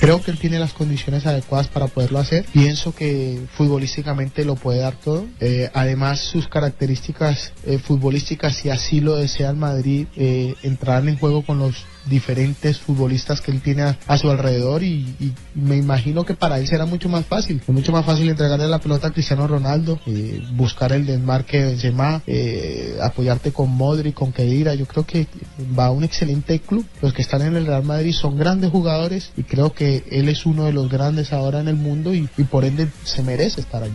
Creo 0.00 0.22
que 0.22 0.30
él 0.30 0.38
tiene 0.38 0.60
las 0.60 0.74
condiciones 0.74 1.26
adecuadas 1.26 1.66
para 1.66 1.88
poderlo 1.88 2.20
hacer. 2.20 2.44
Pienso 2.52 2.94
que 2.94 3.40
futbolísticamente 3.52 4.44
lo 4.44 4.54
puede 4.54 4.78
dar 4.78 4.94
todo. 4.94 5.26
Eh, 5.40 5.70
además, 5.74 6.20
sus 6.20 6.46
características 6.46 7.52
eh, 7.66 7.78
futbolísticas, 7.78 8.54
si 8.54 8.70
así 8.70 9.00
lo 9.00 9.16
desea 9.16 9.50
el 9.50 9.56
Madrid, 9.56 10.06
eh, 10.16 10.54
entrarán 10.62 11.08
en 11.08 11.18
juego 11.18 11.44
con 11.44 11.58
los 11.58 11.84
diferentes 12.08 12.78
futbolistas 12.78 13.40
que 13.40 13.50
él 13.50 13.60
tiene 13.60 13.82
a, 13.82 13.98
a 14.06 14.18
su 14.18 14.30
alrededor 14.30 14.82
y, 14.82 15.14
y 15.20 15.32
me 15.54 15.76
imagino 15.76 16.24
que 16.24 16.34
para 16.34 16.58
él 16.58 16.66
será 16.66 16.86
mucho 16.86 17.08
más 17.08 17.24
fácil. 17.26 17.60
Es 17.60 17.68
mucho 17.74 17.92
más 17.92 18.04
fácil 18.04 18.28
entregarle 18.28 18.66
la 18.68 18.78
pelota 18.78 19.08
a 19.08 19.10
Cristiano 19.12 19.46
Ronaldo, 19.46 19.98
eh, 20.06 20.42
buscar 20.52 20.92
el 20.92 21.06
desmarque 21.06 21.58
de 21.58 21.66
Benzema, 21.66 22.22
eh, 22.26 22.96
apoyarte 23.02 23.52
con 23.52 23.70
Modric, 23.70 24.14
con 24.14 24.32
Kedira. 24.32 24.74
Yo 24.74 24.86
creo 24.86 25.04
que 25.06 25.26
va 25.78 25.86
a 25.86 25.90
un 25.90 26.04
excelente 26.04 26.58
club. 26.60 26.84
Los 27.02 27.12
que 27.12 27.22
están 27.22 27.42
en 27.42 27.56
el 27.56 27.66
Real 27.66 27.84
Madrid 27.84 28.12
son 28.12 28.36
grandes 28.38 28.70
jugadores 28.70 29.30
y 29.36 29.42
creo 29.42 29.72
que 29.72 30.04
él 30.10 30.28
es 30.28 30.46
uno 30.46 30.64
de 30.64 30.72
los 30.72 30.88
grandes 30.90 31.32
ahora 31.32 31.60
en 31.60 31.68
el 31.68 31.76
mundo 31.76 32.14
y, 32.14 32.28
y 32.36 32.44
por 32.44 32.64
ende 32.64 32.88
se 33.04 33.22
merece 33.22 33.60
estar 33.60 33.82
allí. 33.82 33.94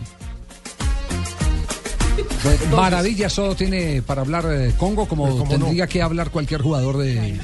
Maravillas 2.70 3.32
solo 3.32 3.54
tiene 3.54 4.02
para 4.02 4.20
hablar 4.20 4.44
eh, 4.50 4.72
Congo 4.76 5.06
como 5.06 5.24
Pues, 5.24 5.36
¿cómo 5.38 5.50
tendría 5.50 5.86
que 5.86 6.02
hablar 6.02 6.30
cualquier 6.30 6.60
jugador 6.60 6.98
de- 6.98 7.38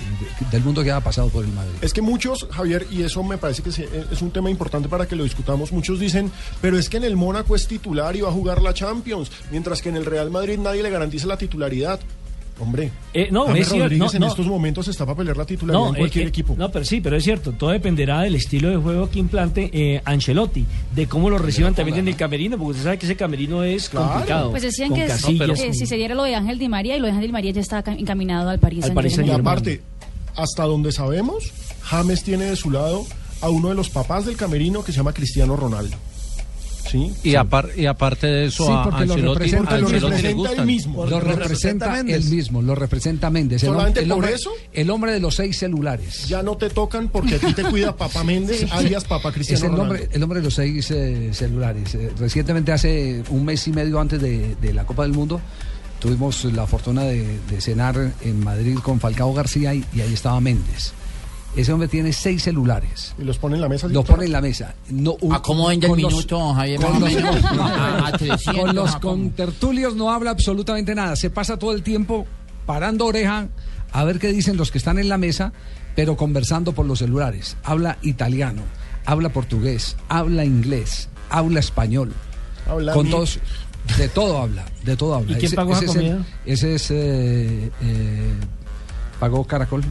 del 0.51 0.63
mundo 0.65 0.83
que 0.83 0.91
haya 0.91 1.01
pasado 1.03 1.29
por 1.29 1.45
el 1.45 1.53
Madrid. 1.53 1.73
Es 1.83 1.93
que 1.93 2.03
muchos, 2.03 2.47
Javier, 2.51 2.87
y 2.91 3.03
eso 3.03 3.23
me 3.23 3.39
parece 3.39 3.63
que 3.63 3.73
se- 3.73 3.89
es 4.11 4.23
un 4.23 4.31
tema 4.31 4.51
importante 4.51 4.89
para 4.89 5.07
que 5.07 5.17
lo 5.17 5.25
discutamos, 5.25 5.73
muchos 5.73 5.99
dicen, 6.01 6.31
pero 6.61 6.79
es 6.79 6.89
que 6.89 6.97
en 6.99 7.05
el 7.05 7.17
Mónaco 7.17 7.55
es 7.57 7.67
titular 7.67 8.17
y 8.17 8.21
va 8.21 8.29
a 8.29 8.33
jugar 8.33 8.63
la 8.63 8.73
Champions, 8.75 9.31
mientras 9.51 9.83
que 9.83 9.89
en 9.91 9.97
el 9.97 10.05
Real 10.07 10.31
Madrid 10.31 10.59
nadie 10.59 10.83
le 10.83 10.91
garantiza 10.91 11.27
la 11.27 11.37
titularidad. 11.37 12.01
Hombre, 12.63 12.91
Eh, 13.15 13.29
no, 13.31 13.47
James 13.47 13.63
es 13.63 13.69
cierto, 13.69 13.85
Rodríguez 13.85 14.07
no, 14.13 14.17
en 14.17 14.21
no. 14.21 14.27
estos 14.29 14.47
momentos 14.47 14.87
está 14.87 15.07
para 15.07 15.17
pelear 15.17 15.35
la 15.35 15.47
titularidad 15.47 15.89
en 15.89 15.95
eh, 15.95 15.99
cualquier 15.99 16.27
eh, 16.27 16.29
equipo. 16.29 16.55
No, 16.59 16.71
pero 16.71 16.85
sí, 16.85 17.01
pero 17.01 17.17
es 17.17 17.25
cierto, 17.25 17.53
todo 17.53 17.71
dependerá 17.71 18.21
del 18.21 18.35
estilo 18.35 18.69
de 18.69 18.77
juego 18.77 19.09
que 19.09 19.19
implante 19.19 19.71
eh, 19.73 20.03
Ancelotti, 20.05 20.67
de 20.95 21.07
cómo 21.07 21.31
lo 21.31 21.39
reciban 21.39 21.75
también 21.75 21.97
en 22.01 22.09
el 22.09 22.17
camerino, 22.17 22.59
porque 22.59 22.73
usted 22.73 22.85
sabe 22.85 22.99
que 22.99 23.07
ese 23.07 23.17
camerino 23.17 23.63
es 23.65 23.89
complicado. 23.89 24.51
Pues 24.51 24.63
decían 24.65 24.93
que, 24.93 25.07
casillas, 25.07 25.59
que 25.59 25.65
con- 25.69 25.75
si 25.75 25.87
se 25.87 25.97
diera 25.97 26.15
lo 26.15 26.23
de 26.25 26.35
Ángel 26.35 26.59
Di 26.59 26.69
María 26.69 26.97
y 26.99 27.01
lo 27.01 27.07
de 27.07 27.13
Ángel 27.13 27.29
Di 27.29 27.33
María 27.33 27.51
ya 27.53 27.63
está 27.63 27.83
ca- 27.83 27.95
encaminado 27.95 28.51
al 28.51 28.59
París 28.59 28.85
Al 28.85 28.93
Paris 28.93 29.19
Y 29.25 29.31
aparte, 29.31 29.81
hasta 30.43 30.65
donde 30.65 30.93
sabemos, 30.93 31.53
James 31.83 32.23
tiene 32.23 32.47
de 32.47 32.57
su 32.57 32.71
lado 32.71 33.05
a 33.41 33.49
uno 33.49 33.69
de 33.71 33.75
los 33.75 33.89
papás 33.91 34.27
del 34.27 34.37
camerino 34.37 34.85
que 34.85 34.93
se 34.93 34.99
llama 34.99 35.13
Cristiano 35.13 35.57
Ronaldo. 35.57 35.97
¿Sí? 36.91 37.13
Y, 37.23 37.35
apar- 37.35 37.71
y 37.77 37.87
aparte 37.87 38.27
de 38.27 38.47
eso, 38.47 38.67
Sí, 38.67 38.73
a 38.75 38.83
porque 38.83 39.07
lo 39.07 39.15
representa- 39.35 39.75
a 39.75 39.79
lo 39.79 39.87
Ancelotti 39.87 40.17
representa 40.17 40.53
él 40.53 40.67
mismo. 40.67 41.07
Lo 41.07 41.21
representa 41.21 42.01
él 42.01 42.25
mismo, 42.25 42.63
lo 42.63 42.75
representa 42.75 43.31
Méndez. 43.31 43.63
El, 43.63 43.69
hom- 43.69 43.73
¿Solamente 43.75 44.01
el 44.01 44.09
por 44.09 44.15
hombre, 44.17 44.33
eso? 44.35 44.51
el 44.73 44.91
hombre 44.91 45.13
de 45.13 45.21
los 45.21 45.37
seis 45.37 45.57
celulares. 45.57 46.27
Ya 46.27 46.43
no 46.43 46.57
te 46.57 46.69
tocan 46.69 47.09
porque 47.09 47.37
a 47.37 47.39
ti 47.39 47.53
te 47.55 47.63
cuida 47.63 47.95
Papá 47.97 48.25
Méndez, 48.25 48.67
alias 48.73 49.05
Papá 49.05 49.29
Es 49.29 49.35
Cristiano 49.37 49.67
el 49.67 49.71
Ronaldo. 49.71 49.93
hombre, 49.95 50.09
el 50.13 50.23
hombre 50.23 50.39
de 50.41 50.45
los 50.47 50.55
seis 50.55 50.91
eh, 50.91 51.31
celulares. 51.33 51.95
Eh, 51.95 52.11
recientemente, 52.19 52.73
hace 52.73 53.23
un 53.31 53.45
mes 53.45 53.69
y 53.69 53.73
medio 53.73 54.01
antes 54.01 54.21
de, 54.21 54.57
de 54.57 54.73
la 54.75 54.85
Copa 54.85 55.05
del 55.05 55.13
Mundo, 55.13 55.41
tuvimos 56.01 56.45
la 56.47 56.67
fortuna 56.67 57.03
de, 57.05 57.39
de 57.49 57.61
cenar 57.61 58.13
en 58.23 58.43
Madrid 58.45 58.79
con 58.79 58.99
Falcao 59.01 59.33
García 59.33 59.75
y, 59.75 59.85
y 59.95 60.01
ahí 60.01 60.13
estaba 60.13 60.41
Méndez. 60.41 60.93
Ese 61.57 61.73
hombre 61.73 61.89
tiene 61.89 62.13
seis 62.13 62.45
celulares. 62.45 63.13
Y 63.19 63.25
los 63.25 63.39
pone 63.39 63.57
en 63.57 63.61
la 63.63 63.69
mesa. 63.69 63.89
Los 63.89 64.05
pone 64.05 64.25
en 64.27 64.33
la 64.33 64.41
mesa. 64.41 64.75
No, 64.89 65.17
un- 65.21 65.35
¿A 65.35 65.43
cómo 65.43 65.67
vende 65.67 65.87
el 65.87 65.91
con 65.93 66.03
los- 66.03 66.13
minuto, 66.13 66.55
Javier? 66.55 66.81
con 66.81 66.97
o 66.97 67.01
los- 67.01 67.13
menos. 67.13 67.45
A- 67.45 68.07
a 68.07 68.13
300, 68.13 68.55
con 68.65 68.75
los 68.75 68.97
contertulios 68.97 69.95
no 69.97 70.11
habla 70.13 70.31
absolutamente 70.31 70.95
nada. 70.95 71.17
Se 71.17 71.29
pasa 71.31 71.59
todo 71.59 71.73
el 71.73 71.83
tiempo 71.83 72.25
parando 72.67 73.07
oreja 73.07 73.49
a 73.93 74.05
ver 74.05 74.21
qué 74.21 74.33
dicen 74.33 74.57
los 74.57 74.71
que 74.71 74.79
están 74.79 74.99
en 75.01 75.09
la 75.09 75.19
mesa, 75.19 75.53
pero 75.97 76.17
conversando 76.17 76.73
por 76.73 76.87
los 76.87 77.01
celulares. 77.01 77.57
Habla 77.65 77.99
italiano, 78.03 78.63
habla 79.05 79.31
portugués, 79.31 79.97
habla 80.09 80.45
inglés, 80.45 81.09
habla 81.31 81.59
español. 81.59 82.13
Habla 82.69 82.93
con 82.93 83.11
todos, 83.11 83.41
de 83.99 84.09
todo 84.09 84.39
habla, 84.39 84.65
de 84.85 84.97
todo 84.97 85.15
habla. 85.15 85.33
¿Y 85.33 85.35
quién 85.37 85.53
pagó 85.53 85.73
esa 85.73 85.85
es 85.85 85.91
el- 85.91 85.97
comida? 85.97 86.27
ese 86.47 86.75
es 86.75 86.91
eh, 86.91 87.71
eh, 87.83 88.33
pagó 89.19 89.45
Caracol. 89.45 89.83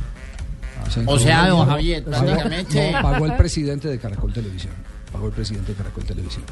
se 0.89 1.03
O 1.05 1.19
sea, 1.19 1.47
don 1.47 1.67
Javier, 1.67 2.03
pagó- 2.05 2.25
prácticamente- 2.25 2.91
no, 2.91 3.01
pagó 3.01 3.25
el 3.25 3.35
presidente 3.35 3.87
de 3.87 3.99
Caracol 3.99 4.33
Televisión. 4.33 4.73
Pagó 5.11 5.27
el 5.27 5.33
presidente 5.33 5.71
de 5.73 5.77
Caracol 5.77 6.03
Televisión. 6.03 6.43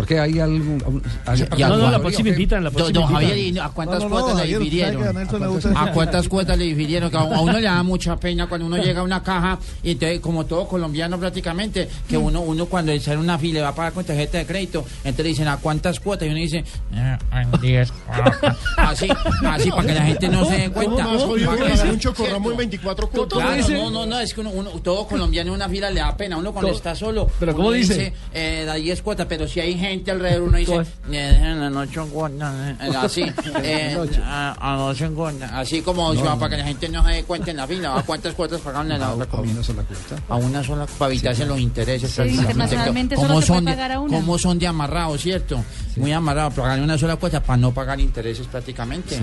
Porque 0.00 0.18
hay 0.18 0.40
algún. 0.40 1.02
hace 1.26 1.44
parte 1.44 1.62
no, 1.62 1.76
no, 1.76 1.90
la 1.90 1.98
próxima 1.98 2.30
invitan, 2.30 2.64
la 2.64 2.70
próxima 2.70 3.00
Don 3.00 3.02
invitan. 3.12 3.28
Javier, 3.28 3.54
¿y 3.54 3.58
¿a 3.58 3.68
cuántas 3.68 3.98
No, 4.02 4.08
no, 4.08 4.14
no, 4.14 4.20
cuotas 4.22 4.38
Javier, 4.40 4.86
a 4.86 5.12
Nelson 5.12 5.40
le 5.42 5.46
gusta- 5.48 5.72
¿A 5.76 5.92
cuántas 5.92 6.26
cuotas 6.28 6.56
le 6.56 6.64
difirieron? 6.64 7.10
Que 7.10 7.16
a, 7.18 7.20
a 7.20 7.40
uno 7.42 7.52
le 7.52 7.60
da 7.62 7.82
mucha 7.82 8.16
pena 8.16 8.46
cuando 8.46 8.66
uno 8.66 8.78
llega 8.78 9.00
a 9.00 9.02
una 9.02 9.22
caja 9.22 9.58
y 9.82 9.90
entonces, 9.90 10.20
como 10.20 10.46
todo 10.46 10.66
colombiano 10.66 11.18
prácticamente, 11.18 11.86
que 12.08 12.16
uno 12.16 12.40
uno 12.40 12.64
cuando 12.64 12.98
sale 12.98 13.18
una 13.18 13.38
fila 13.38 13.60
va 13.60 13.68
a 13.68 13.74
pagar 13.74 13.92
con 13.92 14.02
tarjeta 14.06 14.38
de 14.38 14.46
crédito, 14.46 14.86
entonces 15.04 15.22
le 15.24 15.28
dicen 15.28 15.48
¿a 15.48 15.58
cuántas 15.58 16.00
cuotas? 16.00 16.26
Y 16.26 16.30
uno 16.30 16.38
dice, 16.40 16.64
"Eh, 16.94 17.18
en 17.34 17.60
10 17.60 17.92
cuotas". 17.92 18.56
Así, 18.78 19.06
así, 19.46 19.70
para 19.70 19.82
que 19.86 19.94
la 19.94 20.02
gente 20.06 20.28
no 20.30 20.46
se 20.46 20.56
dé 20.56 20.70
cuenta. 20.70 21.04
¿Cómo 21.04 21.12
más 21.14 21.22
jodido 21.24 21.46
Para 21.50 21.58
que 21.58 21.64
que- 21.72 21.78
pagar 21.78 21.92
un 21.92 21.98
chocorramo 22.00 22.50
en 22.52 22.56
24 22.56 23.10
cuotas? 23.10 23.38
Claro, 23.38 23.68
no, 23.68 23.90
no, 23.90 24.06
no, 24.06 24.18
es 24.20 24.32
que 24.32 24.40
uno, 24.40 24.48
uno- 24.48 24.70
todo 24.82 25.06
colombiano 25.06 25.50
en 25.50 25.56
una 25.56 25.68
fila 25.68 25.90
le 25.90 26.00
da 26.00 26.16
pena. 26.16 26.38
Uno 26.38 26.52
cuando 26.52 26.68
¿Cómo? 26.68 26.76
está 26.78 26.94
solo. 26.94 27.28
¿Pero 27.38 27.52
uno 27.52 27.56
cómo 27.58 27.72
dice? 27.72 28.14
eh, 28.32 28.64
da 28.66 28.74
10 28.76 29.02
cuotas, 29.02 29.26
pero 29.28 29.46
si 29.46 29.60
hay 29.60 29.74
gente 29.76 29.89
alrededor, 30.10 30.42
uno 30.48 30.56
dice, 30.58 30.80
dejen 31.08 31.60
las 31.74 31.88
ocho 31.88 32.06
cuotas. 32.08 32.54
eh, 32.80 32.90
Así, 32.96 33.22
eh, 33.62 33.96
a, 34.24 34.52
a 34.52 34.84
ocho 34.84 35.12
cuotas. 35.14 35.50
Así 35.52 35.82
como 35.82 36.12
No, 36.12 36.20
si 36.20 36.26
va, 36.26 36.34
no. 36.34 36.38
para 36.38 36.50
que 36.50 36.62
la 36.62 36.68
gente 36.68 36.88
no 36.88 37.04
se 37.04 37.10
dé 37.12 37.24
cuenta 37.24 37.50
en 37.50 37.56
la 37.56 37.66
fila. 37.66 37.98
¿A 37.98 38.02
cuántas 38.02 38.34
cuotas 38.34 38.60
pagaron 38.60 38.90
en 38.92 39.00
la 39.00 39.12
otra 39.14 39.26
A 39.32 39.40
una 39.40 39.62
sola 39.62 39.82
cuota. 39.82 40.22
A 40.28 40.36
una 40.36 40.62
sola, 40.64 40.86
para 40.98 41.12
evitarse 41.12 41.44
los 41.46 41.58
intereses. 41.58 42.18
Internacionalmente 42.18 43.14
¿Cómo 43.16 43.28
solo 43.28 43.40
se 43.40 43.46
puede 43.48 43.58
son 43.58 43.64
de- 43.64 43.72
pagar 43.72 43.92
a 43.92 44.00
una. 44.00 44.16
¿Cómo 44.16 44.38
son 44.38 44.58
de 44.58 44.66
amarrados, 44.66 45.20
cierto? 45.20 45.64
Muy 45.96 46.12
amarrados, 46.12 46.54
pagar 46.54 46.80
una 46.80 46.96
sola 46.96 47.16
cuota 47.16 47.42
para 47.42 47.56
no 47.56 47.72
pagar 47.72 47.98
intereses 48.00 48.46
prácticamente. 48.46 49.18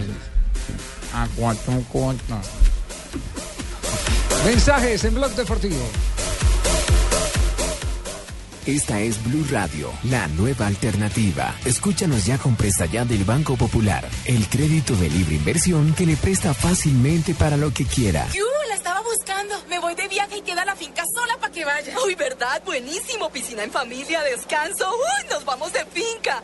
A 1.13 1.27
cuatro 1.35 1.73
cuotas. 1.91 2.47
Mensajes 4.45 5.03
en 5.05 5.15
Blog 5.15 5.31
Deportivo. 5.35 5.75
Esta 8.67 8.99
es 8.99 9.23
Blue 9.23 9.45
Radio, 9.49 9.93
la 10.03 10.27
nueva 10.27 10.67
alternativa. 10.67 11.55
Escúchanos 11.63 12.25
ya 12.25 12.37
con 12.37 12.57
presta 12.57 12.85
ya 12.85 13.05
del 13.05 13.23
Banco 13.23 13.55
Popular, 13.55 14.05
el 14.25 14.45
crédito 14.49 14.93
de 14.97 15.09
libre 15.09 15.35
inversión 15.35 15.93
que 15.93 16.05
le 16.05 16.17
presta 16.17 16.53
fácilmente 16.53 17.33
para 17.33 17.55
lo 17.55 17.73
que 17.73 17.85
quiera. 17.85 18.27
¡Yu! 18.33 18.43
La 18.67 18.75
estaba 18.75 18.99
buscando. 19.03 19.55
Me 19.69 19.79
voy 19.79 19.95
de 19.95 20.09
viaje 20.09 20.39
y 20.39 20.41
queda 20.41 20.65
la 20.65 20.75
finca 20.75 21.03
sola 21.15 21.37
para 21.39 21.53
que 21.53 21.63
vaya. 21.63 21.95
Uy, 22.05 22.15
¿verdad? 22.15 22.61
Buenísimo. 22.65 23.29
Piscina 23.29 23.63
en 23.63 23.71
familia, 23.71 24.21
descanso. 24.23 24.89
Uy, 24.91 25.29
nos 25.29 25.45
vamos 25.45 25.71
de 25.71 25.85
finca. 25.85 26.43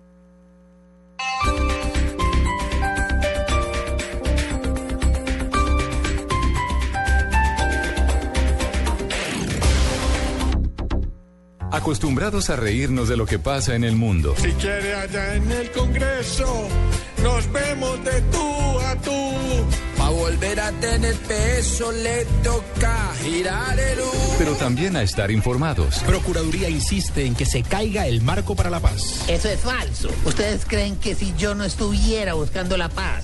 Acostumbrados 11.71 12.49
a 12.49 12.57
reírnos 12.57 13.07
de 13.07 13.15
lo 13.15 13.25
que 13.25 13.39
pasa 13.39 13.75
en 13.75 13.85
el 13.85 13.95
mundo. 13.95 14.35
Si 14.37 14.51
quiere 14.51 14.93
allá 14.93 15.35
en 15.35 15.49
el 15.51 15.71
Congreso, 15.71 16.67
nos 17.23 17.51
vemos 17.51 18.03
de 18.03 18.21
tú 18.23 18.79
a 18.79 18.95
tú. 18.97 19.11
Pa' 19.97 20.09
volver 20.09 20.59
a 20.59 20.71
tener 20.73 21.15
peso 21.15 21.91
le 21.93 22.25
toca 22.43 23.13
girar 23.23 23.79
el 23.79 24.01
U. 24.01 24.11
Pero 24.37 24.55
también 24.55 24.97
a 24.97 25.01
estar 25.01 25.31
informados. 25.31 25.99
Procuraduría 25.99 26.69
insiste 26.69 27.25
en 27.25 27.35
que 27.35 27.45
se 27.45 27.63
caiga 27.63 28.05
el 28.05 28.21
marco 28.21 28.53
para 28.53 28.69
la 28.69 28.81
paz. 28.81 29.23
Eso 29.29 29.47
es 29.47 29.59
falso. 29.61 30.09
¿Ustedes 30.25 30.65
creen 30.65 30.97
que 30.97 31.15
si 31.15 31.33
yo 31.37 31.55
no 31.55 31.63
estuviera 31.63 32.33
buscando 32.33 32.75
la 32.75 32.89
paz, 32.89 33.23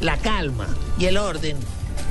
la 0.00 0.16
calma 0.18 0.68
y 1.00 1.06
el 1.06 1.16
orden, 1.16 1.56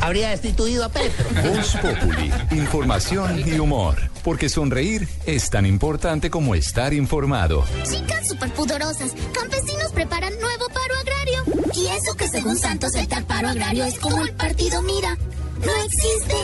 habría 0.02 0.30
destituido 0.30 0.86
a 0.86 0.90
Petro? 0.90 1.26
Voz 1.44 1.76
Populi, 1.76 2.32
información 2.52 3.44
y 3.48 3.60
humor. 3.60 3.95
Porque 4.24 4.49
sonreír 4.49 5.07
es 5.26 5.49
tan 5.49 5.65
importante 5.65 6.30
como 6.30 6.56
estar 6.56 6.94
informado. 6.94 7.65
Chicas 7.90 8.28
superpoderosas, 8.28 9.14
campesinos 9.34 9.91
preparan 9.94 10.34
nuevo 10.40 10.68
paro 10.68 10.95
agrario. 10.99 11.44
Y 11.76 11.88
eso 11.88 12.15
que 12.18 12.28
según 12.28 12.57
Santos 12.57 12.95
el 12.95 13.07
tal 13.07 13.26
paro 13.26 13.48
agrario 13.48 13.86
es 13.86 13.98
como 13.99 14.24
el 14.24 14.34
partido 14.34 14.82
Mira. 14.82 15.18
No 15.65 15.72
existe. 15.84 16.36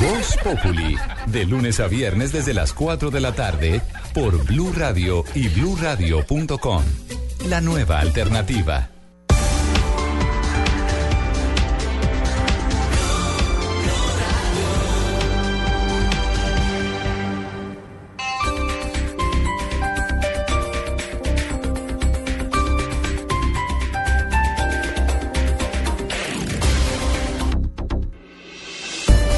Voz 0.00 0.36
Populi, 0.42 0.96
de 1.26 1.44
lunes 1.44 1.80
a 1.80 1.86
viernes 1.86 2.32
desde 2.32 2.54
las 2.54 2.72
4 2.72 3.10
de 3.10 3.20
la 3.20 3.32
tarde 3.32 3.82
por 4.14 4.42
Blue 4.44 4.72
Radio 4.74 5.24
y 5.34 5.48
bluradio.com. 5.48 6.82
La 7.46 7.60
nueva 7.60 8.00
alternativa. 8.00 8.90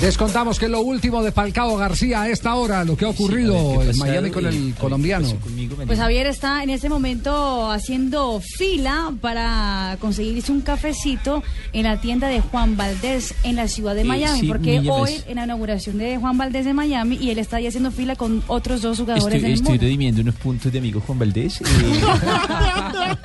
Descontamos 0.00 0.58
que 0.58 0.66
lo 0.68 0.80
último 0.80 1.22
de 1.22 1.30
Falcao 1.30 1.76
García 1.76 2.22
a 2.22 2.28
esta 2.30 2.54
hora, 2.54 2.84
lo 2.84 2.96
que 2.96 3.04
ha 3.04 3.08
ocurrido 3.10 3.82
en 3.82 3.96
Miami 3.98 4.30
con 4.30 4.46
el 4.46 4.74
colombiano. 4.80 5.28
Pues 5.86 5.98
Javier 5.98 6.26
está 6.26 6.62
en 6.62 6.70
este 6.70 6.88
momento 6.88 7.70
haciendo 7.70 8.40
fila 8.40 9.12
para 9.20 9.98
conseguirse 10.00 10.52
un 10.52 10.62
cafecito 10.62 11.42
en 11.74 11.82
la 11.84 12.00
tienda 12.00 12.28
de 12.28 12.40
Juan 12.40 12.78
Valdés 12.78 13.34
en 13.44 13.56
la 13.56 13.68
ciudad 13.68 13.94
de 13.94 14.00
Eh, 14.00 14.04
Miami, 14.04 14.40
sí, 14.40 14.46
porque 14.48 14.78
hoy 14.78 14.84
llamés. 15.10 15.24
en 15.28 15.36
la 15.36 15.44
inauguración 15.44 15.98
de 15.98 16.16
Juan 16.16 16.38
Valdés 16.38 16.64
de 16.64 16.72
Miami 16.72 17.16
y 17.20 17.28
él 17.30 17.38
está 17.38 17.58
ahí 17.58 17.66
haciendo 17.66 17.90
fila 17.90 18.16
con 18.16 18.42
otros 18.46 18.80
dos 18.80 18.98
jugadores 18.98 19.26
Estoy, 19.26 19.40
del 19.42 19.52
estoy 19.52 19.68
mundo. 19.72 19.82
redimiendo 19.82 20.22
unos 20.22 20.34
puntos 20.36 20.72
de 20.72 20.78
amigo 20.78 21.02
Juan 21.06 21.18
Valdés. 21.18 21.60
eh, 21.60 21.64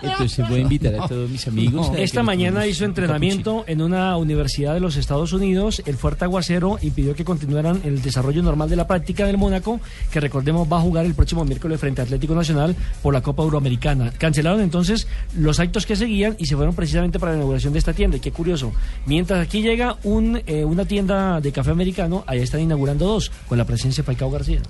entonces 0.03 0.49
voy 0.49 0.59
a 0.59 0.61
invitar 0.63 0.93
a 0.95 1.07
todos 1.07 1.29
mis 1.29 1.47
amigos. 1.47 1.89
que 1.91 2.03
Esta 2.03 2.21
mañana 2.21 2.67
hizo 2.67 2.83
un 2.83 2.93
entrenamiento 3.25 3.65
en 3.67 3.81
una 3.81 4.17
universidad 4.17 4.73
de 4.73 4.79
los 4.79 4.95
Estados 4.95 5.33
Unidos. 5.33 5.81
El 5.85 5.95
fuerte 5.95 6.25
aguacero 6.25 6.77
impidió 6.81 7.15
que 7.15 7.25
continuaran 7.25 7.81
el 7.83 8.01
desarrollo 8.01 8.41
normal 8.41 8.69
de 8.69 8.75
la 8.75 8.87
práctica 8.87 9.25
del 9.25 9.37
Mónaco, 9.37 9.79
que 10.11 10.19
recordemos 10.19 10.71
va 10.71 10.77
a 10.77 10.81
jugar 10.81 11.05
el 11.05 11.13
próximo 11.13 11.45
miércoles 11.45 11.79
frente 11.79 12.01
a 12.01 12.03
Atlético 12.03 12.35
Nacional 12.35 12.75
por 13.01 13.13
la 13.13 13.21
Copa 13.21 13.43
Euroamericana. 13.43 14.11
Cancelaron 14.17 14.61
entonces 14.61 15.07
los 15.37 15.59
actos 15.59 15.85
que 15.85 15.95
seguían 15.95 16.35
y 16.39 16.45
se 16.45 16.55
fueron 16.55 16.75
precisamente 16.75 17.19
para 17.19 17.31
la 17.33 17.37
inauguración 17.37 17.73
de 17.73 17.79
esta 17.79 17.93
tienda. 17.93 18.17
Y 18.17 18.19
qué 18.19 18.31
curioso, 18.31 18.71
mientras 19.05 19.39
aquí 19.39 19.61
llega 19.61 19.97
un, 20.03 20.41
eh, 20.45 20.63
una 20.63 20.85
tienda 20.85 21.41
de 21.41 21.51
café 21.51 21.71
americano, 21.71 22.23
allá 22.27 22.43
están 22.43 22.61
inaugurando 22.61 23.05
dos, 23.05 23.31
con 23.47 23.57
la 23.57 23.65
presencia 23.65 24.01
de 24.01 24.05
Falcao 24.05 24.31
García. 24.31 24.61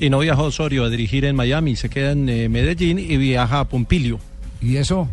Y 0.00 0.10
no 0.10 0.20
viajó 0.20 0.44
Osorio 0.44 0.84
a 0.84 0.90
dirigir 0.90 1.24
en 1.24 1.34
Miami, 1.34 1.74
se 1.74 1.88
queda 1.90 2.12
en 2.12 2.28
eh, 2.28 2.48
Medellín 2.48 2.98
y 2.98 3.16
viaja 3.16 3.60
a 3.60 3.68
Pompilio. 3.68 4.20
¿Y 4.60 4.76
eso? 4.76 5.08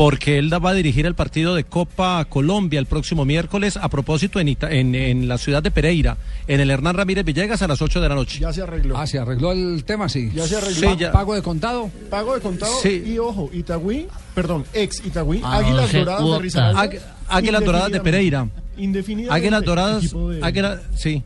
Porque 0.00 0.38
él 0.38 0.48
va 0.64 0.70
a 0.70 0.72
dirigir 0.72 1.04
el 1.04 1.14
partido 1.14 1.54
de 1.54 1.64
Copa 1.64 2.24
Colombia 2.24 2.80
el 2.80 2.86
próximo 2.86 3.26
miércoles, 3.26 3.76
a 3.76 3.86
propósito 3.90 4.40
en, 4.40 4.48
Ita- 4.48 4.70
en, 4.72 4.94
en 4.94 5.28
la 5.28 5.36
ciudad 5.36 5.62
de 5.62 5.70
Pereira, 5.70 6.16
en 6.48 6.58
el 6.58 6.70
Hernán 6.70 6.94
Ramírez 6.96 7.22
Villegas 7.22 7.60
a 7.60 7.68
las 7.68 7.82
8 7.82 8.00
de 8.00 8.08
la 8.08 8.14
noche. 8.14 8.38
Ya 8.40 8.50
se 8.50 8.62
arregló. 8.62 8.96
Ah, 8.96 9.06
se 9.06 9.18
arregló 9.18 9.52
el 9.52 9.84
tema, 9.84 10.08
sí. 10.08 10.30
Ya 10.34 10.46
se 10.46 10.56
arregló. 10.56 10.96
Ya. 10.96 11.12
¿Pago 11.12 11.34
de 11.34 11.42
contado? 11.42 11.90
Pago 12.08 12.34
de 12.34 12.40
contado 12.40 12.72
Sí. 12.82 13.02
y 13.04 13.18
ojo, 13.18 13.50
Itagüí, 13.52 14.06
perdón, 14.34 14.64
ex 14.72 15.04
Itagüí, 15.04 15.42
Ah, 15.44 15.58
Águilas 15.58 15.82
no 15.82 15.88
sé, 15.88 15.98
Doradas 15.98 16.20
de 16.22 16.50
cuota. 16.50 16.72
Águ- 16.82 17.00
Águilas 17.28 17.64
Doradas 17.66 17.92
de 17.92 18.00
Pereira. 18.00 18.48
Indefinidamente. 18.78 19.34
Águilas 19.36 19.64
Doradas, 19.66 20.02
de- 20.12 20.40
Águila- 20.42 20.80
sí. 20.96 21.22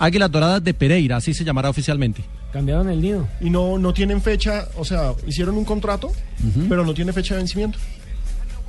Águilas 0.00 0.28
Doradas 0.28 0.64
de 0.64 0.74
Pereira, 0.74 1.18
así 1.18 1.32
se 1.34 1.44
llamará 1.44 1.70
oficialmente. 1.70 2.24
Cambiaron 2.52 2.88
el 2.90 3.00
nido. 3.00 3.26
Y 3.40 3.50
no, 3.50 3.78
no 3.78 3.94
tienen 3.94 4.20
fecha, 4.20 4.68
o 4.76 4.84
sea, 4.84 5.14
hicieron 5.26 5.56
un 5.56 5.64
contrato, 5.64 6.12
pero 6.68 6.84
no 6.84 6.92
tiene 6.92 7.12
fecha 7.12 7.34
de 7.34 7.40
vencimiento. 7.40 7.78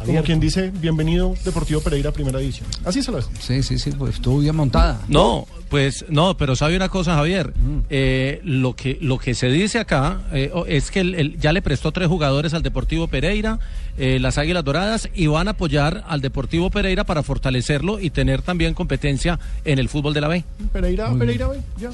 Como 0.06 0.22
quien 0.24 0.40
dice, 0.40 0.70
bienvenido 0.70 1.34
Deportivo 1.46 1.80
Pereira 1.82 2.12
Primera 2.12 2.40
División. 2.40 2.68
Así 2.84 3.02
se 3.02 3.12
lo 3.12 3.18
dejo. 3.18 3.30
Sí, 3.40 3.64
sí, 3.64 3.80
sí, 3.80 3.92
pues 3.92 4.16
estuvo 4.16 4.40
bien 4.40 4.56
montada. 4.56 5.02
No, 5.08 5.48
Pues 5.74 6.06
no, 6.08 6.38
pero 6.38 6.56
sabe 6.56 6.76
una 6.76 6.88
cosa, 6.88 7.16
Javier. 7.16 7.52
Eh, 7.90 8.42
lo 8.44 8.76
que 8.76 9.00
lo 9.02 9.18
que 9.18 9.34
se 9.34 9.48
dice 9.50 9.80
acá 9.80 10.22
eh, 10.32 10.52
es 10.68 10.92
que 10.92 11.00
el- 11.00 11.16
el- 11.16 11.40
ya 11.40 11.52
le 11.52 11.64
prestó 11.64 11.92
tres 11.92 12.08
jugadores 12.10 12.54
al 12.54 12.62
Deportivo 12.62 13.08
Pereira, 13.08 13.58
eh, 13.98 14.20
las 14.20 14.38
Águilas 14.38 14.64
Doradas, 14.64 15.10
y 15.16 15.26
van 15.26 15.48
a 15.48 15.52
apoyar 15.52 16.04
al 16.08 16.22
Deportivo 16.22 16.70
Pereira 16.70 17.06
para 17.06 17.24
fortalecerlo 17.24 18.00
y 18.00 18.12
tener 18.12 18.44
también 18.44 18.76
competencia 18.76 19.40
en 19.66 19.80
el 19.80 19.90
fútbol 19.90 20.14
de 20.14 20.22
la 20.22 20.28
B. 20.28 20.44
Pereira, 20.72 21.10
Muy 21.10 21.18
Pereira, 21.18 21.48
ve, 21.48 21.60
ya. 21.80 21.90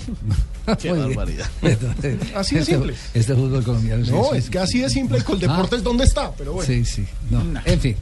Qué 0.76 0.92
barbaridad. 0.92 1.50
Así 2.36 2.56
de 2.56 2.62
Este- 2.62 2.74
simple. 2.74 2.94
Este 3.14 3.34
fútbol 3.34 3.64
colombiano. 3.64 4.06
No, 4.08 4.32
sí, 4.32 4.38
es 4.40 4.44
sí. 4.44 4.52
que 4.52 4.60
así 4.60 4.80
de 4.80 4.90
simple. 4.90 5.22
Con 5.24 5.40
deportes, 5.40 5.82
¿dónde 5.84 6.04
está? 6.04 6.34
Pero 6.38 6.52
bueno. 6.52 6.68
Sí, 6.68 6.84
sí. 6.84 7.06
No. 7.30 7.42
En 7.64 7.80
fin. 7.80 7.96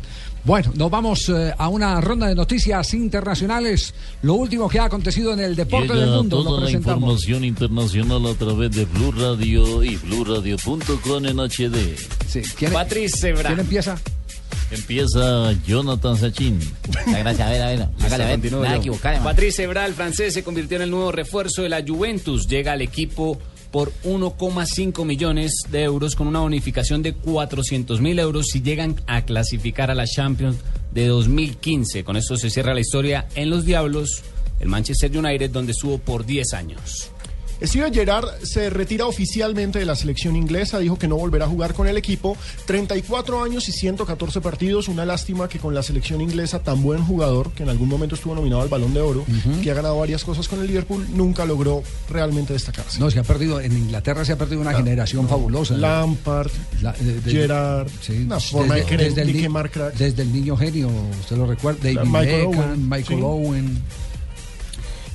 Bueno, 0.47 0.71
nos 0.75 0.89
vamos 0.89 1.27
eh, 1.27 1.53
a 1.57 1.67
una 1.67 1.99
ronda 1.99 2.25
de 2.27 2.33
noticias 2.33 2.93
internacionales. 2.93 3.93
Lo 4.21 4.35
último 4.35 4.69
que 4.69 4.79
ha 4.79 4.85
acontecido 4.85 5.33
en 5.33 5.41
el 5.41 5.57
deporte 5.57 5.89
Llega 5.89 6.05
del 6.05 6.15
mundo. 6.15 6.37
Lo 6.37 6.43
toda 6.45 6.59
la 6.61 6.65
presentamos. 6.67 6.97
información 7.01 7.43
internacional 7.43 8.25
a 8.27 8.33
través 8.33 8.71
de 8.71 8.85
Blue 8.85 9.11
Radio 9.11 9.83
y 9.83 9.97
BlueRadio.com 9.97 11.25
en 11.25 11.37
HD. 11.37 11.97
Sí, 12.29 12.43
¿quién. 12.57 12.71
¿Quién 12.71 13.59
empieza? 13.59 13.97
Empieza 14.71 15.51
Jonathan 15.67 16.15
Sachin. 16.15 16.59
gracias, 17.05 17.41
a 17.41 17.51
ver, 17.51 17.61
a 17.61 17.67
ver. 17.67 17.87
Hágale, 17.99 18.23
a 18.23 18.37
ver. 18.37 18.51
Nada 18.53 18.75
equivocar. 18.77 19.21
Patrice 19.21 19.63
Ebra, 19.63 19.85
el 19.85 19.95
francés, 19.95 20.33
se 20.33 20.45
convirtió 20.45 20.77
en 20.77 20.83
el 20.83 20.91
nuevo 20.91 21.11
refuerzo 21.11 21.63
de 21.63 21.67
la 21.67 21.83
Juventus. 21.85 22.47
Llega 22.47 22.71
al 22.71 22.81
equipo 22.81 23.37
por 23.77 23.93
1,5 24.05 25.05
millones 25.05 25.51
de 25.69 25.83
euros 25.83 26.15
con 26.15 26.25
una 26.25 26.39
bonificación 26.39 27.03
de 27.03 27.13
400 27.13 28.01
mil 28.01 28.17
euros 28.17 28.47
si 28.47 28.63
llegan 28.63 28.99
a 29.05 29.21
clasificar 29.21 29.91
a 29.91 29.93
la 29.93 30.07
Champions 30.07 30.57
de 30.91 31.05
2015. 31.05 32.03
Con 32.03 32.17
esto 32.17 32.37
se 32.37 32.49
cierra 32.49 32.73
la 32.73 32.79
historia 32.79 33.27
en 33.35 33.51
los 33.51 33.65
Diablos, 33.65 34.23
el 34.59 34.67
Manchester 34.67 35.15
United, 35.15 35.51
donde 35.51 35.73
estuvo 35.73 35.99
por 35.99 36.25
10 36.25 36.53
años. 36.53 37.11
Steven 37.61 37.93
Gerrard 37.93 38.27
se 38.43 38.69
retira 38.69 39.05
oficialmente 39.07 39.79
de 39.79 39.85
la 39.85 39.95
selección 39.95 40.35
inglesa, 40.35 40.79
dijo 40.79 40.97
que 40.97 41.07
no 41.07 41.15
volverá 41.17 41.45
a 41.45 41.47
jugar 41.49 41.73
con 41.73 41.87
el 41.87 41.97
equipo. 41.97 42.37
34 42.65 43.43
años 43.43 43.67
y 43.67 43.71
114 43.71 44.41
partidos, 44.41 44.87
una 44.87 45.05
lástima 45.05 45.47
que 45.49 45.57
con 45.59 45.73
la 45.73 45.81
selección 45.83 46.21
inglesa, 46.21 46.59
tan 46.59 46.81
buen 46.83 47.03
jugador, 47.03 47.51
que 47.51 47.63
en 47.63 47.69
algún 47.69 47.89
momento 47.89 48.15
estuvo 48.15 48.35
nominado 48.35 48.61
al 48.61 48.67
Balón 48.69 48.93
de 48.93 49.01
Oro, 49.01 49.25
que 49.63 49.71
ha 49.71 49.73
ganado 49.73 49.97
varias 49.97 50.23
cosas 50.23 50.47
con 50.47 50.59
el 50.61 50.67
Liverpool, 50.67 51.07
nunca 51.13 51.45
logró 51.45 51.81
realmente 52.09 52.53
destacarse. 52.53 52.99
No, 52.99 53.09
se 53.09 53.19
ha 53.19 53.23
perdido, 53.23 53.59
en 53.59 53.71
Inglaterra 53.75 54.23
se 54.23 54.33
ha 54.33 54.37
perdido 54.37 54.61
una 54.61 54.73
generación 54.73 55.27
fabulosa. 55.27 55.73
¿no? 55.75 55.79
Lampard, 55.81 56.51
La- 56.81 56.93
de- 56.93 57.21
de- 57.21 57.31
Gerrard, 57.31 57.87
sí, 58.01 58.23
una 58.25 58.39
forma 58.39 58.75
de 58.75 58.83
querer 58.85 59.07
desde, 59.13 59.21
el, 59.21 59.27
ni 59.27 59.47
desde 59.97 60.21
el 60.21 60.31
niño 60.33 60.55
genio, 60.57 60.89
usted 61.19 61.37
lo 61.37 61.45
recuerda, 61.47 61.79
David 61.83 61.99
Michael 62.09 62.47
Beckham, 62.47 62.59
Owen, 62.69 62.89
Michael 62.89 63.19
sí. 63.19 63.25
Owen. 63.25 63.83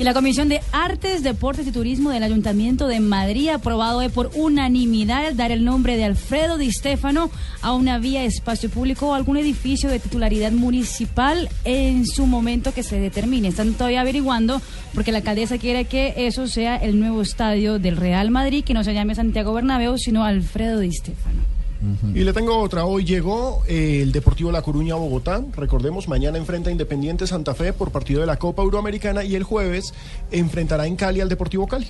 Y 0.03 0.05
la 0.05 0.15
Comisión 0.15 0.49
de 0.49 0.61
Artes, 0.73 1.23
Deportes 1.23 1.65
y 1.65 1.71
Turismo 1.71 2.11
del 2.11 2.25
Ayuntamiento 2.25 2.89
de 2.89 2.99
Madrid 2.99 3.51
ha 3.51 3.55
aprobado 3.55 4.01
por 4.11 4.33
unanimidad 4.35 5.33
dar 5.35 5.53
el 5.53 5.65
nombre 5.65 5.97
de 5.97 6.03
Alfredo 6.03 6.59
Di 6.59 6.73
Stefano 6.73 7.31
a 7.61 7.73
una 7.73 8.01
vía, 8.01 8.25
espacio 8.25 8.69
público 8.69 9.07
o 9.07 9.15
algún 9.15 9.37
edificio 9.37 9.89
de 9.89 10.01
titularidad 10.01 10.51
municipal 10.51 11.49
en 11.63 12.05
su 12.05 12.27
momento 12.27 12.75
que 12.75 12.83
se 12.83 12.99
determine. 12.99 13.47
Están 13.47 13.75
todavía 13.75 14.01
averiguando 14.01 14.61
porque 14.93 15.13
la 15.13 15.19
alcaldesa 15.19 15.59
quiere 15.59 15.85
que 15.85 16.15
eso 16.17 16.49
sea 16.49 16.75
el 16.75 16.99
nuevo 16.99 17.23
estadio 17.23 17.79
del 17.79 17.97
Real 17.97 18.33
Madrid, 18.33 18.65
que 18.65 18.75
no 18.75 18.83
se 18.83 18.95
llame 18.95 19.15
Santiago 19.15 19.55
Bernabéu, 19.55 19.99
sino 19.99 20.25
Alfredo 20.25 20.81
Di 20.81 20.91
Stefano. 20.91 21.62
Y 22.15 22.25
le 22.25 22.33
tengo 22.33 22.59
otra. 22.59 22.85
Hoy 22.85 23.05
llegó 23.05 23.63
eh, 23.67 24.01
el 24.03 24.13
Deportivo 24.13 24.53
La 24.53 24.63
Coruña 24.63 24.95
a 24.95 24.99
Bogotá. 24.99 25.43
Recordemos, 25.57 26.09
mañana 26.09 26.39
enfrenta 26.39 26.69
a 26.69 26.73
Independiente 26.73 27.27
Santa 27.27 27.55
Fe 27.55 27.73
por 27.73 27.91
partido 27.91 28.21
de 28.21 28.27
la 28.27 28.37
Copa 28.37 28.63
Euroamericana 28.63 29.25
y 29.25 29.35
el 29.35 29.43
jueves 29.43 29.93
enfrentará 30.31 30.87
en 30.87 30.97
Cali 30.97 31.21
al 31.21 31.29
Deportivo 31.29 31.67
Cali. 31.67 31.89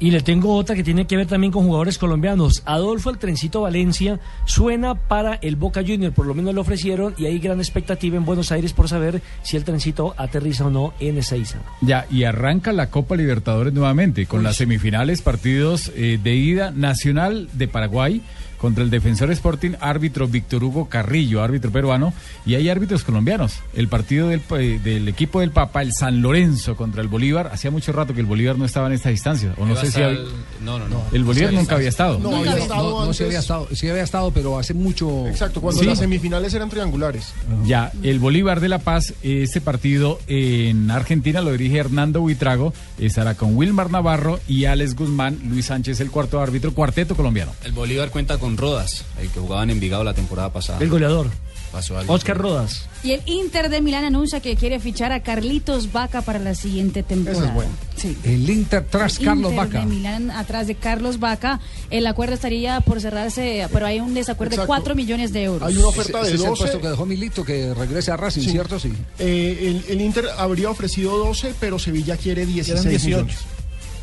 Y 0.00 0.10
le 0.10 0.20
tengo 0.20 0.54
otra 0.56 0.74
que 0.74 0.82
tiene 0.82 1.06
que 1.06 1.16
ver 1.16 1.26
también 1.26 1.52
con 1.52 1.64
jugadores 1.64 1.98
colombianos. 1.98 2.62
Adolfo 2.66 3.10
el 3.10 3.18
Trencito 3.18 3.60
Valencia 3.60 4.18
suena 4.44 4.94
para 4.96 5.34
el 5.36 5.54
Boca 5.54 5.82
Junior, 5.86 6.12
por 6.12 6.26
lo 6.26 6.34
menos 6.34 6.52
lo 6.54 6.62
ofrecieron 6.62 7.14
y 7.16 7.26
hay 7.26 7.38
gran 7.38 7.58
expectativa 7.58 8.16
en 8.16 8.24
Buenos 8.24 8.50
Aires 8.50 8.72
por 8.72 8.88
saber 8.88 9.22
si 9.42 9.56
el 9.56 9.64
Trencito 9.64 10.14
aterriza 10.16 10.66
o 10.66 10.70
no 10.70 10.94
en 10.98 11.18
Ezeiza. 11.18 11.58
Ya, 11.80 12.06
y 12.10 12.24
arranca 12.24 12.72
la 12.72 12.90
Copa 12.90 13.16
Libertadores 13.16 13.72
nuevamente 13.72 14.26
con 14.26 14.42
las 14.42 14.56
semifinales, 14.56 15.22
partidos 15.22 15.92
eh, 15.94 16.18
de 16.22 16.34
ida 16.34 16.72
nacional 16.72 17.48
de 17.52 17.68
Paraguay 17.68 18.20
contra 18.58 18.82
el 18.84 18.90
defensor 18.90 19.30
Sporting, 19.30 19.72
árbitro 19.80 20.26
Víctor 20.28 20.64
Hugo 20.64 20.88
Carrillo, 20.88 21.42
árbitro 21.42 21.70
peruano, 21.70 22.12
y 22.46 22.54
hay 22.54 22.68
árbitros 22.68 23.04
colombianos. 23.04 23.54
El 23.74 23.88
partido 23.88 24.28
del, 24.28 24.42
eh, 24.58 24.80
del 24.82 25.08
equipo 25.08 25.40
del 25.40 25.50
Papa, 25.50 25.82
el 25.82 25.92
San 25.92 26.22
Lorenzo 26.22 26.76
contra 26.76 27.02
el 27.02 27.08
Bolívar, 27.08 27.50
hacía 27.52 27.70
mucho 27.70 27.92
rato 27.92 28.14
que 28.14 28.20
el 28.20 28.26
Bolívar 28.26 28.56
no 28.58 28.64
estaba 28.64 28.86
en 28.86 28.94
esta 28.94 29.10
distancia, 29.10 29.54
o 29.58 29.66
no 29.66 29.76
sé 29.76 29.90
si... 29.90 29.98
estar- 30.00 30.12
hab- 30.12 30.28
No, 30.62 30.78
no, 30.78 30.88
no. 30.88 31.02
El 31.12 31.24
Bolívar 31.24 31.52
nunca 31.52 31.74
había 31.76 31.88
estado. 31.88 32.18
No, 32.18 32.36
había 32.36 32.56
estado 32.56 32.82
no, 32.90 32.90
no 32.96 33.00
antes. 33.02 33.16
sí 33.18 33.24
había 33.24 33.38
estado, 33.40 33.68
sí 33.72 33.88
había 33.88 34.02
estado, 34.02 34.30
pero 34.30 34.58
hace 34.58 34.74
mucho. 34.74 35.26
Exacto, 35.28 35.60
cuando 35.60 35.80
Sí. 35.80 35.86
las 35.86 35.98
semifinales 35.98 36.54
eran 36.54 36.70
triangulares. 36.70 37.32
Ya, 37.66 37.92
el 38.02 38.18
Bolívar 38.18 38.60
de 38.60 38.68
La 38.68 38.78
Paz, 38.78 39.14
este 39.22 39.60
partido 39.60 40.18
en 40.26 40.90
Argentina 40.90 41.40
lo 41.40 41.52
dirige 41.52 41.78
Hernando 41.78 42.20
Buitrago, 42.20 42.72
estará 42.98 43.34
con 43.34 43.56
Wilmar 43.56 43.90
Navarro 43.90 44.40
y 44.48 44.64
Alex 44.64 44.94
Guzmán, 44.94 45.38
Luis 45.48 45.66
Sánchez 45.66 46.00
el 46.00 46.10
cuarto 46.10 46.40
árbitro, 46.40 46.72
cuarteto 46.72 47.14
colombiano. 47.16 47.52
El 47.64 47.72
Bolívar 47.72 48.10
cuenta 48.10 48.38
con 48.38 48.53
Rodas, 48.56 49.04
el 49.20 49.28
que 49.30 49.40
jugaba 49.40 49.62
en 49.62 49.70
Envigado 49.70 50.04
la 50.04 50.14
temporada 50.14 50.52
pasada. 50.52 50.78
El 50.80 50.88
goleador. 50.90 51.28
Pasó 51.72 51.98
algo. 51.98 52.12
Oscar 52.14 52.38
Rodas. 52.38 52.84
Y 53.02 53.10
el 53.12 53.22
Inter 53.26 53.68
de 53.68 53.80
Milán 53.80 54.04
anuncia 54.04 54.38
que 54.38 54.54
quiere 54.54 54.78
fichar 54.78 55.10
a 55.10 55.24
Carlitos 55.24 55.90
Vaca 55.90 56.22
para 56.22 56.38
la 56.38 56.54
siguiente 56.54 57.02
temporada. 57.02 57.52
bueno. 57.52 57.72
Sí. 57.96 58.16
El 58.22 58.48
Inter 58.48 58.86
tras 58.88 59.18
Carlos 59.18 59.50
Inter 59.50 59.66
Vaca. 59.66 59.80
de 59.80 59.86
Milán 59.86 60.30
atrás 60.30 60.68
de 60.68 60.76
Carlos 60.76 61.18
Vaca. 61.18 61.58
El 61.90 62.06
acuerdo 62.06 62.34
estaría 62.34 62.80
por 62.80 63.00
cerrarse, 63.00 63.66
pero 63.72 63.86
hay 63.86 63.98
un 63.98 64.14
desacuerdo 64.14 64.50
de 64.50 64.54
Exacto. 64.62 64.68
4 64.68 64.94
millones 64.94 65.32
de 65.32 65.42
euros. 65.42 65.66
Hay 65.68 65.76
una 65.76 65.88
oferta 65.88 66.20
Ese 66.20 66.28
de 66.30 66.34
es 66.36 66.40
el 66.42 66.48
12. 66.50 66.62
puesto 66.62 66.80
que 66.80 66.88
dejó 66.88 67.06
Milito, 67.06 67.44
que 67.44 67.74
regrese 67.74 68.12
a 68.12 68.16
Racing, 68.16 68.42
Sí. 68.42 68.50
¿cierto? 68.50 68.78
Sí. 68.78 68.92
Eh, 69.18 69.82
el, 69.88 69.92
el 69.94 70.00
Inter 70.00 70.26
habría 70.38 70.70
ofrecido 70.70 71.18
12, 71.18 71.54
pero 71.58 71.80
Sevilla 71.80 72.16
quiere 72.16 72.46
16 72.46 72.84
18. 72.84 73.04
millones. 73.06 73.36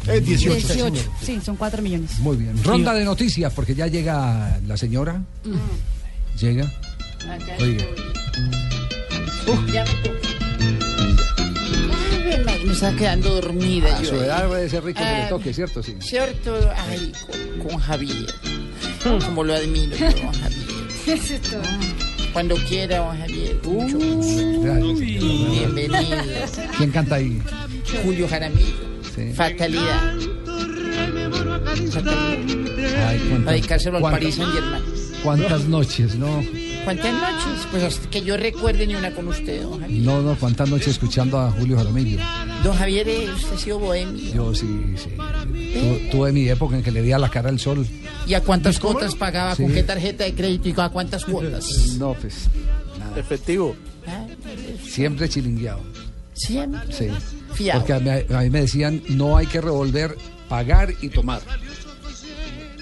Eh, 0.08 0.20
18. 0.20 0.56
18. 0.56 0.68
señor. 0.68 0.92
Sí, 1.22 1.40
son 1.44 1.56
4 1.56 1.82
millones. 1.82 2.18
Muy 2.20 2.38
bien. 2.38 2.62
Ronda 2.64 2.94
de 2.94 3.04
noticias, 3.06 3.54
porque 3.54 3.76
ya 3.76 3.88
llega 3.88 4.60
la 4.68 4.78
señora. 4.78 5.22
Llega. 6.40 6.72
Oiga. 7.60 7.86
Ya 9.74 9.84
me 9.86 9.92
toca. 10.04 10.28
Ave 12.16 12.44
María, 12.44 12.66
me 12.66 12.74
estaba 12.74 12.96
quedando 12.98 13.30
dormida. 13.42 13.96
A 13.98 14.02
yo 14.02 14.10
su 14.10 14.16
edad 14.16 14.48
puede 14.48 14.70
ser 14.70 14.84
rico 14.84 15.00
que 15.00 15.06
le 15.06 15.12
Ah, 15.24 15.30
toque, 15.30 15.54
¿cierto? 15.54 15.84
Sí. 15.84 15.96
Cierto, 16.00 16.58
ay, 16.90 17.12
con, 17.60 17.68
con 17.70 17.80
Javier. 17.80 18.34
Como 19.04 19.44
lo 19.44 19.54
admiro 19.56 19.96
yo, 19.98 20.06
don 20.12 20.34
Javier. 20.34 21.42
Cuando 22.34 22.56
quiera, 22.56 22.98
don 23.00 23.18
Javier. 23.18 23.58
mucho 23.66 23.98
gusto. 24.00 24.42
Bienvenido. 25.00 26.18
¿Quién 26.78 26.92
canta 26.92 27.16
ahí? 27.16 27.42
Julio 28.04 28.28
Jaramillo. 28.28 28.91
Sí. 29.16 29.34
Fatalidad. 29.34 30.14
Fatalidad. 31.92 33.08
Ay, 33.08 33.20
Para 33.44 33.52
dedicárselo 33.52 33.98
al 33.98 34.04
Paris 34.04 34.36
Saint 34.36 34.52
Germain. 34.54 34.84
cuántas 35.24 35.66
noches, 35.66 36.16
¿no? 36.16 36.44
¿Cuántas 36.84 37.14
noches? 37.14 37.68
Pues 37.70 37.84
hasta 37.84 38.10
que 38.10 38.22
yo 38.22 38.38
recuerde 38.38 38.88
ni 38.88 38.96
una 38.96 39.12
con 39.14 39.28
usted, 39.28 39.62
don 39.62 39.80
Javier. 39.82 40.02
No, 40.02 40.22
no, 40.22 40.36
cuántas 40.36 40.70
noches 40.70 40.88
escuchando 40.90 41.40
a 41.40 41.52
Julio 41.52 41.78
Jaramillo. 41.78 42.18
Don 42.64 42.76
Javier, 42.76 43.08
eh, 43.08 43.30
usted 43.36 43.54
ha 43.54 43.58
sido 43.58 43.80
bohemio. 43.80 44.34
Yo 44.34 44.56
sí, 44.56 44.68
sí. 44.96 45.10
Tu- 45.56 46.10
tuve 46.18 46.32
mi 46.32 46.48
época 46.50 46.76
en 46.78 46.84
que 46.84 46.92
le 46.92 47.02
di 47.04 47.12
a 47.12 47.20
la 47.20 47.30
cara 47.30 47.50
al 47.50 47.60
sol. 47.60 47.86
¿Y 48.26 48.34
a 48.34 48.42
cuántas 48.42 48.80
cuotas 48.80 49.14
pagaba? 49.16 49.56
¿Con 49.56 49.72
qué 49.72 49.84
tarjeta 49.84 50.24
de 50.24 50.34
crédito 50.34 50.70
y 50.70 50.74
a 50.78 50.90
cuántas 50.90 51.24
cuotas? 51.26 51.66
No, 52.00 52.14
pues, 52.16 52.48
Efectivo. 53.16 53.76
Ah, 54.08 54.26
siempre 54.84 55.28
chilingueado. 55.30 55.82
Siempre. 56.48 56.94
Sí. 56.94 57.08
Fiado. 57.54 57.80
Porque 57.82 57.94
a 57.94 58.00
mí, 58.00 58.10
a 58.34 58.40
mí 58.42 58.50
me 58.50 58.62
decían, 58.62 59.02
no 59.10 59.38
hay 59.38 59.46
que 59.48 59.60
revolver, 59.62 60.16
pagar 60.50 60.94
y 61.02 61.10
tomar. 61.10 61.42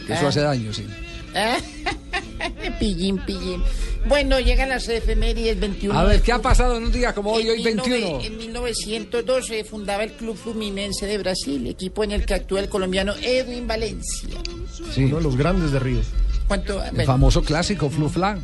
Que 0.06 0.14
eso 0.14 0.26
Ah. 0.26 0.30
hace 0.30 0.42
daño, 0.42 0.74
sí. 0.74 0.86
Ah, 1.36 1.58
pillín, 2.80 3.18
pillín. 3.26 3.62
Bueno, 4.08 4.40
llegan 4.40 4.70
las 4.70 4.88
efemérides 4.88 5.60
21. 5.60 6.00
A 6.00 6.04
ver, 6.06 6.22
¿qué 6.22 6.32
ha 6.32 6.40
pasado 6.42 6.78
en 6.78 6.86
un 6.86 6.92
día 6.92 7.14
como 7.14 7.34
hoy, 7.34 7.44
En 7.44 7.50
hoy 7.50 7.64
21? 7.64 8.20
19- 8.22 8.26
En 8.26 8.38
1912 8.38 9.64
fundaba 9.66 10.04
el 10.04 10.14
Club 10.14 10.38
Fluminense 10.38 11.06
de 11.06 11.18
Brasil, 11.18 11.68
equipo 11.68 12.04
en 12.04 12.12
el 12.14 12.26
que 12.26 12.34
actúa 12.36 12.62
el 12.62 12.70
colombiano 12.70 13.14
Edwin 13.22 13.68
Valencia. 13.68 14.30
Sí. 14.96 15.04
Uno 15.06 15.18
de 15.18 15.24
los 15.24 15.36
grandes 15.36 15.72
de 15.72 15.80
Río. 15.80 16.00
¿Cuánto? 16.48 16.82
El 16.84 16.92
Bueno, 16.92 17.06
famoso 17.12 17.44
clásico, 17.44 17.90
Flu 17.90 18.08
Flan. 18.10 18.42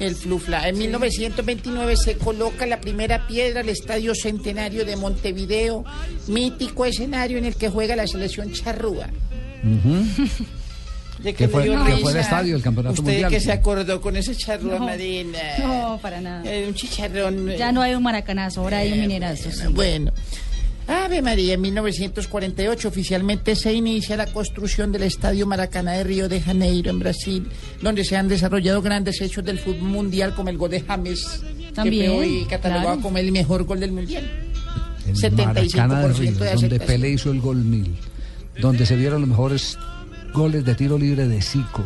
El 0.00 0.14
Flufla. 0.16 0.68
En 0.68 0.78
1929 0.78 1.96
se 1.96 2.16
coloca 2.16 2.66
la 2.66 2.80
primera 2.80 3.26
piedra 3.26 3.60
al 3.60 3.68
Estadio 3.68 4.14
Centenario 4.14 4.84
de 4.84 4.96
Montevideo, 4.96 5.84
mítico 6.28 6.84
escenario 6.84 7.38
en 7.38 7.44
el 7.46 7.56
que 7.56 7.68
juega 7.68 7.96
la 7.96 8.06
selección 8.06 8.52
charrúa. 8.52 9.08
¿De 11.22 11.32
Que 11.32 11.48
fue- 11.48 11.62
que 11.64 11.70
el 12.10 12.16
estadio 12.16 12.52
del 12.54 12.62
Campeonato 12.62 12.94
¿Usted 13.00 13.04
Mundial. 13.12 13.30
que 13.30 13.40
se 13.40 13.52
acordó 13.52 14.00
con 14.00 14.16
ese 14.16 14.34
charrúa, 14.36 14.78
No. 14.78 14.84
Marina? 14.86 15.38
No, 15.58 15.98
para 16.02 16.20
nada. 16.20 16.42
Eh, 16.44 16.66
un 16.68 16.74
chicharrón. 16.74 17.48
eh, 17.50 17.56
Ya 17.56 17.72
no 17.72 17.80
hay 17.80 17.94
un 17.94 18.02
maracanazo, 18.02 18.60
ahora 18.60 18.78
hay 18.78 18.92
un 18.92 19.00
minerazo. 19.00 19.50
sí. 19.50 19.62
Bueno, 19.70 20.12
Ave 20.86 21.22
María, 21.22 21.54
en 21.54 21.60
1948 21.62 22.88
oficialmente 22.88 23.56
se 23.56 23.72
inicia 23.72 24.16
la 24.16 24.26
construcción 24.26 24.92
del 24.92 25.04
Estadio 25.04 25.46
Maracaná 25.46 25.92
de 25.92 26.04
Río 26.04 26.28
de 26.28 26.40
Janeiro, 26.40 26.90
en 26.90 26.98
Brasil, 26.98 27.48
donde 27.80 28.04
se 28.04 28.16
han 28.16 28.28
desarrollado 28.28 28.82
grandes 28.82 29.20
hechos 29.20 29.44
del 29.44 29.58
fútbol 29.58 29.88
mundial, 29.88 30.34
como 30.34 30.50
el 30.50 30.58
gol 30.58 30.70
de 30.70 30.80
James, 30.82 31.42
También, 31.74 32.02
que 32.02 32.08
fue 32.08 32.18
hoy 32.18 32.46
catalogado 32.48 32.86
claro. 32.86 33.02
como 33.02 33.18
el 33.18 33.32
mejor 33.32 33.64
gol 33.64 33.80
del 33.80 33.92
mundial. 33.92 34.30
El 35.06 35.14
75% 35.14 35.36
Maracaná 35.36 36.00
de 36.08 36.14
Río, 36.14 36.32
de 36.32 36.54
donde. 36.54 36.80
Pelé 36.80 37.10
hizo 37.10 37.30
el 37.30 37.40
gol 37.40 37.64
mil, 37.64 37.96
donde 38.60 38.84
se 38.84 38.96
vieron 38.96 39.22
los 39.22 39.30
mejores 39.30 39.78
goles 40.34 40.64
de 40.64 40.74
tiro 40.74 40.98
libre 40.98 41.26
de 41.28 41.40
Zico, 41.40 41.84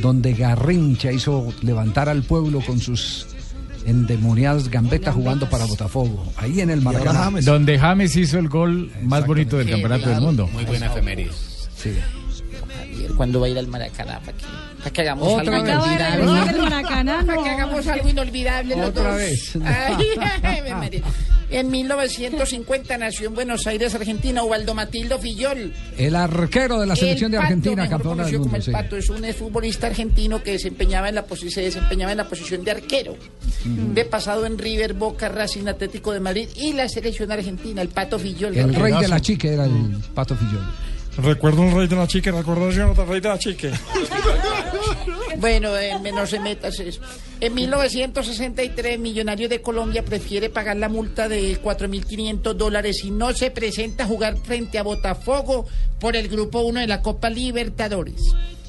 donde 0.00 0.34
Garrincha 0.34 1.10
hizo 1.10 1.52
levantar 1.62 2.08
al 2.08 2.22
pueblo 2.22 2.60
con 2.60 2.78
sus 2.78 3.26
endemoniadas 3.86 4.68
gambetas 4.68 5.14
jugando 5.14 5.48
para 5.48 5.64
Botafogo, 5.66 6.32
ahí 6.36 6.60
en 6.60 6.70
el 6.70 6.80
Maracaná. 6.80 7.30
Donde 7.42 7.78
James 7.78 8.16
hizo 8.16 8.38
el 8.38 8.48
gol 8.48 8.90
más 9.02 9.26
bonito 9.26 9.58
del 9.58 9.70
campeonato 9.70 10.08
del 10.08 10.20
mundo. 10.20 10.48
Muy 10.52 10.64
buena 10.64 10.86
efemérides. 10.86 11.68
Sí. 11.76 11.92
Javier, 12.94 13.12
¿Cuándo 13.16 13.40
va 13.40 13.46
a 13.46 13.50
ir 13.50 13.58
al 13.58 13.66
Maracaná? 13.68 14.20
¿Para 14.20 14.36
que, 14.36 14.44
para 14.78 14.90
que 14.90 15.00
hagamos 15.02 15.32
Otra 15.32 15.56
algo 15.56 15.68
inolvidable? 15.68 16.50
El 16.50 16.62
Maracaná 16.62 17.22
Para 17.26 17.36
no. 17.36 17.42
que 17.44 17.50
hagamos 17.50 17.86
algo 17.86 18.08
inolvidable 18.08 18.76
los 18.76 18.88
Otra 18.88 19.08
dos. 19.08 19.16
vez. 19.16 19.52
Ay. 19.64 21.02
En 21.50 21.70
1950 21.70 22.98
nació 22.98 23.28
en 23.28 23.34
Buenos 23.34 23.66
Aires, 23.66 23.94
Argentina, 23.94 24.42
Ubaldo 24.42 24.74
Matildo 24.74 25.18
Fillol. 25.18 25.72
El 25.96 26.16
arquero 26.16 26.80
de 26.80 26.86
la 26.86 26.96
selección 26.96 27.32
El 27.32 27.38
de 27.38 27.44
Argentina, 27.44 27.88
campeona 27.88 28.24
del 28.24 28.32
conocido 28.34 28.38
como 28.40 28.50
mundo. 28.50 28.56
el 28.56 28.62
sí. 28.62 28.70
Pato, 28.72 28.96
es 28.96 29.08
un 29.10 29.24
futbolista 29.34 29.86
argentino 29.86 30.42
que 30.42 30.52
desempeñaba 30.52 31.08
en 31.08 31.14
la 31.16 31.24
se 31.28 31.60
desempeñaba 31.60 32.12
en 32.12 32.18
la 32.18 32.28
posición 32.28 32.64
de 32.64 32.70
arquero. 32.72 33.16
De 33.64 34.04
pasado 34.04 34.46
en 34.46 34.58
River, 34.58 34.94
Boca, 34.94 35.28
Racing 35.28 35.68
Atlético 35.68 36.12
de 36.12 36.20
Madrid 36.20 36.48
y 36.56 36.72
la 36.72 36.88
selección 36.88 37.30
argentina, 37.30 37.82
el 37.82 37.88
Pato 37.88 38.18
Fillol. 38.18 38.56
El 38.56 38.74
rey 38.74 38.94
de 38.94 39.08
la 39.08 39.20
chica 39.20 39.48
era 39.48 39.64
el 39.66 39.96
Pato 40.14 40.34
Fillol. 40.36 40.64
Recuerdo 41.18 41.62
un 41.62 41.76
rey 41.76 41.86
de 41.86 41.96
la 41.96 42.06
chique, 42.06 42.30
recordación 42.30 42.94
del 42.94 43.06
rey 43.06 43.20
de 43.20 43.28
la 43.28 43.38
chique. 43.38 43.70
Bueno, 45.36 45.76
eh, 45.76 45.98
no 46.14 46.26
se 46.26 46.38
metas 46.38 46.78
eso. 46.78 47.00
En 47.40 47.54
1963, 47.54 48.98
Millonario 48.98 49.48
de 49.48 49.60
Colombia 49.60 50.04
prefiere 50.04 50.48
pagar 50.48 50.76
la 50.76 50.88
multa 50.88 51.28
de 51.28 51.60
4.500 51.60 52.54
dólares 52.54 53.04
y 53.04 53.10
no 53.10 53.32
se 53.32 53.50
presenta 53.50 54.04
a 54.04 54.06
jugar 54.06 54.36
frente 54.38 54.78
a 54.78 54.82
Botafogo 54.82 55.66
por 55.98 56.16
el 56.16 56.28
Grupo 56.28 56.60
1 56.60 56.80
de 56.80 56.86
la 56.86 57.02
Copa 57.02 57.30
Libertadores. 57.30 58.22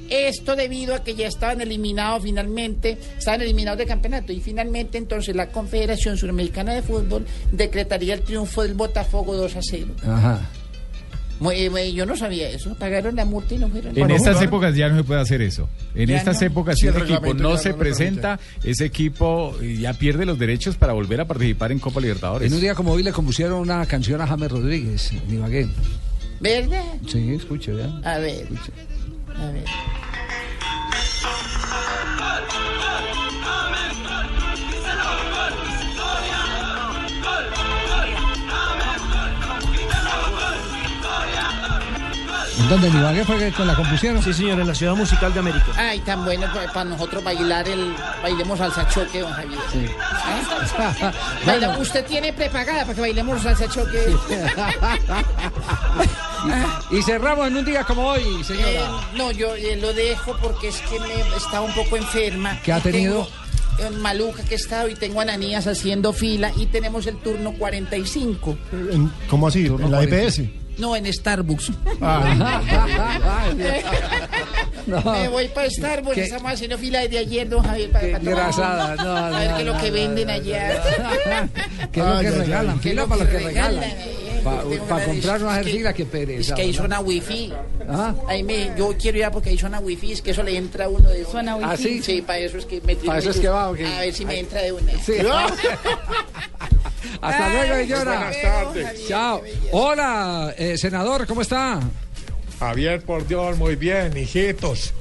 Esto 0.09 0.55
debido 0.55 0.93
a 0.93 1.03
que 1.03 1.15
ya 1.15 1.27
estaban 1.27 1.61
eliminados 1.61 2.23
finalmente, 2.23 2.97
estaban 3.17 3.41
eliminados 3.41 3.77
del 3.77 3.87
campeonato 3.87 4.33
y 4.33 4.39
finalmente 4.39 4.97
entonces 4.97 5.35
la 5.35 5.47
Confederación 5.47 6.17
Suramericana 6.17 6.73
de 6.73 6.81
Fútbol 6.81 7.25
decretaría 7.51 8.13
el 8.13 8.21
triunfo 8.21 8.63
del 8.63 8.73
Botafogo 8.73 9.35
2 9.35 9.55
a 9.55 9.61
0. 9.61 9.95
Ajá. 10.03 10.41
Muy- 11.39 11.55
eh, 11.55 11.69
muy- 11.69 11.91
yo 11.93 12.05
no 12.05 12.15
sabía 12.15 12.49
eso, 12.49 12.73
pagaron 12.75 13.15
la 13.15 13.25
multa 13.25 13.53
y 13.55 13.57
no 13.57 13.67
fueron. 13.69 13.97
En 13.97 14.09
estas 14.11 14.41
épocas 14.41 14.73
ya 14.75 14.87
no 14.89 14.95
se 14.97 15.03
puede 15.03 15.19
hacer 15.21 15.41
eso. 15.41 15.67
En 15.93 16.07
Ya 16.09 16.17
estas 16.17 16.39
no. 16.41 16.47
épocas, 16.47 16.75
Sí, 16.75 16.81
si 16.81 16.87
el 16.87 16.95
un 16.95 17.01
equipo 17.03 17.33
no 17.33 17.51
ya 17.55 17.57
se 17.57 17.69
no 17.69 17.75
lo 17.75 17.79
permite. 17.79 17.97
presenta, 17.97 18.39
ese 18.63 18.85
equipo 18.85 19.55
eh, 19.61 19.77
ya 19.79 19.93
pierde 19.93 20.25
los 20.25 20.39
derechos 20.39 20.75
para 20.77 20.93
volver 20.93 21.19
a 21.21 21.25
participar 21.25 21.71
en 21.73 21.79
Copa 21.79 21.99
Libertadores. 21.99 22.47
En 22.49 22.53
un 22.55 22.61
día 22.61 22.73
como 22.73 22.91
hoy 22.93 23.03
le 23.03 23.11
compusieron 23.11 23.59
una 23.59 23.85
canción 23.85 24.21
a 24.21 24.27
James 24.27 24.49
Rodríguez, 24.51 25.11
en 25.11 25.33
Ibagué. 25.35 25.67
¿Verdad? 26.39 26.83
Sí, 27.07 27.33
escuche, 27.33 27.71
vean. 27.73 28.05
A 28.05 28.17
ver. 28.19 28.47
A 29.37 29.51
ver. 29.51 29.63
Dónde? 42.69 42.87
¿En 42.87 42.97
Ibagué 42.97 43.23
fue 43.25 43.37
que 43.37 43.51
con 43.51 43.67
la 43.67 43.75
compusieron? 43.75 44.21
Sí, 44.23 44.33
señor, 44.33 44.59
en 44.59 44.67
la 44.67 44.75
ciudad 44.75 44.95
musical 44.95 45.33
de 45.33 45.39
América. 45.39 45.65
Ay, 45.77 45.99
tan 45.99 46.23
bueno 46.25 46.47
pues, 46.53 46.69
para 46.71 46.85
nosotros 46.89 47.23
bailar 47.23 47.67
el. 47.67 47.93
Bailemos 48.23 48.57
salsa 48.59 48.87
choque, 48.87 49.19
don 49.21 49.31
Javier. 49.31 49.59
¿Ah? 49.99 51.11
Baila- 51.45 51.77
usted 51.79 52.05
tiene 52.05 52.33
prepagada 52.33 52.81
para 52.83 52.95
que 52.95 53.01
bailemos 53.01 53.41
salsa 53.41 53.67
choque. 53.67 53.99
Y 56.91 57.01
cerramos 57.01 57.47
en 57.47 57.57
un 57.57 57.65
día 57.65 57.83
como 57.83 58.05
hoy, 58.07 58.43
señora. 58.43 58.69
Eh, 58.69 58.85
no, 59.15 59.31
yo 59.31 59.55
eh, 59.55 59.77
lo 59.81 59.91
dejo 59.93 60.37
porque 60.41 60.67
es 60.67 60.77
que 60.81 60.99
me 60.99 61.35
estaba 61.35 61.61
un 61.61 61.73
poco 61.73 61.97
enferma. 61.97 62.59
¿Qué 62.63 62.71
ha 62.71 62.79
tenido? 62.79 63.27
tengo, 63.77 63.95
eh, 63.95 63.97
maluca 63.99 64.43
que 64.43 64.53
he 64.53 64.57
estado 64.57 64.87
y 64.87 64.93
tengo 64.95 65.21
ananías 65.21 65.65
haciendo 65.65 66.13
fila 66.13 66.51
y 66.55 66.67
tenemos 66.67 67.07
el 67.07 67.17
turno 67.17 67.53
45. 67.53 68.57
En- 68.91 69.11
¿Cómo 69.27 69.47
así? 69.47 69.65
¿En 69.65 69.89
la 69.91 70.03
EPS? 70.03 70.41
No, 70.77 70.95
en 70.95 71.11
Starbucks. 71.11 71.71
Ah. 72.01 72.61
No. 74.85 75.01
Me 75.01 75.27
voy 75.29 75.47
para 75.47 75.67
Starbucks, 75.67 76.15
estamos 76.17 76.51
haciendo 76.51 76.77
fila 76.77 76.99
desde 77.01 77.17
ayer, 77.17 77.49
don 77.49 77.63
Javier. 77.63 77.89
Para, 77.89 78.19
para 78.19 78.95
no, 78.97 79.15
A 79.17 79.29
ver 79.39 79.49
no, 79.49 79.55
qué 79.55 79.61
es 79.61 79.65
lo 79.65 79.77
que 79.79 79.87
no, 79.87 79.93
venden 79.95 80.27
no. 80.27 80.33
allá. 80.33 80.83
¿Qué 81.91 81.99
es 82.01 82.05
lo 82.05 82.19
que 82.19 82.27
ay, 82.27 82.33
regalan? 82.35 82.75
ay. 82.75 82.79
¿Qué 82.83 82.89
es 82.89 82.93
Fila 82.93 83.01
lo 83.01 83.07
para 83.09 83.23
lo 83.23 83.29
que 83.31 83.39
regalan? 83.39 83.81
regalan. 83.81 84.87
Para 84.87 85.05
comprar 85.05 85.39
de- 85.39 85.45
una 85.45 85.61
que- 85.63 85.71
fila, 85.71 85.91
qué 85.93 86.05
pereza. 86.05 86.49
Es 86.51 86.55
que 86.55 86.61
ahí 86.61 86.71
suena 86.73 86.99
wifi. 86.99 87.51
Ah. 87.89 88.13
Ahí 88.27 88.43
me, 88.43 88.73
yo 88.77 88.93
quiero 88.95 89.17
ir 89.17 89.25
a 89.25 89.31
porque 89.31 89.49
ahí 89.49 89.57
suena 89.57 89.79
wifi, 89.79 90.11
es 90.11 90.21
que 90.21 90.29
eso 90.31 90.43
le 90.43 90.55
entra 90.55 90.85
a 90.85 90.89
uno 90.89 91.09
de. 91.09 91.25
Suena 91.25 91.55
wifi. 91.55 91.67
¿Ah, 91.67 91.77
sí? 91.77 92.03
Sí, 92.03 92.21
para 92.21 92.37
eso 92.37 92.59
es 92.59 92.65
que 92.67 92.79
me 92.81 92.95
¿Para 92.95 93.17
eso 93.17 93.31
es 93.31 93.39
que 93.39 93.47
va, 93.49 93.71
o 93.71 93.73
qué? 93.73 93.87
A 93.87 94.01
ver 94.01 94.13
si 94.13 94.23
me 94.23 94.37
entra 94.39 94.61
de 94.61 94.71
una. 94.71 94.91
Sí. 95.03 95.13
Hasta 97.25 97.49
luego, 97.49 97.73
Ay, 97.73 97.87
señora. 97.87 98.03
buenas 98.17 98.41
tardes. 98.41 99.07
Chao. 99.07 99.41
Hola, 99.71 100.53
eh, 100.57 100.77
senador, 100.77 101.25
¿cómo 101.27 101.41
está? 101.41 101.79
Javier, 102.59 103.01
por 103.01 103.27
Dios, 103.27 103.57
muy 103.57 103.75
bien, 103.75 104.15
hijitos. 104.15 104.93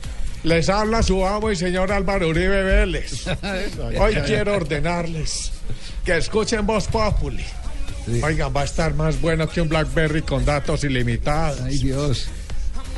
Les 0.42 0.68
habla 0.68 1.02
su 1.02 1.24
amo 1.26 1.50
y 1.50 1.56
señor 1.56 1.90
Álvaro 1.92 2.28
Uribe 2.28 2.62
Vélez. 2.62 3.26
Hoy 3.98 4.14
quiero 4.26 4.54
ordenarles 4.56 5.52
que 6.04 6.16
escuchen 6.16 6.66
Voz 6.66 6.86
Populi. 6.88 7.44
Oigan, 8.22 8.54
va 8.54 8.62
a 8.62 8.64
estar 8.64 8.92
más 8.94 9.18
bueno 9.20 9.48
que 9.48 9.62
un 9.62 9.68
Blackberry 9.68 10.20
con 10.22 10.44
datos 10.44 10.84
ilimitados. 10.84 11.60
Ay, 11.62 11.78
Dios. 11.78 12.28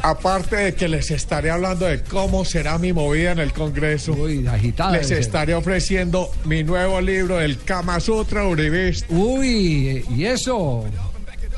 Aparte 0.09 0.55
de 0.57 0.74
que 0.74 0.87
les 0.89 1.11
estaré 1.11 1.51
hablando 1.51 1.85
de 1.87 2.01
cómo 2.03 2.45
será 2.45 2.78
mi 2.78 2.93
movida 2.93 3.33
en 3.33 3.41
el 3.41 3.53
Congreso, 3.53 4.12
Uy, 4.12 4.47
agitada. 4.47 4.93
les 4.93 5.11
estaré 5.11 5.55
ofreciendo 5.55 6.31
mi 6.45 6.62
nuevo 6.62 7.01
libro, 7.01 7.41
El 7.41 7.59
Kama 7.59 7.99
Sutra 7.99 8.45
Uribista. 8.47 9.07
Uy, 9.11 10.05
¿y 10.15 10.24
eso? 10.27 10.85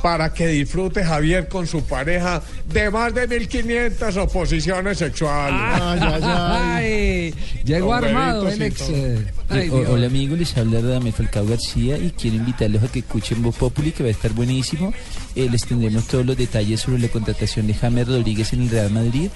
para 0.00 0.32
que 0.32 0.46
disfrute 0.46 1.04
Javier 1.04 1.48
con 1.48 1.66
su 1.66 1.82
pareja 1.82 2.40
de 2.72 2.88
más 2.88 3.12
de 3.12 3.26
1500 3.26 4.16
oposiciones 4.18 4.96
sexuales. 4.98 5.60
Ay, 5.60 6.00
ay, 6.00 6.22
ay. 6.24 7.34
Llegó 7.64 7.92
armado 7.94 8.48
el 8.48 8.62
ex. 8.62 8.80
eh, 8.90 9.26
ay, 9.48 9.68
o- 9.68 9.78
Dios. 9.80 9.90
hola 9.90 10.06
amigos, 10.06 10.38
les 10.38 10.56
habla 10.56 10.80
Radamel 10.80 11.12
Falcao 11.12 11.44
García 11.48 11.98
y 11.98 12.12
quiero 12.12 12.36
invitarlos 12.36 12.84
a 12.84 12.86
que 12.92 13.00
escuchen 13.00 13.42
Voz 13.42 13.56
Populi 13.56 13.90
que 13.90 14.04
va 14.04 14.08
a 14.08 14.12
estar 14.12 14.30
buenísimo. 14.34 14.94
Eh, 15.38 15.48
les 15.48 15.64
tendremos 15.64 16.04
todos 16.08 16.26
los 16.26 16.36
detalles 16.36 16.80
sobre 16.80 16.98
la 16.98 17.08
contratación 17.08 17.66
de 17.68 17.74
James 17.74 18.08
Rodríguez 18.08 18.52
en 18.52 18.62
el 18.62 18.70
Real 18.70 18.90
Madrid. 18.90 19.30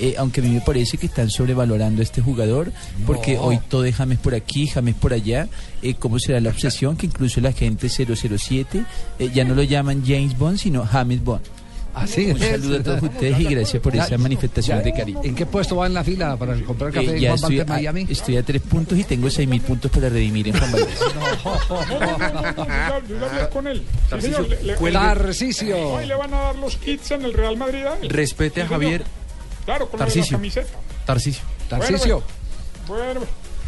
Eh, 0.00 0.14
aunque 0.16 0.40
a 0.40 0.44
mí 0.44 0.50
me 0.50 0.60
parece 0.60 0.96
que 0.96 1.06
están 1.06 1.28
sobrevalorando 1.28 2.00
a 2.00 2.04
este 2.04 2.22
jugador 2.22 2.72
porque 3.04 3.34
No. 3.34 3.42
hoy 3.42 3.58
todo 3.68 3.84
es 3.84 3.96
James 3.96 4.18
por 4.20 4.32
aquí, 4.36 4.68
James 4.68 4.94
por 4.94 5.12
allá. 5.12 5.48
Eh, 5.82 5.94
¿Cómo 5.98 6.20
será 6.20 6.38
la 6.40 6.50
obsesión? 6.50 6.96
Que 6.96 7.06
incluso 7.06 7.40
la 7.40 7.50
gente 7.50 7.88
007 7.88 8.84
eh, 9.18 9.30
ya 9.34 9.42
no 9.44 9.56
lo 9.56 9.64
llaman 9.64 10.04
James 10.06 10.38
Bond, 10.38 10.58
sino 10.58 10.86
James 10.86 11.24
Bond. 11.24 11.42
Así 11.94 12.26
Un 12.30 12.40
es. 12.42 12.50
saludo 12.50 12.76
a 12.78 12.82
todos 12.82 13.02
ustedes 13.02 13.40
y 13.40 13.44
gracias 13.44 13.82
por 13.82 13.92
Ya- 13.92 14.04
esa 14.04 14.18
manifestación 14.18 14.78
ya- 14.78 14.84
de 14.84 14.92
cariño. 14.92 15.20
¿En 15.24 15.34
qué 15.34 15.46
puesto 15.46 15.74
va 15.76 15.86
en 15.86 15.94
la 15.94 16.04
fila 16.04 16.36
para 16.36 16.54
comprar 16.62 16.92
café 16.92 17.06
Eh, 17.06 17.14
en 17.14 17.20
ya 17.20 17.28
Juan 17.30 17.38
estoy 17.52 17.60
a, 17.60 17.64
Miami? 17.64 18.06
estoy 18.08 18.36
a 18.36 18.42
tres 18.44 18.62
puntos 18.62 18.96
y 18.98 19.04
tengo 19.04 19.28
seis 19.30 19.48
mil 19.48 19.60
puntos 19.60 19.90
para 19.90 20.08
redimir 20.08 20.46
en 20.48 20.58
Juan 20.58 20.72
Valdez. 20.72 20.98
Sí. 20.98 21.04
Tarcisio. 24.92 25.92
Hoy 25.94 26.06
le 26.06 26.14
van 26.14 26.32
a 26.34 26.38
dar 26.38 26.56
los 26.56 26.76
kits 26.76 27.10
en 27.12 27.24
el 27.24 27.32
Real 27.32 27.56
Madrid. 27.56 27.84
Respete 28.08 28.62
a 28.62 28.64
Sí. 28.66 28.70
Javier 28.72 29.04
Claro, 29.64 29.88
con 29.88 29.98
la 30.00 30.06
Tarcisio. 30.06 30.36
camiseta. 30.36 30.70
Tarcisio. 31.04 31.42
Tarcisio. 31.68 32.22
Bueno, 32.86 33.20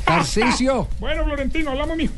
Tarcisio. 0.04 0.88
bueno, 0.98 1.24
Florentino, 1.24 1.70
hablamos 1.70 1.96
mío. 1.96 2.10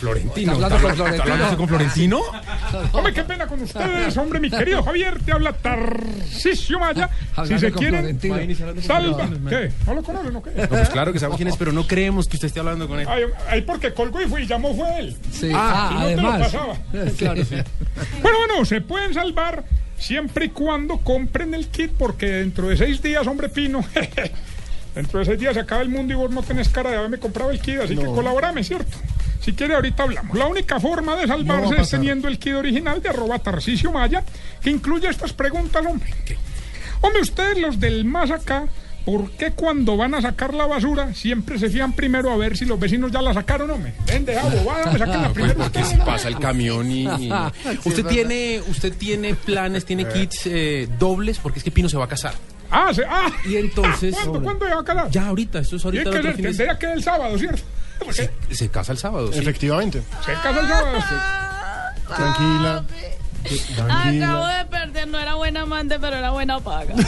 Florentino. 0.00 0.52
¿Está 0.52 0.66
hablando 0.66 0.86
con 0.88 0.96
Florentino? 0.96 1.32
hablando 1.34 1.56
con 1.56 1.68
Florentino? 1.68 2.20
Hombre, 2.92 3.12
qué 3.12 3.22
pena 3.24 3.46
con 3.46 3.60
ustedes, 3.62 4.16
hombre, 4.16 4.40
mi 4.40 4.50
querido 4.50 4.82
Javier, 4.82 5.20
te 5.22 5.32
habla 5.32 5.52
Tarcisio 5.52 6.78
Maya. 6.78 7.08
Si 7.46 7.58
se 7.58 7.70
quieren, 7.72 8.18
Florentino. 8.18 8.82
salva. 8.82 9.28
¿Qué? 9.48 9.70
¿No 9.86 9.94
lo 9.94 10.02
conocen 10.02 10.36
o 10.36 10.42
qué? 10.42 10.50
No, 10.52 10.68
pues 10.68 10.88
claro 10.88 11.12
que 11.12 11.18
sabemos 11.18 11.36
quién 11.36 11.48
es, 11.48 11.56
pero 11.56 11.72
no 11.72 11.86
creemos 11.86 12.26
que 12.28 12.36
usted 12.36 12.48
esté 12.48 12.60
hablando 12.60 12.88
con 12.88 12.98
él. 13.00 13.06
Ay, 13.08 13.24
ay, 13.48 13.62
porque 13.62 13.92
colgó 13.92 14.20
y 14.22 14.26
fue 14.26 14.42
y 14.42 14.46
llamó 14.46 14.74
fue 14.74 14.98
él. 14.98 15.16
Sí. 15.32 15.50
Ah, 15.54 15.64
Ah, 15.66 15.88
si 15.88 15.94
no 15.94 16.00
te 16.00 16.22
lo 16.22 16.28
además. 16.32 16.52
pasaba. 16.52 16.74
Claro, 17.18 17.44
sí. 17.44 17.56
Bueno, 18.22 18.38
bueno, 18.46 18.64
se 18.64 18.80
pueden 18.80 19.12
salvar 19.14 19.64
siempre 19.98 20.46
y 20.46 20.48
cuando 20.50 20.98
compren 20.98 21.54
el 21.54 21.68
kit, 21.68 21.90
porque 21.98 22.26
dentro 22.26 22.68
de 22.68 22.76
seis 22.76 23.00
días, 23.02 23.26
hombre 23.26 23.48
pino, 23.48 23.84
dentro 24.96 25.20
de 25.20 25.24
seis 25.26 25.38
días 25.38 25.54
se 25.54 25.60
acaba 25.60 25.82
el 25.82 25.88
mundo 25.88 26.12
y 26.12 26.16
vos 26.16 26.30
no 26.30 26.42
tenés 26.42 26.68
cara 26.68 26.90
de 26.90 26.96
haberme 26.96 27.18
comprado 27.18 27.50
el 27.52 27.60
kit, 27.60 27.78
así 27.80 27.96
que 27.96 28.04
colaborame, 28.04 28.64
¿cierto? 28.64 28.96
Si 29.40 29.52
quiere, 29.52 29.74
ahorita 29.76 30.02
hablamos. 30.02 30.36
La 30.36 30.46
única 30.48 30.80
forma 30.80 31.14
de 31.14 31.28
salvarse 31.28 31.80
es 31.80 31.88
teniendo 31.90 32.26
el 32.26 32.38
kit 32.40 32.54
original 32.54 33.00
de 33.00 33.10
arroba 33.10 33.38
Tarcisio 33.38 33.92
Maya, 33.92 34.24
que 34.60 34.70
incluye 34.70 35.08
estas 35.08 35.32
preguntas, 35.32 35.86
hombre. 35.86 36.12
Hombre, 37.00 37.22
ustedes 37.22 37.58
los 37.58 37.78
del 37.78 38.04
más 38.04 38.30
acá, 38.32 38.64
¿por 39.04 39.30
qué 39.32 39.52
cuando 39.52 39.96
van 39.96 40.14
a 40.14 40.22
sacar 40.22 40.52
la 40.54 40.66
basura 40.66 41.14
siempre 41.14 41.58
se 41.60 41.68
fían 41.70 41.92
primero 41.92 42.32
a 42.32 42.36
ver 42.36 42.56
si 42.56 42.64
los 42.64 42.80
vecinos 42.80 43.12
ya 43.12 43.22
la 43.22 43.34
sacaron, 43.34 43.70
hombre? 43.70 43.92
Ven, 44.06 44.24
deja 44.24 44.48
bobada, 44.48 44.90
me 44.90 44.98
saquen 44.98 45.22
la 45.22 45.28
Pues 45.32 45.34
primera. 45.34 45.54
porque 45.56 45.84
si 45.84 45.96
pasa 45.98 46.26
el 46.28 46.38
camión 46.40 46.90
y... 46.90 47.06
usted 47.84 48.04
tiene 48.06 48.60
usted 48.68 48.94
tiene 48.96 49.34
planes, 49.34 49.84
tiene 49.84 50.08
kits 50.08 50.46
eh, 50.46 50.88
dobles 50.98 51.38
porque 51.38 51.58
es 51.60 51.64
que 51.64 51.70
Pino 51.70 51.88
se 51.88 51.96
va 51.98 52.06
a 52.06 52.08
casar. 52.08 52.34
Ah, 52.70 52.92
se- 52.94 53.04
ah. 53.08 53.28
Y 53.44 53.56
entonces... 53.56 54.14
¿Cuándo, 54.14 54.42
¿Cuándo 54.42 54.66
va 54.66 54.80
a 54.80 54.84
quedar? 54.84 55.10
Ya 55.10 55.26
ahorita, 55.28 55.58
esto 55.60 55.76
es 55.76 55.84
ahorita. 55.84 56.10
Tiene 56.10 56.16
el 56.30 56.36
que 56.36 56.42
de- 56.42 56.48
tendría 56.48 56.78
que 56.78 56.92
el 56.92 57.02
sábado, 57.02 57.38
¿cierto? 57.38 57.62
se, 58.10 58.30
se 58.50 58.68
casa 58.70 58.92
el 58.92 58.98
sábado. 58.98 59.32
sí. 59.32 59.38
Efectivamente. 59.38 60.02
Se 60.24 60.32
casa 60.34 60.60
el 60.60 60.68
sábado. 60.68 60.98
Tranquila. 62.14 62.84
Acabo 63.46 63.86
Tranquila. 63.88 64.48
de 64.58 64.64
perder, 64.66 65.06
no 65.08 65.18
era 65.20 65.34
buena 65.36 65.60
amante, 65.62 65.98
pero 66.00 66.16
era 66.16 66.30
buena 66.30 66.58
paga. 66.60 66.94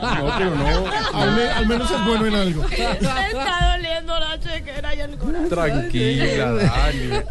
No, 0.00 0.32
pero 0.38 0.54
no. 0.54 1.18
Al, 1.18 1.32
me- 1.34 1.48
al 1.48 1.66
menos 1.66 1.90
es 1.90 2.04
bueno 2.04 2.26
en 2.26 2.34
algo. 2.34 2.64
Doliendo 4.06 4.18
la 4.20 4.38
chequera 4.40 4.94
y 4.94 5.00
el 5.00 5.16
corazón. 5.18 5.48
Tranquila, 5.48 6.52
Dani. 6.52 7.24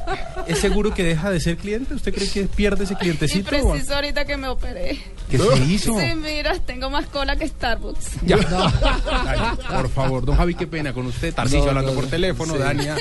¿Es 0.48 0.60
seguro 0.60 0.94
que 0.94 1.04
deja 1.04 1.32
de 1.32 1.40
ser 1.40 1.58
cliente? 1.58 1.94
¿Usted 1.94 2.14
cree 2.14 2.30
que 2.30 2.44
pierde 2.44 2.84
ese 2.84 2.94
Y 2.94 2.98
clientecito? 2.98 3.50
preciso 3.50 3.96
ahorita 3.96 4.26
que 4.26 4.38
me 4.38 4.48
operé. 4.48 5.00
¿Qué 5.30 5.38
se 5.38 5.58
hizo? 5.66 6.00
Sí, 6.00 6.06
mira, 6.16 6.58
tengo 6.60 6.90
más 6.90 7.06
cola 7.08 7.36
que 7.36 7.48
Starbucks. 7.48 8.22
Ya. 8.26 8.38
Ay, 9.26 9.40
por 9.76 9.90
favor, 9.90 10.26
don 10.26 10.36
Javi, 10.36 10.56
qué 10.56 10.68
pena 10.68 10.94
con 10.94 11.06
usted. 11.08 11.34
Tarcisio 11.34 11.64
No, 11.64 11.70
hablando 11.70 11.92
no, 11.92 11.96
por 11.96 12.04
no. 12.06 12.10
teléfono, 12.10 12.54
Sí. 12.54 12.60
Dania 12.60 12.96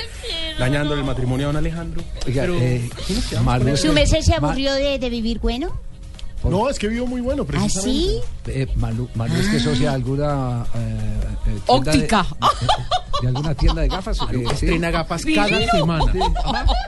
dañándole 0.59 1.01
el 1.01 1.07
matrimonio 1.07 1.47
a 1.47 1.49
don 1.49 1.57
Alejandro. 1.57 2.03
Oiga, 2.25 2.41
Pero, 2.43 2.55
eh, 2.55 2.89
¿qué 3.07 3.13
nos 3.13 3.25
quedamos 3.25 3.53
Malu- 3.53 3.63
con 3.63 3.73
eso? 3.73 3.87
¿Su 3.87 3.93
merced 3.93 4.21
se 4.21 4.33
aburrió 4.33 4.73
de, 4.73 4.97
de 4.99 5.09
vivir 5.09 5.39
bueno? 5.39 5.79
No, 6.43 6.69
es 6.69 6.79
que 6.79 6.87
vivo 6.87 7.07
muy 7.07 7.19
bueno, 7.21 7.43
¿Ah, 7.43 7.47
precisamente. 7.47 7.99
sí? 7.99 8.21
Eh, 8.47 8.67
Malu, 8.75 9.09
Malu 9.15 9.35
es 9.35 9.47
que 9.49 9.59
socia 9.59 9.91
alguna 9.93 10.65
eh, 10.75 10.97
eh, 11.47 11.59
tienda 11.65 11.91
Óptica. 11.91 12.25
De, 13.17 13.21
de 13.23 13.27
alguna 13.29 13.55
tienda 13.55 13.81
de 13.81 13.87
gafas. 13.87 14.19
eh, 14.21 14.25
sí. 14.31 14.43
Estrena 14.51 14.91
gafas 14.91 15.23
Divino. 15.23 15.47
cada 15.47 15.71
semana. 15.71 16.11
Sí. 16.13 16.19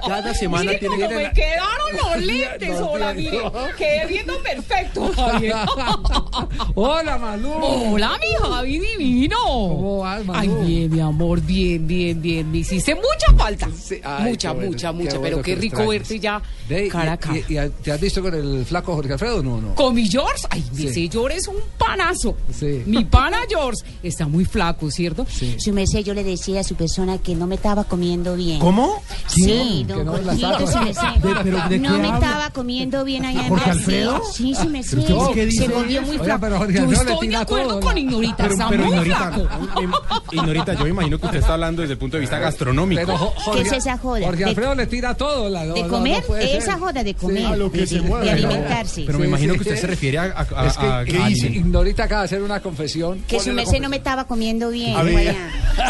Cada 0.08 0.34
semana 0.36 0.72
tiene 0.80 0.98
que... 0.98 1.08
me 1.08 1.32
quedaron 1.34 1.88
los 2.04 2.24
lentes, 2.26 2.80
hola, 2.80 3.14
mire. 3.16 3.40
Quedé 3.76 4.06
viendo 4.06 4.38
perfecto, 4.44 5.12
Javier. 5.16 5.56
Hola, 6.76 7.18
Malu. 7.18 7.52
Hola, 7.52 8.12
mi 8.20 8.48
Javi 8.48 8.80
divino. 8.80 9.38
¿Cómo 9.44 9.98
vas, 10.00 10.24
Malu? 10.24 10.40
Ay, 10.40 10.66
bien, 10.68 10.92
mi 10.92 11.00
amor, 11.00 11.42
bien, 11.42 11.88
bien, 11.88 12.22
bien. 12.22 12.52
Me 12.52 12.60
hiciste 12.60 12.94
mucha 12.94 13.34
falta. 13.36 13.68
ay, 14.04 14.30
mucha, 14.30 14.52
bueno, 14.52 14.72
mucha, 14.72 14.92
mucha. 14.92 15.18
bueno 15.18 15.22
pero 15.22 15.42
qué 15.42 15.56
rico 15.56 15.88
verte 15.88 16.20
ya 16.20 16.40
Ve, 16.68 16.86
y- 16.86 16.90
cara 16.90 17.14
a 17.14 17.18
cara. 17.18 17.38
y- 17.38 17.58
y- 17.58 17.70
¿Te 17.84 17.92
has 17.92 18.00
visto 18.00 18.22
con 18.22 18.34
el 18.36 18.66
flaco 18.66 18.94
Jorge 18.96 19.14
Alfredo? 19.14 19.39
No, 19.44 19.62
no. 19.62 19.76
Con 19.76 19.96
mi 19.96 20.08
George, 20.08 20.46
ay, 20.50 20.64
Sí. 20.74 20.88
ese 20.88 21.10
George 21.12 21.38
es 21.38 21.48
un 21.48 21.56
panazo. 21.78 22.36
Sí. 22.58 22.84
Mi 22.86 23.06
pana 23.06 23.40
George 23.48 23.84
está 24.04 24.28
muy 24.28 24.46
flaco, 24.46 24.90
¿cierto? 24.92 25.26
Su 25.58 25.74
merced, 25.74 26.00
yo 26.04 26.14
le 26.14 26.24
decía 26.24 26.62
a 26.62 26.64
su 26.64 26.76
persona 26.76 27.18
que 27.18 27.36
no 27.36 27.48
me 27.48 27.56
estaba 27.56 27.84
comiendo 27.84 28.36
bien. 28.36 28.60
¿Cómo? 28.60 29.02
Sí, 29.28 29.86
don 29.88 30.06
no 30.06 30.12
Jorgito, 30.14 30.68
su 30.68 30.78
merced. 30.80 31.02
De- 31.22 31.36
pero 31.44 31.70
¿de 31.70 31.80
no 31.80 31.98
me 31.98 32.08
habla? 32.08 32.14
estaba 32.28 32.50
comiendo 32.52 33.04
bien 33.06 33.26
allá 33.26 33.42
en 33.44 33.50
¿Jorge 33.50 33.66
Brasil. 33.66 33.80
Alfredo? 33.84 34.22
Sí, 34.34 34.56
su 34.56 34.70
merced. 34.70 34.98
¿Pero 35.06 35.20
usted 35.22 35.34
qué 35.36 35.46
dice? 35.46 35.66
Se 35.66 35.70
volvió 35.74 36.02
muy 36.02 36.12
Oiga, 36.12 36.24
flaco. 36.24 36.42
pero 36.42 36.58
Jorge 36.58 36.74
Yo 36.74 36.82
Alfredo 36.82 37.04
le 37.04 37.12
estoy 37.14 37.28
de 37.28 37.36
acuerdo 37.36 37.68
todo. 37.70 37.80
con 37.82 37.98
Ignorita, 37.98 38.36
Pero, 38.38 38.52
está 38.52 38.70
pero 38.70 38.84
muy 38.86 38.92
Ignorita, 38.94 39.18
flaco. 39.18 39.48
im- 39.82 40.22
Ignorita, 40.32 40.74
yo 40.74 40.84
me 40.84 40.90
imagino 40.90 41.20
que 41.20 41.26
usted 41.26 41.40
está 41.40 41.54
hablando 41.54 41.82
desde 41.82 41.94
el 41.94 42.00
punto 42.00 42.18
de 42.18 42.22
vista 42.22 42.40
gastronómico. 42.40 43.02
Pero 43.06 43.18
Jo- 43.18 43.34
Jorge, 43.36 43.62
¿Qué 43.64 43.68
es 43.70 43.74
esa 43.74 43.98
joda? 43.98 44.26
Jorge 44.26 44.44
De- 44.44 44.50
Alfredo 44.50 44.76
le 44.76 44.88
tira 44.88 45.16
todo. 45.16 45.50
La, 45.50 45.66
no, 45.66 45.74
De 45.74 45.84
no, 45.84 45.88
comer, 45.90 46.24
no 46.28 46.36
esa 46.36 46.78
joda 46.78 47.04
de 47.04 47.14
comer. 47.14 47.46
a 47.46 47.56
lo 47.56 47.72
que 47.72 47.80
de, 47.80 47.88
se 47.88 47.96
de- 47.96 48.02
mueve. 48.02 48.26
de 48.26 48.36
Pero- 48.36 48.48
alimentarse. 48.50 49.04
Pero 49.06 49.20
me 49.20 49.26
Sí, 49.26 49.29
imagino 49.30 49.54
sí. 49.54 49.60
que 49.60 49.70
usted 49.70 49.82
se 49.82 49.88
refiere 49.88 50.18
a... 50.18 50.24
a- 50.24 50.62
a- 50.64 50.68
Es 50.68 50.78
que 50.78 51.18
a- 51.18 51.30
Ignorita 51.30 52.04
acaba 52.04 52.22
de 52.22 52.26
hacer 52.26 52.42
una 52.42 52.60
confesión. 52.60 53.24
que 53.28 53.40
su 53.40 53.52
merced 53.54 53.80
no 53.80 53.90
me 53.90 53.98
estaba 53.98 54.26
comiendo 54.28 54.70
bien. 54.70 54.96
A 54.96 55.04
ver. 55.04 55.36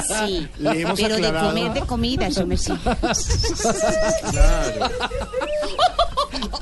Sí, 0.08 0.48
Le 0.60 0.82
hemos 0.82 1.00
pero 1.02 1.16
de 1.18 1.34
comer 1.34 1.74
de 1.74 1.82
comida, 1.82 2.30
su 2.30 2.46
merced. 2.46 2.76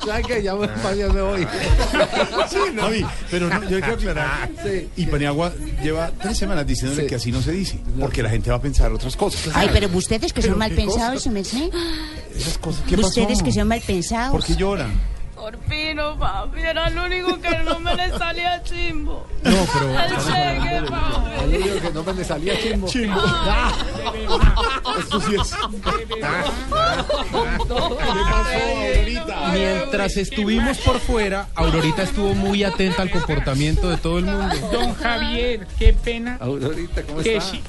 ¿Sabes 0.04 0.26
qué? 0.26 0.42
Ya 0.42 0.54
me, 0.54 0.66
bien 0.94 1.14
me 1.14 1.20
voy. 1.20 1.46
Javi, 2.80 3.04
pero 3.30 3.48
no, 3.48 3.62
yo 3.64 3.78
quiero 3.80 3.94
aclarar. 3.94 4.48
Y 4.96 5.06
Paniagua 5.06 5.52
lleva 5.82 6.10
tres 6.20 6.38
semanas 6.38 6.66
diciéndole 6.66 7.02
Sí. 7.02 7.08
que 7.08 7.14
así 7.16 7.30
no 7.32 7.42
se 7.42 7.52
dice, 7.52 7.78
porque 8.00 8.22
la 8.22 8.30
gente 8.30 8.50
va 8.50 8.56
a 8.56 8.60
pensar 8.62 8.90
otras 8.92 9.14
cosas. 9.16 9.50
Ay, 9.54 9.68
pero 9.72 9.88
ustedes 9.94 10.32
que 10.32 10.40
Pero 10.40 10.52
son 10.54 10.58
mal 10.58 10.70
pensados, 10.72 11.14
cosa. 11.14 11.20
su 11.24 11.30
merced. 11.30 11.70
Esas 12.34 12.58
cosas, 12.58 12.82
¿qué 12.88 12.96
pasó? 12.96 13.08
Ustedes 13.08 13.42
que 13.42 13.52
son 13.52 13.68
mal 13.68 13.80
pensados. 13.86 14.32
¿Por 14.32 14.44
qué 14.44 14.56
lloran? 14.56 14.90
Por 15.48 15.56
Pino, 15.60 16.18
papi, 16.18 16.60
era 16.60 16.90
lo 16.90 17.06
único 17.06 17.40
que 17.40 17.56
no 17.64 17.80
me 17.80 17.94
le 17.94 18.10
salía 18.18 18.62
chimbo. 18.62 19.26
No, 19.44 19.56
pero... 19.72 19.98
El 19.98 20.10
cheque, 20.18 20.90
papi. 20.90 21.30
Al 21.40 21.48
único 21.48 21.80
que 21.80 21.90
no 21.90 22.02
me 22.02 22.12
le 22.12 22.24
salía 22.24 22.60
chimbo. 22.60 22.86
Chimbo. 22.86 23.20
Esto 24.98 25.20
sí 25.22 25.36
es. 25.40 25.56
Mientras 29.54 30.18
estuvimos 30.18 30.76
por 30.80 31.00
fuera, 31.00 31.48
Aurorita 31.54 32.02
estuvo 32.02 32.34
muy 32.34 32.62
atenta 32.62 33.00
al 33.00 33.10
comportamiento 33.10 33.88
de 33.88 33.96
todo 33.96 34.18
el 34.18 34.26
mundo. 34.26 34.54
Don 34.70 34.94
Javier, 34.96 35.66
qué 35.78 35.94
pena 35.94 36.36
Aurorita, 36.40 37.02
¿cómo 37.04 37.22
que 37.22 37.38
está? 37.38 37.52
si, 37.52 37.62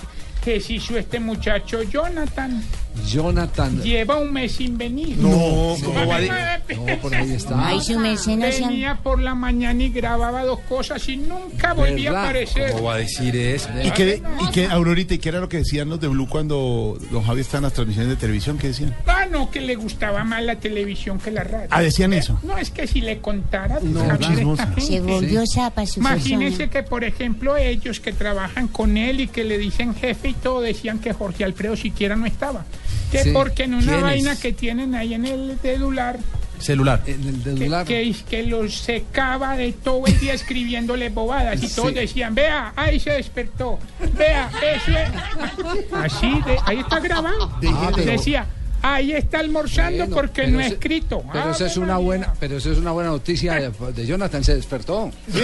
que 0.43 0.59
si 0.59 0.81
su 0.81 0.97
este 0.97 1.21
muchacho 1.21 1.81
Jonathan 1.83 2.61
Jonathan. 3.07 3.81
lleva 3.81 4.17
un 4.17 4.31
mes 4.33 4.51
sin 4.53 4.77
venir. 4.77 5.17
No, 5.17 5.75
¿cómo 5.83 6.05
va 6.07 6.19
de- 6.19 6.29
No, 6.75 7.01
por 7.01 7.13
ahí 7.15 7.31
está. 7.33 7.67
Ay, 7.67 7.81
su 7.81 7.99
no 7.99 8.01
Venía 8.49 8.95
por 9.01 9.19
la 9.21 9.35
mañana 9.35 9.83
y 9.83 9.89
grababa 9.89 10.43
dos 10.43 10.59
cosas 10.61 11.07
y 11.09 11.17
nunca 11.17 11.73
volvía 11.73 12.11
a 12.11 12.23
aparecer. 12.23 12.71
¿Cómo 12.71 12.85
va 12.85 12.95
a 12.95 12.97
decir 12.97 13.35
eso? 13.35 13.69
¿Y 13.83 13.91
qué, 13.91 14.21
y 14.41 14.51
qué, 14.51 14.65
Aurorita, 14.67 15.13
y 15.13 15.17
qué 15.17 15.29
era 15.29 15.39
lo 15.39 15.49
que 15.49 15.57
decían 15.57 15.89
los 15.89 15.99
de 15.99 16.07
Blue 16.07 16.27
cuando 16.27 16.97
don 17.11 17.23
Javi 17.23 17.41
estaba 17.41 17.59
en 17.59 17.63
las 17.63 17.73
transmisiones 17.73 18.09
de 18.11 18.15
televisión? 18.17 18.57
¿Qué 18.57 18.67
decían? 18.67 18.95
Ah, 19.07 19.25
no, 19.29 19.49
que 19.49 19.61
le 19.61 19.75
gustaba 19.75 20.23
más 20.23 20.43
la 20.43 20.55
televisión 20.57 21.19
que 21.19 21.31
la 21.31 21.43
radio. 21.43 21.67
Ah, 21.71 21.81
decían 21.81 22.13
eso. 22.13 22.39
No, 22.43 22.57
es 22.57 22.69
que 22.71 22.87
si 22.87 23.01
le 23.01 23.19
contara, 23.19 23.79
No, 23.81 24.17
chismosa. 24.17 24.65
gente. 24.67 24.81
Se 24.81 25.01
volvió 25.01 25.43
zapa 25.51 25.85
su 25.85 25.99
Imagínese 25.99 26.57
persona. 26.67 26.69
que, 26.71 26.83
por 26.83 27.03
ejemplo, 27.03 27.57
ellos 27.57 27.99
que 27.99 28.13
trabajan 28.13 28.67
con 28.67 28.97
él 28.97 29.21
y 29.21 29.27
que 29.27 29.43
le 29.43 29.57
dicen 29.57 29.95
jefe 29.95 30.29
y 30.29 30.33
todo, 30.33 30.61
decían 30.61 30.99
que 30.99 31.13
Jorge 31.13 31.43
Alfredo 31.43 31.75
siquiera 31.75 32.15
no 32.15 32.25
estaba. 32.25 32.65
Que 33.11 33.23
Sí. 33.23 33.31
porque 33.33 33.63
en 33.63 33.73
una 33.73 33.97
vaina 33.97 34.35
que 34.39 34.53
tienen 34.53 34.93
ahí 34.95 35.13
en 35.13 35.25
el 35.25 35.57
celular, 35.61 36.19
Celular. 36.59 37.01
En 37.07 37.23
el 37.25 37.35
que, 37.41 37.49
dedular. 37.51 37.85
que, 37.85 38.13
que 38.29 38.43
los 38.43 38.75
secaba 38.75 39.55
de 39.55 39.71
todo 39.71 40.05
el 40.07 40.19
día 40.19 40.33
escribiéndole 40.33 41.07
bobadas 41.09 41.63
y 41.63 41.69
todos 41.69 41.93
decían, 41.93 42.35
vea, 42.35 42.73
ahí 42.75 42.99
se 42.99 43.11
despertó, 43.11 43.79
vea, 44.17 44.51
eso 44.75 44.91
es. 44.91 45.93
Así, 45.93 46.27
de, 46.45 46.57
ahí 46.65 46.79
está 46.79 46.99
grabado. 46.99 47.49
Ah, 47.65 47.91
pero- 47.95 48.11
Decía, 48.11 48.45
ahí 48.81 49.13
está 49.13 49.39
almorzando 49.39 49.99
Bueno, 50.05 50.15
porque 50.15 50.47
no 50.47 50.59
ha 50.59 50.65
escrito. 50.67 51.23
Pero 51.31 51.45
Ah, 51.45 51.51
esa 51.51 51.65
es 51.67 51.77
una 51.77 51.93
María. 51.93 52.05
buena, 52.05 52.33
pero 52.41 52.57
eso 52.57 52.71
es 52.73 52.77
una 52.77 52.91
buena 52.91 53.09
noticia 53.11 53.53
de, 53.53 53.71
de 53.93 54.05
Jonathan, 54.05 54.43
se 54.43 54.55
despertó. 54.55 55.11
Sí. 55.33 55.39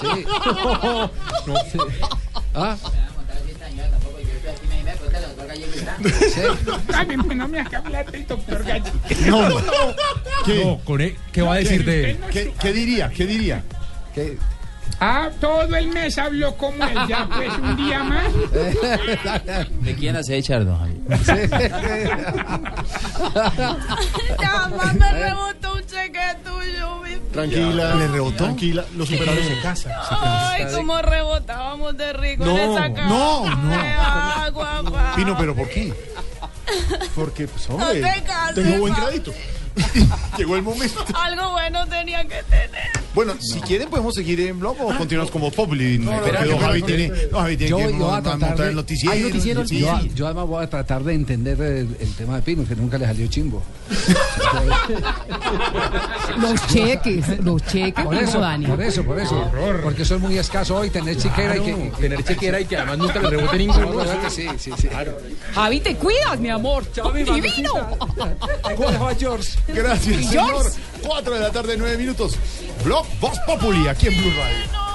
Sí. 0.00 0.24
Ah, 2.56 2.76
sí. 2.80 2.88
Ay, 6.94 7.16
no 7.16 7.48
me 7.48 7.60
haga 7.60 7.78
hablar 7.78 8.10
del 8.10 8.26
doctor 8.26 8.64
Gallo. 8.64 8.92
No, 9.26 9.48
¿Qué? 10.44 10.64
No, 10.64 10.78
con 10.84 11.00
él, 11.00 11.16
¿qué 11.32 11.42
va 11.42 11.54
a 11.54 11.56
decir 11.56 11.84
de 11.84 12.10
él? 12.10 12.18
¿Qué, 12.30 12.52
qué 12.60 12.72
diría? 12.72 13.10
¿Qué 13.10 13.26
diría? 13.26 13.62
¿Qué? 14.14 14.38
Ah, 15.00 15.28
todo 15.40 15.74
el 15.76 15.88
mes 15.88 16.16
habló 16.18 16.56
como 16.56 16.82
él, 16.84 16.98
ya 17.08 17.28
pues 17.34 17.52
un 17.58 17.76
día 17.76 18.02
más. 18.04 18.24
¿De 19.80 19.94
quién 19.96 20.16
hace 20.16 20.36
echar, 20.36 20.64
don? 20.64 21.04
Jamás 24.40 24.94
me 24.98 25.12
rebotó 25.12 25.74
un 25.74 25.86
cheque 25.86 26.20
tuyo, 26.44 27.00
mi 27.02 27.16
Tranquila. 27.32 27.94
¿Le 27.96 28.08
rebotó? 28.08 28.44
Tranquila. 28.44 28.84
Los 28.96 29.08
superaron 29.08 29.44
en 29.44 29.60
casa. 29.60 29.90
Ay, 30.10 30.66
cómo 30.74 31.00
rebotábamos 31.02 31.96
de 31.96 32.12
rico 32.12 32.44
No, 32.44 32.56
en 32.58 32.70
esa 32.72 32.94
casa. 32.94 33.08
no, 33.08 33.56
no. 33.56 33.74
agua. 33.74 35.12
Pino, 35.16 35.36
¿pero 35.36 35.54
por 35.54 35.68
qué? 35.68 35.92
Porque, 37.14 37.46
pues, 37.46 37.68
No 37.68 37.76
hombre, 37.76 38.00
te 38.00 38.22
cases, 38.22 38.54
tengo 38.54 38.78
buen 38.78 38.94
crédito. 38.94 39.32
Llegó 40.38 40.56
el 40.56 40.62
momento. 40.62 41.04
Algo 41.14 41.50
bueno 41.50 41.86
tenía 41.88 42.22
que 42.24 42.42
tener. 42.44 43.03
Bueno, 43.14 43.34
si 43.40 43.60
quieren 43.60 43.88
podemos 43.88 44.14
seguir 44.14 44.40
en 44.40 44.58
blog 44.58 44.76
o 44.80 44.96
continuamos 44.96 45.30
como 45.30 45.50
don 46.50 46.58
que- 46.58 46.64
Javi 46.64 46.82
tiene, 46.82 47.12
Javi 47.32 47.56
tiene 47.56 47.70
Yo, 47.70 47.76
que 47.78 47.84
yo 47.84 47.90
voy 47.98 48.08
a 48.08 48.22
tratar 48.22 48.38
montar 48.40 48.58
de- 48.58 48.68
el 48.70 48.74
noticiero. 48.76 49.14
¿Hay 49.14 49.22
noticiero? 49.22 49.66
sí. 49.66 49.78
Yo, 49.80 50.00
yo 50.14 50.26
además 50.26 50.46
voy 50.48 50.64
a 50.64 50.70
tratar 50.70 51.04
de 51.04 51.14
entender 51.14 51.60
el, 51.60 51.96
el 52.00 52.14
tema 52.16 52.36
de 52.36 52.42
Pino, 52.42 52.66
que 52.66 52.74
nunca 52.74 52.98
le 52.98 53.06
salió 53.06 53.26
chimbo. 53.28 53.62
Los 56.40 56.66
cheques, 56.68 57.38
los 57.44 57.62
cheques, 57.66 58.04
Por 58.04 58.14
eso, 58.16 58.40
Dani. 58.40 58.66
por 58.66 58.82
eso, 58.82 59.04
por 59.04 59.18
eso. 59.20 59.50
Porque 59.82 60.02
eso 60.02 60.16
es 60.16 60.20
muy 60.20 60.36
escaso 60.38 60.76
hoy, 60.76 60.90
tener 60.90 61.16
chiquera 61.16 61.56
y 61.56 61.60
que... 61.60 61.72
Claro, 61.74 61.96
tener 61.98 62.24
chequera 62.24 62.60
y 62.60 62.64
que 62.64 62.76
además 62.76 62.98
nunca 62.98 63.20
le 63.20 63.30
rebote 63.30 63.58
ninguno. 63.66 64.04
Sí, 64.30 64.46
sí, 64.58 64.70
sí. 64.76 64.88
Javi, 65.54 65.80
te 65.80 65.94
cuidas, 65.96 66.38
mi 66.40 66.48
amor. 66.50 66.84
Divino. 67.14 67.88
George. 69.18 69.48
Gracias, 69.68 70.20
Y 70.20 70.24
señor. 70.24 70.46
George. 70.48 70.70
4 71.06 71.34
de 71.34 71.40
la 71.40 71.50
tarde, 71.50 71.76
9 71.76 71.96
minutos. 71.98 72.36
Blog 72.82 73.06
Voz 73.20 73.38
Populi, 73.46 73.86
aquí 73.88 74.08
en 74.08 74.16
Blue 74.16 74.32
Radio. 74.36 74.93